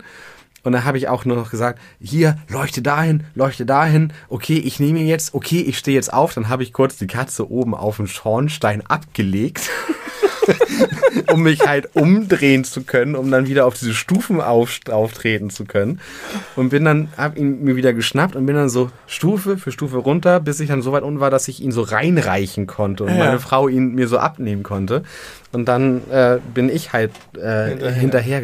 Und 0.69 0.73
dann 0.73 0.85
habe 0.85 0.99
ich 0.99 1.07
auch 1.07 1.25
nur 1.25 1.35
noch 1.35 1.49
gesagt, 1.49 1.79
hier, 1.99 2.37
leuchte 2.47 2.83
dahin, 2.83 3.23
leuchte 3.33 3.65
dahin. 3.65 4.13
Okay, 4.27 4.59
ich 4.59 4.79
nehme 4.79 4.99
ihn 4.99 5.07
jetzt. 5.07 5.33
Okay, 5.33 5.61
ich 5.61 5.79
stehe 5.79 5.95
jetzt 5.95 6.13
auf. 6.13 6.35
Dann 6.35 6.47
habe 6.47 6.61
ich 6.61 6.73
kurz 6.73 6.95
die 6.97 7.07
Katze 7.07 7.49
oben 7.49 7.73
auf 7.73 7.97
den 7.97 8.05
Schornstein 8.05 8.85
abgelegt. 8.85 9.67
um 11.33 11.41
mich 11.41 11.65
halt 11.65 11.95
umdrehen 11.95 12.63
zu 12.65 12.83
können, 12.83 13.15
um 13.15 13.31
dann 13.31 13.47
wieder 13.47 13.65
auf 13.65 13.73
diese 13.73 13.95
Stufen 13.95 14.41
auf, 14.41 14.79
auftreten 14.91 15.49
zu 15.49 15.65
können. 15.65 16.01
Und 16.55 16.69
bin 16.69 16.85
dann, 16.85 17.09
hab 17.17 17.35
ihn 17.35 17.63
mir 17.63 17.75
wieder 17.75 17.93
geschnappt 17.93 18.35
und 18.35 18.45
bin 18.45 18.55
dann 18.55 18.69
so 18.69 18.91
Stufe 19.07 19.57
für 19.57 19.71
Stufe 19.71 19.97
runter, 19.97 20.39
bis 20.39 20.59
ich 20.59 20.67
dann 20.69 20.83
so 20.83 20.91
weit 20.91 21.01
unten 21.01 21.19
war, 21.19 21.31
dass 21.31 21.47
ich 21.47 21.63
ihn 21.63 21.71
so 21.71 21.81
reinreichen 21.81 22.67
konnte 22.67 23.05
und 23.05 23.09
Ja. 23.09 23.17
meine 23.17 23.39
Frau 23.39 23.67
ihn 23.67 23.95
mir 23.95 24.07
so 24.07 24.19
abnehmen 24.19 24.61
konnte. 24.61 25.01
Und 25.51 25.65
dann 25.65 26.07
äh, 26.11 26.37
bin 26.53 26.69
ich 26.69 26.93
halt 26.93 27.11
äh, 27.35 27.91
Hinterher. 27.93 28.41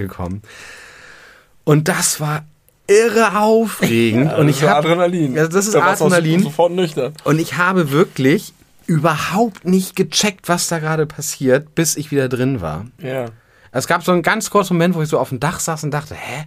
Und 1.65 1.87
das 1.89 2.21
war 2.21 2.45
irre 2.87 3.37
aufregend. 3.37 4.33
und 4.33 4.47
ich 4.47 4.59
das 4.59 4.63
ist 4.63 4.69
hab, 4.69 4.85
Adrenalin. 4.85 5.35
Ja, 5.35 5.47
das 5.47 5.67
ist 5.67 5.75
Da 5.75 5.83
Adrenalin. 5.83 6.43
Sofort 6.43 6.71
nüchtern. 6.71 7.13
Und 7.25 7.39
ich 7.39 7.57
habe 7.57 7.91
wirklich 7.91 8.53
überhaupt 8.85 9.65
nicht 9.65 9.95
gecheckt, 9.95 10.47
was 10.47 10.67
da 10.67 10.79
gerade 10.79 11.05
passiert, 11.05 11.75
bis 11.75 11.97
ich 11.97 12.11
wieder 12.11 12.29
drin 12.29 12.61
war. 12.61 12.85
Ja. 12.99 13.25
Es 13.71 13.87
gab 13.87 14.03
so 14.03 14.11
einen 14.11 14.21
ganz 14.21 14.49
kurzen 14.49 14.75
Moment, 14.75 14.95
wo 14.95 15.01
ich 15.01 15.09
so 15.09 15.19
auf 15.19 15.29
dem 15.29 15.39
Dach 15.39 15.59
saß 15.59 15.83
und 15.83 15.91
dachte, 15.91 16.15
hä? 16.15 16.45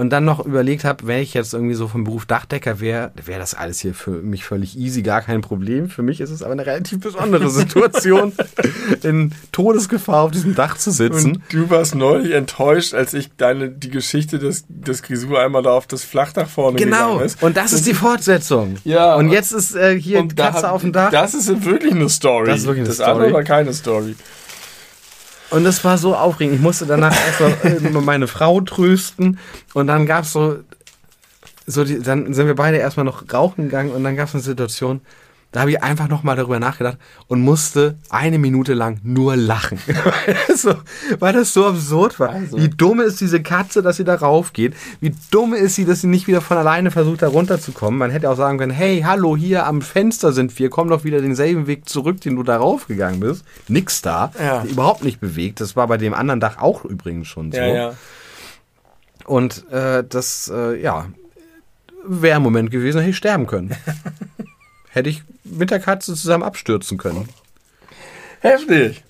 Und 0.00 0.08
dann 0.08 0.24
noch 0.24 0.46
überlegt 0.46 0.84
habe, 0.84 1.06
wenn 1.06 1.20
ich 1.20 1.34
jetzt 1.34 1.52
irgendwie 1.52 1.74
so 1.74 1.86
vom 1.86 2.04
Beruf 2.04 2.24
Dachdecker 2.24 2.80
wäre, 2.80 3.12
wäre 3.22 3.38
das 3.38 3.52
alles 3.52 3.80
hier 3.80 3.92
für 3.92 4.12
mich 4.12 4.46
völlig 4.46 4.78
easy, 4.78 5.02
gar 5.02 5.20
kein 5.20 5.42
Problem. 5.42 5.90
Für 5.90 6.00
mich 6.00 6.22
ist 6.22 6.30
es 6.30 6.42
aber 6.42 6.52
eine 6.52 6.64
relativ 6.64 7.00
besondere 7.00 7.50
Situation, 7.50 8.32
in 9.02 9.32
Todesgefahr 9.52 10.22
auf 10.22 10.30
diesem 10.30 10.54
Dach 10.54 10.78
zu 10.78 10.90
sitzen. 10.90 11.32
Und 11.32 11.42
du 11.52 11.68
warst 11.68 11.94
neulich 11.94 12.32
enttäuscht, 12.32 12.94
als 12.94 13.12
ich 13.12 13.28
deine, 13.36 13.68
die 13.68 13.90
Geschichte 13.90 14.38
des, 14.38 14.64
des 14.70 15.02
Grisou 15.02 15.36
einmal 15.36 15.62
da 15.62 15.72
auf 15.72 15.86
das 15.86 16.02
Flachdach 16.02 16.48
vorne 16.48 16.78
genau. 16.78 17.12
gegangen 17.12 17.26
ist. 17.26 17.42
Und 17.42 17.58
das 17.58 17.74
ist 17.74 17.86
die 17.86 17.92
Fortsetzung. 17.92 18.76
Ja, 18.84 19.16
Und 19.16 19.28
jetzt 19.28 19.52
ist 19.52 19.76
äh, 19.76 20.00
hier 20.00 20.26
da 20.34 20.50
Katze 20.50 20.68
hab- 20.68 20.76
auf 20.76 20.80
dem 20.80 20.94
Dach. 20.94 21.10
Das 21.10 21.34
ist 21.34 21.66
wirklich 21.66 21.92
eine 21.92 22.08
Story. 22.08 22.46
Das 22.46 22.60
ist 22.60 22.64
wirklich 22.64 22.84
eine 22.84 22.88
das 22.88 22.96
Story. 22.96 23.10
andere 23.10 23.32
war 23.34 23.42
keine 23.42 23.74
Story. 23.74 24.16
Und 25.50 25.66
es 25.66 25.84
war 25.84 25.98
so 25.98 26.14
aufregend. 26.14 26.56
Ich 26.56 26.60
musste 26.60 26.86
danach 26.86 27.14
erstmal 27.14 27.92
meine 28.02 28.28
Frau 28.28 28.60
trösten. 28.60 29.38
Und 29.74 29.88
dann 29.88 30.06
gab's 30.06 30.32
so, 30.32 30.58
so 31.66 31.84
die, 31.84 32.00
dann 32.00 32.32
sind 32.32 32.46
wir 32.46 32.54
beide 32.54 32.78
erstmal 32.78 33.04
noch 33.04 33.24
rauchen 33.32 33.64
gegangen 33.64 33.90
und 33.90 34.04
dann 34.04 34.16
gab's 34.16 34.34
eine 34.34 34.42
Situation, 34.42 35.00
da 35.52 35.60
habe 35.60 35.72
ich 35.72 35.82
einfach 35.82 36.08
nochmal 36.08 36.36
darüber 36.36 36.60
nachgedacht 36.60 36.96
und 37.26 37.40
musste 37.40 37.98
eine 38.08 38.38
Minute 38.38 38.74
lang 38.74 39.00
nur 39.02 39.34
lachen. 39.34 39.80
weil, 39.86 40.36
das 40.46 40.62
so, 40.62 40.74
weil 41.18 41.32
das 41.32 41.52
so 41.52 41.66
absurd 41.66 42.20
war. 42.20 42.30
Also. 42.30 42.56
Wie 42.56 42.68
dumm 42.68 43.00
ist 43.00 43.20
diese 43.20 43.42
Katze, 43.42 43.82
dass 43.82 43.96
sie 43.96 44.04
da 44.04 44.14
raufgeht? 44.14 44.74
Wie 45.00 45.12
dumm 45.32 45.52
ist 45.52 45.74
sie, 45.74 45.84
dass 45.84 46.02
sie 46.02 46.06
nicht 46.06 46.28
wieder 46.28 46.40
von 46.40 46.56
alleine 46.56 46.92
versucht, 46.92 47.22
da 47.22 47.28
runterzukommen? 47.28 47.98
Man 47.98 48.10
hätte 48.10 48.30
auch 48.30 48.36
sagen 48.36 48.58
können, 48.58 48.70
hey, 48.70 49.02
hallo, 49.04 49.36
hier 49.36 49.66
am 49.66 49.82
Fenster 49.82 50.32
sind 50.32 50.56
wir, 50.58 50.70
komm 50.70 50.88
doch 50.88 51.02
wieder 51.02 51.20
denselben 51.20 51.66
Weg 51.66 51.88
zurück, 51.88 52.20
den 52.20 52.36
du 52.36 52.44
da 52.44 52.56
raufgegangen 52.56 53.18
bist. 53.18 53.44
Nix 53.66 54.02
da. 54.02 54.30
Ja. 54.38 54.62
Überhaupt 54.64 55.02
nicht 55.02 55.20
bewegt. 55.20 55.60
Das 55.60 55.74
war 55.74 55.88
bei 55.88 55.96
dem 55.96 56.14
anderen 56.14 56.38
Dach 56.38 56.58
auch 56.58 56.84
übrigens 56.84 57.26
schon 57.26 57.50
so. 57.50 57.58
Ja, 57.58 57.66
ja. 57.66 57.94
Und 59.26 59.68
äh, 59.70 60.04
das, 60.08 60.50
äh, 60.54 60.80
ja, 60.80 61.06
wäre 62.04 62.36
ein 62.36 62.42
Moment 62.42 62.70
gewesen, 62.70 62.98
hätte 62.98 63.10
ich 63.10 63.16
sterben 63.16 63.46
können. 63.48 63.74
hätte 64.90 65.08
ich 65.08 65.22
mit 65.44 65.70
der 65.70 65.80
Katze 65.80 66.14
zusammen 66.14 66.42
abstürzen 66.44 66.98
können. 66.98 67.28
Heftig. 68.40 69.02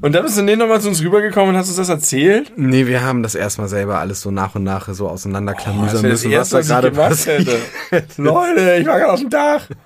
Und 0.00 0.12
dann 0.12 0.24
bist 0.24 0.36
du 0.36 0.42
nicht 0.42 0.58
nochmal 0.58 0.80
zu 0.80 0.88
uns 0.88 1.00
rübergekommen 1.02 1.50
und 1.50 1.56
hast 1.56 1.68
uns 1.68 1.76
das 1.76 1.88
erzählt? 1.88 2.52
Nee, 2.56 2.86
wir 2.86 3.02
haben 3.02 3.22
das 3.22 3.34
erstmal 3.36 3.68
selber 3.68 4.00
alles 4.00 4.20
so 4.22 4.30
nach 4.32 4.54
und 4.56 4.64
nach 4.64 4.88
so 4.92 5.08
auseinanderklamüsern 5.08 6.04
Oh, 6.04 6.08
müssen, 6.08 6.32
Erste, 6.32 6.56
was 6.58 6.68
ich 6.68 6.80
gemacht 6.80 7.10
passiert. 7.10 7.46
hätte. 7.90 8.22
Leute, 8.22 8.76
ich 8.80 8.86
war 8.86 8.98
gerade 8.98 9.12
auf 9.12 9.20
dem 9.20 9.30
Dach. 9.30 9.68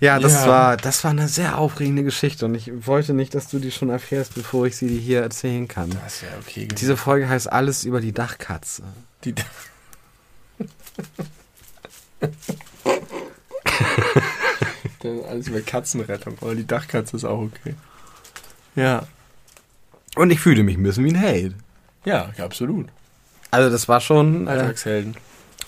Ja, 0.00 0.20
das 0.20 0.32
Ja. 0.34 0.46
war, 0.46 0.76
das 0.76 1.02
war 1.02 1.10
eine 1.10 1.26
sehr 1.26 1.58
aufregende 1.58 2.04
Geschichte 2.04 2.44
und 2.46 2.54
ich 2.54 2.70
wollte 2.86 3.14
nicht, 3.14 3.34
dass 3.34 3.48
du 3.48 3.58
die 3.58 3.72
schon 3.72 3.90
erfährst, 3.90 4.34
bevor 4.36 4.64
ich 4.64 4.76
sie 4.76 4.86
dir 4.86 5.00
hier 5.00 5.22
erzählen 5.22 5.66
kann. 5.66 5.90
Das 6.04 6.22
wäre 6.22 6.34
okay 6.40 6.60
gewesen. 6.66 6.76
Diese 6.76 6.96
Folge 6.96 7.28
heißt 7.28 7.50
alles 7.50 7.82
über 7.84 8.00
die 8.00 8.12
Dachkatze. 8.12 8.84
Die, 9.24 9.34
das 9.34 9.44
ist 15.02 15.28
alles 15.28 15.48
über 15.48 15.60
Katzenrettung, 15.60 16.36
aber 16.40 16.54
die 16.54 16.66
Dachkatze 16.66 17.16
ist 17.16 17.24
auch 17.24 17.40
okay. 17.40 17.74
Ja. 18.76 19.06
Und 20.16 20.30
ich 20.30 20.40
fühle 20.40 20.62
mich 20.62 20.76
ein 20.76 20.82
bisschen 20.82 21.04
wie 21.04 21.10
ein 21.10 21.16
Held. 21.16 21.54
Ja, 22.04 22.30
absolut. 22.38 22.88
Also 23.50 23.70
das 23.70 23.88
war 23.88 24.00
schon, 24.00 24.46
äh, 24.46 24.50
Alltagshelden. 24.50 25.16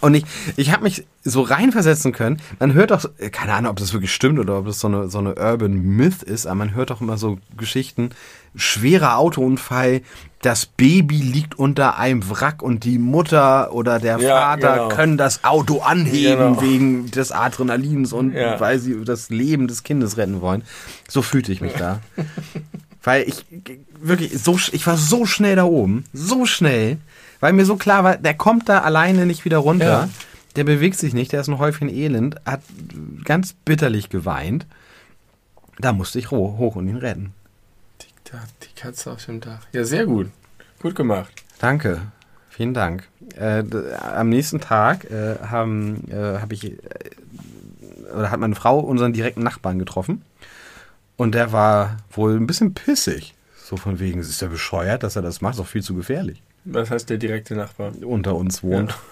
Und 0.00 0.14
ich, 0.14 0.24
ich 0.56 0.72
habe 0.72 0.84
mich 0.84 1.04
so 1.24 1.42
reinversetzen 1.42 2.12
können. 2.12 2.40
Man 2.58 2.72
hört 2.72 2.90
doch, 2.90 3.04
äh, 3.18 3.30
keine 3.30 3.54
Ahnung, 3.54 3.70
ob 3.70 3.78
das 3.78 3.92
wirklich 3.92 4.14
stimmt 4.14 4.38
oder 4.38 4.58
ob 4.58 4.66
das 4.66 4.80
so 4.80 4.88
eine, 4.88 5.08
so 5.08 5.18
eine 5.18 5.34
Urban 5.34 5.74
Myth 5.74 6.22
ist, 6.22 6.46
aber 6.46 6.56
man 6.56 6.74
hört 6.74 6.90
doch 6.90 7.00
immer 7.00 7.18
so 7.18 7.38
Geschichten. 7.56 8.10
Schwerer 8.54 9.18
Autounfall, 9.18 10.02
das 10.42 10.64
Baby 10.64 11.16
liegt 11.18 11.58
unter 11.58 11.98
einem 11.98 12.28
Wrack 12.30 12.62
und 12.62 12.84
die 12.84 12.98
Mutter 12.98 13.74
oder 13.74 13.98
der 13.98 14.18
Ja, 14.18 14.40
Vater 14.40 14.72
genau. 14.74 14.88
können 14.88 15.16
das 15.18 15.44
Auto 15.44 15.80
anheben 15.80 16.54
Genau. 16.56 16.62
wegen 16.62 17.10
des 17.10 17.30
Adrenalins 17.30 18.12
und 18.14 18.32
Ja. 18.32 18.58
weil 18.58 18.78
sie 18.78 19.04
das 19.04 19.28
Leben 19.28 19.68
des 19.68 19.82
Kindes 19.82 20.16
retten 20.16 20.40
wollen. 20.40 20.62
So 21.08 21.20
fühlte 21.20 21.52
ich 21.52 21.60
mich 21.60 21.74
da. 21.74 22.00
Weil 23.02 23.22
ich 23.26 23.46
wirklich 23.98 24.38
so, 24.42 24.58
ich 24.72 24.86
war 24.86 24.98
so 24.98 25.24
schnell 25.24 25.56
da 25.56 25.64
oben, 25.64 26.04
so 26.12 26.44
schnell, 26.44 26.98
weil 27.40 27.54
mir 27.54 27.64
so 27.64 27.76
klar 27.76 28.04
war, 28.04 28.16
der 28.18 28.34
kommt 28.34 28.68
da 28.68 28.80
alleine 28.80 29.24
nicht 29.24 29.46
wieder 29.46 29.56
runter. 29.56 29.86
Ja. 29.86 30.08
Der 30.56 30.64
bewegt 30.64 30.98
sich 30.98 31.14
nicht, 31.14 31.32
der 31.32 31.40
ist 31.40 31.48
ein 31.48 31.58
Häufchen 31.58 31.88
Elend, 31.88 32.36
hat 32.44 32.60
ganz 33.24 33.54
bitterlich 33.64 34.10
geweint. 34.10 34.66
Da 35.78 35.94
musste 35.94 36.18
ich 36.18 36.30
ho- 36.30 36.56
hoch 36.58 36.76
und 36.76 36.88
ihn 36.88 36.96
retten. 36.98 37.32
Die, 38.32 38.36
die 38.66 38.80
Katze 38.80 39.10
auf 39.12 39.24
dem 39.26 39.40
Dach. 39.40 39.60
Ja, 39.72 39.84
sehr 39.84 40.06
gut. 40.06 40.28
Gut 40.80 40.94
gemacht. 40.94 41.30
Danke, 41.58 42.00
vielen 42.48 42.74
Dank. 42.74 43.08
Äh, 43.36 43.64
am 44.00 44.28
nächsten 44.28 44.60
Tag 44.60 45.10
äh, 45.10 45.36
haben, 45.46 46.08
äh, 46.10 46.38
habe 46.40 46.54
ich, 46.54 46.72
äh, 46.72 46.78
oder 48.14 48.30
hat 48.30 48.40
meine 48.40 48.54
Frau 48.54 48.78
unseren 48.80 49.12
direkten 49.12 49.42
Nachbarn 49.42 49.78
getroffen. 49.78 50.22
Und 51.16 51.34
der 51.34 51.52
war 51.52 51.98
wohl 52.12 52.34
ein 52.36 52.46
bisschen 52.46 52.72
pissig. 52.74 53.34
So 53.62 53.76
von 53.76 54.00
wegen, 54.00 54.20
ist 54.20 54.40
der 54.40 54.48
bescheuert, 54.48 55.02
dass 55.02 55.16
er 55.16 55.22
das 55.22 55.40
macht, 55.42 55.52
ist 55.54 55.60
doch 55.60 55.66
viel 55.66 55.82
zu 55.82 55.94
gefährlich. 55.94 56.42
Was 56.64 56.90
heißt 56.90 57.08
der 57.10 57.18
direkte 57.18 57.54
Nachbar? 57.54 57.92
unter 58.02 58.34
uns 58.36 58.62
wohnt. 58.62 58.94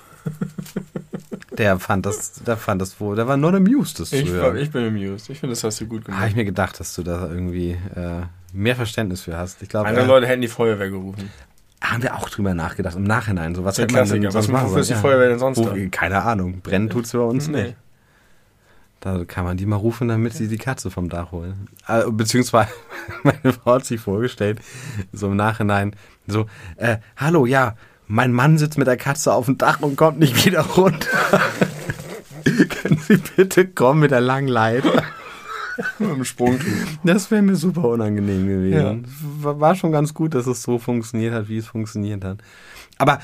Der 1.57 1.78
fand 1.81 2.07
das, 2.07 2.35
der 2.35 2.57
fand 2.57 2.81
das 2.81 3.01
wohl, 3.01 3.16
der 3.16 3.27
war 3.27 3.36
not 3.36 3.55
amused, 3.55 3.99
das 3.99 4.11
zu 4.11 4.16
Ich, 4.16 4.28
hören. 4.28 4.57
ich 4.59 4.70
bin 4.70 4.86
amused. 4.86 5.28
Ich 5.31 5.40
finde, 5.40 5.55
das 5.55 5.65
hast 5.65 5.81
du 5.81 5.86
gut 5.86 6.03
Habe 6.03 6.12
gemacht. 6.12 6.28
ich 6.28 6.36
mir 6.36 6.45
gedacht, 6.45 6.78
dass 6.78 6.95
du 6.95 7.03
da 7.03 7.28
irgendwie 7.28 7.70
äh, 7.97 8.23
mehr 8.52 8.76
Verständnis 8.76 9.22
für 9.22 9.36
hast. 9.36 9.62
Ich 9.62 9.68
glaube, 9.68 9.88
Andere 9.88 10.04
äh, 10.04 10.08
Leute 10.08 10.26
hätten 10.26 10.42
die 10.42 10.48
Feuerwehr 10.48 10.90
gerufen. 10.90 11.30
haben 11.82 12.02
wir 12.02 12.16
auch 12.16 12.28
drüber 12.30 12.54
nachgedacht, 12.54 12.96
im 12.96 13.04
Nachhinein. 13.04 13.54
So, 13.54 13.64
was 13.64 13.76
Der 13.76 13.84
hätte 13.84 13.94
man 13.94 14.08
denn 14.08 14.24
Was- 14.24 14.32
sonst 14.32 14.48
machen 14.48 14.66
wofür 14.68 14.80
ist 14.80 14.88
die 14.90 14.94
sollen? 14.94 15.02
Feuerwehr 15.02 15.28
denn 15.28 15.38
sonst 15.38 15.58
Wo? 15.58 15.70
Keine 15.90 16.22
Ahnung. 16.22 16.60
Brennen 16.60 16.90
tut's 16.90 17.12
bei 17.12 17.18
uns 17.20 17.48
Nee. 17.48 17.62
nicht. 17.62 17.76
Da 19.00 19.24
kann 19.24 19.44
man 19.44 19.56
die 19.56 19.64
mal 19.64 19.76
rufen, 19.76 20.08
damit 20.08 20.32
sie 20.32 20.48
die 20.48 20.58
Katze 20.58 20.90
vom 20.90 21.08
Dach 21.08 21.30
holen. 21.30 21.68
Äh, 21.86 22.02
beziehungsweise, 22.10 22.70
meine 23.22 23.52
Frau 23.52 23.74
hat 23.74 23.84
sich 23.86 24.00
vorgestellt, 24.00 24.58
so 25.12 25.28
im 25.28 25.36
Nachhinein, 25.36 25.94
so, 26.26 26.46
äh, 26.76 26.96
hallo, 27.16 27.46
ja, 27.46 27.76
mein 28.08 28.32
Mann 28.32 28.58
sitzt 28.58 28.76
mit 28.76 28.88
der 28.88 28.96
Katze 28.96 29.32
auf 29.32 29.44
dem 29.46 29.56
Dach 29.56 29.80
und 29.82 29.94
kommt 29.96 30.18
nicht 30.18 30.44
wieder 30.44 30.62
runter. 30.62 31.06
Können 32.44 32.98
Sie 32.98 33.18
bitte 33.36 33.68
kommen 33.68 34.00
mit 34.00 34.10
der 34.10 34.20
langen 34.20 34.48
Leiter? 34.48 35.02
Mit 35.98 36.10
dem 36.10 36.24
Sprungtuch. 36.24 36.66
Das 37.05 37.30
wäre 37.30 37.42
mir 37.42 37.56
super 37.56 37.84
unangenehm 37.88 38.46
gewesen. 38.46 39.06
War 39.40 39.60
war 39.60 39.74
schon 39.74 39.92
ganz 39.92 40.14
gut, 40.14 40.34
dass 40.34 40.46
es 40.46 40.62
so 40.62 40.78
funktioniert 40.78 41.32
hat, 41.34 41.48
wie 41.48 41.59
es 41.59 41.66
funktioniert 41.66 42.24
hat. 42.24 42.38
Aber 42.98 43.20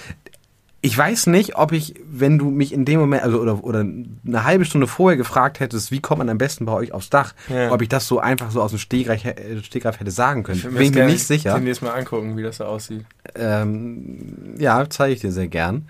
ich 0.81 0.97
weiß 0.99 1.29
nicht, 1.29 1.57
ob 1.57 1.73
ich, 1.73 1.95
wenn 2.07 2.37
du 2.37 2.51
mich 2.51 2.71
in 2.75 2.85
dem 2.85 3.01
Moment, 3.01 3.23
also 3.23 3.41
oder, 3.41 3.65
oder 3.65 3.81
eine 3.81 4.45
halbe 4.45 4.67
Stunde 4.67 4.87
vorher 4.87 5.17
gefragt 5.17 5.59
hättest, 5.59 5.91
wie 5.91 6.01
kommt 6.01 6.19
man 6.19 6.29
am 6.29 6.37
besten 6.37 6.67
bei 6.67 6.73
euch 6.75 6.93
aufs 6.93 7.09
Dach, 7.09 7.33
Ja. 7.49 7.73
ob 7.73 7.81
ich 7.81 7.89
das 7.89 8.07
so 8.07 8.21
einfach 8.21 8.51
so 8.51 8.61
aus 8.61 8.71
dem 8.71 8.79
Stegreif, 8.79 9.25
äh, 9.25 9.63
Stegreif 9.63 9.99
hätte 9.99 10.11
sagen 10.11 10.43
können. 10.43 10.59
Ich 10.59 10.65
Bin 10.65 10.83
ich 10.83 10.93
mir 10.93 11.07
nicht 11.07 11.27
sicher. 11.27 11.55
Demnächst 11.55 11.81
mal 11.83 11.93
angucken, 11.95 12.37
wie 12.37 12.43
das 12.43 12.59
so 12.59 12.65
aussieht. 12.65 13.07
Ähm, 13.35 14.57
ja, 14.59 14.85
zeige 14.91 15.15
ich 15.15 15.21
dir 15.23 15.33
sehr 15.33 15.49
gern. 15.49 15.89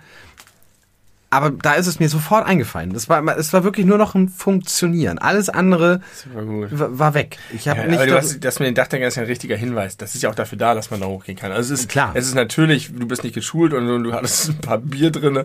Aber 1.35 1.49
da 1.51 1.73
ist 1.73 1.85
es 1.87 1.99
mir 1.99 2.07
sofort 2.07 2.47
eingefallen. 2.47 2.93
Das 2.93 3.09
war, 3.09 3.21
es 3.37 3.51
war 3.51 3.65
wirklich 3.65 3.85
nur 3.85 3.97
noch 3.97 4.15
ein 4.15 4.29
Funktionieren. 4.29 5.17
Alles 5.17 5.49
andere 5.49 5.99
war 6.33 7.13
weg. 7.13 7.37
Ich 7.53 7.67
habe 7.67 7.81
Ja, 7.81 7.87
nicht. 7.87 7.97
aber 7.97 8.05
du 8.07 8.15
hast, 8.15 8.39
das 8.41 8.59
mit 8.59 8.67
den 8.67 8.75
Dachdeckern 8.75 9.09
ist 9.09 9.15
ja 9.15 9.23
ein 9.23 9.27
richtiger 9.27 9.57
Hinweis. 9.57 9.97
Das 9.97 10.15
ist 10.15 10.21
ja 10.21 10.29
auch 10.29 10.35
dafür 10.35 10.57
da, 10.57 10.73
dass 10.73 10.91
man 10.91 11.01
da 11.01 11.07
hochgehen 11.07 11.37
kann. 11.37 11.51
Also 11.51 11.73
es 11.73 11.81
ist 11.81 11.89
Klar. 11.89 12.11
Es 12.13 12.25
ist 12.25 12.35
natürlich, 12.35 12.93
du 12.97 13.05
bist 13.05 13.25
nicht 13.25 13.33
geschult 13.35 13.73
und, 13.73 13.89
und 13.89 14.03
du 14.05 14.13
hattest 14.13 14.47
ein 14.49 14.57
paar 14.59 14.77
Bier 14.77 15.11
drinne, 15.11 15.43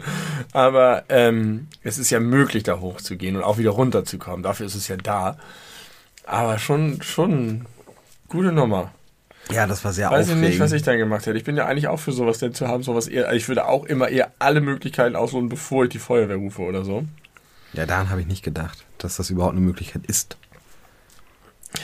aber 0.53 1.03
ähm, 1.09 1.67
es 1.83 1.99
ist 1.99 2.11
ja 2.11 2.21
möglich, 2.21 2.63
da 2.63 2.79
hochzugehen 2.79 3.37
und 3.37 3.43
auch 3.43 3.59
wieder 3.59 3.71
runterzukommen. 3.71 4.45
Dafür 4.45 4.67
ist 4.67 4.77
es 4.77 4.87
ja 4.87 4.97
da. 4.97 5.39
Aber 6.25 6.61
schon, 6.61 7.03
schon 7.03 7.67
gute 8.29 8.53
Nummer. 8.53 8.93
Ja, 9.53 9.67
das 9.67 9.85
war 9.85 9.93
sehr 9.93 10.11
Weiß 10.11 10.27
ich 10.27 10.33
aufregend. 10.33 10.49
nicht, 10.51 10.61
was 10.61 10.73
ich 10.73 10.83
dann 10.83 10.99
gemacht 10.99 11.27
hätte. 11.27 11.37
Ich 11.39 11.45
bin 11.45 11.57
ja 11.57 11.67
eigentlich 11.67 11.89
auch 11.89 11.99
für 12.01 12.13
sowas 12.13 12.39
denn 12.39 12.55
zu 12.55 12.69
haben, 12.69 12.83
sowas 12.83 13.07
eher. 13.09 13.33
Ich 13.33 13.49
würde 13.49 13.67
auch 13.67 13.85
immer 13.85 14.09
eher 14.09 14.33
alle 14.39 14.61
Möglichkeiten 14.61 15.17
ausloten, 15.17 15.49
bevor 15.49 15.85
ich 15.85 15.91
die 15.91 15.99
Feuerwehr 15.99 16.37
rufe 16.37 16.63
oder 16.63 16.85
so. 16.85 17.05
Ja, 17.73 17.87
daran 17.87 18.11
habe 18.11 18.21
ich 18.21 18.27
nicht 18.27 18.43
gedacht, 18.43 18.85
dass 18.99 19.17
das 19.17 19.31
überhaupt 19.31 19.53
eine 19.57 19.61
Möglichkeit 19.65 20.03
ist. 20.07 20.37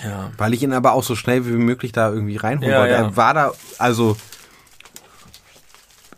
Ja. 0.04 0.32
Weil 0.36 0.52
ich 0.54 0.62
ihn 0.62 0.72
aber 0.72 0.92
auch 0.92 1.04
so 1.04 1.14
schnell 1.14 1.46
wie 1.46 1.50
möglich 1.52 1.92
da 1.92 2.10
irgendwie 2.10 2.36
reinholen 2.36 2.70
Ja, 2.72 2.80
wollte. 2.80 2.92
ja. 2.94 2.98
Er 3.02 3.16
war 3.16 3.34
da, 3.34 3.52
also, 3.78 4.16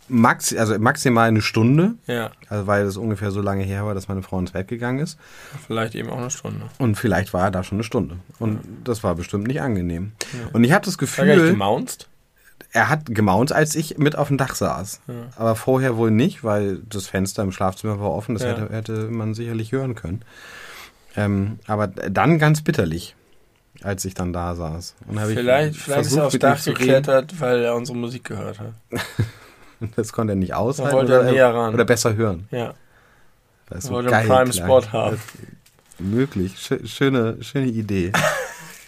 max, 0.09 0.55
also 0.55 0.77
maximal 0.79 1.27
eine 1.27 1.41
Stunde. 1.41 1.93
Ja. 2.07 2.31
Also 2.49 2.67
weil 2.67 2.85
es 2.85 2.97
ungefähr 2.97 3.31
so 3.31 3.41
lange 3.41 3.63
her 3.63 3.85
war, 3.85 3.93
dass 3.93 4.07
meine 4.07 4.23
Frau 4.23 4.39
ins 4.39 4.51
Bett 4.51 4.67
gegangen 4.67 4.99
ist. 4.99 5.17
Vielleicht 5.67 5.95
eben 5.95 6.09
auch 6.09 6.17
eine 6.17 6.31
Stunde. 6.31 6.65
Und 6.77 6.95
vielleicht 6.95 7.33
war 7.33 7.43
er 7.45 7.51
da 7.51 7.63
schon 7.63 7.77
eine 7.77 7.83
Stunde. 7.83 8.17
Und 8.39 8.59
das 8.83 9.03
war 9.03 9.15
bestimmt 9.15 9.47
nicht 9.47 9.61
angenehm. 9.61 10.11
Und 10.53 10.63
ich 10.63 10.71
hatte 10.71 10.91
das 10.91 10.99
War 10.99 11.25
gar 11.25 11.25
nicht 11.25 11.35
Gefühl, 11.35 11.51
gemaunzt? 11.51 12.07
er 12.71 12.89
hat 12.89 13.05
gemaunt, 13.07 13.51
als 13.51 13.73
ich 13.75 13.97
mit 13.97 14.15
auf 14.17 14.27
dem 14.27 14.37
Dach 14.37 14.53
saß. 14.55 15.01
Ja. 15.07 15.13
Aber 15.37 15.55
vorher 15.55 15.95
wohl 15.97 16.11
nicht, 16.11 16.43
weil 16.43 16.79
das 16.89 17.07
Fenster 17.07 17.41
im 17.43 17.51
Schlafzimmer 17.51 17.99
war 17.99 18.11
offen. 18.11 18.35
Das 18.35 18.43
Ja. 18.43 18.49
hätte, 18.49 18.73
hätte 18.73 18.91
man 19.09 19.33
sicherlich 19.33 19.71
hören 19.71 19.95
können. 19.95 20.21
Ähm, 21.15 21.57
aber 21.65 21.87
dann 21.87 22.37
ganz 22.37 22.61
bitterlich, 22.61 23.15
als 23.81 24.05
ich 24.05 24.13
dann 24.13 24.33
da 24.33 24.55
saß. 24.55 24.95
Und 25.07 25.19
habe 25.19 25.31
ich 25.31 25.37
Vielleicht, 25.39 25.75
vielleicht 25.77 26.01
ist 26.05 26.15
er 26.17 26.25
aufs 26.27 26.37
Dach 26.37 26.63
geklettert, 26.63 27.39
weil 27.39 27.63
er 27.63 27.75
unsere 27.75 27.97
Musik 27.97 28.25
gehört 28.25 28.59
hat. 28.59 28.73
Das 29.95 30.11
konnte 30.13 30.33
er 30.33 30.35
nicht 30.35 30.53
aushalten 30.53 30.95
wollte 30.95 31.13
er 31.13 31.19
oder, 31.21 31.31
näher 31.31 31.53
ran. 31.53 31.73
oder 31.73 31.85
besser 31.85 32.15
hören. 32.15 32.47
Ja. 32.51 32.73
Er 33.69 33.81
so 33.81 33.91
wollte 33.91 34.09
geil 34.09 34.19
einen 34.21 34.29
Prime 34.29 34.51
klang. 34.51 34.65
Spot 34.81 34.91
haben. 34.91 35.19
Möglich. 35.99 36.55
Schö- 36.55 36.85
Schöne, 36.87 37.37
schöne 37.41 37.67
Idee. 37.67 38.11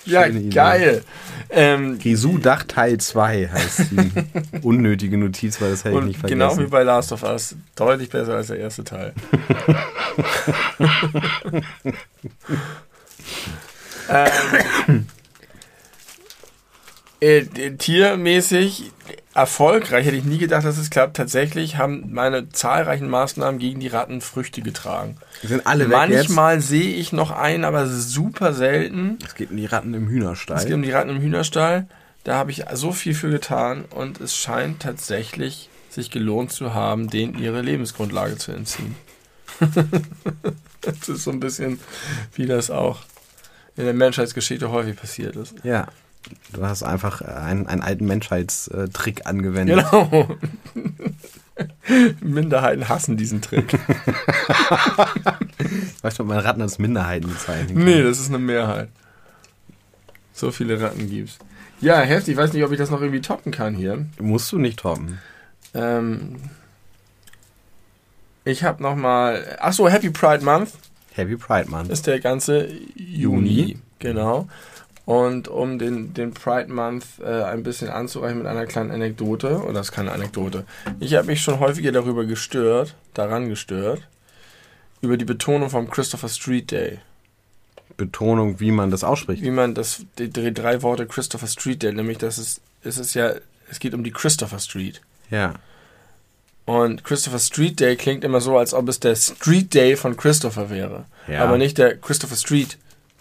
Ja, 0.03 0.23
Schöne 0.25 0.39
Idee. 0.39 0.49
geil. 0.55 1.03
Ähm, 1.51 1.99
Grisou 1.99 2.39
Dach 2.39 2.63
Teil 2.63 2.97
2 2.97 3.49
heißt 3.49 3.81
die 3.91 4.11
unnötige 4.63 5.15
Notiz, 5.15 5.61
weil 5.61 5.69
das 5.69 5.83
hätte 5.85 5.99
ich 5.99 6.03
nicht 6.05 6.23
genau 6.25 6.45
wie 6.49 6.53
vergessen. 6.55 6.71
bei 6.71 6.81
Last 6.81 7.11
of 7.11 7.21
Us. 7.21 7.55
Deutlich 7.75 8.09
besser 8.09 8.33
als 8.33 8.47
der 8.47 8.57
erste 8.57 8.83
Teil. 8.83 9.13
ähm, 14.09 15.05
äh, 17.19 17.43
tiermäßig 17.77 18.90
erfolgreich, 19.41 20.05
hätte 20.05 20.15
ich 20.15 20.23
nie 20.23 20.37
gedacht, 20.37 20.65
dass 20.65 20.77
es 20.77 20.89
klappt. 20.89 21.17
Tatsächlich 21.17 21.77
haben 21.77 22.13
meine 22.13 22.49
zahlreichen 22.49 23.09
Maßnahmen 23.09 23.59
gegen 23.59 23.79
die 23.79 23.87
Ratten 23.87 24.21
Früchte 24.21 24.61
getragen. 24.61 25.17
Die 25.43 25.47
sind 25.47 25.67
alle 25.67 25.89
weg 25.89 26.09
jetzt. 26.09 26.29
Manchmal 26.29 26.61
sehe 26.61 26.95
ich 26.95 27.11
noch 27.11 27.31
einen, 27.31 27.65
aber 27.65 27.87
super 27.87 28.53
selten. 28.53 29.17
Es 29.25 29.35
geht 29.35 29.51
um 29.51 29.57
die 29.57 29.65
Ratten 29.65 29.93
im 29.93 30.05
Es 30.05 30.11
Hühnerstall. 30.11 30.63
geht 30.63 30.73
um 30.73 30.83
die 30.83 30.91
Ratten 30.91 31.09
im 31.09 31.21
Hühnerstall. 31.21 31.87
Da 32.23 32.35
habe 32.35 32.51
ich 32.51 32.65
so 32.73 32.91
viel 32.91 33.15
für 33.15 33.29
getan 33.29 33.85
und 33.89 34.21
es 34.21 34.35
scheint 34.35 34.81
tatsächlich 34.81 35.69
sich 35.89 36.11
gelohnt 36.11 36.51
zu 36.51 36.73
haben, 36.73 37.09
denen 37.09 37.37
ihre 37.37 37.61
Lebensgrundlage 37.61 38.37
zu 38.37 38.51
entziehen. 38.51 38.95
das 40.81 41.09
ist 41.09 41.23
so 41.23 41.31
ein 41.31 41.39
bisschen, 41.39 41.79
wie 42.35 42.45
das 42.45 42.71
auch 42.71 42.99
in 43.75 43.85
der 43.85 43.93
Menschheitsgeschichte 43.93 44.71
häufig 44.71 44.95
passiert 44.95 45.35
ist. 45.35 45.55
Ja. 45.63 45.87
Du 46.53 46.65
hast 46.65 46.83
einfach 46.83 47.21
äh, 47.21 47.25
einen, 47.25 47.67
einen 47.67 47.81
alten 47.81 48.05
Menschheitstrick 48.05 49.25
angewendet. 49.25 49.85
Genau. 49.91 50.29
Minderheiten 52.21 52.89
hassen 52.89 53.17
diesen 53.17 53.41
Trick. 53.41 53.73
Weißt 56.01 56.17
du, 56.17 56.23
ob 56.23 56.29
man 56.29 56.39
Ratten 56.39 56.61
als 56.61 56.79
Minderheiten 56.79 57.29
bezeichnen 57.29 57.75
kann? 57.75 57.83
Nee, 57.85 58.01
das 58.01 58.19
ist 58.19 58.29
eine 58.29 58.39
Mehrheit. 58.39 58.89
So 60.33 60.51
viele 60.51 60.81
Ratten 60.81 61.09
gibt's. 61.09 61.37
Ja, 61.81 61.99
heftig. 62.01 62.33
Ich 62.33 62.37
weiß 62.37 62.53
nicht, 62.53 62.63
ob 62.63 62.71
ich 62.71 62.77
das 62.77 62.89
noch 62.89 63.01
irgendwie 63.01 63.21
toppen 63.21 63.51
kann 63.51 63.75
hier. 63.75 64.05
Musst 64.19 64.51
du 64.51 64.57
nicht 64.57 64.79
toppen. 64.79 65.19
Ähm, 65.73 66.37
ich 68.45 68.63
habe 68.63 68.81
noch 68.81 68.95
mal. 68.95 69.57
Ach 69.59 69.73
so, 69.73 69.87
Happy 69.89 70.09
Pride 70.09 70.43
Month 70.43 70.71
Happy 71.13 71.35
Pride 71.35 71.69
Month. 71.69 71.89
ist 71.89 72.07
der 72.07 72.19
ganze 72.19 72.67
Juni, 72.95 73.49
Juni. 73.49 73.77
genau. 73.99 74.47
Und 75.05 75.47
um 75.47 75.79
den, 75.79 76.13
den 76.13 76.33
Pride 76.33 76.71
Month 76.71 77.05
äh, 77.21 77.43
ein 77.43 77.63
bisschen 77.63 77.89
anzureichen 77.89 78.37
mit 78.37 78.47
einer 78.47 78.65
kleinen 78.65 78.91
Anekdote, 78.91 79.61
oder 79.63 79.73
das 79.73 79.87
ist 79.87 79.91
keine 79.91 80.11
Anekdote. 80.11 80.65
Ich 80.99 81.15
habe 81.15 81.27
mich 81.27 81.41
schon 81.41 81.59
häufiger 81.59 81.91
darüber 81.91 82.25
gestört, 82.25 82.95
daran 83.13 83.49
gestört, 83.49 84.07
über 85.01 85.17
die 85.17 85.25
Betonung 85.25 85.69
vom 85.69 85.89
Christopher 85.89 86.29
Street 86.29 86.71
Day. 86.71 86.99
Betonung, 87.97 88.59
wie 88.59 88.71
man 88.71 88.91
das 88.91 89.03
ausspricht. 89.03 89.43
Wie 89.43 89.51
man 89.51 89.75
das, 89.75 90.05
die, 90.17 90.29
die 90.29 90.53
drei 90.53 90.81
Worte 90.81 91.07
Christopher 91.07 91.47
Street 91.47 91.83
Day, 91.83 91.93
nämlich 91.93 92.19
dass 92.19 92.37
es, 92.37 92.61
es 92.83 92.97
ist 92.97 93.13
ja, 93.13 93.33
es 93.69 93.79
geht 93.79 93.93
um 93.93 94.03
die 94.03 94.11
Christopher 94.11 94.59
Street. 94.59 95.01
Ja. 95.29 95.55
Und 96.65 97.03
Christopher 97.03 97.39
Street 97.39 97.79
Day 97.79 97.95
klingt 97.95 98.23
immer 98.23 98.39
so, 98.39 98.57
als 98.57 98.73
ob 98.73 98.87
es 98.87 98.99
der 98.99 99.15
Street 99.15 99.73
Day 99.73 99.95
von 99.95 100.15
Christopher 100.15 100.69
wäre. 100.69 101.05
Ja. 101.27 101.43
Aber 101.43 101.57
nicht 101.57 101.77
der 101.77 101.97
Christopher 101.97 102.35
Street 102.35 102.77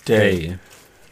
Day. 0.07 0.49
Day. 0.49 0.59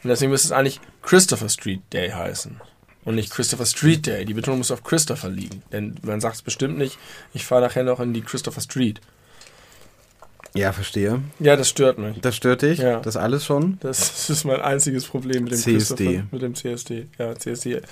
Und 0.03 0.11
deswegen 0.11 0.31
müsste 0.31 0.49
es 0.49 0.53
eigentlich 0.53 0.81
Christopher 1.03 1.49
Street 1.49 1.81
Day 1.93 2.11
heißen. 2.11 2.61
Und 3.05 3.15
nicht 3.15 3.31
Christopher 3.31 3.67
Street 3.67 4.07
Day. 4.07 4.25
Die 4.25 4.35
Betonung 4.35 4.59
muss 4.59 4.71
auf 4.71 4.85
Christopher 4.85 5.31
liegen. 5.31 5.63
Denn 5.73 5.97
man 6.03 6.21
sagt 6.21 6.37
es 6.37 6.43
bestimmt 6.43 6.77
nicht, 6.79 6.99
ich 7.33 7.45
fahre 7.45 7.63
nachher 7.63 7.85
noch 7.85 8.01
in 8.01 8.13
die 8.13 8.21
Christopher 8.21 8.61
Street. 8.61 9.01
Ja, 10.55 10.73
verstehe. 10.73 11.21
Ja, 11.39 11.57
das 11.57 11.69
stört 11.69 11.99
mich. 11.99 12.21
Das 12.21 12.37
stört 12.37 12.63
dich? 12.63 12.79
Ja. 12.79 13.01
Das 13.01 13.17
alles 13.17 13.45
schon? 13.45 13.79
Das 13.81 14.31
ist 14.31 14.45
mein 14.45 14.61
einziges 14.61 15.07
Problem 15.07 15.45
mit 15.45 15.53
dem 15.53 15.59
CSD. 15.59 16.25
Mit 16.31 16.43
dem 16.43 16.55
CSD. 16.55 17.07
Ja, 17.19 17.35
CSD. 17.35 17.83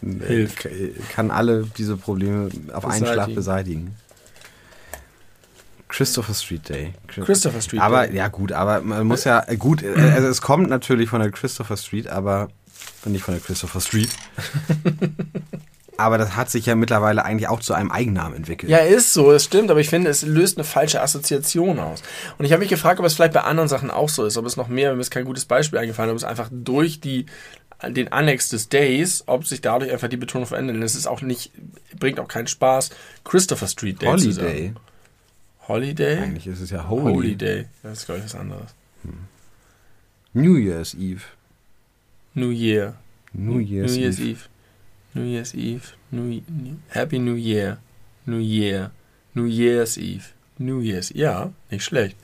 Hilft. 0.00 0.68
Kann 1.10 1.30
alle 1.30 1.66
diese 1.76 1.96
Probleme 1.96 2.50
auf 2.72 2.84
einen 2.84 3.06
Schlag 3.06 3.34
Beseitigen. 3.34 3.96
Christopher 5.88 6.34
Street 6.34 6.68
Day. 6.68 6.92
Christopher 7.06 7.60
Street 7.60 7.80
aber 7.80 8.06
Day. 8.06 8.16
ja 8.16 8.28
gut, 8.28 8.52
aber 8.52 8.80
man 8.80 9.06
muss 9.06 9.24
ja 9.24 9.44
äh, 9.46 9.56
gut, 9.56 9.82
äh, 9.82 9.94
also 10.14 10.28
es 10.28 10.42
kommt 10.42 10.68
natürlich 10.68 11.10
von 11.10 11.20
der 11.20 11.30
Christopher 11.30 11.76
Street, 11.76 12.08
aber 12.08 12.48
nicht 13.04 13.22
von 13.22 13.34
der 13.34 13.42
Christopher 13.42 13.80
Street. 13.80 14.10
aber 15.96 16.18
das 16.18 16.36
hat 16.36 16.50
sich 16.50 16.66
ja 16.66 16.74
mittlerweile 16.74 17.24
eigentlich 17.24 17.48
auch 17.48 17.60
zu 17.60 17.72
einem 17.74 17.90
Eigennamen 17.90 18.36
entwickelt. 18.36 18.70
Ja, 18.70 18.78
ist 18.78 19.12
so, 19.12 19.32
es 19.32 19.44
stimmt, 19.44 19.70
aber 19.70 19.80
ich 19.80 19.88
finde, 19.88 20.10
es 20.10 20.22
löst 20.22 20.58
eine 20.58 20.64
falsche 20.64 21.00
Assoziation 21.00 21.78
aus. 21.78 22.02
Und 22.38 22.44
ich 22.44 22.52
habe 22.52 22.60
mich 22.60 22.68
gefragt, 22.68 23.00
ob 23.00 23.06
es 23.06 23.14
vielleicht 23.14 23.32
bei 23.32 23.42
anderen 23.42 23.68
Sachen 23.68 23.90
auch 23.90 24.08
so 24.08 24.24
ist, 24.24 24.36
ob 24.36 24.46
es 24.46 24.56
noch 24.56 24.68
mehr, 24.68 24.94
mir 24.94 25.00
ist 25.00 25.10
kein 25.10 25.24
gutes 25.24 25.44
Beispiel 25.44 25.78
eingefallen, 25.78 26.10
ob 26.10 26.16
es 26.16 26.24
einfach 26.24 26.48
durch 26.50 27.00
die, 27.00 27.26
den 27.86 28.12
Annex 28.12 28.48
des 28.48 28.68
Days, 28.68 29.24
ob 29.26 29.46
sich 29.46 29.60
dadurch 29.60 29.92
einfach 29.92 30.08
die 30.08 30.16
Betonung 30.16 30.46
verändert. 30.46 30.76
Denn 30.76 30.82
es 30.82 30.94
ist 30.94 31.06
auch 31.06 31.22
nicht, 31.22 31.52
bringt 31.98 32.20
auch 32.20 32.28
keinen 32.28 32.48
Spaß, 32.48 32.90
Christopher 33.24 33.68
Street 33.68 34.02
Day 34.02 34.16
zu 34.16 34.32
sagen. 34.32 34.76
Holiday. 35.68 36.16
Holiday? 36.16 36.22
Eigentlich 36.22 36.46
ist 36.46 36.60
es 36.60 36.70
ja 36.70 36.88
Holy. 36.88 37.12
Holy 37.14 37.36
Day. 37.36 37.66
Das 37.82 37.98
ist, 37.98 38.06
glaube 38.06 38.18
ich, 38.20 38.24
was 38.24 38.34
anderes. 38.34 38.74
New 40.32 40.56
Year's 40.56 40.94
Eve. 40.94 41.22
New 42.34 42.50
Year. 42.50 42.94
New 43.32 43.58
Year's, 43.58 43.92
New 43.94 44.00
Year's 44.02 44.20
Eve. 44.20 44.30
Eve. 44.30 44.40
New 45.14 45.24
Year's 45.24 45.54
Eve. 45.54 45.82
New, 46.10 46.42
New, 46.48 46.76
Happy 46.90 47.18
New 47.18 47.34
Year. 47.34 47.78
New 48.26 48.38
Year. 48.38 48.90
New 49.34 49.46
Year's 49.46 49.96
Eve. 49.96 50.24
New 50.58 50.80
Year's. 50.80 51.10
Ja, 51.14 51.52
nicht 51.70 51.84
schlecht. 51.84 52.16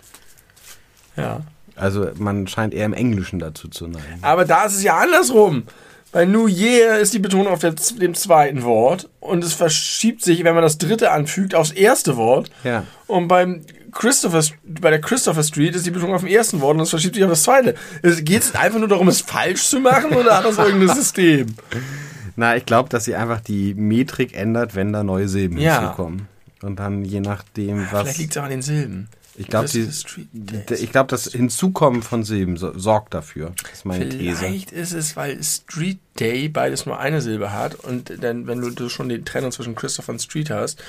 Ja. 1.17 1.43
Also 1.75 2.11
man 2.17 2.47
scheint 2.47 2.75
eher 2.75 2.87
im 2.87 2.93
Englischen 2.93 3.39
dazu 3.39 3.69
zu 3.69 3.89
neigen. 3.89 4.23
Aber 4.23 4.45
da 4.45 4.65
ist 4.67 4.75
es 4.77 4.83
ja 4.83 4.99
andersrum. 4.99 5.65
Bei 6.13 6.27
New 6.27 6.47
Year 6.47 6.99
ist 6.99 7.15
die 7.15 7.19
Betonung 7.19 7.49
auf 7.49 7.61
der, 7.61 7.73
dem 7.73 8.15
zweiten 8.15 8.63
Wort 8.65 9.09
und 9.21 9.43
es 9.43 9.55
verschiebt 9.55 10.23
sich, 10.23 10.45
wenn 10.45 10.55
man 10.55 10.63
das 10.63 10.77
dritte 10.77 11.11
anfügt, 11.11 11.55
aufs 11.55 11.71
erste 11.71 12.17
Wort. 12.19 12.51
Ja. 12.65 12.85
Und 13.07 13.29
beim 13.29 13.63
Christopher, 13.93 14.43
bei 14.65 14.91
der 14.91 15.01
Christopher 15.01 15.43
Street 15.43 15.75
ist 15.75 15.87
die 15.87 15.91
Betonung 15.91 16.15
auf 16.15 16.21
dem 16.21 16.31
ersten 16.31 16.61
Wort 16.61 16.77
und 16.77 16.83
es 16.83 16.91
verschiebt 16.91 17.15
sich 17.15 17.25
auf 17.25 17.31
das 17.31 17.43
zweite. 17.43 17.75
Geht 18.03 18.43
es 18.43 18.55
einfach 18.55 18.79
nur 18.79 18.89
darum, 18.89 19.09
es 19.09 19.23
falsch 19.23 19.65
zu 19.65 19.81
machen 19.81 20.13
oder 20.15 20.37
hat 20.37 20.45
das 20.45 20.59
irgendein 20.59 20.95
System? 20.95 21.47
Na, 22.37 22.57
ich 22.57 22.67
glaube, 22.67 22.89
dass 22.91 23.05
sie 23.05 23.15
einfach 23.15 23.41
die 23.41 23.75
Metrik 23.75 24.35
ändert, 24.37 24.75
wenn 24.75 24.93
da 24.93 25.03
neue 25.03 25.29
Silben 25.29 25.59
Ja. 25.59 25.81
hinzukommen. 25.81 26.29
Und 26.63 26.79
dann 26.79 27.05
je 27.05 27.21
nachdem, 27.21 27.87
was. 27.91 28.03
Vielleicht 28.03 28.19
liegt 28.19 28.31
es 28.33 28.37
auch 28.39 28.45
an 28.45 28.51
den 28.51 28.63
Silben. 28.63 29.09
Ich 29.35 29.47
glaube, 29.49 29.67
glaube, 30.93 31.09
das 31.09 31.25
Hinzukommen 31.25 32.03
von 32.03 32.23
Silben 32.23 32.57
so, 32.59 32.79
sorgt 32.79 33.15
dafür. 33.15 33.55
Das 33.63 33.73
ist 33.73 33.85
meine 33.87 34.09
These. 34.09 34.37
Vielleicht 34.37 34.73
ist 34.73 34.93
es, 34.93 35.17
weil 35.17 35.43
Street 35.43 35.99
Day 36.21 36.49
beides 36.49 36.85
nur 36.85 36.99
eine 36.99 37.21
Silbe 37.23 37.53
hat 37.53 37.75
und 37.77 38.13
dann, 38.23 38.47
wenn 38.47 38.61
du, 38.61 38.71
schon 38.91 39.09
die 39.09 39.23
Trennung 39.23 39.51
zwischen 39.53 39.75
Christopher 39.75 40.13
und 40.13 40.21
Street 40.21 40.51
hast, 40.51 40.83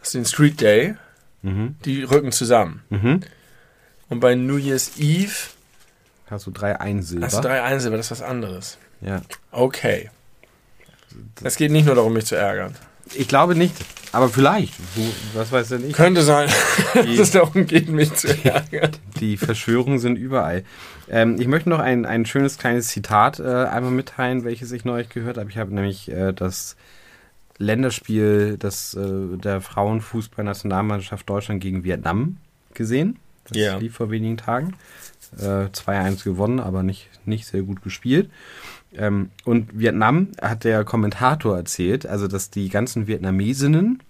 hast 0.00 0.14
du 0.14 0.18
den 0.18 0.24
Street 0.24 0.60
Day, 0.60 0.94
Mhm. 1.42 1.76
die 1.86 2.02
rücken 2.02 2.32
zusammen. 2.32 2.82
Mhm. 2.90 3.20
Und 4.10 4.20
bei 4.20 4.34
New 4.34 4.56
Year's 4.58 4.92
Eve 4.98 5.32
Hast 6.30 6.46
du 6.46 6.50
drei 6.50 6.78
Einsilber? 6.80 7.26
hast 7.26 7.36
du 7.38 7.40
drei 7.42 7.62
Einsilber, 7.62 7.96
das 7.96 8.06
ist 8.06 8.10
was 8.12 8.22
anderes. 8.22 8.78
ja. 9.00 9.22
Okay. 9.50 10.10
Es 11.42 11.56
geht 11.56 11.70
nicht 11.72 11.86
nur 11.86 11.94
darum, 11.96 12.12
mich 12.12 12.26
zu 12.26 12.36
ärgern. 12.36 12.74
Ich 13.14 13.28
glaube 13.28 13.54
nicht, 13.54 13.74
aber 14.12 14.28
vielleicht. 14.28 14.74
Was 15.34 15.50
weiß 15.52 15.68
denn 15.70 15.88
ich? 15.88 15.92
Könnte 15.94 16.22
sein, 16.22 16.48
dass 16.94 17.06
es 17.06 17.30
darum 17.32 17.66
geht, 17.66 17.88
mich 17.88 18.12
zu 18.14 18.28
ärgern. 18.44 18.90
Die 19.18 19.36
Verschwörungen 19.36 19.98
sind 19.98 20.16
überall. 20.16 20.64
Ähm, 21.08 21.40
ich 21.40 21.48
möchte 21.48 21.68
noch 21.68 21.80
ein, 21.80 22.06
ein 22.06 22.24
schönes 22.26 22.56
kleines 22.58 22.88
Zitat 22.88 23.40
äh, 23.40 23.42
einmal 23.44 23.90
mitteilen, 23.92 24.44
welches 24.44 24.70
ich 24.72 24.84
neulich 24.84 25.08
gehört 25.08 25.38
habe. 25.38 25.50
Ich 25.50 25.58
habe 25.58 25.74
nämlich 25.74 26.10
äh, 26.10 26.32
das 26.32 26.76
Länderspiel 27.58 28.56
des, 28.58 28.94
äh, 28.94 29.36
der 29.36 29.60
Frauenfußballnationalmannschaft 29.60 31.28
Deutschland 31.28 31.60
gegen 31.60 31.84
Vietnam 31.84 32.36
gesehen. 32.74 33.18
Das 33.48 33.56
Ja. 33.58 33.76
lief 33.78 33.94
vor 33.96 34.10
wenigen 34.10 34.36
Tagen. 34.36 34.74
Äh, 35.38 35.68
2-1 35.72 36.24
gewonnen, 36.24 36.58
aber 36.60 36.82
nicht, 36.82 37.08
nicht 37.24 37.46
sehr 37.46 37.62
gut 37.62 37.82
gespielt. 37.82 38.30
Ähm, 38.96 39.30
und 39.44 39.78
Vietnam 39.78 40.28
hat 40.40 40.64
der 40.64 40.84
Kommentator 40.84 41.56
erzählt, 41.56 42.06
also 42.06 42.26
dass 42.26 42.50
die 42.50 42.68
ganzen 42.68 43.06
Vietnamesinnen 43.06 44.02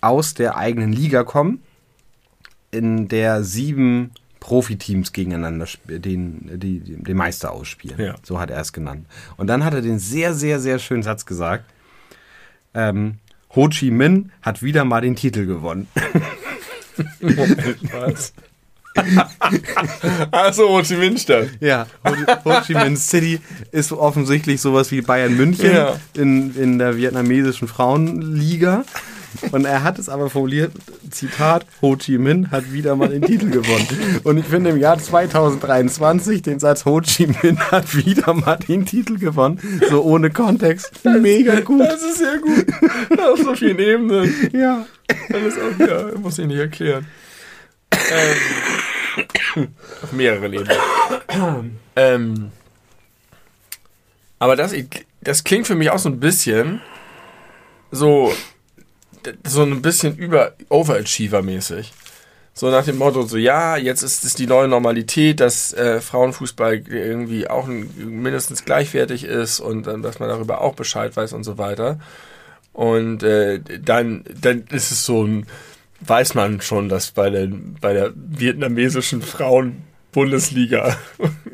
aus 0.00 0.34
der 0.34 0.56
eigenen 0.56 0.92
Liga 0.92 1.24
kommen, 1.24 1.62
in 2.70 3.08
der 3.08 3.42
sieben 3.42 4.12
Profiteams 4.40 5.12
gegeneinander 5.12 5.66
den, 5.86 6.58
die, 6.58 6.80
den 6.80 7.16
Meister 7.16 7.52
ausspielen. 7.52 8.00
Ja. 8.00 8.14
So 8.22 8.40
hat 8.40 8.50
er 8.50 8.60
es 8.60 8.72
genannt. 8.72 9.06
Und 9.36 9.46
dann 9.48 9.64
hat 9.64 9.74
er 9.74 9.82
den 9.82 9.98
sehr, 9.98 10.34
sehr, 10.34 10.58
sehr 10.60 10.78
schönen 10.78 11.02
Satz 11.02 11.26
gesagt. 11.26 11.64
Ähm, 12.74 13.18
Ho 13.54 13.68
Chi 13.68 13.90
Minh 13.90 14.30
hat 14.42 14.62
wieder 14.62 14.84
mal 14.84 15.00
den 15.00 15.16
Titel 15.16 15.44
gewonnen. 15.44 15.88
Was? 17.92 18.32
Achso, 20.32 20.68
Ho 20.68 20.82
Chi 20.82 20.96
Minh 20.96 21.16
Stadt. 21.18 21.48
Ja, 21.60 21.86
Ho, 22.04 22.14
Ho 22.44 22.60
Chi 22.66 22.74
Minh 22.74 22.96
City 22.96 23.40
ist 23.72 23.92
offensichtlich 23.92 24.60
sowas 24.60 24.90
wie 24.90 25.00
Bayern 25.00 25.36
München 25.36 25.72
Ja. 25.72 25.96
in, 26.16 26.54
in 26.56 26.78
der 26.78 26.96
vietnamesischen 26.96 27.68
Frauenliga. 27.68 28.84
Und 29.52 29.64
er 29.64 29.84
hat 29.84 30.00
es 30.00 30.08
aber 30.08 30.28
formuliert, 30.28 30.72
Zitat, 31.08 31.64
Ho 31.82 31.94
Chi 31.96 32.18
Minh 32.18 32.50
hat 32.50 32.72
wieder 32.72 32.96
mal 32.96 33.08
den 33.08 33.22
Titel 33.22 33.48
gewonnen. 33.48 33.86
Und 34.24 34.38
ich 34.38 34.44
finde 34.46 34.70
im 34.70 34.76
Jahr 34.76 34.98
2023 34.98 36.42
den 36.42 36.58
Satz 36.58 36.84
Ho 36.84 37.00
Chi 37.00 37.28
Minh 37.28 37.58
hat 37.70 37.94
wieder 37.94 38.34
mal 38.34 38.56
den 38.56 38.86
Titel 38.86 39.18
gewonnen, 39.18 39.60
so 39.88 40.02
ohne 40.02 40.30
Kontext, 40.30 40.90
mega 41.04 41.60
gut. 41.60 41.80
Das 41.80 42.02
ist 42.02 42.18
sehr 42.18 42.38
gut. 42.38 42.66
Auf 43.20 43.38
so 43.38 43.54
vielen 43.54 43.78
Ebenen. 43.78 44.34
Ja. 44.52 44.84
Alles 45.32 45.54
auch, 45.54 45.78
ja, 45.86 46.18
muss 46.18 46.38
ich 46.38 46.46
nicht 46.46 46.58
erklären. 46.58 47.06
Ähm, 48.10 49.68
auf 50.02 50.12
mehreren 50.12 50.52
Ebenen. 50.52 50.78
ähm, 51.96 52.52
aber 54.38 54.56
das, 54.56 54.74
das 55.20 55.44
klingt 55.44 55.66
für 55.66 55.74
mich 55.74 55.90
auch 55.90 55.98
so 55.98 56.08
ein 56.08 56.20
bisschen 56.20 56.80
so, 57.90 58.32
so 59.46 59.62
ein 59.62 59.82
bisschen 59.82 60.16
über 60.16 60.54
Overachiever-mäßig. 60.68 61.92
So 62.52 62.70
nach 62.70 62.84
dem 62.84 62.98
Motto, 62.98 63.22
so 63.22 63.36
ja, 63.36 63.76
jetzt 63.76 64.02
ist 64.02 64.24
es 64.24 64.34
die 64.34 64.46
neue 64.46 64.68
Normalität, 64.68 65.40
dass 65.40 65.72
äh, 65.72 66.00
Frauenfußball 66.00 66.82
irgendwie 66.88 67.48
auch 67.48 67.66
mindestens 67.66 68.64
gleichwertig 68.64 69.24
ist 69.24 69.60
und 69.60 69.86
dass 69.86 70.18
man 70.18 70.28
darüber 70.28 70.60
auch 70.60 70.74
Bescheid 70.74 71.16
weiß 71.16 71.32
und 71.32 71.44
so 71.44 71.58
weiter. 71.58 72.00
Und 72.72 73.22
äh, 73.22 73.60
dann, 73.60 74.24
dann 74.40 74.64
ist 74.70 74.90
es 74.90 75.04
so 75.04 75.24
ein, 75.24 75.46
weiß 76.00 76.34
man 76.34 76.60
schon, 76.60 76.88
dass 76.88 77.10
bei, 77.10 77.30
den, 77.30 77.76
bei 77.80 77.92
der 77.92 78.12
vietnamesischen 78.14 79.22
Frauen-Bundesliga 79.22 80.96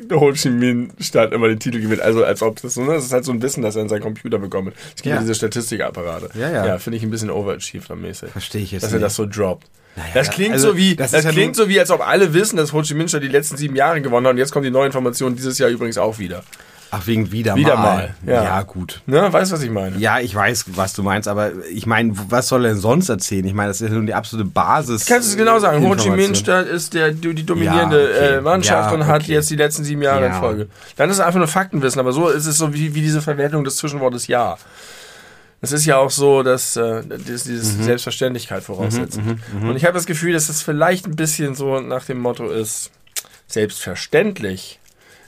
der 0.09 0.19
Ho 0.19 0.31
Chi 0.33 0.49
Minh 0.49 0.91
Stadt 0.99 1.33
immer 1.33 1.47
den 1.47 1.59
Titel 1.59 1.79
gewinnt. 1.81 2.01
Also 2.01 2.23
als 2.23 2.41
ob 2.41 2.61
das 2.61 2.73
so, 2.75 2.83
ne? 2.83 2.93
das 2.93 3.05
ist 3.05 3.13
halt 3.13 3.25
so 3.25 3.31
ein 3.31 3.41
Wissen, 3.41 3.61
das 3.61 3.75
er 3.75 3.81
in 3.83 3.89
seinen 3.89 4.01
Computer 4.01 4.39
bekommt. 4.39 4.73
Es 4.89 4.95
gibt 4.95 5.07
ja 5.07 5.15
Ja. 5.15 5.21
diese 5.21 5.35
Statistikapparate. 5.35 6.29
Ja, 6.39 6.49
ja. 6.51 6.65
Ja, 6.65 6.77
finde 6.79 6.97
ich 6.97 7.03
ein 7.03 7.09
bisschen 7.11 7.29
overachiever-mäßig. 7.29 8.29
Verstehe 8.29 8.61
ich 8.61 8.71
jetzt 8.71 8.83
Dass 8.83 8.91
er 8.91 8.97
nicht. 8.99 9.05
das 9.05 9.15
so 9.15 9.25
droppt. 9.25 9.67
Naja, 9.95 10.09
das 10.13 10.29
klingt 10.29 10.53
also, 10.53 10.69
so 10.69 10.77
wie, 10.77 10.95
das 10.95 11.11
das, 11.11 11.25
ist 11.25 11.31
klingt 11.31 11.55
so 11.55 11.69
wie, 11.69 11.79
als 11.79 11.89
ob 11.89 12.07
alle 12.07 12.33
wissen, 12.33 12.55
dass 12.55 12.71
Ho 12.71 12.83
Chi 12.83 12.93
Minh 12.93 13.07
Stadt 13.07 13.23
die 13.23 13.27
letzten 13.27 13.57
sieben 13.57 13.75
Jahre 13.75 13.99
gewonnen 14.01 14.27
hat 14.27 14.33
und 14.33 14.37
jetzt 14.37 14.51
kommt 14.51 14.65
die 14.65 14.69
neue 14.71 14.85
Information 14.85 15.35
dieses 15.35 15.57
Jahr 15.57 15.69
übrigens 15.71 15.97
auch 15.97 16.19
wieder. 16.19 16.43
Ach, 16.89 17.05
wegen 17.05 17.31
wieder, 17.33 17.55
Wieder 17.55 17.75
mal. 17.75 17.83
mal, 18.23 18.33
ja. 18.33 18.43
ja, 18.43 18.61
gut. 18.61 19.01
Ne, 19.07 19.31
weißt 19.33 19.51
du, 19.51 19.55
was 19.55 19.61
ich 19.61 19.69
meine? 19.69 19.97
Ja, 19.97 20.19
ich 20.19 20.33
weiß, 20.33 20.65
was 20.75 20.93
du 20.93 21.03
meinst, 21.03 21.27
aber 21.27 21.51
ich 21.69 21.85
meine, 21.85 22.13
was 22.29 22.47
soll 22.47 22.63
er 22.65 22.71
denn 22.71 22.79
sonst 22.79 23.09
erzählen? 23.09 23.45
Ich 23.45 23.53
meine, 23.53 23.67
das 23.69 23.81
ist 23.81 23.89
ja 23.89 23.93
nun 23.93 24.05
die 24.05 24.13
absolute 24.13 24.49
Basis. 24.49 25.05
Kannst 25.05 25.27
du 25.27 25.31
es 25.31 25.37
genau 25.37 25.59
sagen? 25.59 25.85
Ho 25.85 25.95
Chi. 25.95 26.09
Minh 26.11 26.33
Stadt 26.33 26.65
ist 26.67 26.93
der, 26.93 27.11
die 27.11 27.45
dominierende 27.45 27.99
Ja, 27.99 28.15
okay. 28.27 28.37
äh, 28.37 28.41
Mannschaft 28.41 28.91
Ja, 28.91 28.95
und 28.95 29.05
hat 29.05 29.23
okay. 29.23 29.33
jetzt 29.33 29.49
die 29.49 29.57
letzten 29.57 29.83
sieben 29.83 30.01
Jahre 30.01 30.27
in 30.27 30.31
Ja. 30.31 30.39
Folge. 30.39 30.69
Dann 30.95 31.09
ist 31.09 31.17
es 31.17 31.21
einfach 31.21 31.39
nur 31.39 31.47
Faktenwissen, 31.49 31.99
aber 31.99 32.13
so 32.13 32.29
ist 32.29 32.45
es 32.45 32.57
so 32.57 32.73
wie, 32.73 32.95
wie 32.95 33.01
diese 33.01 33.21
Verwertung 33.21 33.63
des 33.65 33.75
Zwischenwortes 33.77 34.27
Ja. 34.27 34.57
Es 35.59 35.71
ist 35.71 35.85
ja 35.85 35.97
auch 35.97 36.11
so, 36.11 36.43
dass 36.43 36.75
äh, 36.77 37.01
das, 37.07 37.43
dieses 37.45 37.75
Mhm. 37.77 37.83
Selbstverständlichkeit 37.83 38.63
voraussetzt. 38.63 39.19
Und 39.59 39.75
ich 39.75 39.83
habe 39.85 39.95
das 39.95 40.05
Gefühl, 40.05 40.31
dass 40.33 40.49
es 40.49 40.61
vielleicht 40.61 41.07
ein 41.07 41.15
bisschen 41.15 41.55
so 41.55 41.79
nach 41.81 42.05
dem 42.05 42.19
Motto 42.19 42.47
ist, 42.47 42.91
selbstverständlich 43.47 44.79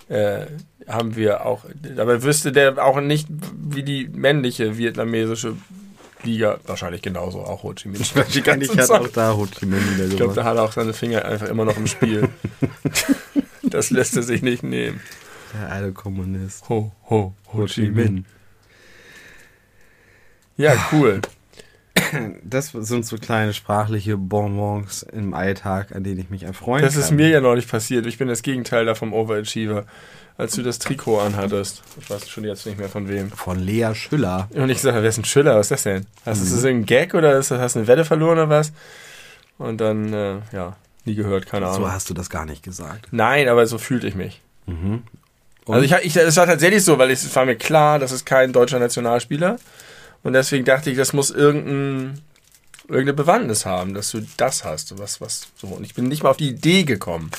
äh, 0.10 0.46
haben 0.90 1.16
wir 1.16 1.46
auch, 1.46 1.66
dabei 1.96 2.24
wüsste 2.24 2.52
der 2.52 2.84
auch 2.84 3.00
nicht, 3.00 3.28
wie 3.70 3.84
die 3.84 4.10
männliche 4.10 4.78
vietnamesische 4.78 5.56
Liga, 6.24 6.60
wahrscheinlich 6.66 7.02
genauso, 7.02 7.40
auch 7.40 7.64
Ho 7.64 7.74
Chi 7.74 7.88
Minh. 7.88 8.02
Wahrscheinlich 8.14 8.70
hat 8.76 8.90
auch 8.90 9.08
da 9.08 9.36
Ho 9.36 9.46
Chi 9.46 9.66
Minh 9.66 9.82
wieder 9.96 10.08
Ich 10.08 10.18
glaube, 10.18 10.34
da 10.34 10.44
hat 10.44 10.58
er 10.58 10.64
auch 10.64 10.72
seine 10.72 10.94
Finger 10.94 11.24
einfach 11.24 11.48
immer 11.48 11.64
noch 11.64 11.78
im 11.78 11.88
Spiel. 11.88 12.28
das 13.64 13.90
lässt 13.90 14.18
er 14.18 14.24
sich 14.24 14.42
nicht 14.42 14.64
nehmen. 14.64 15.00
Der 15.54 15.72
alte 15.72 15.94
Kommunist. 15.94 16.68
Ho, 16.70 16.92
ho, 17.10 17.34
Ho 17.54 17.66
Chi 17.66 17.90
Minh. 17.90 18.26
Ja, 20.58 20.74
cool. 20.92 21.22
Das 22.44 22.70
sind 22.72 23.06
so 23.06 23.18
kleine 23.18 23.54
sprachliche 23.54 24.18
Bonbons 24.18 25.04
im 25.04 25.34
Alltag, 25.34 25.96
an 25.96 26.04
denen 26.04 26.20
ich 26.20 26.30
mich 26.30 26.44
erfreuen 26.44 26.82
Das 26.84 26.94
kann. 26.94 27.04
ist 27.04 27.12
mir 27.12 27.30
ja 27.30 27.42
noch 27.42 27.56
nicht 27.56 27.70
passiert. 27.70 28.06
Ich 28.06 28.18
bin 28.18 28.28
das 28.28 28.42
Gegenteil 28.42 28.86
da 28.86 28.96
vom 28.96 29.14
Overachiever. 29.14 29.86
Als 30.38 30.54
du 30.56 30.64
das 30.64 30.80
Trikot 30.80 31.20
anhattest. 31.20 31.84
Ich 32.00 32.10
weiß 32.10 32.30
schon 32.30 32.46
jetzt 32.46 32.66
nicht 32.66 32.78
mehr 32.78 32.88
von 32.88 33.10
wem. 33.10 33.30
Von 33.30 33.60
Lea 33.60 33.94
Schüller. 33.94 34.48
Und 34.54 34.70
ich 34.70 34.80
sage, 34.80 35.02
wer 35.02 35.10
ist 35.10 35.18
ein 35.18 35.26
Schiller? 35.26 35.56
Was 35.58 35.66
ist 35.66 35.72
das 35.72 35.84
denn? 35.84 36.06
Hast 36.26 36.42
du 36.42 36.46
Mhm. 36.46 36.52
das 36.56 36.64
irgendein 36.64 36.86
Gag 36.86 37.14
oder 37.14 37.38
ist 37.38 37.52
das, 37.52 37.60
hast 37.60 37.76
du 37.76 37.80
eine 37.80 37.88
Wette 37.90 38.06
verloren 38.06 38.38
oder 38.38 38.48
was? 38.50 38.72
Und 39.58 39.82
dann, 39.82 40.14
äh, 40.14 40.36
ja, 40.54 40.78
nie 41.04 41.16
gehört, 41.16 41.46
keine 41.46 41.66
Ahnung. 41.68 41.82
So 41.82 41.92
hast 41.92 42.10
du 42.10 42.14
das 42.14 42.30
gar 42.30 42.46
nicht 42.46 42.64
gesagt. 42.64 43.10
Nein, 43.12 43.50
aber 43.50 43.68
so 43.68 43.78
fühlte 43.78 44.08
ich 44.08 44.16
mich. 44.16 44.40
Mhm. 44.66 45.04
Also 45.68 45.82
ich, 45.84 45.92
ich, 46.06 46.16
es 46.16 46.38
war 46.38 46.46
tatsächlich 46.46 46.86
so, 46.86 46.98
weil 46.98 47.12
es 47.12 47.36
war 47.36 47.44
mir 47.46 47.58
klar, 47.58 48.00
das 48.00 48.14
ist 48.14 48.26
kein 48.26 48.54
deutscher 48.54 48.80
Nationalspieler. 48.80 49.58
Und 50.24 50.34
deswegen 50.34 50.66
dachte 50.66 50.90
ich, 50.90 50.98
das 50.98 51.14
muss 51.14 51.32
irgendein, 51.32 52.22
irgendeine 52.84 53.14
Bewandtnis 53.14 53.66
haben, 53.66 53.94
dass 53.94 54.12
du 54.12 54.26
das 54.38 54.64
hast. 54.64 54.98
Was, 55.00 55.22
was, 55.22 55.48
so. 55.56 55.68
Und 55.68 55.84
ich 55.84 55.94
bin 55.94 56.08
nicht 56.08 56.24
mal 56.24 56.30
auf 56.30 56.38
die 56.38 56.50
Idee 56.50 56.84
gekommen, 56.84 57.32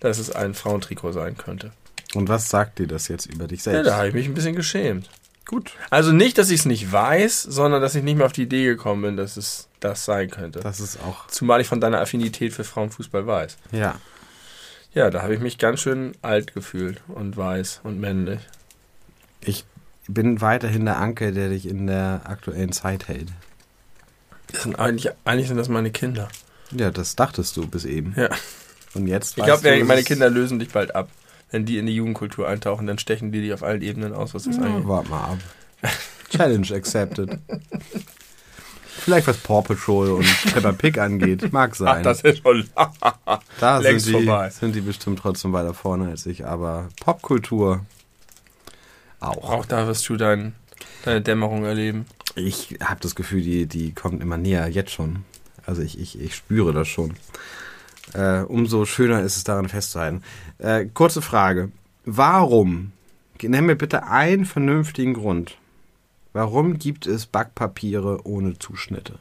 dass 0.00 0.18
es 0.18 0.30
ein 0.30 0.54
Frauentrikot 0.54 1.12
sein 1.12 1.36
könnte. 1.36 1.72
Und 2.14 2.28
was 2.28 2.48
sagt 2.48 2.78
dir 2.78 2.86
das 2.86 3.08
jetzt 3.08 3.26
über 3.26 3.46
dich 3.46 3.64
Ja, 3.64 3.72
selbst? 3.72 3.88
da 3.90 3.96
habe 3.96 4.08
ich 4.08 4.14
mich 4.14 4.26
ein 4.26 4.34
bisschen 4.34 4.56
geschämt. 4.56 5.10
Gut. 5.44 5.72
Also 5.90 6.12
nicht, 6.12 6.38
dass 6.38 6.50
ich 6.50 6.60
es 6.60 6.66
nicht 6.66 6.90
weiß, 6.90 7.42
sondern 7.42 7.80
dass 7.80 7.94
ich 7.94 8.02
nicht 8.02 8.16
mehr 8.16 8.26
auf 8.26 8.32
die 8.32 8.42
Idee 8.42 8.64
gekommen 8.64 9.02
bin, 9.02 9.16
dass 9.16 9.36
es 9.36 9.68
das 9.80 10.04
sein 10.04 10.28
könnte. 10.30 10.60
Das 10.60 10.80
ist 10.80 10.98
auch. 11.04 11.26
Zumal 11.28 11.60
ich 11.60 11.68
von 11.68 11.80
deiner 11.80 12.00
Affinität 12.00 12.52
für 12.52 12.64
Frauenfußball 12.64 13.26
weiß. 13.26 13.56
Ja. 13.70 14.00
Ja, 14.92 15.10
da 15.10 15.22
habe 15.22 15.34
ich 15.34 15.40
mich 15.40 15.58
ganz 15.58 15.80
schön 15.80 16.12
alt 16.22 16.54
gefühlt 16.54 17.00
und 17.08 17.36
weiß 17.36 17.80
und 17.84 18.00
männlich. 18.00 18.40
Ich 19.42 19.64
bin 20.08 20.40
weiterhin 20.40 20.84
der 20.84 20.98
Anker, 20.98 21.32
der 21.32 21.48
dich 21.50 21.66
in 21.68 21.86
der 21.86 22.22
aktuellen 22.24 22.72
Zeit 22.72 23.08
hält. 23.08 23.28
Das 24.52 24.62
sind 24.62 24.78
eigentlich, 24.78 25.12
eigentlich 25.24 25.48
sind 25.48 25.56
das 25.56 25.68
meine 25.68 25.90
Kinder. 25.90 26.28
Ja, 26.72 26.90
das 26.90 27.16
dachtest 27.16 27.56
du 27.56 27.66
bis 27.66 27.84
eben. 27.84 28.14
Ja. 28.16 28.28
Und 28.94 29.06
jetzt 29.06 29.36
Ich 29.36 29.44
glaube, 29.44 29.84
meine 29.84 30.02
Kinder 30.04 30.30
lösen 30.30 30.58
dich 30.58 30.70
bald 30.70 30.94
ab. 30.94 31.08
Wenn 31.50 31.64
die 31.64 31.78
in 31.78 31.86
die 31.86 31.94
Jugendkultur 31.94 32.48
eintauchen, 32.48 32.86
dann 32.86 32.98
stechen 32.98 33.30
die 33.30 33.40
dich 33.40 33.52
auf 33.52 33.62
allen 33.62 33.82
Ebenen 33.82 34.12
aus, 34.14 34.34
was 34.34 34.44
das 34.44 34.56
Ja, 34.56 34.62
angeht. 34.62 34.88
warte 34.88 35.10
mal 35.10 35.24
ab. 35.32 35.38
Challenge 36.30 36.66
accepted. 36.74 37.38
Vielleicht 38.98 39.26
was 39.28 39.36
Paw 39.36 39.62
Patrol 39.62 40.10
und 40.10 40.26
Peppa 40.52 40.72
Pig 40.72 40.98
angeht. 40.98 41.52
Mag 41.52 41.70
Ach, 41.74 41.76
sein. 41.76 42.02
das 42.02 42.22
ist 42.22 42.42
schon. 42.42 42.68
da 43.60 43.80
sind 43.82 44.04
die, 44.06 44.12
vorbei. 44.12 44.50
sind 44.50 44.74
die 44.74 44.80
bestimmt 44.80 45.20
trotzdem 45.20 45.52
weiter 45.52 45.74
vorne 45.74 46.08
als 46.08 46.26
ich. 46.26 46.44
Aber 46.46 46.88
Popkultur 47.00 47.84
auch. 49.20 49.50
Auch 49.50 49.66
da 49.66 49.86
wirst 49.86 50.08
du 50.08 50.16
dein, 50.16 50.54
deine 51.04 51.20
Dämmerung 51.20 51.64
erleben. 51.64 52.06
Ich 52.34 52.78
habe 52.82 53.00
das 53.00 53.14
Gefühl, 53.14 53.42
die, 53.42 53.66
die 53.66 53.92
kommt 53.92 54.22
immer 54.22 54.36
näher, 54.36 54.68
jetzt 54.68 54.92
schon. 54.92 55.24
Also 55.64 55.82
ich, 55.82 55.98
ich, 55.98 56.20
ich 56.20 56.34
spüre 56.34 56.72
das 56.72 56.88
schon. 56.88 57.14
Äh, 58.12 58.42
umso 58.42 58.84
schöner 58.84 59.22
ist 59.22 59.36
es 59.36 59.44
daran 59.44 59.68
festzuhalten. 59.68 60.22
Äh, 60.58 60.86
kurze 60.86 61.22
Frage. 61.22 61.70
Warum, 62.04 62.92
nenn 63.42 63.66
mir 63.66 63.76
bitte 63.76 64.06
einen 64.06 64.44
vernünftigen 64.44 65.14
Grund, 65.14 65.56
warum 66.32 66.78
gibt 66.78 67.06
es 67.06 67.26
Backpapiere 67.26 68.20
ohne 68.24 68.58
Zuschnitte? 68.58 69.18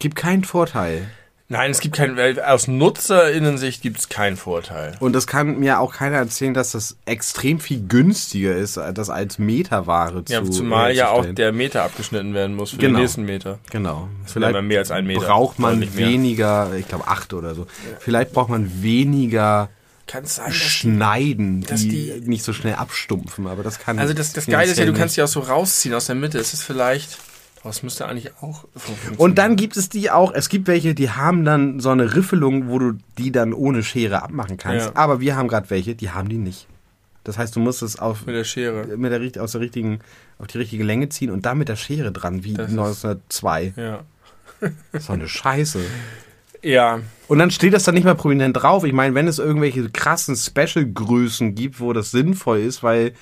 Gibt 0.00 0.16
keinen 0.16 0.44
Vorteil. 0.44 1.06
Nein, 1.52 1.72
es 1.72 1.80
gibt 1.80 1.96
keinen. 1.96 2.38
Aus 2.38 2.68
NutzerInnen-Sicht 2.68 3.82
gibt 3.82 3.98
es 3.98 4.08
keinen 4.08 4.36
Vorteil. 4.36 4.96
Und 5.00 5.14
das 5.14 5.26
kann 5.26 5.58
mir 5.58 5.80
auch 5.80 5.92
keiner 5.92 6.16
erzählen, 6.16 6.54
dass 6.54 6.70
das 6.70 6.96
extrem 7.06 7.58
viel 7.58 7.88
günstiger 7.88 8.54
ist, 8.54 8.76
das 8.76 9.10
als 9.10 9.40
Meterware 9.40 10.24
zu 10.24 10.32
Ja, 10.32 10.44
zumal 10.44 10.94
ja 10.94 11.08
auch 11.08 11.26
der 11.26 11.50
Meter 11.50 11.82
abgeschnitten 11.82 12.34
werden 12.34 12.54
muss 12.54 12.70
für 12.70 12.76
Genau. 12.76 12.98
den 12.98 13.02
nächsten 13.02 13.24
Meter. 13.24 13.58
Genau. 13.72 14.08
Vielleicht 14.26 14.62
mehr 14.62 14.78
als 14.78 14.92
ein 14.92 15.06
Meter. 15.06 15.26
braucht 15.26 15.58
man 15.58 15.96
weniger, 15.96 16.72
ich 16.78 16.86
glaube 16.86 17.08
acht 17.08 17.34
oder 17.34 17.56
so. 17.56 17.66
Vielleicht 17.98 18.32
braucht 18.32 18.50
man 18.50 18.82
weniger 18.82 19.70
sein, 20.06 20.22
dass 20.22 20.40
die, 20.44 20.52
schneiden, 20.52 21.60
dass 21.62 21.80
die, 21.80 22.22
nicht 22.24 22.44
so 22.44 22.52
schnell 22.52 22.74
abstumpfen, 22.74 23.48
aber 23.48 23.64
das 23.64 23.80
kann 23.80 23.98
Also 23.98 24.14
das, 24.14 24.32
das 24.32 24.46
Geile 24.46 24.70
ist 24.70 24.78
ja, 24.78 24.86
du 24.86 24.92
kannst 24.92 25.16
die 25.16 25.22
auch 25.22 25.28
so 25.28 25.40
rausziehen 25.40 25.94
aus 25.94 26.06
der 26.06 26.14
Mitte. 26.14 26.38
Ist 26.38 26.54
es 26.54 26.62
vielleicht... 26.62 27.18
Das 27.62 27.82
müsste 27.82 28.06
eigentlich 28.08 28.32
auch 28.40 28.64
funktionieren. 28.74 29.16
Und 29.20 29.36
dann 29.38 29.56
gibt 29.56 29.76
es 29.76 29.88
die 29.90 30.10
auch, 30.10 30.32
es 30.32 30.48
gibt 30.48 30.66
welche, 30.66 30.94
die 30.94 31.10
haben 31.10 31.44
dann 31.44 31.78
so 31.78 31.90
eine 31.90 32.14
Riffelung, 32.14 32.68
wo 32.68 32.78
du 32.78 32.92
die 33.18 33.30
dann 33.32 33.52
ohne 33.52 33.82
Schere 33.82 34.22
abmachen 34.22 34.56
kannst. 34.56 34.86
Ja. 34.86 34.92
Aber 34.94 35.20
wir 35.20 35.36
haben 35.36 35.48
gerade 35.48 35.68
welche, 35.68 35.94
die 35.94 36.10
haben 36.10 36.28
die 36.30 36.38
nicht. 36.38 36.66
Das 37.24 37.36
heißt, 37.36 37.54
du 37.54 37.60
musst 37.60 37.82
es 37.82 37.98
auf, 37.98 38.24
Mit 38.24 38.34
der 38.34 38.44
Schere. 38.44 38.96
mit 38.96 39.12
der, 39.36 39.42
aus 39.42 39.52
der 39.52 39.60
richtigen, 39.60 40.00
auf 40.38 40.46
die 40.46 40.56
richtige 40.56 40.84
Länge 40.84 41.10
ziehen 41.10 41.30
und 41.30 41.44
dann 41.44 41.58
mit 41.58 41.68
der 41.68 41.76
Schere 41.76 42.12
dran, 42.12 42.44
wie 42.44 42.54
Das 42.54 42.70
ist- 42.70 42.78
1902. 42.78 43.74
Ja. 43.76 44.00
So 44.98 45.12
eine 45.12 45.28
Scheiße. 45.28 45.80
Ja, 46.62 47.00
Und 47.28 47.38
dann 47.38 47.50
steht 47.50 47.72
das 47.72 47.84
dann 47.84 47.94
nicht 47.94 48.04
mal 48.04 48.14
prominent 48.14 48.54
drauf. 48.56 48.84
Ich 48.84 48.92
meine, 48.92 49.14
wenn 49.14 49.26
es 49.28 49.38
irgendwelche 49.38 49.88
krassen 49.88 50.36
Special-Größen 50.36 51.54
gibt, 51.54 51.80
wo 51.80 51.92
das 51.94 52.10
sinnvoll 52.10 52.58
ist, 52.58 52.82
weil 52.82 53.12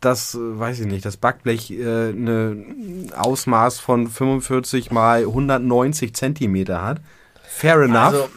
das, 0.00 0.34
äh, 0.34 0.38
weiß 0.40 0.80
ich 0.80 0.86
nicht, 0.86 1.04
das 1.04 1.16
Backblech 1.16 1.70
äh, 1.70 2.08
eine 2.10 3.10
Ausmaß 3.16 3.80
von 3.80 4.08
45 4.08 4.90
mal 4.90 5.20
190 5.22 6.14
Zentimeter 6.14 6.82
hat. 6.82 7.00
Fair 7.42 7.80
enough. 7.80 7.96
also 7.96 8.28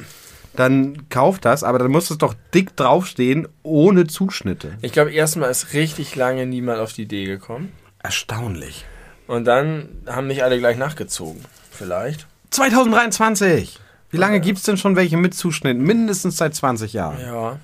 dann 0.53 1.09
kauft 1.09 1.45
das, 1.45 1.63
aber 1.63 1.79
dann 1.79 1.91
muss 1.91 2.11
es 2.11 2.17
doch 2.17 2.33
dick 2.53 2.75
draufstehen, 2.75 3.47
ohne 3.63 4.07
Zuschnitte. 4.07 4.77
ich 4.81 4.91
glaube, 4.91 5.11
erstmal 5.11 5.49
ist 5.49 5.73
richtig 5.73 6.15
lange 6.15 6.45
niemand 6.45 6.79
auf 6.79 6.93
die 6.93 7.03
Idee 7.03 7.25
gekommen. 7.25 7.71
Erstaunlich. 8.03 8.85
Und 9.27 9.45
dann 9.45 9.87
haben 10.07 10.27
nicht 10.27 10.43
alle 10.43 10.59
gleich 10.59 10.77
nachgezogen. 10.77 11.41
Vielleicht. 11.71 12.27
2023! 12.49 13.79
Wie 14.09 14.17
lange 14.17 14.41
gibt's 14.41 14.63
denn 14.63 14.75
schon 14.75 14.97
welche 14.97 15.15
mit 15.15 15.33
Zuschnitt? 15.33 15.77
Mindestens 15.77 16.35
seit 16.35 16.53
20 16.53 16.91
Jahren. 16.91 17.21
Ja. 17.21 17.59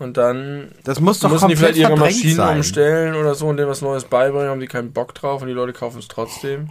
Und 0.00 0.16
dann 0.16 0.72
Das 0.84 0.98
muss 0.98 1.20
doch 1.20 1.30
müssen 1.30 1.48
die 1.48 1.56
vielleicht 1.56 1.76
ihre 1.76 1.94
Maschinen 1.96 2.34
sein. 2.34 2.56
umstellen 2.56 3.14
oder 3.14 3.34
so 3.34 3.46
und 3.48 3.58
denen 3.58 3.68
was 3.68 3.82
Neues 3.82 4.04
beibringen, 4.04 4.48
haben 4.48 4.58
die 4.60 4.66
keinen 4.66 4.92
Bock 4.92 5.14
drauf 5.14 5.42
und 5.42 5.48
die 5.48 5.54
Leute 5.54 5.74
kaufen 5.74 5.98
es 5.98 6.08
trotzdem. 6.08 6.70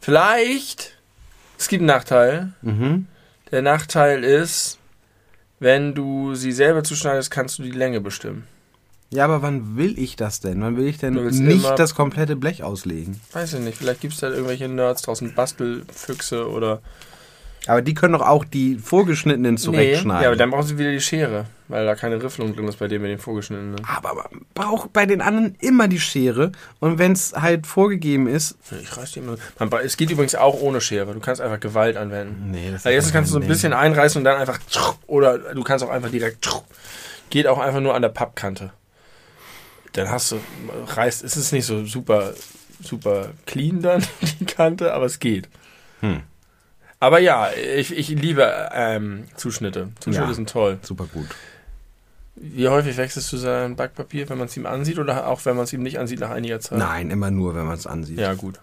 Vielleicht. 0.00 0.96
Es 1.58 1.68
gibt 1.68 1.82
einen 1.82 1.88
Nachteil. 1.88 2.52
Mhm. 2.62 3.06
Der 3.50 3.60
Nachteil 3.62 4.24
ist, 4.24 4.78
wenn 5.60 5.94
du 5.94 6.34
sie 6.34 6.52
selber 6.52 6.84
zuschneidest, 6.84 7.30
kannst 7.30 7.58
du 7.58 7.62
die 7.62 7.70
Länge 7.70 8.00
bestimmen. 8.00 8.46
Ja, 9.10 9.24
aber 9.24 9.42
wann 9.42 9.76
will 9.76 9.98
ich 9.98 10.16
das 10.16 10.40
denn? 10.40 10.60
Wann 10.62 10.76
will 10.76 10.86
ich 10.86 10.98
denn 10.98 11.14
nicht 11.14 11.78
das 11.78 11.94
komplette 11.94 12.36
Blech 12.36 12.62
auslegen? 12.62 13.20
Weiß 13.32 13.54
ich 13.54 13.60
nicht, 13.60 13.76
vielleicht 13.78 14.00
gibt 14.00 14.14
es 14.14 14.20
da 14.20 14.28
irgendwelche 14.30 14.68
Nerds 14.68 15.02
draußen, 15.02 15.34
Bastelfüchse 15.34 16.48
oder. 16.48 16.80
Aber 17.66 17.82
die 17.82 17.92
können 17.92 18.14
doch 18.14 18.22
auch 18.26 18.44
die 18.46 18.76
vorgeschnittenen 18.76 19.58
zurechtschneiden. 19.58 20.22
ja, 20.22 20.28
aber 20.28 20.36
dann 20.36 20.50
brauchen 20.50 20.66
sie 20.66 20.78
wieder 20.78 20.90
die 20.90 21.00
Schere, 21.02 21.44
weil 21.68 21.84
da 21.84 21.94
keine 21.94 22.22
Rifflung 22.22 22.54
drin 22.56 22.66
ist 22.66 22.78
bei 22.78 22.88
dem 22.88 23.02
mit 23.02 23.10
den 23.10 23.18
vorgeschnittenen. 23.18 23.76
aber 23.86 24.14
man 24.14 24.46
braucht 24.54 24.92
bei 24.94 25.04
den 25.04 25.20
anderen 25.20 25.54
immer 25.60 25.86
die 25.86 26.00
Schere. 26.00 26.52
Und 26.80 26.98
wenn 26.98 27.12
es 27.12 27.34
halt 27.34 27.66
vorgegeben 27.66 28.26
ist. 28.26 28.56
Ich 28.82 28.96
reiß 28.96 29.12
die 29.12 29.18
immer. 29.18 29.36
Man, 29.58 29.70
es 29.84 29.96
geht 29.98 30.10
übrigens 30.10 30.34
auch 30.34 30.60
ohne 30.60 30.80
Schere. 30.80 31.12
Du 31.12 31.20
kannst 31.20 31.42
einfach 31.42 31.60
Gewalt 31.60 31.96
anwenden. 31.98 32.50
Nee, 32.52 32.70
das 32.70 32.84
Weil 32.86 32.94
erstens 32.94 33.12
kannst 33.12 33.30
du 33.30 33.32
so 33.34 33.38
ein 33.38 33.42
Nee. 33.42 33.48
bisschen 33.48 33.74
einreißen 33.74 34.18
und 34.20 34.24
dann 34.24 34.38
einfach. 34.40 34.58
Oder 35.06 35.36
du 35.54 35.62
kannst 35.62 35.84
auch 35.84 35.90
einfach 35.90 36.10
direkt. 36.10 36.48
Geht 37.28 37.46
auch 37.46 37.58
einfach 37.58 37.80
nur 37.80 37.94
an 37.94 38.00
der 38.00 38.08
Pappkante. 38.08 38.72
Dann 39.92 40.08
hast 40.10 40.32
du. 40.32 40.38
Reißt. 40.86 41.22
Es 41.22 41.36
ist 41.36 41.52
nicht 41.52 41.66
so 41.66 41.84
super, 41.84 42.32
super 42.82 43.30
clean 43.44 43.82
dann, 43.82 44.02
die 44.40 44.46
Kante, 44.46 44.94
aber 44.94 45.04
es 45.06 45.18
geht. 45.18 45.48
Hm. 46.00 46.20
Aber 47.00 47.20
ja, 47.20 47.48
ich, 47.52 47.96
ich 47.96 48.08
liebe 48.08 48.68
ähm, 48.72 49.24
Zuschnitte. 49.36 49.88
Zuschnitte 50.00 50.26
Ja. 50.28 50.34
sind 50.34 50.48
toll. 50.50 50.78
Super 50.82 51.06
gut. 51.12 51.28
Wie 52.34 52.68
häufig 52.68 52.96
wechselst 52.96 53.32
du 53.32 53.36
sein 53.36 53.76
Backpapier, 53.76 54.28
wenn 54.28 54.38
man 54.38 54.46
es 54.46 54.56
ihm 54.56 54.66
ansieht 54.66 54.98
oder 54.98 55.26
auch 55.26 55.44
wenn 55.44 55.56
man 55.56 55.64
es 55.64 55.72
ihm 55.72 55.82
nicht 55.82 55.98
ansieht 55.98 56.20
nach 56.20 56.30
einiger 56.30 56.60
Zeit? 56.60 56.78
Nein, 56.78 57.10
immer 57.10 57.30
nur, 57.30 57.54
wenn 57.54 57.66
man 57.66 57.74
es 57.76 57.86
ansieht. 57.86 58.18
Ja, 58.18 58.34
gut. 58.34 58.60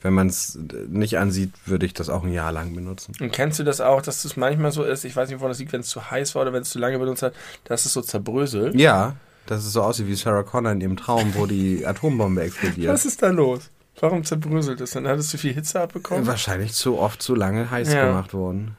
Wenn 0.00 0.14
man 0.14 0.28
es 0.28 0.56
nicht 0.88 1.18
ansieht, 1.18 1.50
würde 1.66 1.84
ich 1.84 1.92
das 1.94 2.08
auch 2.08 2.22
ein 2.22 2.32
Jahr 2.32 2.52
lang 2.52 2.72
benutzen. 2.74 3.14
Und 3.20 3.32
kennst 3.32 3.58
du 3.58 3.64
das 3.64 3.80
auch, 3.80 4.00
dass 4.02 4.24
es 4.24 4.36
manchmal 4.36 4.70
so 4.70 4.84
ist, 4.84 5.04
ich 5.04 5.16
weiß 5.16 5.28
nicht, 5.28 5.40
woran 5.40 5.50
das 5.50 5.58
liegt, 5.58 5.72
wenn 5.72 5.80
es 5.80 5.88
zu 5.88 6.08
heiß 6.10 6.36
war 6.36 6.42
oder 6.42 6.52
wenn 6.52 6.62
es 6.62 6.70
zu 6.70 6.78
lange 6.78 6.98
benutzt 7.00 7.22
hat, 7.22 7.34
dass 7.64 7.84
es 7.84 7.92
so 7.92 8.02
zerbröselt? 8.02 8.76
Ja, 8.76 9.16
dass 9.46 9.64
es 9.64 9.72
so 9.72 9.82
aussieht 9.82 10.06
wie 10.06 10.14
Sarah 10.14 10.44
Connor 10.44 10.70
in 10.72 10.80
ihrem 10.80 10.96
Traum, 10.96 11.34
wo 11.34 11.46
die 11.46 11.84
Atombombe 11.84 12.42
explodiert. 12.42 12.92
Was 12.92 13.04
ist 13.06 13.22
da 13.22 13.30
los? 13.30 13.70
Warum 14.00 14.24
zerbröselt 14.24 14.80
es? 14.80 14.92
Dann 14.92 15.06
hattest 15.08 15.32
du 15.34 15.38
viel 15.38 15.52
Hitze 15.54 15.80
abbekommen? 15.80 16.26
Wahrscheinlich 16.26 16.72
zu 16.72 16.98
oft, 16.98 17.20
zu 17.22 17.34
lange 17.34 17.70
heiß 17.70 17.92
Ja. 17.92 18.06
gemacht 18.06 18.32
worden. 18.34 18.76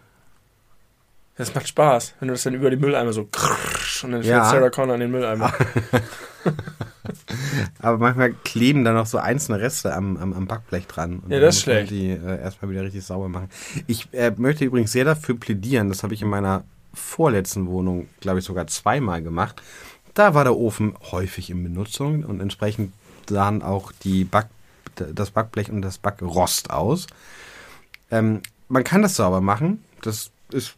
Das 1.36 1.56
macht 1.56 1.70
Spaß, 1.70 2.16
wenn 2.20 2.28
du 2.28 2.34
das 2.34 2.44
dann 2.44 2.54
über 2.54 2.70
den 2.70 2.82
Mülleimer 2.82 3.14
so 3.14 3.24
krrrsch 3.32 4.04
und 4.04 4.12
dann 4.12 4.24
fällt 4.24 4.34
Ja. 4.36 4.44
Sarah 4.50 4.70
Connor 4.70 4.96
in 4.96 5.02
den 5.02 5.12
Mülleimer. 5.12 5.54
Aber 7.82 7.98
manchmal 7.98 8.34
kleben 8.44 8.84
da 8.84 8.92
noch 8.92 9.06
so 9.06 9.18
einzelne 9.18 9.60
Reste 9.60 9.94
am, 9.94 10.18
am, 10.18 10.34
am 10.34 10.48
Backblech 10.48 10.88
dran. 10.88 11.20
Und 11.20 11.32
Ja, 11.32 11.40
das 11.40 11.56
ist 11.58 11.62
schlecht. 11.64 11.92
Die 11.92 12.10
äh, 12.10 12.42
erstmal 12.42 12.72
wieder 12.72 12.84
richtig 12.84 13.06
sauber 13.06 13.30
machen. 13.30 13.50
Ich 13.88 14.10
äh, 14.14 14.32
möchte 14.36 14.66
übrigens 14.66 14.92
sehr 14.92 15.06
dafür 15.06 15.38
plädieren, 15.40 15.88
das 15.90 16.04
habe 16.04 16.14
ich 16.14 16.22
in 16.22 16.28
meiner 16.30 16.64
vorletzten 16.94 17.68
Wohnung, 17.68 18.08
glaube 18.20 18.40
ich, 18.40 18.46
sogar 18.46 18.68
zweimal 18.68 19.22
gemacht. 19.22 19.62
Da 20.14 20.34
war 20.34 20.44
der 20.44 20.56
Ofen 20.56 20.96
häufig 21.12 21.50
in 21.50 21.64
Benutzung 21.64 22.24
und 22.26 22.42
entsprechend 22.42 22.92
sahen 23.30 23.62
auch 23.62 23.92
die 24.04 24.24
Back, 24.26 24.48
das 25.14 25.32
Backblech 25.32 25.72
und 25.72 25.82
das 25.82 25.98
Backrost 25.98 26.70
aus. 26.72 27.08
Ähm, 28.12 28.42
man 28.68 28.84
kann 28.84 29.02
das 29.02 29.16
sauber 29.16 29.42
machen. 29.42 29.84
Das 30.02 30.32
ist 30.52 30.76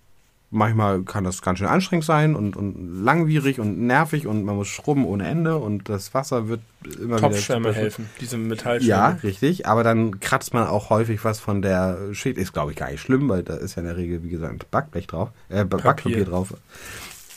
manchmal 0.53 1.03
kann 1.03 1.23
das 1.23 1.41
ganz 1.41 1.59
schön 1.59 1.67
anstrengend 1.69 2.03
sein 2.03 2.35
und, 2.35 2.57
und 2.57 3.05
langwierig 3.05 3.61
und 3.61 3.79
nervig 3.87 4.27
und 4.27 4.43
man 4.43 4.57
muss 4.57 4.67
schrubben 4.67 5.05
ohne 5.05 5.25
Ende 5.25 5.55
und 5.57 5.87
das 5.87 6.13
Wasser 6.13 6.49
wird 6.49 6.59
immer 7.01 7.17
Topfschwämme 7.21 7.69
wieder 7.69 7.73
helfen, 7.73 8.09
diese 8.19 8.37
Metallschwämme. 8.37 8.89
Ja, 8.89 9.07
richtig. 9.23 9.65
Aber 9.65 9.83
dann 9.85 10.19
kratzt 10.19 10.53
man 10.53 10.67
auch 10.67 10.89
häufig 10.89 11.23
was 11.23 11.39
von 11.39 11.61
der 11.61 12.13
Schicht. 12.13 12.37
Ist, 12.37 12.51
glaube 12.51 12.71
ich, 12.71 12.77
gar 12.77 12.91
nicht 12.91 12.99
schlimm, 12.99 13.29
weil 13.29 13.43
da 13.43 13.55
ist 13.55 13.75
ja 13.75 13.79
in 13.81 13.87
der 13.87 13.95
Regel, 13.95 14.23
wie 14.23 14.29
gesagt, 14.29 14.69
Backblech 14.71 15.07
drauf, 15.07 15.29
äh, 15.47 15.63
Ba- 15.63 15.77
Backpapier 15.77 16.25
drauf. 16.25 16.53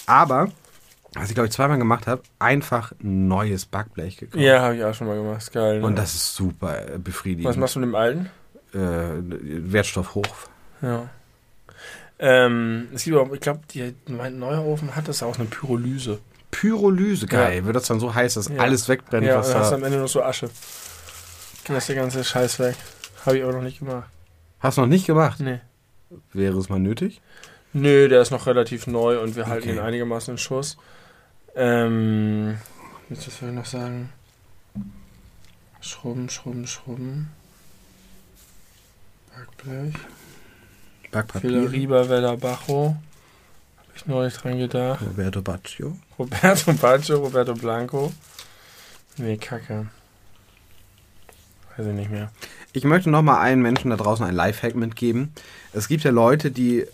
Aber, 0.06 0.50
was 1.14 1.28
ich, 1.28 1.34
glaube 1.34 1.46
ich, 1.46 1.52
zweimal 1.52 1.78
gemacht 1.78 2.06
habe, 2.06 2.22
einfach 2.38 2.92
ein 3.02 3.28
neues 3.28 3.66
Backblech 3.66 4.16
gekauft. 4.16 4.42
Ja, 4.42 4.62
habe 4.62 4.76
ich 4.76 4.84
auch 4.84 4.94
schon 4.94 5.06
mal 5.06 5.16
gemacht. 5.16 5.42
Ist 5.42 5.52
geil. 5.52 5.80
Ne? 5.80 5.86
Und 5.86 5.96
das 5.96 6.14
ist 6.14 6.34
super 6.34 6.94
äh, 6.94 6.98
befriedigend. 6.98 7.48
Was 7.48 7.56
machst 7.56 7.76
du 7.76 7.80
mit 7.80 7.88
dem 7.88 7.94
alten? 7.94 8.30
Äh, 8.72 8.78
Wertstoff 9.72 10.14
hoch. 10.14 10.36
Ja. 10.82 11.08
Ähm, 12.18 12.88
es 12.94 13.04
gibt 13.04 13.16
auch, 13.16 13.30
ich 13.32 13.40
glaube, 13.40 13.60
mein 14.08 14.38
neuer 14.38 14.64
Ofen 14.64 14.94
hat 14.94 15.08
das 15.08 15.22
auch 15.22 15.38
eine 15.38 15.46
Pyrolyse. 15.48 16.18
Pyrolyse, 16.50 17.26
geil. 17.26 17.64
Wird 17.64 17.74
das 17.76 17.86
dann 17.86 17.98
so 18.00 18.14
heiß, 18.14 18.34
dass 18.34 18.48
Ja. 18.48 18.56
alles 18.58 18.88
wegbrennt, 18.88 19.26
ja, 19.26 19.38
was 19.38 19.48
und 19.48 19.54
dann 19.54 19.62
hast 19.62 19.70
du 19.70 19.74
am 19.76 19.82
Ende 19.84 19.98
noch 19.98 20.08
so 20.08 20.22
Asche. 20.22 20.48
Dann 21.66 21.76
ist 21.76 21.88
der 21.88 21.96
ganze 21.96 22.22
Scheiß 22.22 22.58
weg. 22.60 22.76
Habe 23.26 23.38
ich 23.38 23.42
aber 23.44 23.52
noch 23.54 23.62
nicht 23.62 23.78
gemacht. 23.80 24.08
Hast 24.60 24.78
du 24.78 24.82
noch 24.82 24.88
nicht 24.88 25.06
gemacht? 25.06 25.40
Nee. 25.40 25.60
Wäre 26.32 26.58
es 26.58 26.68
mal 26.68 26.78
nötig? 26.78 27.20
Nö, 27.72 28.08
der 28.08 28.22
ist 28.22 28.30
noch 28.30 28.46
relativ 28.46 28.86
neu 28.86 29.20
und 29.20 29.34
wir 29.34 29.46
halten 29.48 29.68
Okay. 29.68 29.76
ihn 29.78 29.82
einigermaßen 29.82 30.34
in 30.34 30.38
Schuss. 30.38 30.76
Ähm, 31.56 32.58
was 33.08 33.24
soll 33.24 33.50
ich 33.50 33.54
noch 33.54 33.66
sagen? 33.66 34.12
Schrubben, 35.80 36.28
schrubben, 36.28 36.66
schrubben. 36.66 37.30
Backblech. 39.34 39.94
Backpapier. 41.10 42.08
Vella 42.08 42.36
Bajo. 42.36 42.96
Habe 43.76 43.92
ich 43.96 44.06
neulich 44.06 44.34
dran 44.34 44.58
gedacht. 44.58 45.02
Roberto 45.02 45.42
Baccio. 45.42 45.96
Roberto 46.18 46.72
Baggio, 46.72 47.18
Roberto 47.18 47.54
Blanco. 47.54 48.12
Nee, 49.16 49.36
Kacke. 49.36 49.86
Weiß 51.76 51.86
ich 51.86 51.92
nicht 51.92 52.10
mehr. 52.10 52.30
Ich 52.72 52.84
möchte 52.84 53.10
noch 53.10 53.22
mal 53.22 53.38
allen 53.38 53.62
Menschen 53.62 53.90
da 53.90 53.96
draußen 53.96 54.26
ein 54.26 54.34
Lifehack 54.34 54.74
mitgeben. 54.74 55.32
Es 55.72 55.86
gibt 55.86 56.02
ja 56.02 56.10
Leute, 56.10 56.50
die, 56.50 56.86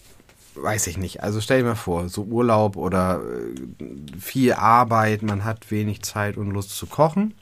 weiß 0.63 0.87
ich 0.87 0.99
nicht, 0.99 1.23
also 1.23 1.41
stell 1.41 1.63
dir 1.63 1.69
mal 1.69 1.75
vor, 1.75 2.09
so 2.09 2.23
Urlaub 2.23 2.77
oder 2.77 3.21
äh, 3.23 4.19
viel 4.19 4.53
Arbeit, 4.53 5.23
man 5.23 5.45
hat 5.45 5.71
wenig 5.71 6.03
Zeit 6.03 6.37
und 6.37 6.51
Lust 6.51 6.71
zu 6.71 6.87
kochen. 6.87 7.35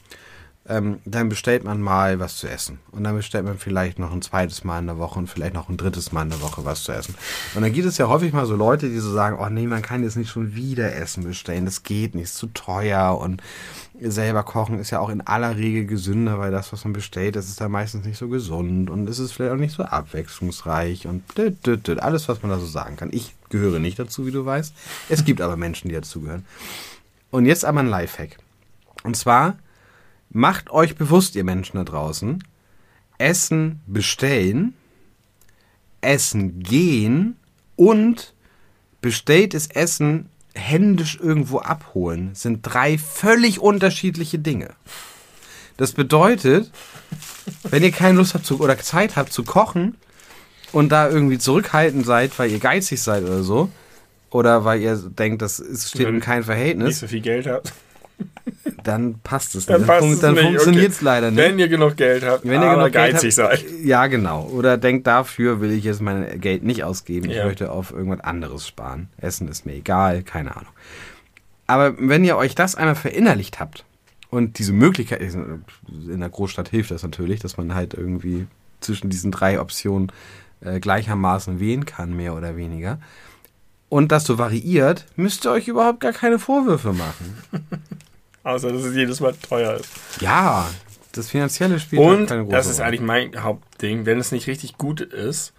Ähm, 0.68 0.98
dann 1.06 1.28
bestellt 1.28 1.64
man 1.64 1.80
mal 1.80 2.20
was 2.20 2.36
zu 2.36 2.46
essen. 2.46 2.78
Und 2.92 3.04
dann 3.04 3.16
bestellt 3.16 3.44
man 3.44 3.58
vielleicht 3.58 3.98
noch 3.98 4.12
ein 4.12 4.20
zweites 4.20 4.64
Mal 4.64 4.80
in 4.80 4.86
der 4.86 4.98
Woche 4.98 5.18
und 5.18 5.28
vielleicht 5.28 5.54
noch 5.54 5.68
ein 5.68 5.78
drittes 5.78 6.12
Mal 6.12 6.22
in 6.22 6.30
der 6.30 6.42
Woche 6.42 6.64
was 6.64 6.84
zu 6.84 6.92
essen. 6.92 7.14
Und 7.54 7.62
dann 7.62 7.72
gibt 7.72 7.86
es 7.86 7.96
ja 7.96 8.08
häufig 8.08 8.32
mal 8.32 8.44
so 8.44 8.54
Leute, 8.54 8.88
die 8.88 8.98
so 8.98 9.10
sagen, 9.10 9.38
oh 9.40 9.48
nee, 9.48 9.66
man 9.66 9.82
kann 9.82 10.02
jetzt 10.02 10.16
nicht 10.16 10.30
schon 10.30 10.54
wieder 10.54 10.94
Essen 10.94 11.24
bestellen. 11.24 11.64
Das 11.64 11.82
geht 11.82 12.14
nicht, 12.14 12.24
ist 12.24 12.36
zu 12.36 12.48
teuer 12.48 13.18
und 13.18 13.42
selber 14.00 14.42
kochen 14.42 14.78
ist 14.78 14.90
ja 14.90 15.00
auch 15.00 15.08
in 15.08 15.20
aller 15.22 15.56
Regel 15.56 15.86
gesünder, 15.86 16.38
weil 16.38 16.52
das, 16.52 16.72
was 16.72 16.84
man 16.84 16.92
bestellt, 16.92 17.36
das 17.36 17.48
ist 17.48 17.60
dann 17.60 17.72
meistens 17.72 18.04
nicht 18.04 18.18
so 18.18 18.28
gesund 18.28 18.90
und 18.90 19.08
es 19.08 19.18
ist 19.18 19.32
vielleicht 19.32 19.52
auch 19.52 19.58
nicht 19.58 19.74
so 19.74 19.82
abwechslungsreich 19.82 21.06
und 21.06 21.22
alles, 22.00 22.28
was 22.28 22.42
man 22.42 22.50
da 22.50 22.58
so 22.58 22.66
sagen 22.66 22.96
kann. 22.96 23.10
Ich 23.12 23.34
gehöre 23.48 23.78
nicht 23.78 23.98
dazu, 23.98 24.26
wie 24.26 24.30
du 24.30 24.44
weißt. 24.44 24.74
Es 25.08 25.24
gibt 25.24 25.40
aber 25.40 25.56
Menschen, 25.56 25.88
die 25.88 25.94
dazugehören. 25.94 26.44
Und 27.30 27.46
jetzt 27.46 27.64
aber 27.64 27.80
ein 27.80 27.88
Lifehack. 27.88 28.38
Und 29.02 29.16
zwar 29.16 29.56
macht 30.30 30.70
euch 30.70 30.96
bewusst, 30.96 31.36
ihr 31.36 31.44
Menschen 31.44 31.76
da 31.76 31.84
draußen, 31.84 32.42
Essen 33.18 33.80
bestellen, 33.86 34.74
Essen 36.00 36.62
gehen. 36.62 37.36
Und 37.76 38.34
bestelltes 39.00 39.68
Essen 39.68 40.28
händisch 40.54 41.18
irgendwo 41.20 41.58
abholen. 41.60 42.34
Sind 42.34 42.62
drei 42.62 42.98
völlig 42.98 43.60
unterschiedliche 43.60 44.38
Dinge. 44.38 44.70
Das 45.76 45.92
bedeutet, 45.92 46.70
wenn 47.70 47.84
ihr 47.84 47.92
keine 47.92 48.18
Lust 48.18 48.34
habt 48.34 48.44
zu, 48.44 48.60
oder 48.60 48.76
Zeit 48.78 49.14
habt 49.14 49.32
zu 49.32 49.44
kochen 49.44 49.96
und 50.72 50.90
da 50.90 51.08
irgendwie 51.08 51.38
zurückhaltend 51.38 52.04
seid, 52.04 52.36
weil 52.38 52.50
ihr 52.50 52.58
geizig 52.58 53.00
seid 53.00 53.22
oder 53.22 53.44
so, 53.44 53.70
oder 54.30 54.64
weil 54.64 54.80
ihr 54.80 54.96
denkt, 54.96 55.40
das 55.40 55.62
steht 55.86 56.08
in 56.08 56.16
Nicht 56.16 56.24
Verhältnis, 56.24 56.98
so 56.98 57.06
viel 57.06 57.20
Geld 57.20 57.46
habt. 57.46 57.72
Dann 58.84 59.20
passt 59.22 59.54
es. 59.54 59.66
Dann 59.66 59.80
Dann, 59.80 59.86
passt 59.86 60.06
es 60.06 60.20
dann 60.20 60.34
nicht, 60.34 60.42
funktioniert 60.44 60.84
okay. 60.84 60.92
es 60.92 61.00
leider 61.00 61.30
nicht. 61.30 61.38
Wenn 61.38 61.58
ihr 61.58 61.68
genug 61.68 61.96
Geld 61.96 62.24
habt, 62.24 62.44
Wenn 62.44 62.62
ihr 62.62 62.70
genug 62.70 62.92
Geld 62.92 63.12
geizig 63.14 63.38
habt, 63.38 63.58
seid. 63.58 63.64
Ja, 63.82 64.06
genau. 64.06 64.44
Oder 64.46 64.78
denkt, 64.78 65.06
dafür 65.06 65.60
will 65.60 65.72
ich 65.72 65.84
jetzt 65.84 66.00
mein 66.00 66.40
Geld 66.40 66.62
nicht 66.62 66.84
ausgeben. 66.84 67.30
Ich 67.30 67.36
Ja. 67.36 67.44
möchte 67.46 67.70
auf 67.70 67.90
irgendwas 67.92 68.20
anderes 68.20 68.66
sparen. 68.66 69.08
Essen 69.18 69.48
ist 69.48 69.66
mir 69.66 69.74
egal, 69.74 70.22
keine 70.22 70.56
Ahnung. 70.56 70.72
Aber 71.66 71.94
wenn 71.98 72.24
ihr 72.24 72.36
euch 72.36 72.54
das 72.54 72.74
einmal 72.76 72.94
verinnerlicht 72.94 73.60
habt 73.60 73.84
und 74.30 74.58
diese 74.58 74.72
Möglichkeit, 74.72 75.20
in 75.20 76.20
der 76.20 76.28
Großstadt 76.30 76.68
hilft 76.70 76.90
das 76.90 77.02
natürlich, 77.02 77.40
dass 77.40 77.56
man 77.58 77.74
halt 77.74 77.94
irgendwie 77.94 78.46
zwischen 78.80 79.10
diesen 79.10 79.30
drei 79.32 79.60
Optionen 79.60 80.10
äh, 80.60 80.80
gleichermaßen 80.80 81.60
wählen 81.60 81.84
kann, 81.84 82.16
mehr 82.16 82.34
oder 82.34 82.56
weniger. 82.56 82.98
Und 83.90 84.12
das 84.12 84.24
so 84.24 84.38
variiert, 84.38 85.06
müsst 85.16 85.46
ihr 85.46 85.50
euch 85.50 85.68
überhaupt 85.68 86.00
gar 86.00 86.12
keine 86.12 86.38
Vorwürfe 86.38 86.92
machen. 86.92 87.38
Außer, 88.48 88.72
dass 88.72 88.82
es 88.82 88.94
jedes 88.94 89.20
Mal 89.20 89.34
teuer 89.34 89.74
ist. 89.74 89.90
Ja, 90.22 90.66
das 91.12 91.28
Finanzielle 91.28 91.78
spielt 91.78 92.02
halt 92.02 92.20
Und 92.20 92.26
keine 92.28 92.44
große 92.44 92.56
das 92.56 92.66
ist 92.66 92.80
eigentlich 92.80 93.02
mein 93.02 93.42
Hauptding. 93.42 94.06
Wenn 94.06 94.18
es 94.18 94.32
nicht 94.32 94.46
richtig 94.46 94.78
gut 94.78 95.02
ist, 95.02 95.52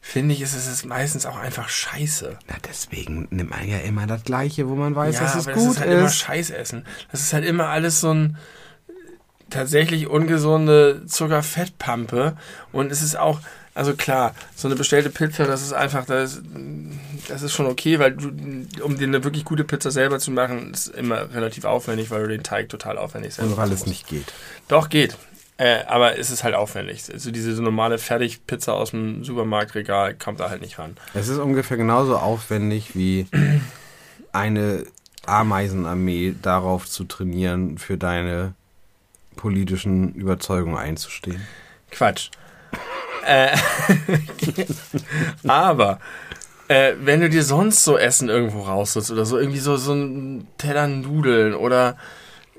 finde 0.00 0.34
ich, 0.34 0.40
ist 0.40 0.54
es 0.54 0.84
meistens 0.84 1.26
auch 1.26 1.36
einfach 1.36 1.68
scheiße. 1.68 2.38
Na, 2.48 2.54
deswegen 2.68 3.26
nimmt 3.30 3.50
man 3.50 3.66
ja 3.66 3.78
immer 3.78 4.06
das 4.06 4.22
Gleiche, 4.22 4.68
wo 4.68 4.76
man 4.76 4.94
weiß, 4.94 5.16
ja, 5.16 5.22
dass 5.22 5.34
es 5.34 5.48
aber 5.48 5.56
gut 5.56 5.70
das 5.70 5.74
ist 5.74 5.80
halt 5.80 5.90
immer. 5.90 6.08
Scheißessen. 6.08 6.86
Das 7.10 7.20
ist 7.20 7.32
halt 7.32 7.44
immer 7.44 7.66
alles 7.66 8.00
so 8.00 8.14
ein 8.14 8.38
tatsächlich 9.50 10.06
ungesunde 10.06 11.02
Zuckerfettpampe. 11.06 12.36
Und 12.70 12.92
es 12.92 13.02
ist 13.02 13.18
auch, 13.18 13.40
also 13.74 13.94
klar, 13.94 14.34
so 14.56 14.68
eine 14.68 14.76
bestellte 14.76 15.10
Pizza, 15.10 15.46
das 15.46 15.62
ist 15.62 15.72
einfach, 15.72 16.04
das, 16.04 16.40
das 17.28 17.42
ist 17.42 17.52
schon 17.52 17.66
okay, 17.66 17.98
weil 17.98 18.12
du, 18.12 18.28
um 18.82 18.98
dir 18.98 19.06
eine 19.06 19.22
wirklich 19.22 19.44
gute 19.44 19.64
Pizza 19.64 19.90
selber 19.90 20.18
zu 20.18 20.30
machen, 20.30 20.72
ist 20.72 20.88
immer 20.88 21.32
relativ 21.32 21.64
aufwendig, 21.64 22.10
weil 22.10 22.22
du 22.22 22.28
den 22.28 22.42
Teig 22.42 22.68
total 22.68 22.98
aufwendig 22.98 23.34
selber 23.34 23.52
Und 23.52 23.56
weil 23.56 23.72
es 23.72 23.86
nicht 23.86 24.08
geht. 24.08 24.32
Doch, 24.68 24.88
geht. 24.88 25.16
Äh, 25.56 25.84
aber 25.86 26.18
es 26.18 26.30
ist 26.30 26.42
halt 26.42 26.54
aufwendig. 26.54 27.04
Also 27.12 27.30
diese 27.30 27.54
so 27.54 27.62
normale 27.62 27.98
Fertigpizza 27.98 28.72
aus 28.72 28.92
dem 28.92 29.24
Supermarktregal 29.24 30.14
kommt 30.14 30.40
da 30.40 30.48
halt 30.48 30.62
nicht 30.62 30.78
ran. 30.78 30.96
Es 31.12 31.28
ist 31.28 31.38
ungefähr 31.38 31.76
genauso 31.76 32.16
aufwendig 32.16 32.96
wie 32.96 33.26
eine 34.32 34.84
Ameisenarmee 35.26 36.34
darauf 36.40 36.88
zu 36.88 37.04
trainieren, 37.04 37.78
für 37.78 37.98
deine 37.98 38.54
politischen 39.36 40.14
Überzeugungen 40.14 40.78
einzustehen. 40.78 41.46
Quatsch. 41.90 42.30
Äh, 43.24 43.56
aber 45.46 46.00
äh, 46.68 46.94
wenn 47.02 47.20
du 47.20 47.28
dir 47.28 47.42
sonst 47.42 47.84
so 47.84 47.98
Essen 47.98 48.28
irgendwo 48.28 48.62
rausholst 48.62 49.10
oder 49.10 49.24
so, 49.26 49.38
irgendwie 49.38 49.58
so, 49.58 49.76
so 49.76 49.92
ein 49.92 50.46
Teller 50.58 50.86
Nudeln 50.86 51.54
oder 51.54 51.96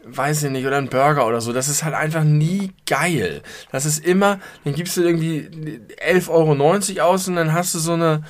weiß 0.06 0.44
ich 0.44 0.52
nicht, 0.52 0.66
oder 0.66 0.78
ein 0.78 0.90
Burger 0.90 1.28
oder 1.28 1.42
so, 1.42 1.54
das 1.54 1.68
ist 1.68 1.84
halt 1.84 1.94
einfach 1.94 2.24
nie 2.24 2.72
geil. 2.88 3.42
Das 3.72 3.86
ist 3.86 4.04
immer, 4.04 4.40
dann 4.64 4.74
gibst 4.74 4.98
du 4.98 5.04
irgendwie 5.04 5.50
11,90 6.06 6.30
Euro 6.30 7.10
aus 7.10 7.28
und 7.28 7.36
dann 7.36 7.54
hast 7.54 7.76
du 7.76 7.80
so 7.80 7.94
eine 7.94 8.24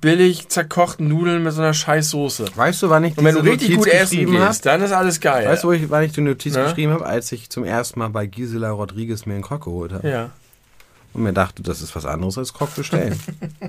billig 0.00 0.48
zerkochten 0.48 1.08
Nudeln 1.08 1.42
mit 1.42 1.52
so 1.52 1.60
einer 1.60 1.74
scheiß 1.74 2.10
Soße. 2.10 2.46
Weißt 2.54 2.82
du, 2.82 2.90
wann 2.90 3.04
ich 3.04 3.18
Und 3.18 3.24
wenn 3.24 3.34
diese 3.34 3.44
du 3.44 3.50
richtig 3.50 3.70
Notiz 3.70 3.84
gut 3.84 3.92
essen 3.92 4.18
geschrieben 4.18 4.32
gehst, 4.46 4.66
dann 4.66 4.82
ist 4.82 4.92
alles 4.92 5.20
geil. 5.20 5.46
Weißt 5.46 5.64
du, 5.64 5.90
wann 5.90 6.04
ich 6.04 6.12
die 6.12 6.20
Notiz 6.20 6.54
Na? 6.54 6.64
geschrieben 6.64 6.92
habe? 6.92 7.06
Als 7.06 7.30
ich 7.32 7.50
zum 7.50 7.64
ersten 7.64 7.98
Mal 7.98 8.08
bei 8.08 8.26
Gisela 8.26 8.70
Rodriguez 8.70 9.26
mir 9.26 9.34
einen 9.34 9.42
Krog 9.42 9.64
geholt 9.64 9.92
habe. 9.92 10.08
ja. 10.08 10.30
Und 11.12 11.22
mir 11.22 11.32
dachte, 11.32 11.62
das 11.62 11.82
ist 11.82 11.94
was 11.96 12.06
anderes 12.06 12.38
als 12.38 12.54
Krog 12.54 12.74
bestellen. 12.76 13.18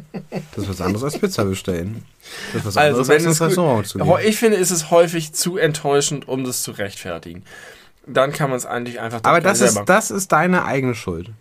das 0.56 0.64
ist 0.64 0.70
was 0.70 0.82
anderes 0.82 1.04
als 1.04 1.18
Pizza 1.18 1.46
bestellen. 1.46 2.06
Das 2.54 2.62
ist 2.62 2.66
was 2.68 2.78
anderes 2.78 3.00
Also, 3.00 3.14
als 3.14 3.24
ins 3.24 3.42
Restaurant 3.42 3.88
zu 3.88 3.98
gehen. 3.98 4.14
ich 4.24 4.38
finde, 4.38 4.58
ist 4.58 4.72
es 4.72 4.92
häufig 4.92 5.34
zu 5.34 5.58
enttäuschend, 5.58 6.28
um 6.28 6.44
das 6.44 6.62
zu 6.62 6.72
rechtfertigen. 6.72 7.44
Dann 8.06 8.32
kann 8.32 8.50
man 8.50 8.58
es 8.58 8.66
eigentlich 8.66 9.00
einfach 9.00 9.22
Aber 9.24 9.42
das 9.42 9.62
ist, 9.62 9.82
das 9.86 10.12
ist 10.12 10.32
deine 10.32 10.66
eigene 10.66 10.96
Schuld. 10.96 11.32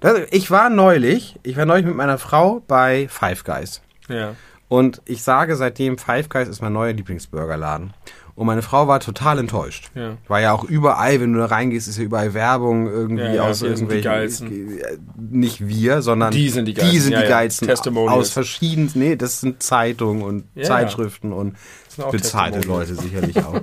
Das, 0.00 0.18
ich 0.30 0.50
war 0.50 0.68
neulich, 0.68 1.38
ich 1.42 1.56
war 1.56 1.64
neulich 1.64 1.86
mit 1.86 1.94
meiner 1.94 2.18
Frau 2.18 2.62
bei 2.66 3.08
Five 3.08 3.44
Guys. 3.44 3.80
ja. 4.08 4.34
Und 4.68 5.02
ich 5.04 5.24
sage 5.24 5.56
seitdem, 5.56 5.98
Five 5.98 6.28
Guys 6.28 6.46
ist 6.46 6.62
mein 6.62 6.72
neuer 6.72 6.92
Lieblingsburgerladen. 6.92 7.92
Und 8.40 8.46
meine 8.46 8.62
Frau 8.62 8.88
war 8.88 9.00
total 9.00 9.38
enttäuscht. 9.38 9.90
Ja. 9.94 10.16
War 10.26 10.40
ja 10.40 10.52
auch 10.52 10.64
überall, 10.64 11.20
wenn 11.20 11.34
du 11.34 11.40
da 11.40 11.44
reingehst, 11.44 11.88
ist 11.88 11.98
ja 11.98 12.04
überall 12.04 12.32
Werbung 12.32 12.86
irgendwie 12.86 13.22
Ja, 13.24 13.34
ja, 13.34 13.42
aus 13.42 13.60
wir 13.60 13.76
sind 13.76 13.90
die 13.92 13.96
irgendwelchen. 13.96 14.78
äh, 14.78 14.96
Nicht 15.18 15.68
wir, 15.68 16.00
sondern 16.00 16.32
Die 16.32 16.48
sind 16.48 16.64
die 16.64 16.72
Geilsten, 16.72 16.94
Die 16.94 17.00
sind 17.00 17.18
die 17.20 17.28
geilsten. 17.28 17.68
Aus 18.08 18.30
verschiedenen. 18.30 18.90
Nee, 18.94 19.16
das 19.16 19.42
sind 19.42 19.62
Zeitungen 19.62 20.22
und 20.22 20.44
Zeitschriften 20.64 21.34
und 21.34 21.54
Das 21.98 22.10
bezahlte. 22.10 22.60
Leute 22.66 22.94
sicherlich 22.94 23.36
auch. 23.44 23.60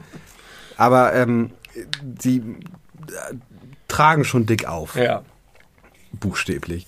Aber 0.77 1.11
ähm, 1.15 1.49
die 2.03 2.37
äh, 2.37 3.33
tragen 3.87 4.25
schon 4.25 4.45
dick 4.45 4.67
auf 4.67 4.95
Ja. 4.95 5.23
buchstäblich. 6.11 6.85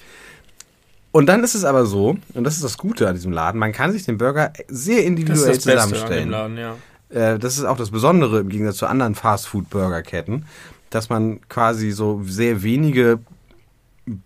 Und 1.11 1.25
dann 1.25 1.43
ist 1.43 1.55
es 1.55 1.65
aber 1.65 1.87
so, 1.87 2.17
und 2.35 2.43
das 2.43 2.53
ist 2.55 2.63
das 2.63 2.77
Gute 2.77 3.07
an 3.07 3.15
diesem 3.15 3.31
Laden, 3.31 3.57
man 3.59 3.71
kann 3.71 3.91
sich 3.91 4.05
den 4.05 4.19
Burger 4.19 4.53
sehr 4.67 4.97
Das 4.97 5.01
ist 5.01 5.07
individuell 5.07 5.47
das 5.55 5.65
Beste 5.65 5.71
an 5.81 5.89
dem 5.89 5.93
zusammenstellen. 5.95 6.29
Laden, 6.29 6.57
ja. 6.57 6.75
Äh, 7.09 7.39
das 7.39 7.57
ist 7.57 7.65
auch 7.65 7.77
das 7.77 7.91
Besondere 7.91 8.39
im 8.39 8.49
Gegensatz 8.49 8.77
zu 8.77 8.87
anderen 8.87 9.15
Fast-Food-Burgerketten, 9.15 10.45
dass 10.89 11.09
man 11.09 11.39
quasi 11.49 11.91
so 11.91 12.21
sehr 12.23 12.61
wenige 12.63 13.19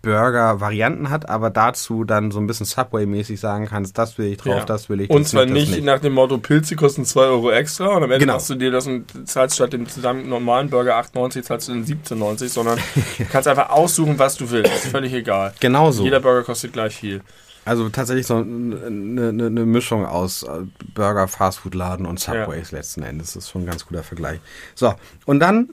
Burger-Varianten 0.02 1.10
hat, 1.10 1.28
aber 1.28 1.50
dazu 1.50 2.04
dann 2.04 2.30
so 2.30 2.38
ein 2.40 2.46
bisschen 2.46 2.64
Subway-mäßig 2.66 3.38
sagen 3.38 3.66
kannst, 3.66 3.98
das 3.98 4.16
will 4.16 4.26
ich 4.26 4.38
drauf, 4.38 4.58
Ja. 4.60 4.64
das 4.64 4.88
will 4.88 5.00
ich. 5.02 5.10
Und 5.10 5.26
zwar 5.28 5.44
das 5.44 5.52
nicht, 5.52 5.84
nach 5.84 5.98
dem 6.00 6.14
Motto, 6.14 6.38
Pilze 6.38 6.74
kosten 6.74 7.04
2 7.04 7.20
Euro 7.20 7.50
extra 7.50 7.88
und 7.88 7.96
am 8.02 8.04
Ende 8.04 8.20
Genau. 8.20 8.34
machst 8.34 8.48
du 8.48 8.54
dir 8.54 8.70
das 8.70 8.86
und 8.86 9.28
zahlst 9.28 9.56
statt 9.56 9.72
dem 9.74 9.86
zusammen 9.86 10.28
normalen 10.28 10.70
Burger 10.70 10.96
8,90 10.98 11.42
zahlst 11.42 11.68
du 11.68 11.72
den 11.74 11.84
17,90, 11.84 12.48
sondern 12.48 12.78
kannst 13.30 13.46
einfach 13.48 13.68
aussuchen, 13.70 14.18
was 14.18 14.36
du 14.36 14.50
willst. 14.50 14.72
Ist 14.72 14.86
völlig 14.86 15.12
egal. 15.12 15.52
Genau 15.60 15.90
so. 15.90 16.02
Jeder 16.04 16.20
Burger 16.20 16.44
kostet 16.44 16.72
gleich 16.72 16.96
viel. 16.96 17.20
Also 17.64 17.88
tatsächlich 17.88 18.26
so 18.26 18.36
eine, 18.36 18.76
eine, 18.86 19.46
eine 19.46 19.64
Mischung 19.66 20.04
aus 20.04 20.42
äh, 20.42 20.62
Burger, 20.94 21.28
Fastfood-Laden 21.28 22.04
und 22.06 22.20
Subways 22.20 22.72
letzten 22.72 23.02
Endes. 23.02 23.32
Das 23.34 23.44
ist 23.44 23.50
schon 23.50 23.62
ein 23.62 23.66
ganz 23.66 23.86
guter 23.86 24.02
Vergleich. 24.02 24.40
So, 24.74 24.94
und 25.24 25.40
dann 25.40 25.70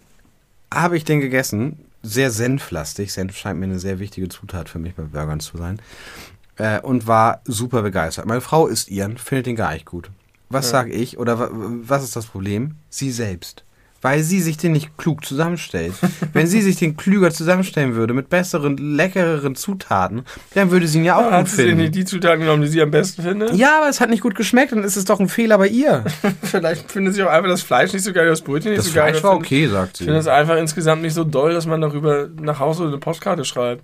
habe 0.74 0.96
ich 0.98 1.04
den 1.04 1.20
gegessen. 1.22 1.80
Sehr 2.04 2.32
senflastig. 2.32 3.14
Senf 3.14 3.38
scheint 3.38 3.60
mir 3.60 3.66
eine 3.66 3.78
sehr 3.80 4.00
wichtige 4.00 4.28
Zutat 4.30 4.70
für 4.70 4.80
mich 4.80 4.96
bei 4.96 5.04
Burgern 5.04 5.40
zu 5.40 5.58
sein. 5.58 5.80
Äh, 6.58 6.80
und 6.82 7.06
war 7.08 7.42
super 7.46 7.82
begeistert. 7.84 8.26
Meine 8.26 8.42
Frau 8.42 8.68
isst 8.68 8.90
ihren, 8.90 9.18
findet 9.18 9.46
den 9.46 9.56
gar 9.56 9.74
nicht 9.74 9.86
gut. 9.86 10.10
Was 10.50 10.66
Ja. 10.66 10.72
sag 10.72 10.90
ich? 10.90 11.18
Oder 11.20 11.40
wa- 11.40 11.50
was 11.52 12.04
ist 12.04 12.16
das 12.16 12.26
Problem? 12.26 12.76
Sie 12.90 13.12
selbst. 13.12 13.64
Weil 14.04 14.24
sie 14.24 14.42
sich 14.42 14.58
den 14.58 14.72
nicht 14.72 14.98
klug 14.98 15.24
zusammenstellt. 15.24 15.94
Wenn 16.34 16.48
sie 16.48 16.62
sich 16.62 16.78
den 16.78 16.98
klüger 16.98 17.30
zusammenstellen 17.32 17.94
würde, 17.96 18.14
mit 18.14 18.30
besseren, 18.30 18.78
leckereren 18.78 19.56
Zutaten, 19.56 20.24
dann 20.56 20.72
würde 20.72 20.88
sie 20.88 20.98
ihn 21.00 21.06
ja 21.06 21.18
auch 21.18 21.32
Hat 21.32 21.42
gut 21.46 21.50
sie 21.50 21.58
denn 21.58 21.66
finden. 21.68 21.82
nicht 21.84 21.96
die 21.96 22.06
Zutaten 22.06 22.40
genommen, 22.40 22.64
die 22.64 22.68
sie 22.68 22.82
am 22.82 22.90
besten 22.92 23.22
findet? 23.22 23.54
Ja, 23.54 23.78
aber 23.80 23.90
es 23.90 24.02
hat 24.02 24.10
nicht 24.10 24.22
gut 24.24 24.34
geschmeckt 24.36 24.74
und 24.74 24.84
es 24.84 24.98
ist 24.98 25.10
doch 25.10 25.20
ein 25.20 25.30
Fehler 25.30 25.58
bei 25.60 25.68
ihr. 25.68 26.04
Vielleicht 26.42 26.92
findet 26.92 27.14
sie 27.14 27.24
auch 27.24 27.30
einfach 27.30 27.50
das 27.50 27.62
Fleisch 27.62 27.94
nicht 27.94 28.04
so 28.04 28.12
geil, 28.12 28.28
das 28.28 28.42
Brötchen 28.42 28.72
nicht 28.72 28.80
Das 28.80 28.88
so 28.88 28.94
geil. 28.96 29.12
Fleisch 29.12 29.24
war 29.24 29.36
okay, 29.36 29.68
sagt 29.68 30.00
Ich 30.00 30.06
finde 30.06 30.18
es 30.20 30.26
sie. 30.26 30.32
einfach 30.34 30.58
insgesamt 30.58 31.02
nicht 31.04 31.14
so 31.14 31.24
doll, 31.24 31.54
dass 31.54 31.68
man 31.68 31.80
darüber 31.82 32.28
nach 32.42 32.60
Hause 32.60 32.86
eine 32.88 32.98
Postkarte 32.98 33.46
schreibt. 33.46 33.84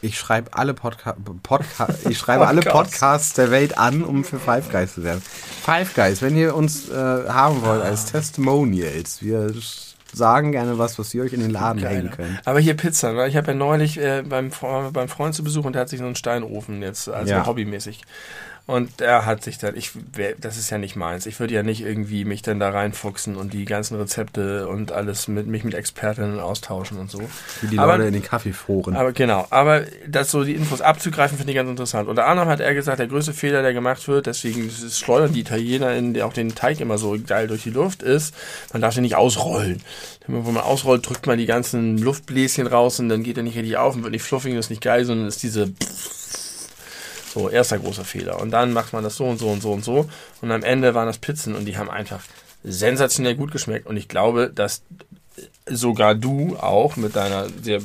Ich 0.00 0.18
schreibe 0.18 0.52
alle, 0.54 0.74
Podca 0.74 1.16
Podca 1.42 1.88
ich 2.08 2.18
schreibe 2.18 2.46
alle 2.46 2.60
Podcasts. 2.60 3.34
Der 3.34 3.50
Welt 3.50 3.78
an, 3.78 4.02
um 4.04 4.24
für 4.24 4.38
Five 4.38 4.70
Guys 4.70 4.94
zu 4.94 5.04
werden. 5.04 5.22
Five 5.22 5.94
Guys, 5.94 6.20
wenn 6.22 6.36
ihr 6.36 6.54
uns 6.54 6.88
äh, 6.90 6.94
haben 6.94 7.62
wollt 7.62 7.82
als 7.82 8.06
Testimonials, 8.06 9.22
wir 9.22 9.52
sagen 10.12 10.52
gerne 10.52 10.78
was, 10.78 10.98
was 10.98 11.12
ihr 11.14 11.22
euch 11.24 11.32
in 11.32 11.40
den 11.40 11.50
Laden 11.50 11.82
hängen 11.84 12.10
könnt. 12.10 12.46
Aber 12.46 12.60
hier 12.60 12.74
Pizza, 12.76 13.12
ne? 13.12 13.26
ich 13.26 13.36
habe 13.36 13.48
ja 13.48 13.54
neulich 13.54 13.98
äh, 13.98 14.22
beim, 14.22 14.50
beim 14.92 15.08
Freund 15.08 15.34
zu 15.34 15.42
Besuch 15.42 15.64
und 15.64 15.72
der 15.74 15.82
hat 15.82 15.88
sich 15.88 15.98
so 15.98 16.06
einen 16.06 16.14
Steinofen 16.14 16.82
jetzt, 16.82 17.08
also 17.08 17.32
Ja. 17.32 17.46
hobbymäßig. 17.46 18.02
Und 18.66 19.02
er 19.02 19.26
hat 19.26 19.44
sich 19.44 19.58
dann, 19.58 19.76
ich, 19.76 19.90
das 20.40 20.56
ist 20.56 20.70
ja 20.70 20.78
nicht 20.78 20.96
meins. 20.96 21.26
Ich 21.26 21.38
würde 21.38 21.52
ja 21.52 21.62
nicht 21.62 21.82
irgendwie 21.82 22.24
mich 22.24 22.40
dann 22.40 22.58
da 22.60 22.70
reinfuchsen 22.70 23.36
und 23.36 23.52
die 23.52 23.66
ganzen 23.66 23.96
Rezepte 23.98 24.66
und 24.68 24.90
alles 24.90 25.28
mit 25.28 25.46
mich 25.46 25.64
mit 25.64 25.74
Expertinnen 25.74 26.40
austauschen 26.40 26.98
und 26.98 27.10
so. 27.10 27.20
Wie 27.60 27.66
die 27.66 27.78
Aber- 27.78 27.92
Leute 27.98 28.08
in 28.08 28.14
den 28.14 28.22
Kaffeeforen. 28.22 28.96
Aber 28.96 29.12
genau, 29.12 29.46
aber 29.50 29.82
das 30.08 30.30
so 30.30 30.44
die 30.44 30.54
Infos 30.54 30.80
abzugreifen, 30.80 31.36
finde 31.36 31.52
ich 31.52 31.56
ganz 31.56 31.68
interessant. 31.68 32.08
Unter 32.08 32.26
anderem 32.26 32.48
hat 32.48 32.60
er 32.60 32.72
gesagt, 32.72 33.00
der 33.00 33.06
größte 33.06 33.34
Fehler, 33.34 33.60
der 33.60 33.74
gemacht 33.74 34.08
wird, 34.08 34.24
deswegen 34.26 34.70
schleudern 34.70 35.34
die 35.34 35.40
Italiener 35.40 35.92
in, 35.94 36.18
auch 36.22 36.32
den 36.32 36.54
Teig 36.54 36.80
immer 36.80 36.96
so 36.96 37.18
geil 37.26 37.48
durch 37.48 37.64
die 37.64 37.70
Luft, 37.70 38.02
ist, 38.02 38.34
man 38.72 38.80
darf 38.80 38.94
den 38.94 39.02
nicht 39.02 39.16
ausrollen. 39.16 39.82
Wenn 40.26 40.42
man 40.42 40.56
ausrollt, 40.56 41.06
drückt 41.06 41.26
man 41.26 41.36
die 41.36 41.44
ganzen 41.44 41.98
Luftbläschen 41.98 42.66
raus 42.66 42.98
und 42.98 43.10
dann 43.10 43.22
geht 43.24 43.36
er 43.36 43.42
nicht 43.42 43.56
richtig 43.56 43.76
auf 43.76 43.94
und 43.94 44.04
wird 44.04 44.12
nicht 44.12 44.22
fluffig 44.22 44.52
und 44.54 44.58
ist 44.58 44.70
nicht 44.70 44.80
geil, 44.82 45.04
sondern 45.04 45.28
ist 45.28 45.42
diese 45.42 45.70
So, 47.34 47.48
erster 47.48 47.80
großer 47.80 48.04
Fehler. 48.04 48.40
Und 48.40 48.52
dann 48.52 48.72
macht 48.72 48.92
man 48.92 49.02
das 49.02 49.16
so 49.16 49.24
und 49.24 49.38
so 49.38 49.48
und 49.48 49.60
so 49.60 49.72
und 49.72 49.84
so. 49.84 50.08
Und 50.40 50.52
am 50.52 50.62
Ende 50.62 50.94
waren 50.94 51.08
das 51.08 51.18
Pizzen 51.18 51.56
und 51.56 51.64
die 51.64 51.76
haben 51.76 51.90
einfach 51.90 52.22
sensationell 52.62 53.34
gut 53.34 53.50
geschmeckt. 53.50 53.88
Und 53.88 53.96
ich 53.96 54.06
glaube, 54.06 54.52
dass 54.54 54.82
sogar 55.66 56.14
du 56.14 56.56
auch 56.60 56.96
mit 56.96 57.16
deiner 57.16 57.46
sehr 57.62 57.80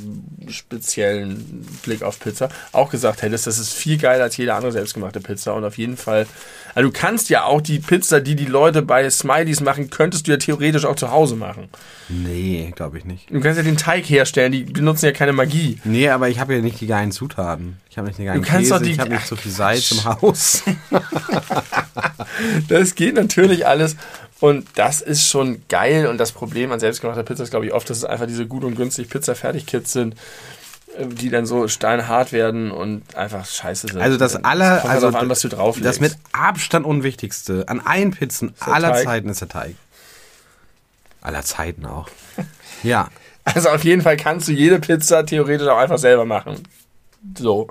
speziellen 0.48 1.66
Blick 1.82 2.02
auf 2.02 2.20
Pizza 2.20 2.50
auch 2.72 2.90
gesagt 2.90 3.22
hättest, 3.22 3.46
das 3.46 3.58
ist 3.58 3.72
viel 3.72 3.96
geiler 3.96 4.24
als 4.24 4.36
jede 4.36 4.54
andere 4.54 4.70
selbstgemachte 4.72 5.20
Pizza 5.20 5.54
und 5.54 5.64
auf 5.64 5.78
jeden 5.78 5.96
Fall, 5.96 6.26
also 6.74 6.90
du 6.90 6.92
kannst 6.96 7.30
ja 7.30 7.44
auch 7.44 7.62
die 7.62 7.78
Pizza, 7.78 8.20
die 8.20 8.34
die 8.36 8.44
Leute 8.44 8.82
bei 8.82 9.08
Smileys 9.08 9.60
machen, 9.62 9.88
könntest 9.88 10.26
du 10.26 10.32
ja 10.32 10.36
theoretisch 10.36 10.84
auch 10.84 10.96
zu 10.96 11.10
Hause 11.10 11.36
machen. 11.36 11.68
Nee, 12.10 12.72
glaube 12.76 12.98
ich 12.98 13.04
nicht. 13.06 13.30
Du 13.30 13.40
kannst 13.40 13.56
ja 13.56 13.62
den 13.62 13.76
Teig 13.78 14.04
herstellen, 14.10 14.52
die 14.52 14.64
benutzen 14.64 15.06
ja 15.06 15.12
keine 15.12 15.32
Magie. 15.32 15.78
Nee, 15.84 16.10
aber 16.10 16.28
ich 16.28 16.38
habe 16.38 16.54
ja 16.54 16.60
nicht 16.60 16.80
die 16.82 16.86
geilen 16.86 17.12
Zutaten. 17.12 17.78
Ich 17.88 17.96
habe 17.96 18.08
nicht 18.08 18.18
die 18.18 18.24
geilen 18.26 18.42
Du 18.42 18.46
kannst 18.46 18.70
Käse, 18.70 18.74
doch 18.74 18.82
die- 18.84 18.92
ich 18.92 18.98
habe 19.00 19.10
nicht 19.14 19.26
so 19.26 19.36
viel 19.36 19.52
Salz 19.52 19.90
im 19.92 20.04
Haus. 20.04 20.62
Das 22.68 22.94
geht 22.94 23.14
natürlich 23.14 23.66
alles. 23.66 23.96
Und 24.40 24.66
das 24.74 25.00
ist 25.00 25.28
schon 25.28 25.62
geil. 25.68 26.06
Und 26.06 26.18
das 26.18 26.32
Problem 26.32 26.72
an 26.72 26.80
selbstgemachter 26.80 27.22
Pizza 27.22 27.42
ist, 27.42 27.50
glaube 27.50 27.66
ich, 27.66 27.72
oft, 27.72 27.88
dass 27.90 27.98
es 27.98 28.04
einfach 28.04 28.26
diese 28.26 28.46
gut 28.46 28.64
und 28.64 28.74
günstig 28.74 29.10
Pizza-Fertig-Kits 29.10 29.92
sind, 29.92 30.14
äh, 30.96 31.06
die 31.06 31.28
dann 31.28 31.46
so 31.46 31.68
steinhart 31.68 32.32
werden 32.32 32.70
und 32.70 33.14
einfach 33.14 33.44
scheiße 33.44 33.88
sind. 33.88 34.00
Also 34.00 34.16
das 34.16 34.36
aller, 34.36 34.84
also 34.88 35.08
an, 35.08 35.28
was 35.28 35.40
du 35.40 35.48
drauflegst. 35.48 35.86
das 35.86 36.00
mit 36.00 36.16
Abstand 36.32 36.86
unwichtigste 36.86 37.64
an 37.68 37.80
allen 37.80 38.12
Pizzen 38.12 38.54
aller 38.60 38.92
Teig. 38.92 39.04
Zeiten 39.04 39.28
ist 39.28 39.42
der 39.42 39.48
Teig. 39.48 39.74
Aller 41.20 41.42
Zeiten 41.42 41.86
auch. 41.86 42.08
Ja, 42.82 43.10
Also 43.44 43.68
auf 43.70 43.84
jeden 43.84 44.02
Fall 44.02 44.16
kannst 44.16 44.48
du 44.48 44.52
jede 44.52 44.78
Pizza 44.78 45.24
theoretisch 45.24 45.68
auch 45.68 45.78
einfach 45.78 45.98
selber 45.98 46.24
machen. 46.24 46.62
So. 47.36 47.68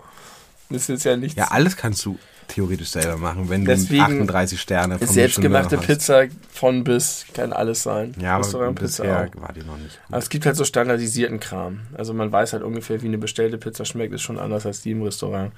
Das 0.70 0.84
ist 0.84 0.90
jetzt 0.90 1.04
ja 1.06 1.18
nichts. 1.18 1.36
ja, 1.38 1.46
alles 1.46 1.76
kannst 1.76 2.06
du 2.06 2.20
theoretisch 2.50 2.90
selber 2.90 3.18
machen, 3.18 3.50
wenn 3.50 3.64
Deswegen 3.64 3.98
du 3.98 4.04
38 4.04 4.60
Sterne 4.60 4.98
vom 4.98 5.08
Selbstgemachte. 5.08 5.78
Pizza 5.78 6.26
von 6.52 6.84
bis 6.84 7.26
kann 7.34 7.54
alles 7.54 7.84
sein. 7.84 8.14
Ja, 8.20 8.36
aber 8.36 8.44
Restaurantpizza 8.44 9.04
bisher 9.04 9.30
auch. 9.36 9.42
war 9.42 9.54
die 9.54 9.64
noch 9.64 9.78
nicht 9.78 9.96
gut. 9.96 10.06
Aber 10.10 10.18
es 10.18 10.30
gibt 10.30 10.46
halt 10.46 10.56
so 10.56 10.66
standardisierten 10.66 11.40
Kram. 11.40 11.82
Also 11.98 12.14
man 12.14 12.32
weiß 12.32 12.54
halt 12.54 12.64
ungefähr, 12.64 13.02
wie 13.02 13.08
eine 13.08 13.18
bestellte 13.18 13.58
Pizza 13.58 13.86
schmeckt, 13.86 14.14
ist 14.14 14.22
schon 14.22 14.40
anders 14.40 14.66
als 14.66 14.82
die 14.82 14.92
im 14.92 15.04
Restaurant. 15.04 15.54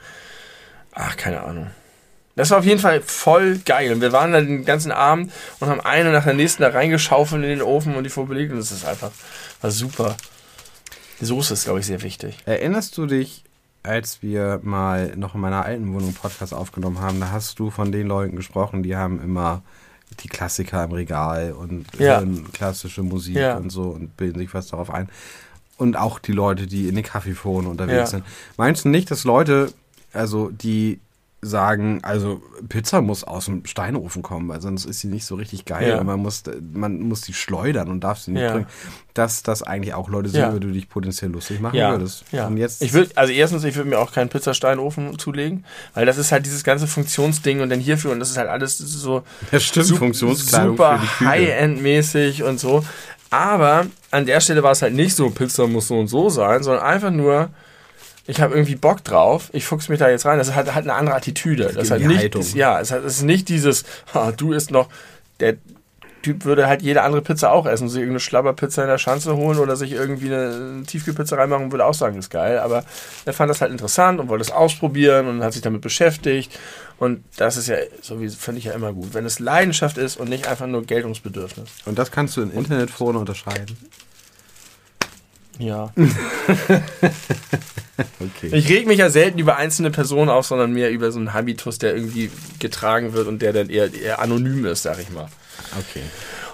Ach, 0.94 1.18
keine 1.18 1.42
Ahnung. 1.42 1.72
Das 2.36 2.50
war 2.50 2.60
auf 2.60 2.66
jeden 2.66 2.80
Fall 2.80 3.02
voll 3.02 3.60
geil. 3.66 3.92
Und 3.94 4.02
wir 4.02 4.12
waren 4.12 4.32
da 4.32 4.42
den 4.42 4.64
ganzen 4.64 4.92
Abend 4.92 5.32
und 5.60 5.70
haben 5.70 5.82
eine 5.82 6.12
nach 6.12 6.24
der 6.24 6.34
nächsten 6.34 6.64
da 6.64 6.70
reingeschaufelt 6.70 7.44
in 7.44 7.50
den 7.50 7.62
Ofen 7.62 7.96
und 7.96 8.04
die 8.04 8.10
vorbelegt. 8.10 8.52
Und 8.52 8.60
das 8.60 8.72
ist 8.72 8.86
einfach, 8.86 9.12
war 9.62 9.72
super. 9.72 10.16
Die 11.20 11.26
Soße 11.26 11.54
ist, 11.54 11.66
glaube 11.66 11.80
ich, 11.80 11.86
sehr 11.86 12.02
wichtig. 12.02 12.38
Erinnerst 12.46 12.98
du 12.98 13.06
dich, 13.06 13.44
als 13.84 14.22
wir 14.22 14.60
mal 14.64 15.16
noch 15.18 15.36
in 15.36 15.42
meiner 15.42 15.66
alten 15.66 15.94
Wohnung 15.94 16.14
Podcast 16.14 16.54
aufgenommen 16.54 17.00
haben, 17.00 17.20
da 17.20 17.32
hast 17.32 17.58
du 17.60 17.70
von 17.70 17.92
den 17.92 18.08
Leuten 18.08 18.36
gesprochen, 18.36 18.84
die 18.84 18.96
haben 18.96 19.22
immer 19.22 19.62
die 20.24 20.28
Klassiker 20.28 20.84
im 20.84 20.92
Regal 20.92 21.54
und 21.54 21.86
Ja. 21.98 22.20
hören 22.20 22.52
klassische 22.52 23.02
Musik 23.04 23.38
Ja. 23.38 23.58
und 23.58 23.70
so 23.70 23.84
und 23.84 24.16
bilden 24.18 24.40
sich 24.40 24.54
was 24.54 24.68
darauf 24.68 24.92
ein. 24.92 25.10
Und 25.78 25.98
auch 25.98 26.20
die 26.20 26.34
Leute, 26.34 26.68
die 26.68 26.88
in 26.88 26.96
den 26.96 27.04
Kaffeeforen 27.04 27.66
unterwegs 27.66 27.98
Ja. 27.98 28.06
sind. 28.06 28.26
Meinst 28.58 28.86
du 28.86 28.90
nicht, 28.90 29.10
dass 29.10 29.24
Leute, 29.24 29.74
also 30.14 30.50
die 30.50 31.00
sagen, 31.44 32.00
also 32.04 32.42
Pizza 32.70 33.02
muss 33.02 33.24
aus 33.24 33.46
dem 33.46 33.66
Steinofen 33.66 34.22
kommen, 34.22 34.48
weil 34.50 34.62
sonst 34.62 34.86
ist 34.86 35.00
sie 35.00 35.08
nicht 35.08 35.26
so 35.26 35.34
richtig 35.36 35.66
geil 35.66 35.90
Ja. 35.90 36.00
und 36.00 36.06
man 36.06 36.20
muss, 36.20 36.44
man 36.72 37.00
muss 37.02 37.22
die 37.22 37.34
schleudern 37.34 37.90
und 37.90 38.02
darf 38.04 38.20
sie 38.20 38.32
nicht 38.32 38.44
Ja. 38.44 38.52
bringen. 38.54 38.68
Dass 39.16 39.42
das 39.42 39.64
eigentlich 39.64 39.96
auch 39.96 40.08
Leute 40.08 40.30
sind, 40.30 40.40
Ja. 40.42 40.50
über 40.52 40.60
die 40.60 40.68
du 40.68 40.74
dich 40.74 40.88
potenziell 40.88 41.32
lustig 41.32 41.60
machen 41.60 41.76
Ja, 41.76 41.92
würdest. 41.92 42.26
ja. 42.32 42.46
Und 42.48 42.58
jetzt 42.58 42.84
ich 42.84 42.94
würde, 42.94 43.10
also 43.16 43.34
erstens, 43.34 43.64
ich 43.64 43.76
würde 43.76 43.90
mir 43.90 43.98
auch 44.00 44.12
keinen 44.14 44.30
Pizzasteinofen 44.30 45.18
zulegen, 45.18 45.66
weil 45.96 46.06
das 46.06 46.18
ist 46.20 46.32
halt 46.32 46.46
dieses 46.46 46.64
ganze 46.64 46.86
Funktionsding 46.86 47.62
und 47.62 47.70
dann 47.70 47.80
hierfür 47.80 48.12
und 48.12 48.20
das 48.20 48.30
ist 48.30 48.38
halt 48.38 48.48
alles 48.48 48.78
so 48.78 49.24
Ja, 49.52 49.60
stimmt, 49.60 49.88
su- 50.16 50.34
super. 50.34 51.02
High-End-mäßig 51.22 52.44
und 52.44 52.60
so. 52.60 52.86
Aber 53.30 53.88
an 54.12 54.26
der 54.26 54.42
Stelle 54.42 54.62
war 54.64 54.72
es 54.72 54.82
halt 54.82 54.94
nicht 54.94 55.16
so, 55.16 55.30
Pizza 55.30 55.66
muss 55.68 55.88
so 55.88 55.98
und 56.00 56.08
so 56.08 56.30
sein, 56.30 56.64
sondern 56.64 56.84
einfach 56.86 57.12
nur, 57.12 57.50
ich 58.28 58.40
habe 58.42 58.54
irgendwie 58.54 58.76
Bock 58.76 59.04
drauf, 59.04 59.50
ich 59.52 59.66
fuchs 59.66 59.90
mich 59.90 60.00
da 60.00 60.10
jetzt 60.10 60.26
rein. 60.26 60.38
Das 60.38 60.54
hat 60.54 60.74
halt 60.74 60.86
eine 60.86 60.94
andere 60.94 61.16
Attitüde. 61.16 61.66
Das 61.74 61.84
ist 61.84 61.92
halt 61.92 62.06
nicht, 62.06 62.36
ist, 62.36 62.54
ja, 62.56 62.80
es 62.80 62.92
hat- 62.92 63.04
ist 63.04 63.24
nicht 63.24 63.50
dieses, 63.50 63.84
ha, 64.14 64.32
du 64.32 64.54
isst 64.54 64.72
noch, 64.72 64.90
der 65.40 65.58
Typ 66.22 66.46
würde 66.46 66.68
halt 66.68 66.84
jede 66.84 67.02
andere 67.02 67.24
Pizza 67.24 67.52
auch 67.52 67.66
essen, 67.66 67.90
sich 67.90 67.98
irgendeine 67.98 68.20
Schlabberpizza 68.20 68.84
in 68.84 68.90
der 68.90 69.00
Schanze 69.00 69.36
holen 69.36 69.58
oder 69.58 69.76
sich 69.76 69.92
irgendwie 69.92 70.28
eine 70.28 70.84
Tiefkühlpizza 70.86 71.36
reinmachen 71.36 71.66
und 71.66 71.72
würde 71.72 71.84
auch 71.84 71.96
sagen, 71.96 72.20
ist 72.20 72.30
geil. 72.30 72.60
Aber 72.60 72.84
er 73.26 73.34
fand 73.34 73.50
das 73.50 73.60
halt 73.60 73.72
interessant 73.72 74.20
und 74.20 74.30
wollte 74.30 74.44
es 74.44 74.52
ausprobieren 74.52 75.28
und 75.28 75.44
hat 75.44 75.54
sich 75.54 75.64
damit 75.64 75.82
beschäftigt. 75.82 76.60
Und 77.00 77.24
das 77.38 77.58
ist 77.58 77.68
ja 77.70 77.78
sowieso, 78.04 78.38
finde 78.38 78.60
ich 78.60 78.66
ja 78.66 78.74
immer 78.74 78.94
gut. 78.94 79.16
Wenn 79.16 79.26
es 79.26 79.40
Leidenschaft 79.40 79.98
ist 79.98 80.18
und 80.18 80.30
nicht 80.30 80.48
einfach 80.48 80.68
nur 80.68 80.84
Geltungsbedürfnis. 80.86 81.70
Und 81.86 81.98
das 81.98 82.12
kannst 82.12 82.38
du 82.38 82.44
in 82.44 82.52
Internetforen 82.52 83.16
unterscheiden. 83.16 83.76
Ja. 85.62 85.94
Okay. 88.20 88.50
Ich 88.52 88.68
reg 88.70 88.88
mich 88.88 88.98
ja 88.98 89.10
selten 89.12 89.38
über 89.38 89.58
einzelne 89.58 89.92
Personen 89.92 90.30
auf, 90.30 90.48
sondern 90.48 90.74
mehr 90.74 90.90
über 90.92 91.12
so 91.12 91.20
einen 91.20 91.34
Habitus, 91.34 91.78
der 91.78 91.96
irgendwie 91.96 92.32
getragen 92.58 93.14
wird 93.14 93.28
und 93.28 93.44
der 93.44 93.54
dann 93.54 93.70
eher, 93.70 93.94
eher 93.94 94.20
anonym 94.20 94.66
ist, 94.66 94.84
sag 94.84 95.00
ich 95.00 95.12
mal. 95.12 95.28
okay. 95.78 96.02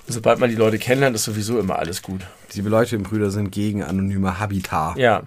Und 0.05 0.13
sobald 0.13 0.39
man 0.39 0.49
die 0.49 0.55
Leute 0.57 0.77
kennenlernt, 0.77 1.15
ist 1.15 1.23
sowieso 1.23 1.57
immer 1.59 1.79
alles 1.79 2.01
gut. 2.01 2.21
Die 2.53 2.61
beleuchteten 2.61 3.03
Brüder 3.03 3.29
sind 3.29 3.51
gegen 3.51 3.83
anonyme 3.83 4.39
Habitat. 4.39 4.97
Ja. 4.97 5.23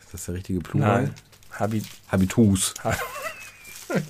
Ist 0.00 0.14
das 0.14 0.26
der 0.26 0.34
richtige 0.36 0.60
Plural? 0.60 1.02
Nein. 1.04 1.14
Habit 1.58 1.84
Habitus. 2.08 2.74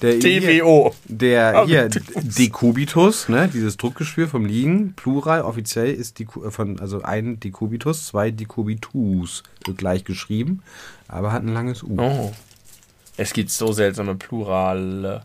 Der, 0.03 0.19
TWO. 0.19 0.95
der 1.05 1.65
hier. 1.67 1.89
Dekubitus, 1.89 3.29
ne, 3.29 3.49
dieses 3.49 3.77
Druckgeschwür 3.77 4.27
vom 4.29 4.45
Liegen, 4.45 4.95
Plural, 4.95 5.43
offiziell 5.43 5.93
ist 5.95 6.19
die, 6.19 6.27
von, 6.27 6.81
also 6.81 7.03
ein 7.03 7.39
Dekubitus, 7.39 8.07
zwei 8.07 8.31
Dekubitus, 8.31 9.45
wird 9.65 9.79
gleich 9.79 10.05
geschrieben, 10.05 10.63
aber 11.07 11.33
hat 11.33 11.43
ein 11.43 11.53
langes 11.55 11.83
U. 11.83 11.97
Oh. 11.99 12.33
Es 13.17 13.33
gibt 13.33 13.51
so 13.51 13.73
seltsame 13.73 14.15
Plurale. 14.17 15.23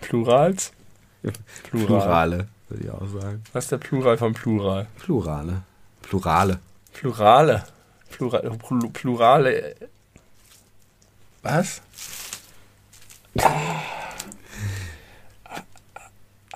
Plurals? 0.00 0.72
Plural. 1.64 1.86
Plurale, 1.86 2.48
würde 2.68 2.84
ich 2.84 2.90
auch 2.90 3.06
sagen. 3.20 3.42
Was 3.52 3.64
ist 3.64 3.72
der 3.72 3.78
Plural 3.78 4.18
von 4.18 4.32
Plural? 4.34 4.86
Plurale. 4.98 5.62
Plurale. 6.02 6.60
Plurale. 6.92 7.64
Plural, 8.10 8.40
Plu- 8.58 8.90
Plurale. 8.92 9.74
Was? 11.42 11.80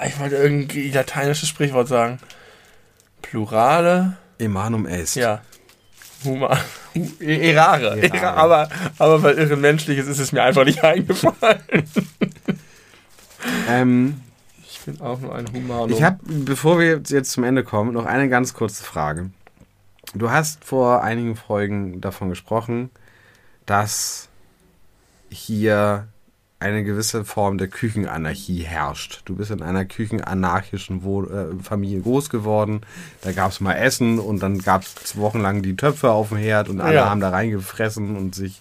Ich 0.06 0.18
wollte 0.18 0.36
irgendwie 0.36 0.90
lateinisches 0.90 1.48
Sprichwort 1.48 1.88
sagen. 1.88 2.18
Plurale. 3.22 4.16
Emanum 4.38 4.86
est. 4.86 5.14
Ja. 5.16 5.42
Huma. 6.24 6.58
Erare. 7.20 8.00
Erare. 8.00 8.00
Era- 8.00 8.32
Aber, 8.34 8.68
aber 8.98 9.22
weil 9.22 9.38
irren 9.38 9.60
menschliches 9.60 10.06
ist 10.06 10.18
es 10.18 10.32
mir 10.32 10.42
einfach 10.42 10.64
nicht 10.64 10.82
eingefallen. 10.84 11.60
Ähm, 13.68 14.20
Ich 14.66 14.80
bin 14.80 15.00
auch 15.02 15.20
nur 15.20 15.34
ein 15.34 15.46
Humanum. 15.52 15.90
Ich 15.90 16.02
habe, 16.02 16.18
bevor 16.24 16.78
wir 16.78 17.00
jetzt 17.06 17.30
zum 17.32 17.44
Ende 17.44 17.62
kommen, 17.64 17.92
noch 17.92 18.06
eine 18.06 18.28
ganz 18.30 18.54
kurze 18.54 18.82
Frage. 18.84 19.30
Du 20.14 20.30
hast 20.30 20.64
vor 20.64 21.02
einigen 21.04 21.36
Folgen 21.36 22.00
davon 22.00 22.30
gesprochen, 22.30 22.90
dass 23.66 24.28
hier 25.30 26.08
eine 26.60 26.84
gewisse 26.84 27.24
Form 27.24 27.56
der 27.58 27.68
Küchenanarchie 27.68 28.60
herrscht. 28.62 29.22
Du 29.24 29.34
bist 29.34 29.50
in 29.50 29.62
einer 29.62 29.84
küchenanarchischen 29.86 30.98
äh, 31.02 31.62
Familie 31.62 32.00
groß 32.02 32.28
geworden. 32.30 32.82
Da 33.22 33.32
gab 33.32 33.50
es 33.50 33.60
mal 33.60 33.74
Essen 33.74 34.18
und 34.18 34.42
dann 34.42 34.58
gab 34.58 34.82
es 34.82 35.16
wochenlang 35.16 35.62
die 35.62 35.74
Töpfe 35.74 36.10
auf 36.10 36.28
dem 36.28 36.36
Herd 36.38 36.68
und 36.68 36.80
alle 36.80 36.96
Ja. 36.96 37.08
haben 37.10 37.20
da 37.20 37.30
reingefressen 37.30 38.16
und 38.16 38.34
sich 38.34 38.60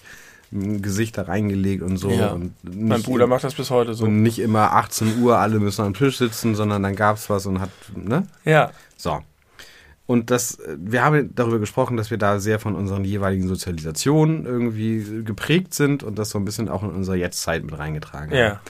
ein 0.52 0.82
Gesicht 0.82 1.18
da 1.18 1.24
reingelegt 1.24 1.84
und 1.84 1.98
so. 1.98 2.10
Ja. 2.10 2.30
Und 2.32 2.54
mein 2.64 3.04
Bruder 3.04 3.28
macht 3.28 3.44
das 3.44 3.54
bis 3.54 3.70
heute 3.70 3.94
so. 3.94 4.06
und 4.06 4.24
nicht 4.24 4.40
immer 4.40 4.72
18 4.74 5.22
Uhr, 5.22 5.38
alle 5.38 5.60
müssen 5.60 5.86
am 5.86 5.94
Tisch 5.94 6.18
sitzen, 6.18 6.56
sondern 6.56 6.82
dann 6.82 6.96
gab 6.96 7.18
es 7.18 7.30
was 7.30 7.46
und 7.46 7.60
hat, 7.60 7.70
ne? 7.96 8.24
Ja. 8.46 8.72
So. 8.98 9.20
Und 10.10 10.32
das, 10.32 10.56
äh, 10.56 10.76
wir 10.80 11.04
haben 11.04 11.36
darüber 11.36 11.60
gesprochen, 11.60 11.96
dass 11.96 12.10
wir 12.10 12.18
da 12.18 12.40
sehr 12.40 12.58
von 12.58 12.74
unseren 12.74 13.04
jeweiligen 13.04 13.48
Sozialisationen 13.48 14.48
irgendwie 14.48 15.24
geprägt 15.24 15.76
sind 15.76 16.02
und 16.02 16.18
das 16.18 16.32
so 16.32 16.40
ein 16.40 16.46
bisschen 16.46 16.68
auch 16.68 16.82
in 16.82 16.90
unsere 16.90 17.16
Jetztzeit 17.16 17.64
mit 17.64 17.78
reingetragen 17.78 18.32
haben. 18.32 18.40
Ja. 18.40 18.62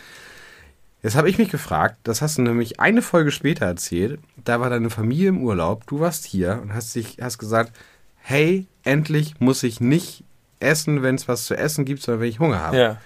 Jetzt 1.02 1.16
habe 1.16 1.30
ich 1.30 1.38
mich 1.38 1.48
gefragt, 1.48 1.96
das 2.04 2.22
hast 2.22 2.38
du 2.38 2.42
nämlich 2.42 2.82
eine 2.82 3.02
Folge 3.02 3.32
später 3.32 3.66
erzählt, 3.66 4.20
da 4.44 4.60
war 4.60 4.70
deine 4.70 4.90
Familie 4.90 5.30
im 5.30 5.42
Urlaub, 5.42 5.88
du 5.88 6.02
warst 6.02 6.26
hier 6.26 6.60
und 6.62 6.74
hast 6.74 6.94
dich, 6.94 7.20
hast 7.22 7.38
gesagt, 7.38 7.72
hey, 8.18 8.68
endlich 8.84 9.40
muss 9.40 9.64
ich 9.64 9.80
nicht 9.80 10.26
essen, 10.60 11.04
wenn 11.04 11.16
es 11.16 11.30
was 11.30 11.46
zu 11.46 11.56
essen 11.56 11.86
gibt, 11.86 12.02
sondern 12.02 12.20
wenn 12.20 12.30
ich 12.30 12.40
Hunger 12.42 12.60
habe. 12.60 12.78
Ja. 12.78 12.98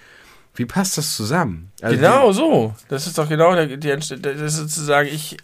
Wie 0.56 0.66
passt 0.66 0.98
das 0.98 1.16
zusammen? 1.16 1.72
Also 1.82 1.96
genau 1.96 2.32
so. 2.32 2.76
Das 2.88 3.08
ist 3.08 3.18
doch 3.18 3.28
genau 3.28 3.56
der, 3.56 3.78
die, 3.78 3.90
das 3.90 4.12
ist 4.12 4.56
sozusagen 4.58 5.08
ich 5.08 5.38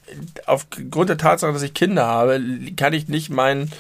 aufgrund 0.46 1.10
der 1.10 1.18
Tatsache, 1.18 1.52
dass 1.52 1.64
ich 1.64 1.74
Kinder 1.74 2.06
habe, 2.06 2.40
kann 2.78 2.94
ich 2.94 3.08
nicht 3.08 3.30
mein 3.32 3.72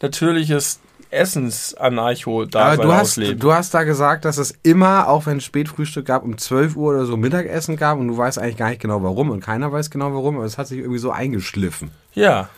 natürliches 0.00 0.80
Essensanarcho 1.10 2.46
da 2.46 2.72
Aber 2.72 2.82
du 2.82 2.92
hast, 2.92 3.16
du 3.18 3.52
hast 3.52 3.74
da 3.74 3.84
gesagt, 3.84 4.24
dass 4.24 4.38
es 4.38 4.54
immer, 4.62 5.08
auch 5.08 5.26
wenn 5.26 5.36
es 5.38 5.44
Spätfrühstück 5.44 6.06
gab, 6.06 6.24
um 6.24 6.38
12 6.38 6.76
Uhr 6.76 6.90
oder 6.94 7.04
so 7.04 7.16
Mittagessen 7.16 7.76
gab 7.76 7.98
und 7.98 8.08
du 8.08 8.16
weißt 8.16 8.38
eigentlich 8.38 8.56
gar 8.56 8.70
nicht 8.70 8.80
genau 8.80 9.02
warum 9.02 9.30
und 9.30 9.40
keiner 9.40 9.70
weiß 9.70 9.90
genau 9.90 10.12
warum, 10.12 10.36
aber 10.36 10.44
es 10.46 10.58
hat 10.58 10.66
sich 10.66 10.78
irgendwie 10.78 10.98
so 10.98 11.10
eingeschliffen. 11.10 11.90
Ja, 12.14 12.48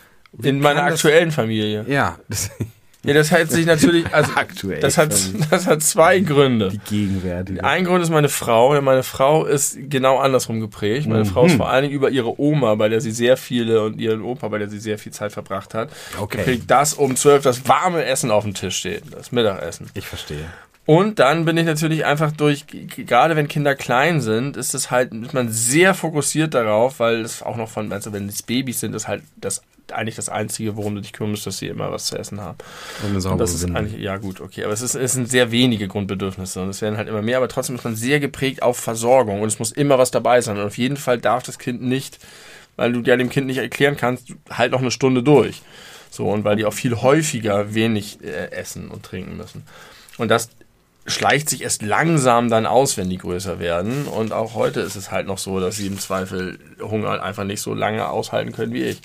in 0.42 0.60
meiner 0.60 0.80
kann 0.80 0.90
das- 0.90 1.00
aktuellen 1.04 1.30
Familie. 1.30 1.84
Ja, 1.88 2.18
das, 2.28 2.50
Ja, 3.04 3.14
das 3.14 3.30
hat 3.30 3.50
sich 3.50 3.66
natürlich, 3.66 4.12
also 4.14 4.32
Aktuell 4.36 4.80
das 4.80 4.98
hat, 4.98 5.14
das 5.50 5.66
hat 5.66 5.82
zwei 5.82 6.20
Gründe. 6.20 6.68
die 6.70 6.78
gegenwärtige. 6.78 7.62
Ein 7.62 7.84
Grund 7.84 8.02
ist 8.02 8.10
meine 8.10 8.28
Frau. 8.28 8.74
Ja, 8.74 8.80
meine 8.80 9.02
Frau 9.02 9.44
ist 9.44 9.76
genau 9.90 10.18
andersrum 10.18 10.60
geprägt. 10.60 11.06
Meine 11.06 11.24
Frau 11.24 11.46
ist 11.46 11.56
vor 11.56 11.68
allen 11.70 11.82
Dingen 11.82 11.94
über 11.94 12.10
ihre 12.10 12.40
Oma, 12.40 12.74
bei 12.74 12.88
der 12.88 13.00
sie 13.00 13.10
sehr 13.12 13.36
viele 13.36 13.82
und 13.82 14.00
ihren 14.00 14.22
Opa, 14.22 14.48
bei 14.48 14.58
der 14.58 14.68
sie 14.68 14.78
sehr 14.80 14.98
viel 14.98 15.12
Zeit 15.12 15.32
verbracht 15.32 15.74
hat, 15.74 15.90
Okay. 16.18 16.38
geprägt, 16.38 16.64
dass 16.68 16.94
um 16.94 17.14
12 17.14 17.42
das 17.42 17.68
warme 17.68 18.04
Essen 18.04 18.30
auf 18.30 18.44
dem 18.44 18.54
Tisch 18.54 18.76
steht, 18.78 19.02
das 19.10 19.32
Mittagessen. 19.32 19.88
Ich 19.94 20.06
verstehe. 20.06 20.44
Und 20.86 21.18
dann 21.18 21.46
bin 21.46 21.56
ich 21.56 21.64
natürlich 21.64 22.04
einfach 22.04 22.30
durch, 22.32 22.66
gerade 22.68 23.36
wenn 23.36 23.48
Kinder 23.48 23.74
klein 23.74 24.20
sind, 24.20 24.56
ist 24.58 24.74
es 24.74 24.90
halt, 24.90 25.14
ist 25.14 25.32
man 25.32 25.48
sehr 25.50 25.94
fokussiert 25.94 26.52
darauf, 26.52 27.00
weil 27.00 27.22
es 27.22 27.42
auch 27.42 27.56
noch 27.56 27.70
von, 27.70 27.90
also 27.90 28.12
wenn 28.12 28.28
es 28.28 28.42
Babys 28.42 28.80
sind, 28.80 28.94
ist 28.94 29.08
halt 29.08 29.22
das 29.36 29.62
eigentlich 29.92 30.16
das 30.16 30.28
Einzige, 30.28 30.76
worum 30.76 30.94
du 30.94 31.00
dich 31.00 31.12
kümmerst, 31.12 31.46
dass 31.46 31.58
sie 31.58 31.68
immer 31.68 31.90
was 31.92 32.06
zu 32.06 32.18
essen 32.18 32.40
haben. 32.40 32.58
Und 33.02 33.10
eine 33.10 33.14
Und 33.16 33.20
saubere 33.20 33.38
das 33.38 33.54
ist 33.54 33.64
eigentlich, 33.64 34.00
ja 34.00 34.16
gut, 34.16 34.40
okay. 34.40 34.64
Aber 34.64 34.72
es, 34.72 34.80
ist, 34.80 34.94
es 34.94 35.12
sind 35.12 35.28
sehr 35.28 35.50
wenige 35.50 35.88
Grundbedürfnisse 35.88 36.62
und 36.62 36.68
es 36.68 36.80
werden 36.82 36.96
halt 36.96 37.08
immer 37.08 37.22
mehr, 37.22 37.36
aber 37.36 37.48
trotzdem 37.48 37.76
ist 37.76 37.84
man 37.84 37.96
sehr 37.96 38.20
geprägt 38.20 38.62
auf 38.62 38.78
Versorgung 38.78 39.42
und 39.42 39.48
es 39.48 39.58
muss 39.58 39.72
immer 39.72 39.98
was 39.98 40.10
dabei 40.10 40.40
sein. 40.40 40.56
Und 40.56 40.64
auf 40.64 40.78
jeden 40.78 40.96
Fall 40.96 41.18
darf 41.18 41.42
das 41.42 41.58
Kind 41.58 41.82
nicht, 41.82 42.18
weil 42.76 42.92
du 42.92 43.00
ja 43.00 43.16
dem 43.16 43.30
Kind 43.30 43.46
nicht 43.46 43.58
erklären 43.58 43.96
kannst, 43.96 44.28
halt 44.50 44.72
noch 44.72 44.80
eine 44.80 44.90
Stunde 44.90 45.22
durch. 45.22 45.62
So, 46.10 46.30
und 46.30 46.44
weil 46.44 46.56
die 46.56 46.64
auch 46.64 46.72
viel 46.72 46.96
häufiger 47.02 47.74
wenig 47.74 48.18
äh, 48.22 48.52
essen 48.52 48.88
und 48.88 49.02
trinken 49.02 49.36
müssen. 49.36 49.64
Und 50.16 50.28
das 50.28 50.48
schleicht 51.06 51.50
sich 51.50 51.62
erst 51.62 51.82
langsam 51.82 52.48
dann 52.48 52.66
aus, 52.66 52.96
wenn 52.96 53.10
die 53.10 53.18
größer 53.18 53.58
werden. 53.58 54.06
Und 54.06 54.32
auch 54.32 54.54
heute 54.54 54.80
ist 54.80 54.96
es 54.96 55.10
halt 55.10 55.26
noch 55.26 55.38
so, 55.38 55.60
dass 55.60 55.76
sie 55.76 55.86
im 55.86 55.98
Zweifel 55.98 56.58
Hunger 56.80 57.22
einfach 57.22 57.44
nicht 57.44 57.60
so 57.60 57.74
lange 57.74 58.08
aushalten 58.08 58.52
können 58.52 58.72
wie 58.72 58.84
ich. 58.84 59.02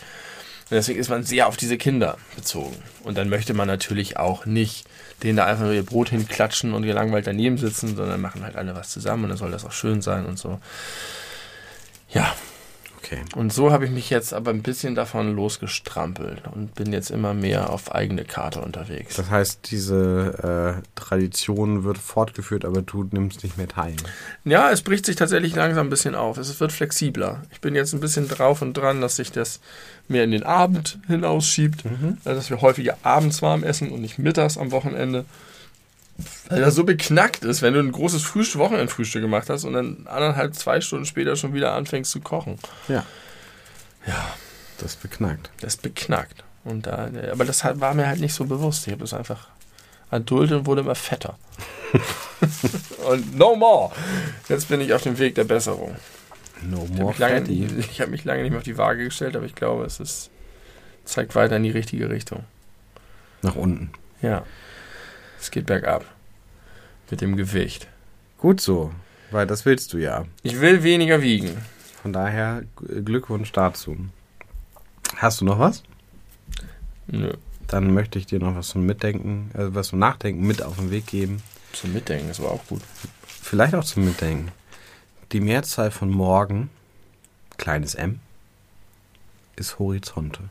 Und 0.69 0.75
deswegen 0.75 0.99
ist 0.99 1.09
man 1.09 1.23
sehr 1.23 1.47
auf 1.47 1.57
diese 1.57 1.77
Kinder 1.77 2.17
bezogen. 2.35 2.75
Und 3.03 3.17
dann 3.17 3.29
möchte 3.29 3.53
man 3.53 3.67
natürlich 3.67 4.17
auch 4.17 4.45
nicht 4.45 4.87
denen 5.23 5.35
da 5.37 5.45
einfach 5.45 5.63
nur 5.65 5.73
ihr 5.73 5.83
Brot 5.85 6.09
hinklatschen 6.09 6.73
und 6.73 6.83
gelangweilt 6.83 7.27
daneben 7.27 7.57
sitzen, 7.57 7.95
sondern 7.95 8.21
machen 8.21 8.43
halt 8.43 8.55
alle 8.55 8.75
was 8.75 8.89
zusammen 8.89 9.23
und 9.25 9.29
dann 9.29 9.37
soll 9.37 9.51
das 9.51 9.65
auch 9.65 9.71
schön 9.71 10.01
sein 10.01 10.25
und 10.25 10.37
so. 10.39 10.59
Ja, 12.09 12.33
Okay. 13.01 13.21
und 13.35 13.51
so 13.51 13.71
habe 13.71 13.85
ich 13.85 13.91
mich 13.91 14.09
jetzt 14.09 14.33
aber 14.33 14.51
ein 14.51 14.61
bisschen 14.61 14.93
davon 14.93 15.33
losgestrampelt 15.35 16.43
und 16.53 16.75
bin 16.75 16.91
jetzt 16.93 17.09
immer 17.11 17.33
mehr 17.33 17.69
auf 17.71 17.93
eigene 17.95 18.23
Karte 18.25 18.61
unterwegs. 18.61 19.15
Das 19.15 19.29
heißt, 19.31 19.71
diese 19.71 20.77
äh, 20.77 20.99
Tradition 20.99 21.85
wird 21.85 21.97
fortgeführt, 21.97 22.65
aber 22.65 22.81
du 22.81 23.07
nimmst 23.09 23.43
nicht 23.43 23.57
mehr 23.57 23.69
teil. 23.69 23.95
Ja, 24.43 24.69
es 24.69 24.81
bricht 24.81 25.05
sich 25.05 25.15
tatsächlich 25.15 25.55
langsam 25.55 25.87
ein 25.87 25.89
bisschen 25.89 26.13
auf. 26.13 26.37
Es 26.37 26.59
wird 26.59 26.71
flexibler. 26.73 27.41
Ich 27.51 27.61
bin 27.61 27.73
jetzt 27.73 27.93
ein 27.93 27.99
bisschen 28.01 28.27
drauf 28.27 28.61
und 28.61 28.73
dran, 28.75 28.99
dass 29.01 29.15
sich 29.15 29.31
das 29.31 29.59
mehr 30.09 30.23
in 30.23 30.31
den 30.31 30.43
Abend 30.43 30.99
hinausschiebt. 31.07 31.83
Also, 32.25 32.39
dass 32.39 32.49
wir 32.49 32.61
häufiger 32.61 32.97
abends 33.03 33.41
warm 33.41 33.63
essen 33.63 33.91
und 33.91 34.01
nicht 34.01 34.19
mittags 34.19 34.57
am 34.57 34.71
Wochenende. 34.71 35.25
Weil 36.49 36.61
das 36.61 36.75
so 36.75 36.83
beknackt 36.83 37.45
ist, 37.45 37.61
wenn 37.61 37.73
du 37.73 37.79
ein 37.79 37.91
großes 37.91 38.23
Frühstück, 38.23 38.59
Wochenendfrühstück 38.59 39.21
gemacht 39.21 39.49
hast 39.49 39.63
und 39.63 39.73
dann 39.73 40.05
anderthalb, 40.05 40.53
zwei 40.55 40.81
Stunden 40.81 41.05
später 41.05 41.35
schon 41.35 41.53
wieder 41.53 41.73
anfängst 41.73 42.11
zu 42.11 42.19
kochen. 42.19 42.59
Ja. 42.87 43.05
Ja. 44.05 44.33
Das 44.79 44.95
beknackt. 44.95 45.49
Das 45.59 45.77
beknackt. 45.77 46.43
Und 46.63 46.87
da, 46.87 47.09
aber 47.31 47.45
das 47.45 47.63
war 47.63 47.93
mir 47.93 48.07
halt 48.07 48.19
nicht 48.19 48.33
so 48.33 48.45
bewusst. 48.45 48.87
Ich 48.87 48.93
habe 48.93 49.01
das 49.01 49.13
einfach 49.13 49.47
erduldet 50.11 50.59
und 50.59 50.65
wurde 50.65 50.81
immer 50.81 50.95
fetter. 50.95 51.37
und 53.09 53.37
no 53.37 53.55
more. 53.55 53.91
Jetzt 54.47 54.69
bin 54.69 54.81
ich 54.81 54.93
auf 54.93 55.03
dem 55.03 55.17
Weg 55.19 55.35
der 55.35 55.43
Besserung. 55.43 55.95
No 56.63 56.83
Ich 56.83 56.89
habe 56.89 56.93
more 57.01 57.09
mich, 57.09 57.17
lange- 57.19 57.35
fatty. 57.41 57.65
ich 57.79 58.01
hab 58.01 58.09
mich 58.09 58.23
lange 58.25 58.41
nicht 58.41 58.51
mehr 58.51 58.57
auf 58.59 58.63
die 58.63 58.77
Waage 58.77 59.03
gestellt, 59.05 59.35
aber 59.35 59.45
ich 59.45 59.55
glaube, 59.55 59.85
es 59.85 59.99
ist, 59.99 60.29
zeigt 61.05 61.35
weiter 61.35 61.57
in 61.57 61.63
die 61.63 61.69
richtige 61.71 62.09
Richtung. 62.09 62.43
Nach 63.41 63.55
unten. 63.55 63.91
Ja. 64.21 64.43
Es 65.39 65.51
geht 65.51 65.65
bergab. 65.65 66.03
Mit 67.09 67.21
dem 67.21 67.37
Gewicht. 67.37 67.87
Gut 68.37 68.59
so, 68.61 68.91
weil 69.31 69.47
das 69.47 69.65
willst 69.65 69.93
du 69.93 69.97
ja. 69.97 70.25
Ich 70.43 70.59
will 70.59 70.83
weniger 70.83 71.21
wiegen. 71.21 71.57
Von 72.01 72.13
daher 72.13 72.63
Glückwunsch 73.05 73.51
dazu. 73.51 73.97
Hast 75.17 75.41
du 75.41 75.45
noch 75.45 75.59
was? 75.59 75.83
Nö. 77.07 77.33
Dann 77.67 77.93
möchte 77.93 78.17
ich 78.19 78.25
dir 78.25 78.39
noch 78.39 78.55
was 78.55 78.69
zum 78.69 78.85
Mitdenken, 78.85 79.51
also 79.53 79.75
was 79.75 79.89
zum 79.89 79.99
Nachdenken 79.99 80.45
mit 80.45 80.61
auf 80.61 80.77
den 80.77 80.91
Weg 80.91 81.07
geben. 81.07 81.41
Zum 81.73 81.93
Mitdenken, 81.93 82.27
das 82.27 82.41
war 82.41 82.51
auch 82.51 82.65
gut. 82.67 82.81
Vielleicht 83.27 83.75
auch 83.75 83.83
zum 83.83 84.05
Mitdenken. 84.05 84.51
Die 85.31 85.41
Mehrzahl 85.41 85.91
von 85.91 86.09
morgen, 86.09 86.71
kleines 87.57 87.93
m, 87.93 88.19
ist 89.55 89.77
Horizonte. 89.77 90.49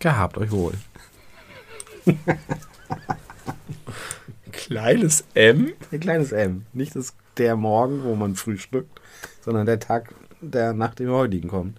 Gehabt 0.00 0.36
euch 0.36 0.50
wohl. 0.50 0.74
Kleines 4.50 5.24
M? 5.34 5.72
Ein 5.92 6.00
kleines 6.00 6.32
m. 6.32 6.66
Nicht 6.72 6.96
das, 6.96 7.14
der 7.36 7.54
Morgen, 7.54 8.02
wo 8.02 8.16
man 8.16 8.34
frühstückt, 8.34 9.00
sondern 9.40 9.64
der 9.64 9.78
Tag, 9.78 10.12
der 10.40 10.72
nach 10.72 10.96
dem 10.96 11.10
heutigen 11.10 11.48
kommt. 11.48 11.78